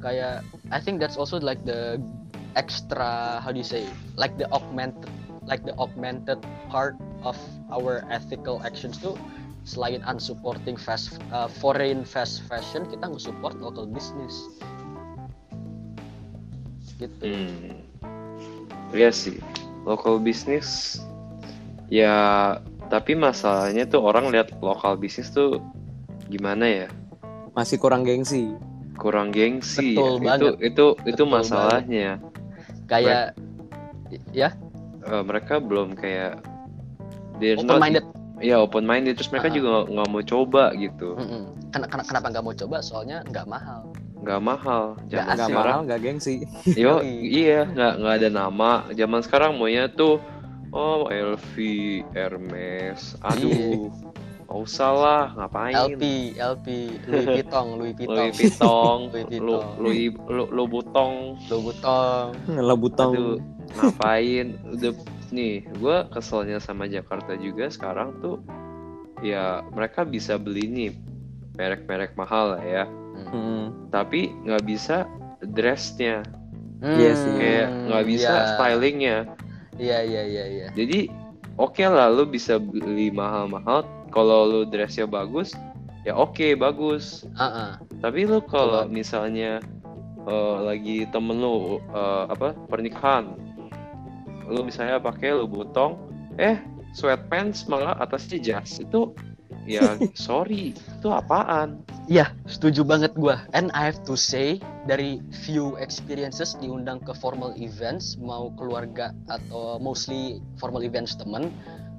kayak 0.00 0.40
I 0.72 0.78
think 0.80 1.00
that's 1.00 1.16
also 1.16 1.36
like 1.40 1.60
the 1.64 2.00
extra 2.56 3.40
how 3.44 3.50
do 3.52 3.58
you 3.60 3.66
say 3.66 3.84
like 4.16 4.36
the 4.40 4.48
augmented 4.54 5.10
like 5.44 5.64
the 5.68 5.76
augmented 5.76 6.40
part 6.72 6.96
of 7.20 7.36
our 7.68 8.04
ethical 8.08 8.60
actions 8.64 8.96
tuh 9.00 9.16
selain 9.64 10.00
unsupporting 10.04 10.76
fast 10.76 11.16
uh, 11.32 11.48
foreign 11.48 12.04
fast 12.04 12.44
fashion 12.48 12.84
kita 12.88 13.04
nge-support 13.08 13.56
local 13.60 13.84
business 13.88 14.32
gitu 16.96 17.24
Hmm. 17.26 17.82
Iya 18.94 19.10
sih. 19.10 19.42
Local 19.82 20.22
business 20.22 21.02
ya 21.90 22.56
tapi 22.94 23.12
masalahnya 23.12 23.84
tuh 23.84 23.98
orang 24.00 24.30
lihat 24.30 24.54
lokal 24.60 24.94
bisnis 24.94 25.28
tuh 25.28 25.58
gimana 26.26 26.86
ya? 26.86 26.88
Masih 27.52 27.74
kurang 27.76 28.02
gengsi. 28.02 28.54
Kurang 28.94 29.28
gengsi. 29.28 29.92
Betul 29.92 30.14
ya. 30.16 30.26
banget. 30.28 30.38
Itu 30.38 30.46
itu 30.62 30.84
itu 31.04 31.12
Betul 31.18 31.26
masalahnya. 31.28 32.22
kayak 32.84 33.34
ya 34.30 34.54
Eh, 35.02 35.22
mereka 35.22 35.58
belum 35.58 35.92
kayak 35.94 36.38
they're 37.36 37.58
open 37.58 37.66
not- 37.66 37.82
minded 37.82 38.04
ya 38.38 38.56
open 38.58 38.84
minded 38.84 39.14
terus 39.14 39.28
mereka 39.28 39.48
Ah. 39.48 39.52
juga 39.52 39.68
nggak- 39.70 39.88
nggak 39.90 40.08
mau 40.08 40.22
coba 40.22 40.62
gitu 40.74 41.08
kenapa 41.68 42.02
kenapa 42.04 42.26
nggak 42.30 42.44
mau 42.44 42.54
coba 42.54 42.76
soalnya 42.78 43.18
nggak 43.24 43.46
mahal 43.46 43.80
nggak 44.20 44.40
mahal 44.40 44.84
Nggak 45.02 45.08
zaman 45.10 45.24
Gak 45.26 45.34
asik. 45.34 45.44
sekarang 45.46 45.76
mahal, 45.76 45.80
gak 45.86 46.00
gengsi. 46.00 46.34
yo 46.74 46.92
iya 47.40 47.60
nggak 47.66 47.92
nggak 47.98 48.14
ada 48.16 48.28
nama 48.30 48.70
zaman 48.90 49.20
sekarang 49.20 49.50
maunya 49.54 49.84
tuh 49.90 50.20
oh 50.74 51.06
LV 51.06 51.54
Hermes 52.12 53.14
aduh 53.24 53.88
nggak 54.44 54.60
usah 54.60 54.90
lah 54.92 55.22
ngapain 55.34 55.72
LP 55.72 56.02
LP 56.36 56.66
Louis 57.06 57.26
Vuitton 57.32 57.66
Louis 57.74 57.94
Vuitton 57.94 58.18
Louis 58.20 58.34
Vuitton 58.36 58.98
Louis 59.08 59.24
lu 59.32 59.54
Vuitton. 59.56 59.64
Louis 59.80 60.06
lu, 60.28 60.44
lu 60.52 60.64
butong 60.66 61.14
Louis 61.40 61.62
Vuitton 61.64 62.26
aduh 62.44 62.60
Lebutong. 62.60 63.12
ngapain 63.72 64.46
udah 64.68 64.92
nih 65.30 65.54
gue 65.72 65.96
keselnya 66.10 66.58
sama 66.58 66.84
Jakarta 66.84 67.34
juga 67.34 67.66
sekarang 67.66 68.20
tuh 68.20 68.38
ya 69.18 69.64
mereka 69.68 70.04
bisa 70.04 70.36
beli 70.36 70.68
nih 70.68 70.90
merek-merek 71.54 72.12
mahal 72.14 72.54
lah 72.54 72.62
ya 72.62 72.84
Hmm. 73.14 73.88
tapi 73.88 74.34
nggak 74.42 74.62
bisa 74.64 75.06
dressnya 75.44 76.26
Iya 76.80 77.12
sih. 77.14 77.32
kayak 77.32 77.68
nggak 77.88 78.04
bisa 78.04 78.26
iya. 78.28 78.48
stylingnya 78.52 79.16
Iya 79.74 79.98
iya 80.06 80.22
iya 80.22 80.44
iya. 80.46 80.66
jadi 80.78 81.10
oke 81.58 81.82
lah 81.82 82.10
lu 82.10 82.26
bisa 82.26 82.58
beli 82.62 83.10
mahal-mahal 83.10 83.82
kalau 84.14 84.46
lu 84.46 84.60
dressnya 84.66 85.06
bagus 85.06 85.54
ya 86.06 86.14
oke 86.14 86.54
bagus 86.54 87.26
Ah, 87.34 87.44
ah. 87.44 87.70
tapi 87.98 88.28
lu 88.28 88.38
kalau 88.44 88.86
misalnya 88.86 89.58
eh, 90.26 90.56
lagi 90.62 91.08
temen 91.10 91.42
lu 91.42 91.82
eh, 91.90 92.24
apa 92.30 92.54
pernikahan 92.70 93.34
lu 94.46 94.60
misalnya 94.62 95.00
pakai 95.00 95.34
lu 95.34 95.48
butong 95.48 95.96
eh 96.38 96.60
sweatpants 96.94 97.66
malah 97.66 97.98
atasnya 97.98 98.38
jas 98.38 98.78
itu 98.78 99.10
ya 99.64 99.96
sorry 100.16 100.72
itu 100.76 101.08
apaan 101.08 101.80
Iya, 102.04 102.36
setuju 102.44 102.84
banget 102.84 103.16
gua. 103.16 103.48
And 103.56 103.72
I 103.72 103.88
have 103.88 104.04
to 104.04 104.12
say 104.12 104.60
dari 104.84 105.24
few 105.48 105.80
experiences 105.80 106.52
diundang 106.60 107.00
ke 107.00 107.16
formal 107.16 107.56
events 107.56 108.20
mau 108.20 108.52
keluarga 108.60 109.16
atau 109.32 109.80
mostly 109.80 110.44
formal 110.60 110.84
events 110.84 111.16
temen, 111.16 111.48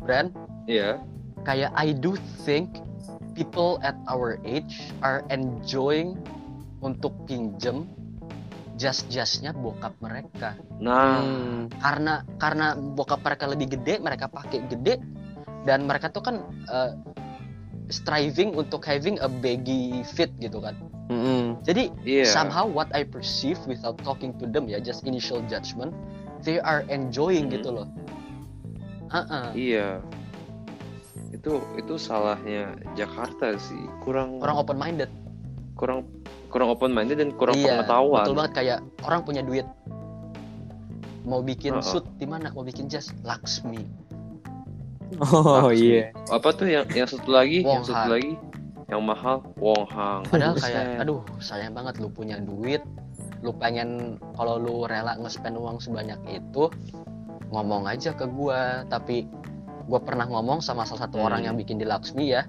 brand 0.05 0.29
ya 0.69 1.01
kayak 1.41 1.73
I 1.73 1.97
do 1.97 2.13
think 2.45 2.77
people 3.33 3.81
at 3.81 3.97
our 4.05 4.37
age 4.45 4.93
are 5.01 5.25
enjoying 5.33 6.21
untuk 6.85 7.13
pinjem 7.25 7.89
jas-jasnya 8.77 9.57
bokap 9.57 9.97
mereka. 10.03 10.53
nah 10.77 11.23
Hmm. 11.23 11.71
karena 11.81 12.21
karena 12.37 12.77
bokap 12.77 13.25
mereka 13.25 13.49
lebih 13.49 13.73
gede 13.79 14.03
mereka 14.03 14.29
pakai 14.29 14.67
gede 14.69 15.01
dan 15.65 15.89
mereka 15.89 16.13
tuh 16.13 16.21
kan 16.21 16.45
eh, 16.69 16.91
striving 17.87 18.53
untuk 18.53 18.81
having 18.81 19.17
a 19.19 19.29
baggy 19.29 20.01
fit 20.03 20.33
gitu 20.37 20.57
kan 20.57 20.73
Mm-mm. 21.07 21.59
jadi 21.61 21.93
Iya. 22.01 22.25
somehow 22.25 22.65
what 22.65 22.89
I 22.91 23.05
perceive 23.05 23.57
without 23.65 23.97
talking 24.01 24.33
to 24.41 24.45
them 24.45 24.65
ya 24.65 24.77
just 24.77 25.05
initial 25.05 25.41
judgment 25.45 25.93
they 26.41 26.57
are 26.57 26.81
enjoying 26.87 27.49
Mhm. 27.49 27.55
gitu 27.57 27.69
loh 27.71 27.87
Heeh. 29.05 29.45
Iya. 29.53 29.87
Itu 31.29 31.61
itu 31.77 31.93
salahnya 31.95 32.73
Jakarta 32.97 33.53
sih. 33.55 33.77
Kurang 34.01 34.41
orang 34.41 34.57
open 34.57 34.75
minded 34.75 35.07
kurang 35.77 36.09
kurang 36.49 36.73
open 36.73 36.89
minded 36.89 37.21
dan 37.21 37.29
kurang 37.35 37.53
iya 37.53 37.85
pengetahuan. 37.85 38.25
betul 38.25 38.35
banget 38.35 38.53
kayak 38.57 38.77
orang 39.03 39.21
punya 39.21 39.41
duit 39.45 39.67
mau 41.21 41.41
bikin 41.41 41.77
Heeh. 41.77 41.85
suit 41.85 42.05
di 42.17 42.25
mana 42.25 42.49
mau 42.49 42.65
bikin 42.65 42.87
jas 42.87 43.13
Laksmi 43.21 43.83
Oh 45.21 45.69
iya. 45.69 46.09
Apa 46.27 46.49
tuh 46.51 46.67
yang 46.67 46.85
yang 46.89 47.05
satu 47.05 47.29
lagi? 47.29 47.61
Wong 47.61 47.81
yang 47.81 47.85
satu 47.85 48.01
Han. 48.01 48.11
lagi 48.11 48.33
yang 48.85 49.01
mahal 49.01 49.41
Wong 49.57 49.81
Hang. 49.87 50.21
padahal 50.29 50.53
kayak 50.55 51.01
aduh 51.01 51.25
sayang 51.39 51.73
banget 51.73 51.97
lu 51.97 52.05
punya 52.05 52.37
duit 52.37 52.85
lu 53.41 53.49
pengen 53.51 53.89
kalau 54.33 54.57
lu 54.57 54.85
rela 54.85 55.17
nge-spend 55.17 55.57
uang 55.57 55.81
sebanyak 55.81 56.21
itu 56.27 56.69
ngomong 57.49 57.85
aja 57.85 58.13
ke 58.13 58.25
gua 58.27 58.85
tapi 58.85 59.25
gua 59.85 59.97
pernah 59.97 60.25
ngomong 60.25 60.61
sama 60.61 60.85
salah 60.85 61.05
satu 61.05 61.17
Hmm. 61.17 61.25
orang 61.25 61.41
yang 61.43 61.55
bikin 61.55 61.77
di 61.77 61.85
Laksmi 61.85 62.29
ya 62.29 62.45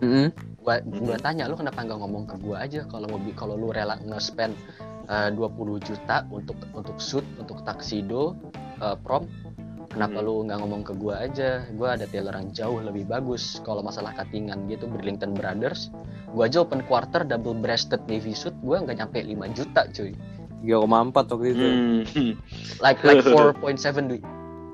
Mm-mm. 0.00 0.32
gua 0.58 0.80
Mhm. 0.80 1.04
gua 1.04 1.16
tanya 1.18 1.44
lu 1.44 1.54
kenapa 1.54 1.84
nggak 1.84 2.00
ngomong 2.00 2.24
ke 2.24 2.36
gua 2.40 2.64
aja 2.64 2.88
kalau 2.88 3.04
mau 3.06 3.20
kalau 3.34 3.52
lu 3.54 3.68
rela 3.68 4.00
nge-spend 4.00 4.56
eh, 5.04 5.28
20 5.32 5.52
juta 5.80 6.24
untuk 6.28 6.56
untuk 6.72 6.96
shoot 6.96 7.28
untuk 7.36 7.60
taksido 7.62 8.40
eh, 8.80 8.96
prom 9.00 9.28
kenapa 9.88 10.20
Mhm. 10.20 10.24
lu 10.24 10.34
nggak 10.44 10.58
ngomong 10.60 10.82
ke 10.82 10.92
gua 10.94 11.14
aja 11.20 11.64
gua 11.74 11.96
ada 11.96 12.04
tailor 12.04 12.34
yang 12.34 12.50
jauh 12.52 12.78
lebih 12.78 13.04
bagus 13.04 13.58
kalau 13.62 13.80
masalah 13.80 14.12
cuttingan 14.12 14.68
gitu 14.68 14.84
Burlington 14.84 15.32
Brothers 15.32 15.88
gua 16.30 16.46
aja 16.46 16.60
open 16.60 16.84
quarter 16.84 17.24
double 17.24 17.56
breasted 17.56 18.04
navy 18.04 18.32
suit 18.32 18.52
gua 18.60 18.80
nggak 18.80 19.00
nyampe 19.00 19.18
5 19.20 19.48
juta 19.52 19.88
cuy 19.88 20.12
3,4 20.58 20.84
waktu 21.30 21.46
itu. 21.48 21.66
Hmm. 21.66 22.32
like 22.84 22.98
like 23.02 23.22
4.7 23.22 23.64
duit 24.06 24.24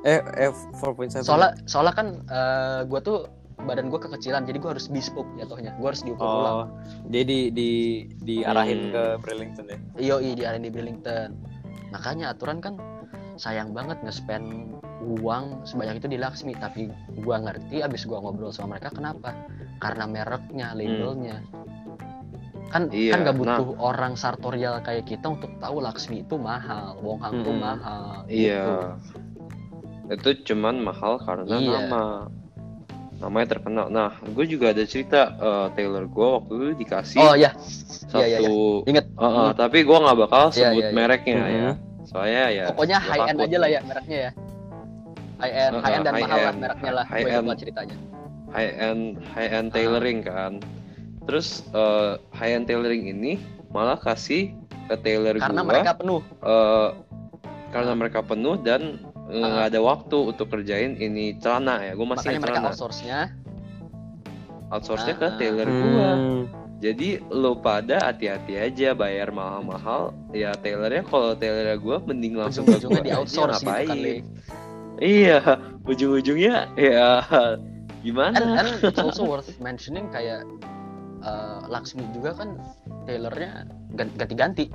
Eh, 0.02 0.20
eh 0.36 0.52
4.7. 0.76 1.22
soalnya 1.22 1.56
soalnya 1.64 1.94
kan 1.94 2.06
eh, 2.24 2.80
gua 2.84 3.00
tuh 3.00 3.18
badan 3.56 3.88
gua 3.88 3.96
kekecilan 3.98 4.44
jadi 4.44 4.58
gua 4.58 4.76
harus 4.76 4.88
bespoke 4.88 5.30
jatuhnya 5.34 5.72
gua 5.78 5.94
harus 5.94 6.02
diukur 6.02 6.20
ulang 6.24 6.56
Oh, 6.56 6.66
dia 7.06 7.22
di 7.22 7.48
di 7.48 7.70
diarahin 8.18 8.80
Hmm. 8.80 8.92
ke 8.92 9.02
Burlington 9.20 9.64
ya. 9.64 9.78
Yoi 9.96 10.34
di 10.34 10.42
R&D 10.42 10.68
Burlington. 10.68 11.32
Makanya 11.88 12.32
aturan 12.32 12.58
kan 12.58 12.74
sayang 13.34 13.70
banget 13.70 13.98
nge-spend 14.00 14.78
uang 15.20 15.64
sebanyak 15.64 15.98
itu 15.98 16.08
di 16.08 16.18
Laksmi 16.18 16.54
tapi 16.54 16.86
gua 17.20 17.38
ngerti 17.38 17.80
abis 17.80 18.04
gua 18.04 18.20
ngobrol 18.20 18.50
sama 18.50 18.76
mereka 18.76 18.90
kenapa 18.90 19.34
karena 19.78 20.04
mereknya 20.04 20.70
labelnya 20.72 21.42
kan 22.70 22.90
Iya, 22.90 23.14
kan 23.14 23.18
gak 23.22 23.36
butuh 23.36 23.68
orang 23.78 24.12
sartorial 24.14 24.82
kayak 24.82 25.06
kita 25.06 25.26
untuk 25.28 25.50
tahu 25.58 25.78
Laksmi 25.78 26.22
itu 26.22 26.34
mahal 26.34 26.98
Wong 26.98 27.22
Hang 27.22 27.34
itu 27.38 27.50
Mm-mm. 27.50 27.62
mahal 27.62 28.06
gitu. 28.26 28.50
Iya. 28.50 28.66
Itu 30.10 30.28
cuman 30.44 30.82
mahal 30.82 31.22
karena 31.22 31.54
Iya. 31.54 31.70
nama. 31.86 32.04
Namanya 33.14 33.46
terkenal. 33.48 33.86
Nah, 33.88 34.10
gue 34.26 34.44
juga 34.44 34.74
ada 34.74 34.82
cerita 34.84 35.32
eh, 35.32 35.66
Taylor 35.72 36.04
gue 36.04 36.28
waktu 36.34 36.52
itu 36.52 36.72
dikasih 36.82 37.18
oh 37.20 37.34
ya 37.38 37.54
satu. 37.54 38.18
iya, 38.20 38.26
iya, 38.36 38.50
Ingat. 38.84 39.06
Eh, 39.06 39.22
eh, 39.22 39.30
Hmm. 39.30 39.52
tapi 39.54 39.78
gue 39.80 39.94
nggak 39.96 40.18
bakal 40.18 40.42
Iya, 40.44 40.52
sebut 40.52 40.82
iya, 40.82 40.90
iya. 40.90 40.96
mereknya 40.96 41.42
ya. 41.46 41.70
Soalnya 42.14 42.44
ya. 42.48 42.64
pokoknya 42.70 42.98
high 43.02 43.26
end 43.26 43.38
aja 43.42 43.56
lah 43.58 43.68
ya 43.68 43.80
mereknya 43.82 44.18
ya 44.20 44.30
high 45.34 45.50
end 45.52 45.74
high 45.74 45.94
end 45.94 46.04
dan 46.06 46.12
high 46.14 46.22
mahal 46.22 46.38
lah 46.38 46.46
end. 46.46 46.58
mereknya 46.62 46.92
lah 46.94 47.04
High 47.10 47.24
gue 47.24 47.34
end. 47.34 47.58
ceritanya 47.58 47.96
high 48.54 48.72
end 48.72 49.02
high 49.28 49.50
end 49.50 49.66
Ah. 49.66 49.74
tailoring 49.74 50.18
kan. 50.22 50.52
Terus 51.26 51.46
eh, 51.74 52.12
high 52.32 52.54
end 52.54 52.64
tailoring 52.64 53.10
ini 53.10 53.32
malah 53.68 53.98
kasih 53.98 54.54
ke 54.86 54.94
tailor 54.96 55.34
karena 55.36 55.58
gua 55.58 55.70
mereka 55.74 55.90
penuh 55.92 56.20
eh, 56.22 56.88
karena 57.74 57.92
mereka 57.92 58.20
penuh 58.22 58.54
dan 58.62 58.82
eh, 59.26 59.34
Ah. 59.34 59.48
nggak 59.50 59.66
ada 59.74 59.80
waktu 59.82 60.16
untuk 60.30 60.46
kerjain 60.48 60.94
ini 60.94 61.34
celana 61.34 61.82
ya. 61.82 61.92
Gue 61.92 62.06
masih 62.06 62.30
makanya 62.30 62.40
mereka 62.40 62.54
celana. 62.54 62.70
outsource-nya 62.70 63.20
Outsource-nya 64.70 65.14
ke 65.16 65.26
Ah. 65.26 65.34
tailor 65.34 65.66
gua. 65.66 66.10
Hmm. 66.84 66.92
Jadi 66.92 67.08
lo 67.32 67.56
pada 67.56 68.12
hati-hati 68.12 68.60
aja 68.60 68.92
bayar 68.92 69.32
mahal-mahal. 69.32 70.12
Ya 70.30 70.52
tailornya 70.52 71.00
kalau 71.02 71.32
tailornya 71.32 71.80
gua 71.80 71.96
mending 71.98 72.36
langsung 72.36 72.68
ke 72.68 72.76
ujung-ujungnya 72.76 73.00
gua 73.00 73.00
di 73.00 73.10
aja, 73.10 73.18
outsource 73.18 73.56
gitu 73.56 73.72
kan 73.72 73.80
ngapain. 73.88 74.22
Iya, 74.94 75.38
ujung-ujungnya 75.82 76.54
ya 76.76 77.24
gimana? 77.98 78.36
and, 78.36 78.52
and 78.60 78.68
it's 78.84 79.00
also 79.00 79.24
worth 79.32 79.48
mentioning 79.58 80.12
kayak 80.12 80.44
uh, 81.24 81.64
Laksmi 81.66 82.04
juga 82.12 82.36
kan 82.36 82.60
tailornya 83.08 83.64
gan- 83.96 84.12
ganti-ganti 84.14 84.68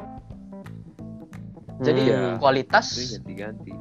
jadi 1.80 2.02
Iya. 2.04 2.22
kualitas 2.42 2.90
Itu 2.92 3.22
ganti-ganti. 3.22 3.72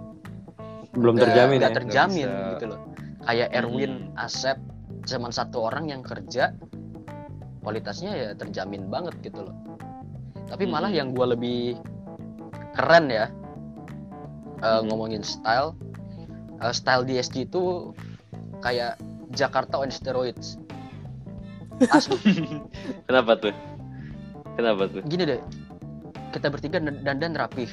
belum 0.95 1.17
terjamin 1.17 1.57
nggak 1.59 1.73
ya. 1.73 1.79
terjamin 1.81 2.29
gitu 2.55 2.65
loh 2.69 2.81
kayak 3.25 3.49
Erwin 3.51 4.13
Hmm. 4.13 4.21
Asep 4.21 4.61
cuman 5.05 5.33
satu 5.33 5.65
orang 5.65 5.89
yang 5.89 6.05
kerja 6.05 6.53
kualitasnya 7.59 8.11
ya 8.13 8.29
terjamin 8.33 8.87
banget 8.87 9.15
gitu 9.21 9.43
loh 9.43 9.57
tapi 10.47 10.65
malah 10.65 10.89
Hmm. 10.89 10.97
yang 10.97 11.09
gua 11.13 11.33
lebih 11.33 11.77
keren 12.73 13.09
ya 13.09 13.29
uh, 14.61 14.81
ngomongin 14.83 15.21
style 15.21 15.75
uh, 16.59 16.71
style 16.71 17.03
DSG 17.03 17.47
itu 17.47 17.93
kayak 18.61 18.97
Jakarta 19.31 19.77
on 19.77 19.91
steroids 19.91 20.57
asli 21.87 22.19
Kenapa 23.07 23.39
tuh? 23.39 23.55
Kenapa 24.55 24.89
tuh? 24.89 25.03
gini 25.05 25.23
deh 25.25 25.41
kita 26.29 26.49
bertiga 26.49 26.79
dan- 26.79 27.01
dandan 27.01 27.33
rapih 27.35 27.71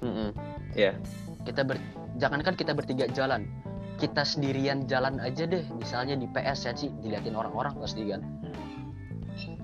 Mm-mm. 0.00 0.30
Ya. 0.72 0.94
kita 1.42 1.62
ber 1.62 1.76
jangankan 2.16 2.54
kita 2.54 2.72
bertiga 2.72 3.08
jalan 3.08 3.48
kita 3.96 4.22
sendirian 4.22 4.84
jalan 4.84 5.16
aja 5.18 5.44
deh 5.44 5.64
misalnya 5.72 6.14
di 6.14 6.28
PS 6.28 6.60
ya 6.62 6.72
sih 6.74 6.92
diliatin 7.00 7.32
orang-orang 7.32 7.72
pasti 7.76 8.04
kan 8.04 8.20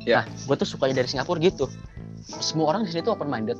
Ya. 0.02 0.22
nah 0.22 0.24
gue 0.26 0.56
tuh 0.58 0.66
sukanya 0.66 0.98
dari 0.98 1.08
Singapura 1.08 1.38
gitu 1.38 1.70
semua 2.42 2.74
orang 2.74 2.86
di 2.86 2.90
sini 2.90 3.02
tuh 3.02 3.14
open 3.14 3.28
minded 3.28 3.58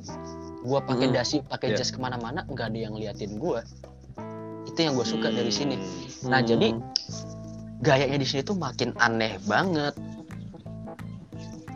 gue 0.62 0.78
pakai 0.82 1.06
Mm-mm. 1.10 1.16
dasi 1.16 1.43
pakai 1.43 1.74
Ya. 1.74 1.82
jas 1.82 1.90
ke 1.90 1.98
mana-mana 1.98 2.47
nggak 2.47 2.66
ada 2.70 2.78
yang 2.78 2.94
liatin 2.94 3.39
gue 3.39 3.60
itu 4.66 4.78
yang 4.78 4.94
gue 4.94 5.06
suka 5.06 5.28
dari 5.28 5.51
sini 5.51 5.77
Hmm. 6.23 6.31
Nah, 6.31 6.39
Hmm. 6.39 6.48
jadi 6.55 6.69
gayanya 7.82 8.19
di 8.19 8.27
sini 8.27 8.43
tuh 8.43 8.55
makin 8.55 8.94
aneh 8.97 9.43
banget 9.43 9.94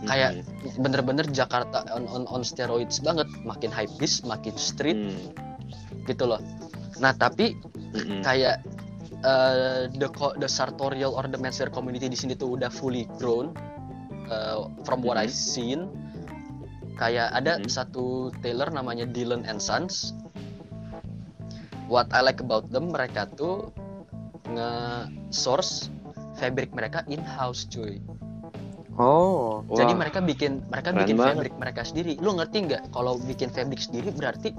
kayak 0.06 0.38
Hmm. 0.38 0.82
bener-bener 0.82 1.26
Jakarta 1.26 1.82
on, 1.90 2.06
on, 2.06 2.22
on 2.30 2.42
steroids 2.46 3.02
banget 3.02 3.26
makin 3.42 3.74
hype 3.74 3.90
bis 3.98 4.22
makin 4.22 4.54
street 4.54 4.94
Hmm. 4.98 5.34
gitu 6.06 6.30
loh 6.30 6.38
nah 7.02 7.10
tapi 7.10 7.58
Hmm. 7.90 8.22
kayak 8.22 8.62
uh, 9.24 9.88
the 9.90 10.06
the 10.38 10.46
sartorial 10.46 11.10
or 11.10 11.26
the 11.26 11.36
menswear 11.36 11.72
community 11.72 12.06
di 12.06 12.14
sini 12.14 12.38
tuh 12.38 12.54
udah 12.54 12.70
fully 12.70 13.08
grown 13.18 13.50
uh, 14.28 14.66
from 14.82 15.00
what 15.00 15.16
I've 15.16 15.32
seen 15.32 15.90
kayak 16.96 17.28
ada 17.30 17.60
Mhm. 17.60 17.68
satu 17.68 18.30
tailor 18.40 18.72
namanya 18.72 19.04
Dylan 19.04 19.44
and 19.44 19.60
Sons 19.60 20.16
what 21.86 22.08
I 22.10 22.20
like 22.20 22.40
about 22.40 22.66
them 22.68 22.90
mereka 22.90 23.28
tuh 23.30 23.70
nge-source 24.48 25.90
fabric 26.36 26.72
mereka 26.72 27.02
in 27.06 27.20
house 27.20 27.66
cuy 27.66 27.98
Oh. 28.96 29.60
jadi 29.76 29.92
Wah, 29.92 30.08
mereka 30.08 30.24
bikin 30.24 30.64
mereka 30.72 30.88
keren 30.88 31.04
bikin 31.04 31.16
banget. 31.20 31.34
fabric 31.36 31.54
mereka 31.60 31.80
sendiri 31.84 32.16
lu 32.16 32.32
ngerti 32.32 32.56
nggak 32.64 32.82
kalau 32.96 33.20
bikin 33.20 33.52
fabric 33.52 33.76
sendiri 33.76 34.08
berarti 34.08 34.56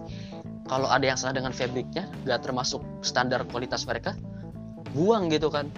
kalau 0.69 0.85
ada 0.85 1.01
yang 1.01 1.17
salah 1.17 1.33
dengan 1.33 1.49
fabricnya 1.49 2.05
nggak 2.21 2.45
termasuk 2.45 2.85
standar 3.01 3.41
kualitas 3.49 3.81
mereka 3.89 4.13
buang 4.93 5.33
gitu 5.33 5.49
kan 5.49 5.73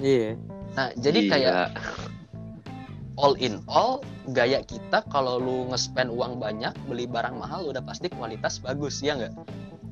Iya. 0.00 0.40
nah 0.72 0.88
jadi 0.96 1.20
gila. 1.20 1.32
kayak 1.36 1.54
all 3.18 3.34
in 3.42 3.58
all 3.66 3.98
gaya 4.30 4.62
kita 4.62 5.02
kalau 5.10 5.42
lu 5.42 5.66
nge-spend 5.74 6.08
uang 6.14 6.38
banyak 6.38 6.70
beli 6.86 7.04
barang 7.10 7.34
mahal 7.34 7.66
udah 7.66 7.82
pasti 7.82 8.06
kualitas 8.08 8.62
bagus 8.62 9.02
ya 9.02 9.18
nggak 9.18 9.34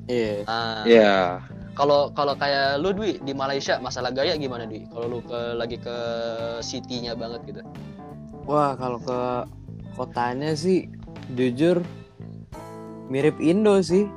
Iya. 0.07 0.47
Ah, 0.47 0.87
ya 0.87 1.43
kalau 1.75 2.15
kalau 2.15 2.31
kayak 2.39 2.79
lu 2.79 2.95
Dwi 2.95 3.19
di 3.19 3.35
Malaysia 3.35 3.75
masalah 3.83 4.15
gaya 4.15 4.39
gimana 4.39 4.63
Dwi 4.63 4.87
kalau 4.87 5.05
lu 5.11 5.19
ke 5.19 5.39
lagi 5.59 5.75
ke 5.75 5.97
city-nya 6.63 7.11
banget 7.13 7.43
gitu 7.43 7.61
Wah, 8.47 8.79
kalau 8.79 9.03
ke 9.03 9.19
kotanya 9.99 10.55
sih 10.55 10.87
jujur 11.35 11.83
mirip 13.11 13.35
Indo 13.43 13.83
sih. 13.83 14.07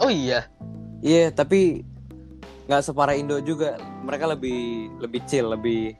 oh 0.00 0.08
iya 0.08 0.48
Iya, 1.00 1.32
tapi 1.32 1.80
nggak 2.68 2.84
separah 2.84 3.16
Indo 3.16 3.40
juga. 3.40 3.80
Mereka 4.04 4.36
lebih 4.36 4.92
lebih 5.00 5.20
chill, 5.24 5.48
lebih 5.48 5.96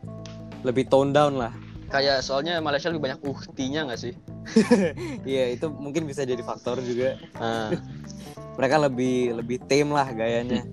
lebih 0.60 0.84
tone 0.92 1.12
down 1.12 1.40
lah. 1.40 1.52
Kayak 1.90 2.22
soalnya 2.22 2.62
Malaysia 2.62 2.88
lebih 2.88 3.10
banyak 3.10 3.20
uhtinya 3.26 3.90
nggak 3.90 4.00
sih 4.00 4.14
Iya, 5.30 5.54
itu 5.54 5.68
mungkin 5.68 6.08
bisa 6.08 6.24
jadi 6.24 6.40
faktor 6.40 6.80
juga. 6.80 7.20
Ah. 7.36 7.70
Mereka 8.56 8.76
lebih 8.88 9.36
lebih 9.36 9.60
tame 9.68 9.92
lah 9.92 10.08
gayanya. 10.10 10.64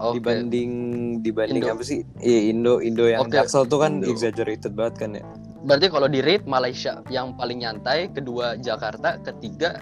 Oke. 0.00 0.16
dibanding 0.16 0.72
dibanding 1.20 1.60
Indo. 1.60 1.76
apa 1.76 1.84
sih? 1.84 2.00
Iya 2.24 2.56
Indo 2.56 2.80
Indo 2.80 3.04
yang 3.04 3.28
Oke, 3.28 3.36
Jaksel 3.36 3.68
tuh 3.68 3.84
kan 3.84 4.00
Indo. 4.00 4.08
exaggerated 4.08 4.72
banget 4.72 4.94
kan 4.96 5.10
ya. 5.12 5.24
Berarti 5.60 5.92
kalau 5.92 6.08
di 6.08 6.24
rate 6.24 6.48
Malaysia 6.48 7.04
yang 7.12 7.36
paling 7.36 7.60
nyantai, 7.60 8.08
kedua 8.08 8.56
Jakarta, 8.56 9.20
ketiga 9.20 9.76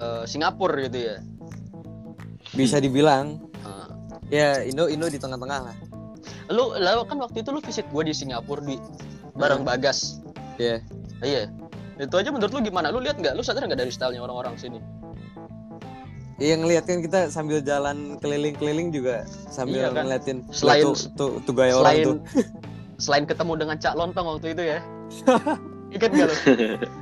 eh, 0.00 0.24
Singapura 0.24 0.88
gitu 0.88 1.12
ya. 1.12 1.16
Bisa 2.56 2.80
dibilang 2.80 3.44
Nah, 3.60 3.92
ya 4.32 4.64
Indo 4.64 4.88
Indo 4.88 5.12
di 5.12 5.20
tengah-tengah 5.20 5.60
lah. 5.68 5.76
lu 6.48 6.72
lalu 6.80 7.04
kan 7.04 7.20
waktu 7.20 7.44
itu 7.44 7.52
lu 7.52 7.60
visit 7.60 7.84
gue 7.92 8.02
di 8.08 8.16
Singapura 8.16 8.64
di 8.64 8.80
bareng 9.36 9.68
Bagas. 9.68 10.24
Iya. 10.58 10.76
Iya. 11.22 11.42
Itu 11.96 12.14
aja 12.14 12.30
menurut 12.30 12.50
lu 12.50 12.60
gimana? 12.60 12.90
Lu 12.90 12.98
lihat 12.98 13.16
nggak? 13.16 13.34
Lu 13.34 13.42
sadar 13.42 13.64
nggak 13.64 13.78
dari 13.78 13.90
stylenya 13.90 14.20
orang-orang 14.20 14.54
sini? 14.54 14.78
Iya 16.38 16.54
ngeliat 16.54 16.86
kan 16.86 17.02
kita 17.02 17.34
sambil 17.34 17.58
jalan 17.58 18.14
keliling-keliling 18.18 18.94
juga 18.94 19.26
sambil 19.50 19.82
Iya 19.82 19.90
kan? 19.90 20.06
ngeliatin 20.06 20.38
Selain- 20.54 20.86
tuh, 20.86 20.94
tuh, 21.16 21.30
tuh 21.42 21.50
gaya 21.52 21.74
orang 21.74 21.82
selain 21.90 22.06
tuh. 22.06 22.16
selain 23.02 23.24
ketemu 23.26 23.52
dengan 23.56 23.76
Cak 23.76 23.94
Lontong 23.94 24.26
waktu 24.28 24.54
itu 24.54 24.62
ya. 24.64 24.78
Ingat 25.94 26.10
gak 26.12 26.26
lu? 26.30 26.34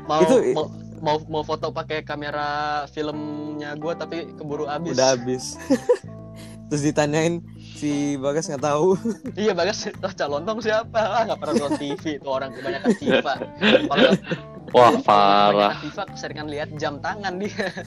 Mau, 0.09 0.20
Itu- 0.24 0.41
mau 0.57 0.66
mau 0.97 1.16
mau 1.28 1.43
foto 1.45 1.69
pakai 1.69 2.01
kamera 2.01 2.49
filmnya 2.89 3.77
gue 3.77 3.93
tapi 3.93 4.33
keburu 4.33 4.65
habis. 4.65 4.97
Udah 4.97 5.09
habis. 5.12 5.45
Terus 6.73 6.83
ditanyain 6.83 7.45
si 7.77 8.16
Bagas 8.16 8.48
nggak 8.48 8.65
tahu. 8.65 8.97
Iya 9.43 9.53
bagas, 9.53 9.93
oh, 10.01 10.11
Cak 10.11 10.27
Lontong 10.27 10.65
siapa? 10.65 10.97
Ah 10.97 11.23
nggak 11.28 11.39
pernah 11.39 11.55
nonton 11.61 11.77
TV 11.77 12.05
itu 12.16 12.28
orang 12.28 12.51
kebanyakan 12.57 12.90
FIFA. 12.97 13.32
Kalau 13.86 14.11
Wah 14.74 14.93
parah. 14.98 15.78
FIFA 15.78 16.05
keseringan 16.11 16.48
lihat 16.51 16.69
jam 16.74 16.98
tangan 16.98 17.39
dia. 17.39 17.70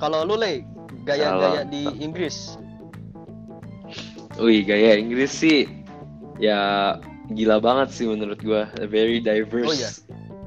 Kalau 0.00 0.24
lu 0.24 0.38
le 0.38 0.62
gaya-gaya 1.02 1.66
di 1.66 1.90
Inggris, 1.98 2.54
Wih 4.38 4.62
gaya 4.64 4.96
Inggris 4.96 5.34
sih 5.34 5.66
ya 6.38 6.96
gila 7.34 7.58
banget 7.60 7.88
sih 7.92 8.06
menurut 8.08 8.38
gua. 8.40 8.70
A 8.78 8.86
Very 8.86 9.20
diverse 9.20 9.68
Oh, 9.68 9.74
iya? 9.74 9.90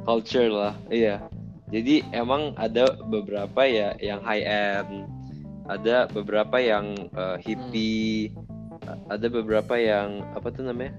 culture 0.08 0.50
lah. 0.50 0.74
Iya. 0.90 1.22
Jadi 1.70 2.06
emang 2.14 2.54
ada 2.56 2.96
beberapa 3.10 3.66
ya 3.66 3.98
yang 3.98 4.22
high 4.22 4.46
end, 4.46 5.10
ada 5.66 6.06
beberapa 6.08 6.58
yang 6.58 6.86
uh, 7.12 7.38
hippie, 7.38 8.32
Hmm. 8.84 9.00
ada 9.08 9.28
beberapa 9.28 9.76
yang 9.76 10.28
apa 10.34 10.50
tuh 10.50 10.66
namanya? 10.66 10.92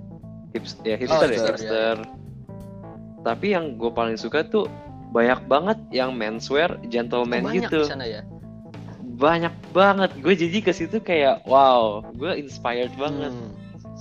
Hips, 0.51 0.81
ya 0.81 0.97
hipster 0.97 1.29
ya, 1.29 1.37
hipster, 1.37 1.55
hipster. 1.55 1.97
Tapi 3.21 3.47
yang 3.51 3.77
gue 3.77 3.91
paling 3.91 4.17
suka 4.17 4.41
tuh 4.43 4.69
banyak 5.11 5.45
banget 5.45 5.79
yang 5.91 6.13
menswear 6.13 6.75
Oh, 6.75 6.87
gentleman 6.87 7.45
banyak 7.45 7.67
gitu 7.67 7.85
di 7.85 7.89
sana 7.89 8.05
ya. 8.05 8.23
banyak 9.15 9.55
banget 9.71 10.11
gue 10.19 10.35
jadi 10.35 10.59
ke 10.59 10.73
situ 10.73 10.99
kayak 10.99 11.45
wow 11.45 12.03
gue 12.11 12.35
inspired 12.35 12.91
banget 12.95 13.31
Hmm. 13.31 13.55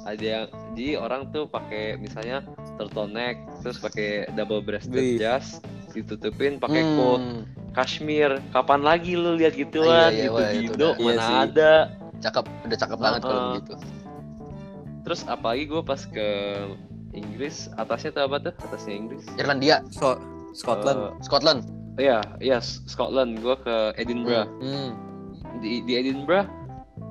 ada 0.03 0.23
yang 0.25 0.45
jadi 0.73 0.97
orang 0.97 1.29
tuh 1.29 1.45
pakai 1.45 1.95
misalnya 1.95 2.41
turtleneck 2.75 3.37
terus 3.61 3.77
pakai 3.77 4.25
double 4.33 4.59
breasted 4.59 5.21
jas 5.21 5.61
ditutupin 5.93 6.57
pakai 6.57 6.81
Hmm. 6.81 6.95
coat 6.95 7.23
kashmir 7.71 8.31
kapan 8.49 8.81
lagi 8.81 9.13
lu 9.13 9.33
lihat 9.33 9.53
gituan 9.53 10.09
Iya, 10.09 10.09
iya, 10.09 10.23
gitu 10.23 10.33
wah, 10.33 10.41
di 10.43 10.57
itu 10.59 10.61
Indo 10.67 10.75
udah- 10.83 10.95
iya 10.95 11.05
mana 11.07 11.21
sih. 11.21 11.35
ada 11.47 11.71
Cakep, 12.15 12.45
udah 12.63 12.77
cakep 12.77 12.97
banget 12.97 13.21
kalau 13.21 13.35
Uh-uh. 13.35 13.51
begitu. 13.53 13.73
terus 15.03 15.21
apalagi 15.25 15.63
gue 15.65 15.81
pas 15.81 16.01
ke 16.01 16.27
Inggris 17.13 17.55
atasnya 17.75 18.09
tuh 18.11 18.23
apa 18.23 18.35
tuh 18.41 18.53
atasnya 18.57 18.93
Inggris 18.95 19.23
Irlandia, 19.35 19.83
So, 19.91 20.15
Scotland. 20.51 21.19
Scotland. 21.19 21.59
Eh, 21.93 22.07
iya 22.07 22.19
iya 22.39 22.57
Scotland 22.59 23.37
gue 23.37 23.55
ke 23.59 23.75
Edinburgh 23.95 24.47
Hmm. 24.57 24.95
di 25.59 25.83
di 25.83 25.93
Edinburgh 25.95 26.47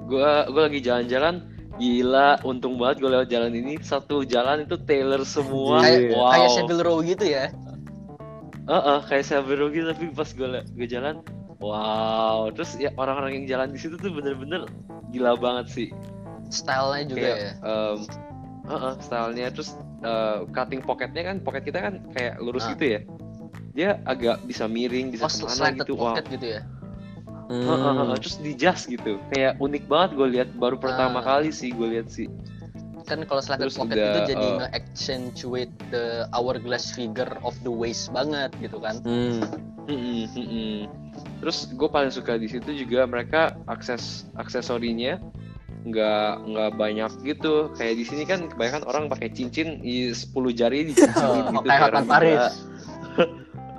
gue 0.04 0.28
gue 0.48 0.62
lagi 0.64 0.80
jalan-jalan 0.80 1.44
gila 1.74 2.40
untung 2.42 2.76
banget 2.76 2.96
gue 2.98 3.10
lewat 3.10 3.28
jalan 3.28 3.52
ini 3.52 3.76
satu 3.78 4.24
jalan 4.24 4.64
itu 4.64 4.74
Taylor 4.80 5.22
semua 5.22 5.80
Iya. 5.80 6.08
Kayak 6.08 6.16
wow 6.16 6.30
kayak 6.32 6.50
Savile 6.50 6.82
Row 6.82 6.98
gitu 7.00 7.24
ya. 7.26 7.44
Heeh, 8.62 8.98
kayak 9.10 9.24
Savile 9.26 9.58
Row 9.58 9.68
gitu 9.70 9.86
tapi 9.90 10.04
pas 10.14 10.30
gue 10.30 10.48
gue 10.62 10.86
jalan 10.86 11.18
wow 11.58 12.46
terus 12.54 12.78
ya 12.78 12.94
orang-orang 12.94 13.42
yang 13.42 13.46
jalan 13.50 13.68
di 13.70 13.78
situ 13.78 13.98
tuh 13.98 14.10
bener-bener 14.10 14.66
gila 15.10 15.34
banget 15.34 15.66
sih 15.70 15.88
Stylenya 16.48 17.06
juga 17.10 17.20
kayak 17.22 17.38
ya. 17.38 17.52
em, 17.62 17.98
heeh, 18.68 18.92
stylenya 19.02 19.46
terus 19.50 19.70
eh, 20.02 20.38
cutting 20.50 20.78
pocketnya 20.82 21.22
kan 21.26 21.36
pocket 21.42 21.62
kita 21.64 21.78
kan 21.80 21.94
kayak 22.14 22.38
lurus 22.38 22.66
Ah. 22.66 22.70
gitu 22.74 22.84
ya 22.86 23.00
dia 23.72 23.90
agak 24.04 24.44
bisa 24.44 24.68
miring 24.68 25.10
bisa 25.10 25.26
Oh, 25.26 25.32
ke 25.32 25.44
mana 25.48 25.72
gitu 25.74 25.92
wow 25.96 26.14
pocket 26.14 26.26
gitu 26.30 26.46
ya. 26.58 26.62
Hmm. 27.50 27.66
Heeh, 27.66 27.92
heeh, 27.98 28.16
terus 28.22 28.36
di 28.38 28.52
jas 28.54 28.86
gitu 28.86 29.18
kayak 29.28 29.58
unik 29.58 29.84
banget 29.90 30.10
gue 30.14 30.28
lihat 30.38 30.48
baru 30.54 30.78
pertama 30.78 31.18
Ah. 31.18 31.24
kali 31.24 31.50
sih 31.50 31.74
gue 31.74 31.88
lihat 31.98 32.08
sih 32.08 32.30
Kan 33.04 33.26
kalau 33.26 33.42
slanted 33.42 33.68
Terus 33.68 33.76
pocket 33.78 33.96
udah, 33.98 34.10
itu 34.10 34.20
jadi 34.34 34.46
uh, 34.46 34.56
nge-accentuate 34.62 35.74
the 35.90 36.04
hourglass 36.32 36.94
figure 36.94 37.32
of 37.42 37.54
the 37.66 37.72
waist 37.72 38.10
banget 38.14 38.50
gitu 38.62 38.78
kan. 38.78 39.02
Hmm. 39.02 39.42
Mm-mm, 39.90 40.30
mm-mm. 40.38 40.74
Terus 41.42 41.66
gue 41.74 41.88
paling 41.90 42.14
suka 42.14 42.38
di 42.38 42.46
situ 42.46 42.70
juga 42.70 43.02
mereka 43.04 43.58
akses 43.66 44.30
aksesorinya 44.38 45.18
nggak 45.82 46.30
nggak 46.46 46.70
banyak 46.78 47.10
gitu. 47.26 47.74
Kayak 47.74 47.94
di 47.98 48.04
sini 48.06 48.22
kan 48.22 48.46
kebanyakan 48.46 48.82
orang 48.86 49.04
pakai 49.10 49.28
cincin 49.34 49.82
i 49.82 50.14
10 50.14 50.30
jari 50.54 50.86
di 50.86 50.92
cincin 50.94 51.26
Oh, 51.26 51.34
gitu. 51.50 51.66
kayak 51.66 51.80
Hotman 51.90 52.06
Paris. 52.06 52.46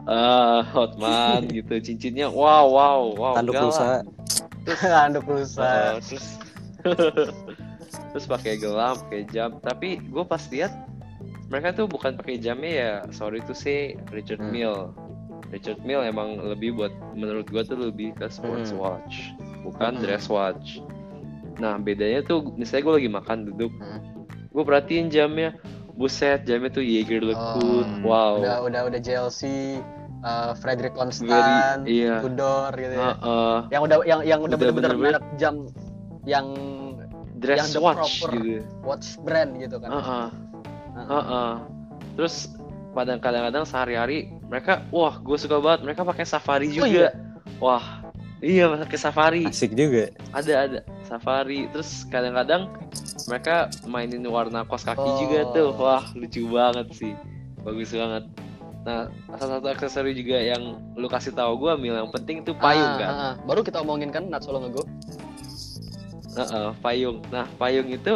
Ah, 0.04 0.60
Hotman 0.76 1.48
gitu 1.48 1.74
cincinnya. 1.80 2.28
Wow 2.28 2.68
wow 2.76 3.02
wow. 3.16 3.34
Tanduk 3.40 3.56
rusa. 3.56 4.04
lah. 4.04 5.08
Anduk 5.08 5.26
rusa. 5.28 5.64
Uh, 5.64 5.96
terus 6.04 6.26
terus 8.12 8.26
pakai 8.26 8.58
gelam, 8.58 8.98
pakai 9.08 9.24
jam. 9.30 9.58
Tapi 9.60 10.02
gue 10.02 10.24
pas 10.24 10.42
lihat 10.50 10.72
mereka 11.48 11.76
tuh 11.76 11.86
bukan 11.86 12.16
pakai 12.16 12.38
jamnya 12.38 12.72
ya. 12.72 12.94
Sorry 13.12 13.40
to 13.46 13.54
say 13.54 13.96
Richard 14.10 14.42
Hmm. 14.42 14.52
Mille. 14.52 14.84
Richard 15.50 15.86
Mille 15.86 16.02
emang 16.04 16.42
lebih 16.42 16.74
buat 16.74 16.90
menurut 17.14 17.46
gue 17.46 17.62
tuh 17.62 17.78
lebih 17.78 18.18
ke 18.18 18.26
sports 18.26 18.74
Hmm. 18.74 18.82
watch, 18.82 19.38
bukan 19.62 19.98
Hmm. 19.98 20.02
dress 20.02 20.26
watch. 20.26 20.82
Nah 21.62 21.78
bedanya 21.78 22.26
tuh 22.26 22.50
misalnya 22.58 22.90
gue 22.90 22.94
lagi 22.98 23.10
makan 23.12 23.38
duduk, 23.54 23.70
Hmm. 23.78 24.02
gue 24.50 24.64
perhatiin 24.66 25.14
jamnya. 25.14 25.54
Buset, 25.94 26.50
jamnya 26.50 26.74
tuh 26.74 26.82
Jaeger 26.82 27.22
LeCoultre. 27.22 27.86
Hmm. 27.86 28.02
Wow. 28.02 28.42
Udah 28.42 28.58
udah 28.66 28.82
udah 28.90 28.98
JLC, 28.98 29.42
uh, 30.26 30.58
Frederick 30.58 30.98
Very, 30.98 31.06
Constant, 31.06 31.86
iya. 31.86 32.18
Tudor 32.18 32.74
gitu 32.74 32.94
ya. 32.98 33.14
Heeh. 33.14 33.58
Yang 33.78 33.82
udah 33.86 33.98
yang 34.02 34.22
yang 34.26 34.40
udah 34.42 34.58
bener-bener. 34.58 34.98
merek 34.98 35.26
jam 35.38 35.70
yang 36.26 36.50
dress 37.44 37.70
the 37.70 37.80
watch 37.80 38.20
proper- 38.20 38.40
gitu. 38.40 38.64
watch 38.82 39.08
brand 39.20 39.52
gitu 39.56 39.76
kan. 39.78 39.90
Heeh. 39.92 40.28
Heeh. 40.96 41.08
Heeh. 41.10 41.52
Terus 42.16 42.36
pada 42.92 43.18
kadang-kadang 43.18 43.66
sehari-hari 43.66 44.18
mereka, 44.46 44.86
wah 44.90 45.16
gue 45.16 45.36
suka 45.36 45.58
banget. 45.58 45.84
Mereka 45.84 46.02
pakai 46.04 46.24
safari 46.24 46.70
Oh, 46.72 46.86
juga. 46.86 47.12
Wah, 47.58 47.86
iya 48.40 48.70
pakai 48.70 48.98
safari. 48.98 49.42
Asik 49.44 49.74
juga. 49.74 50.14
Ada 50.32 50.54
ada 50.62 50.80
safari. 51.04 51.66
Terus 51.70 52.06
kadang-kadang 52.08 52.70
mereka 53.26 53.56
mainin 53.84 54.22
warna 54.26 54.64
kos 54.64 54.84
kaki 54.84 55.02
Oh. 55.02 55.18
juga 55.20 55.40
tuh. 55.52 55.70
Wah 55.74 56.06
lucu 56.14 56.46
banget 56.48 56.88
sih. 56.94 57.14
Bagus 57.62 57.92
banget. 57.92 58.28
Nah, 58.84 59.08
salah 59.40 59.64
satu 59.64 59.68
aksesori 59.72 60.12
juga 60.12 60.36
yang 60.36 60.76
lu 60.94 61.08
kasih 61.08 61.32
tahu 61.32 61.56
gue, 61.56 61.72
Mil, 61.80 61.96
yang 61.96 62.12
penting 62.12 62.44
itu 62.44 62.52
payung 62.54 62.84
Ah, 62.84 63.00
kan. 63.00 63.08
ah, 63.08 63.24
ah. 63.24 63.34
Baru 63.48 63.64
kita 63.64 63.80
omongin 63.80 64.12
kan 64.12 64.28
Not 64.28 64.44
Ngego. 66.34 66.44
Heeh, 66.44 66.70
payung. 66.80 67.18
Nah, 67.30 67.46
payung 67.56 67.88
itu 67.88 68.14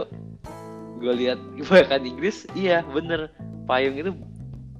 gue 0.97 1.13
lihat 1.15 1.37
kebanyakan 1.57 2.01
Inggris, 2.03 2.37
iya 2.53 2.81
bener. 2.83 3.29
Payung 3.65 3.95
itu 3.95 4.11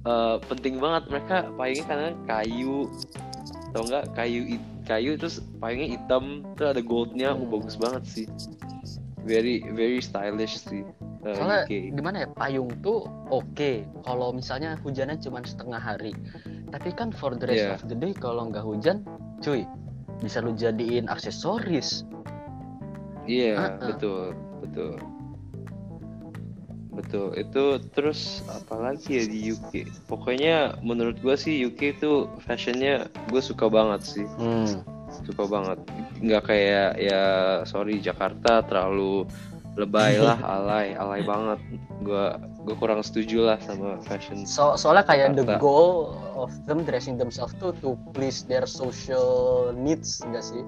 eh, 0.04 0.36
penting 0.46 0.78
banget. 0.78 1.06
Mereka 1.08 1.36
payungnya 1.54 1.84
kadang 1.86 2.16
kayu, 2.24 2.76
atau 3.70 3.82
enggak 3.84 4.04
kayu 4.12 4.40
kayu 4.84 5.10
terus 5.14 5.38
payungnya 5.58 5.94
hitam, 5.94 6.24
terus 6.56 6.68
ada 6.72 6.82
goldnya, 6.82 7.28
oh, 7.32 7.46
bagus 7.46 7.76
banget 7.76 8.02
sih. 8.04 8.26
Very 9.22 9.60
very 9.68 10.00
stylish 10.00 10.56
sih. 10.58 10.80
eh, 11.20 11.34
Soalnya 11.36 11.68
UK. 11.68 11.92
gimana 11.92 12.16
ya 12.24 12.28
payung 12.30 12.70
tuh 12.80 13.04
oke 13.28 13.72
kalau 14.00 14.32
misalnya 14.32 14.80
hujannya 14.80 15.20
cuma 15.20 15.44
setengah 15.44 15.76
hari. 15.76 16.16
Tapi 16.68 16.88
kan 16.92 17.12
for 17.12 17.32
the 17.32 17.44
rest 17.44 17.60
Iya. 17.60 17.76
of 17.76 17.84
the 17.86 17.96
day 17.96 18.10
kalau 18.10 18.48
nggak 18.48 18.64
hujan, 18.64 19.04
cuy 19.38 19.68
bisa 20.18 20.40
lu 20.40 20.50
jadiin 20.50 21.06
aksesoris. 21.06 22.08
Iya, 23.28 23.52
Uh-uh. 23.76 23.86
betul, 23.86 24.24
betul. 24.58 24.92
Betul. 26.90 27.30
Itu 27.36 27.64
terus 27.92 28.42
apalagi 28.50 29.06
ya 29.14 29.24
di 29.24 29.38
UK. 29.48 29.70
Pokoknya 30.06 30.56
menurut 30.80 31.20
gua 31.20 31.36
sih 31.36 31.54
UK 31.62 31.94
itu 31.94 32.26
fashionnya 32.42 33.06
gue 33.28 33.38
suka 33.38 33.68
banget 33.68 34.02
sih. 34.02 34.26
Hmm. 34.34 34.82
suka 35.24 35.48
banget 35.48 35.80
nggak 36.20 36.42
kayak 36.44 37.00
ya 37.00 37.24
sorry 37.64 37.96
Jakarta 37.96 38.60
terlalu 38.60 39.24
lebay 39.74 40.20
lah 40.20 40.36
alay 40.60 40.92
alay 40.92 41.24
banget 41.24 41.56
gua 42.04 42.36
gua 42.60 42.76
kurang 42.76 43.00
setuju 43.00 43.40
lah 43.42 43.58
sama 43.58 43.98
fashion 44.04 44.44
So, 44.44 44.76
soalnya 44.76 45.08
kayak 45.08 45.32
the 45.32 45.42
Jakarta. 45.42 45.58
goal 45.58 46.12
of 46.36 46.52
them 46.68 46.84
dressing 46.84 47.16
themselves 47.16 47.56
tuh 47.56 47.72
to 47.80 47.96
please 48.12 48.44
their 48.44 48.68
social 48.68 49.26
needs 49.72 50.20
enggak 50.20 50.44
sih? 50.44 50.60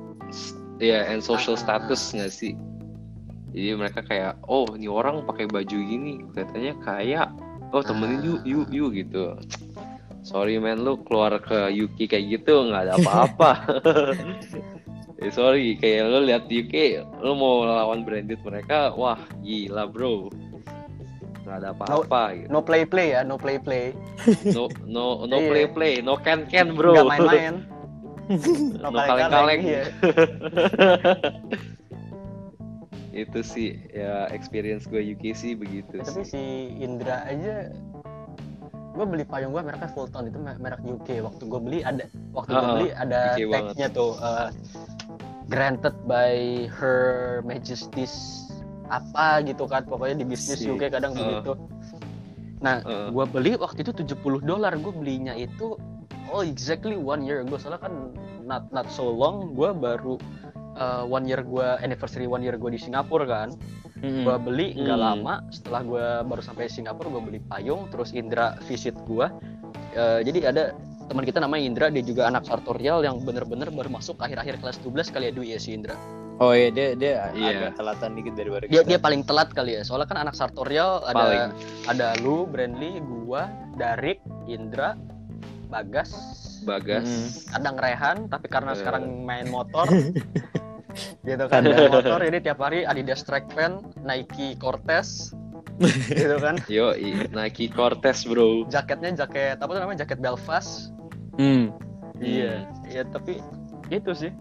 Ya 0.80 1.04
and 1.06 1.20
social 1.20 1.54
Ah. 1.54 1.60
status 1.60 2.00
nggak 2.10 2.32
sih 2.32 2.56
jadi 3.52 3.76
mereka 3.76 4.00
kayak 4.00 4.40
oh 4.46 4.64
ini 4.74 4.88
orang 4.88 5.22
pakai 5.22 5.44
baju 5.46 5.76
gini 5.76 6.24
katanya 6.32 6.72
kaya 6.80 7.20
oh 7.70 7.84
temenin 7.84 8.18
Ah. 8.18 8.26
yuk 8.26 8.40
yuk 8.42 8.68
yuk 8.72 8.90
gitu 8.96 9.24
sorry 10.20 10.56
man 10.56 10.80
lu 10.80 11.00
keluar 11.04 11.36
ke 11.38 11.68
UK 11.70 12.08
kayak 12.08 12.40
gitu 12.40 12.66
nggak 12.66 12.88
ada 12.88 12.94
apa-apa 12.96 13.50
Eh, 15.20 15.28
sorry 15.28 15.76
kayak 15.76 16.08
lu 16.08 16.24
lihat 16.24 16.48
UK 16.48 16.96
lu 17.20 17.36
mau 17.36 17.60
lawan 17.60 18.08
branded 18.08 18.40
mereka 18.40 18.88
wah 18.96 19.20
gila 19.44 19.84
bro 19.84 20.32
nggak 21.44 21.56
ada 21.60 21.76
apa-apa 21.76 22.22
gitu. 22.40 22.48
no 22.48 22.64
play 22.64 22.88
play 22.88 23.12
ya 23.12 23.20
no 23.20 23.36
play 23.36 23.60
play 23.60 23.92
no 24.48 24.72
no 24.88 25.28
no 25.28 25.36
Iya. 25.36 25.48
play 25.52 25.66
play 25.68 25.94
no 26.00 26.16
can 26.16 26.48
can 26.48 26.72
bro 26.72 26.96
nggak 26.96 27.08
main-main 27.20 27.54
no 28.82 28.88
kaleng-kaleng 28.90 29.60
iya. 29.60 29.84
itu 33.10 33.40
sih 33.42 33.74
ya 33.90 34.30
experience 34.30 34.86
gue 34.86 35.02
UK 35.02 35.34
sih 35.34 35.52
begitu 35.52 35.98
tapi 35.98 36.22
sih. 36.22 36.30
si 36.30 36.42
Indra 36.78 37.26
aja 37.26 37.74
gue 38.90 39.04
beli 39.04 39.24
payung 39.24 39.50
gue 39.50 39.60
mereknya 39.60 39.90
Fulton 39.90 40.30
itu 40.30 40.38
me- 40.38 40.58
merek 40.58 40.78
UK 40.80 41.18
waktu 41.20 41.42
gue 41.42 41.60
beli 41.60 41.78
ada 41.82 42.06
waktu 42.30 42.50
gue 42.50 42.60
Ah, 42.60 42.72
beli 42.72 42.88
ada 42.92 43.20
tagnya 43.34 43.88
tuh 43.88 44.14
uh, 44.16 44.48
granted 45.46 45.94
by 46.06 46.32
Her 46.70 46.98
Majesty's 47.42 48.46
apa 48.86 49.42
gitu 49.42 49.66
kan 49.66 49.86
pokoknya 49.86 50.22
di 50.22 50.26
bisnis 50.26 50.62
Si- 50.62 50.70
UK 50.70 50.90
kadang 50.90 51.14
uh. 51.14 51.18
begitu 51.18 51.52
nah 52.60 52.78
Uh. 52.84 53.10
gue 53.10 53.24
beli 53.26 53.52
waktu 53.56 53.82
itu 53.82 53.90
70 54.06 54.20
dolar 54.44 54.76
gue 54.76 54.92
belinya 54.92 55.34
itu 55.34 55.74
oh 56.30 56.40
exactly 56.40 56.94
one 56.94 57.20
year 57.20 57.42
gue 57.42 57.56
soalnya 57.56 57.80
kan 57.80 57.94
not 58.42 58.70
not 58.70 58.86
so 58.88 59.04
long 59.04 59.52
gue 59.52 59.70
baru 59.70 60.14
uh, 60.74 61.04
one 61.04 61.24
year 61.24 61.40
gue 61.40 61.66
anniversary 61.78 62.24
one 62.24 62.40
year 62.40 62.54
gue 62.54 62.70
di 62.70 62.78
Singapura 62.78 63.26
kan 63.26 63.48
Mm-mm. 63.96 64.22
gue 64.22 64.36
beli 64.40 64.66
nggak 64.74 64.94
Hmm. 64.94 65.06
lama 65.18 65.34
setelah 65.48 65.82
gue 65.82 66.04
baru 66.24 66.40
sampai 66.40 66.66
Singapura 66.66 67.10
gue 67.10 67.22
beli 67.26 67.40
payung 67.42 67.86
terus 67.88 68.10
Indra 68.12 68.54
visit 68.64 68.94
gue 69.04 69.28
Eh, 69.90 70.22
jadi 70.22 70.54
ada 70.54 70.70
teman 71.10 71.26
kita 71.26 71.42
namanya 71.42 71.66
Indra 71.66 71.86
dia 71.90 71.98
juga 72.00 72.22
anak 72.24 72.46
sartorial 72.46 73.02
yang 73.02 73.18
bener-bener 73.18 73.66
baru 73.68 73.90
masuk 73.90 74.22
akhir-akhir 74.22 74.62
kelas 74.62 74.78
12 74.80 75.10
kali 75.10 75.24
ya 75.26 75.32
Dwi 75.32 75.46
ya 75.50 75.58
si 75.58 75.74
Indra 75.74 75.98
Oh 76.38 76.54
iya 76.54 76.70
dia 76.70 76.94
dia 76.94 77.26
Iya. 77.34 77.66
agak 77.66 77.72
telatan 77.74 78.14
dikit 78.14 78.32
dari 78.32 78.48
baru 78.48 78.64
dia 78.64 78.86
dia 78.86 78.96
paling 78.96 79.26
telat 79.26 79.50
kali 79.50 79.74
ya 79.74 79.82
soalnya 79.82 80.06
kan 80.06 80.22
anak 80.22 80.32
sartorial 80.32 81.02
ada 81.04 81.18
paling 81.18 81.46
ada 81.90 82.06
lu 82.22 82.46
Brandly 82.46 83.02
gua 83.02 83.50
Darik 83.74 84.22
Indra 84.46 84.94
Bagas. 85.70 86.10
Bagas. 86.62 87.06
Kadang 87.48 87.76
Rehan 87.78 88.18
tapi 88.26 88.46
karena 88.46 88.74
Eh. 88.74 88.78
sekarang 88.78 89.24
main 89.24 89.46
motor. 89.48 89.86
Gitu 91.22 91.44
kan 91.46 91.62
main 91.62 91.86
motor. 91.86 92.18
jadi 92.18 92.38
tiap 92.42 92.58
hari 92.58 92.82
Adidas 92.82 93.22
track 93.22 93.46
pant 93.54 93.80
Nike 94.02 94.58
Cortez. 94.58 95.30
Gitu 96.10 96.36
kan. 96.36 96.58
Yo 96.68 96.92
Nike 97.30 97.70
Cortez 97.70 98.26
bro. 98.26 98.66
Jaketnya 98.66 99.14
jaket 99.16 99.56
apa 99.56 99.70
tuh 99.70 99.80
namanya 99.80 100.02
jaket 100.04 100.18
Belfast. 100.18 100.90
Hmm. 101.38 101.70
iya 102.20 102.68
iya 102.84 103.06
tapi 103.06 103.38
itu 103.88 104.10
sih. 104.12 104.34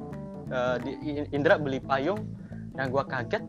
Eh, 0.50 0.76
di 0.82 0.92
Indra 1.30 1.56
beli 1.56 1.78
payung 1.80 2.26
yang 2.74 2.90
gua 2.90 3.06
kaget 3.06 3.46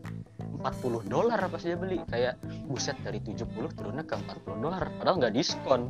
40 0.55 1.09
dolar 1.09 1.41
pas 1.49 1.59
dia 1.59 1.73
beli? 1.73 1.97
Kayak 2.05 2.37
buset 2.69 2.95
dari 3.01 3.17
70 3.17 3.49
turunnya 3.73 4.05
ke 4.05 4.13
40 4.15 4.61
dolar 4.61 4.85
padahal 4.95 5.17
nggak 5.17 5.33
diskon 5.33 5.89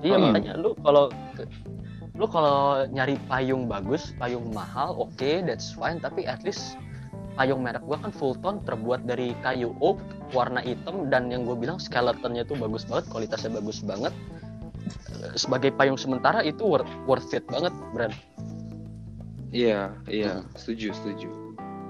iya 0.00 0.16
Hmm. 0.16 0.24
makanya 0.28 0.52
lu 0.56 0.72
kalau 0.80 1.08
lu 2.14 2.26
kalau 2.26 2.84
nyari 2.86 3.16
payung 3.26 3.64
bagus 3.64 4.12
payung 4.16 4.48
mahal 4.50 4.92
oke 4.98 5.16
that's 5.44 5.72
fine 5.72 5.96
tapi 5.96 6.24
at 6.24 6.40
least 6.42 6.76
payung 7.34 7.60
merek 7.60 7.80
gua 7.82 7.96
kan 7.96 8.12
Fulton 8.12 8.60
terbuat 8.62 9.04
dari 9.04 9.32
kayu 9.40 9.72
oak 9.80 9.96
warna 10.30 10.60
hitam 10.60 11.08
dan 11.08 11.26
yang 11.26 11.42
gue 11.42 11.56
bilang 11.56 11.76
skeletonnya 11.76 12.44
tuh 12.44 12.54
bagus 12.54 12.84
banget 12.84 13.06
kualitasnya 13.08 13.50
bagus 13.52 13.80
banget 13.80 14.12
Eh, 15.10 15.36
sebagai 15.36 15.70
payung 15.70 15.98
sementara 15.98 16.40
itu 16.40 16.64
worth, 16.64 16.88
worth 17.04 17.30
it 17.30 17.44
banget 17.46 17.70
brand 17.92 18.14
iya 19.50 19.90
iya 20.06 20.40
Hmm. 20.40 20.46
setuju 20.54 20.94
setuju 20.94 21.28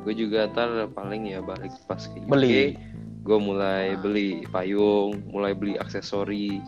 gue 0.01 0.15
juga 0.17 0.49
ntar 0.49 0.89
paling 0.91 1.29
ya 1.29 1.39
balik 1.39 1.71
pas 1.85 2.01
ke 2.01 2.17
UK 2.19 2.27
Beli. 2.27 2.75
gue 3.21 3.39
mulai 3.39 3.95
beli 3.95 4.49
payung 4.49 5.21
mulai 5.29 5.53
beli 5.53 5.77
aksesori 5.77 6.59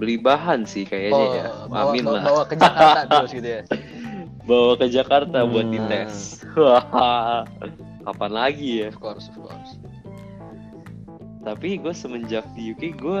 beli 0.00 0.16
bahan 0.16 0.64
sih 0.64 0.88
kayaknya 0.88 1.26
ya. 1.28 1.44
Oh, 1.52 1.68
bawa, 1.68 1.92
amin 1.92 2.04
bawa, 2.08 2.16
lah. 2.16 2.24
bawa 2.24 2.42
ke 2.48 2.54
Jakarta 2.56 3.00
terus 3.04 3.30
gitu 3.36 3.48
ya? 3.48 3.62
Bawa 4.48 4.72
ke 4.80 4.86
Jakarta 4.88 5.38
buat 5.44 5.68
Hmm. 5.68 5.74
dites. 5.76 6.40
Wah, 6.56 7.44
kapan 8.08 8.32
lagi 8.32 8.70
ya? 8.82 8.88
Of 8.88 8.98
course 8.98 9.28
of 9.28 9.36
course. 9.36 9.76
Tapi 11.44 11.76
gue 11.78 11.92
semenjak 11.92 12.48
di 12.56 12.72
UK 12.72 12.96
gue 12.96 13.20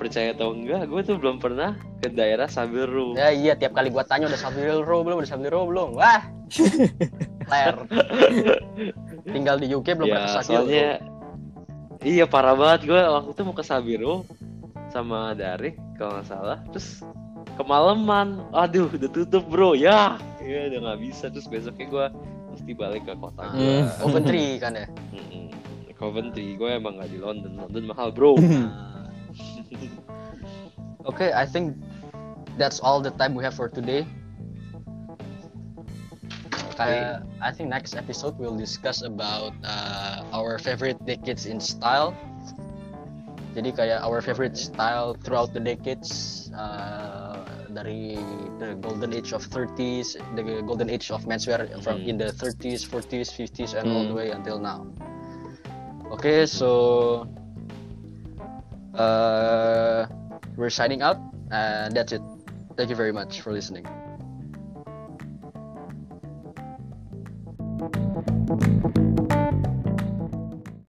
percaya 0.00 0.32
atau 0.32 0.56
enggak 0.56 0.88
gue 0.88 1.00
tuh 1.04 1.16
belum 1.20 1.38
pernah 1.38 1.76
ke 2.00 2.12
daerah 2.12 2.48
Sabir 2.48 2.88
Room. 2.88 3.16
Ya 3.16 3.32
iya 3.32 3.52
tiap 3.56 3.72
kali 3.76 3.88
gua 3.88 4.04
tanya 4.04 4.28
udah 4.28 4.40
Row 4.84 5.00
belum? 5.04 5.24
Udah 5.24 5.50
Row 5.52 5.64
belum? 5.68 5.88
Wah! 5.96 6.20
Ler. 7.52 7.76
Tinggal 9.24 9.56
di 9.62 9.66
UK 9.72 9.96
belum 9.96 10.08
ya 10.08 10.14
pernah 10.18 10.32
ke 10.36 10.44
soalnya 10.44 10.88
iya 12.04 12.24
parah 12.28 12.54
banget. 12.58 12.90
Gue 12.90 13.00
waktu 13.00 13.30
itu 13.32 13.42
mau 13.46 13.54
ke 13.56 13.64
Sabiro 13.64 14.14
sama 14.96 15.36
Darik 15.36 15.76
kalau 16.00 16.16
nggak 16.16 16.28
salah. 16.32 16.58
Terus 16.72 17.04
kemalaman. 17.60 18.40
Aduh 18.56 18.88
udah 18.88 19.10
tutup 19.12 19.44
bro. 19.52 19.76
Ya. 19.76 20.16
Ya 20.40 20.72
udah 20.72 20.80
nggak 20.92 21.00
bisa. 21.04 21.28
Terus 21.28 21.44
besoknya 21.44 21.86
gue 21.92 22.06
mesti 22.56 22.72
balik 22.72 23.04
ke 23.04 23.12
kota 23.20 23.52
gue 23.52 23.60
Hmm. 23.60 23.84
Coventry 24.00 24.56
kan 24.56 24.72
ya? 24.72 24.86
Mm-mm. 25.12 25.52
Coventry 25.96 26.56
gue 26.56 26.70
emang 26.72 26.96
nggak 26.96 27.12
di 27.12 27.18
London. 27.20 27.52
London 27.60 27.84
mahal 27.84 28.08
bro. 28.08 28.34
Okay, 31.06 31.30
I 31.30 31.46
think 31.46 31.78
that's 32.58 32.82
all 32.82 32.98
the 32.98 33.14
time 33.14 33.38
we 33.38 33.46
have 33.46 33.54
for 33.54 33.70
today. 33.70 34.02
Kayak, 36.74 37.22
I 37.40 37.54
think 37.54 37.70
next 37.70 37.94
episode 37.94 38.34
we'll 38.36 38.58
discuss 38.58 39.00
about 39.06 39.54
uh, 39.62 40.26
our 40.34 40.58
favorite 40.58 40.98
decades 41.06 41.46
in 41.46 41.62
style. 41.62 42.10
Jadi 43.56 43.72
kayak 43.72 44.04
our 44.04 44.20
favorite 44.20 44.52
style 44.52 45.16
throughout 45.16 45.56
the 45.56 45.62
decades 45.64 46.52
uh, 46.52 47.40
dari 47.72 48.20
the 48.60 48.76
golden 48.84 49.16
age 49.16 49.32
of 49.32 49.40
30s, 49.48 50.20
the 50.36 50.60
golden 50.60 50.92
age 50.92 51.08
of 51.08 51.24
menswear 51.24 51.64
from 51.80 52.04
Hmm. 52.04 52.10
in 52.12 52.16
the 52.20 52.36
30s, 52.36 52.84
40s, 52.84 53.32
50s, 53.32 53.72
and 53.72 53.88
all 53.88 54.04
Hmm. 54.04 54.12
the 54.12 54.16
way 54.20 54.28
until 54.28 54.60
now. 54.60 54.84
Okay, 56.12 56.44
so 56.44 57.24
uh, 58.92 60.04
we're 60.60 60.68
signing 60.68 61.00
out, 61.00 61.16
and 61.48 61.96
that's 61.96 62.12
it. 62.12 62.20
Thank 62.76 62.92
you 62.92 62.96
very 62.96 63.12
much 63.12 63.40
for 63.40 63.56
listening. 63.56 63.88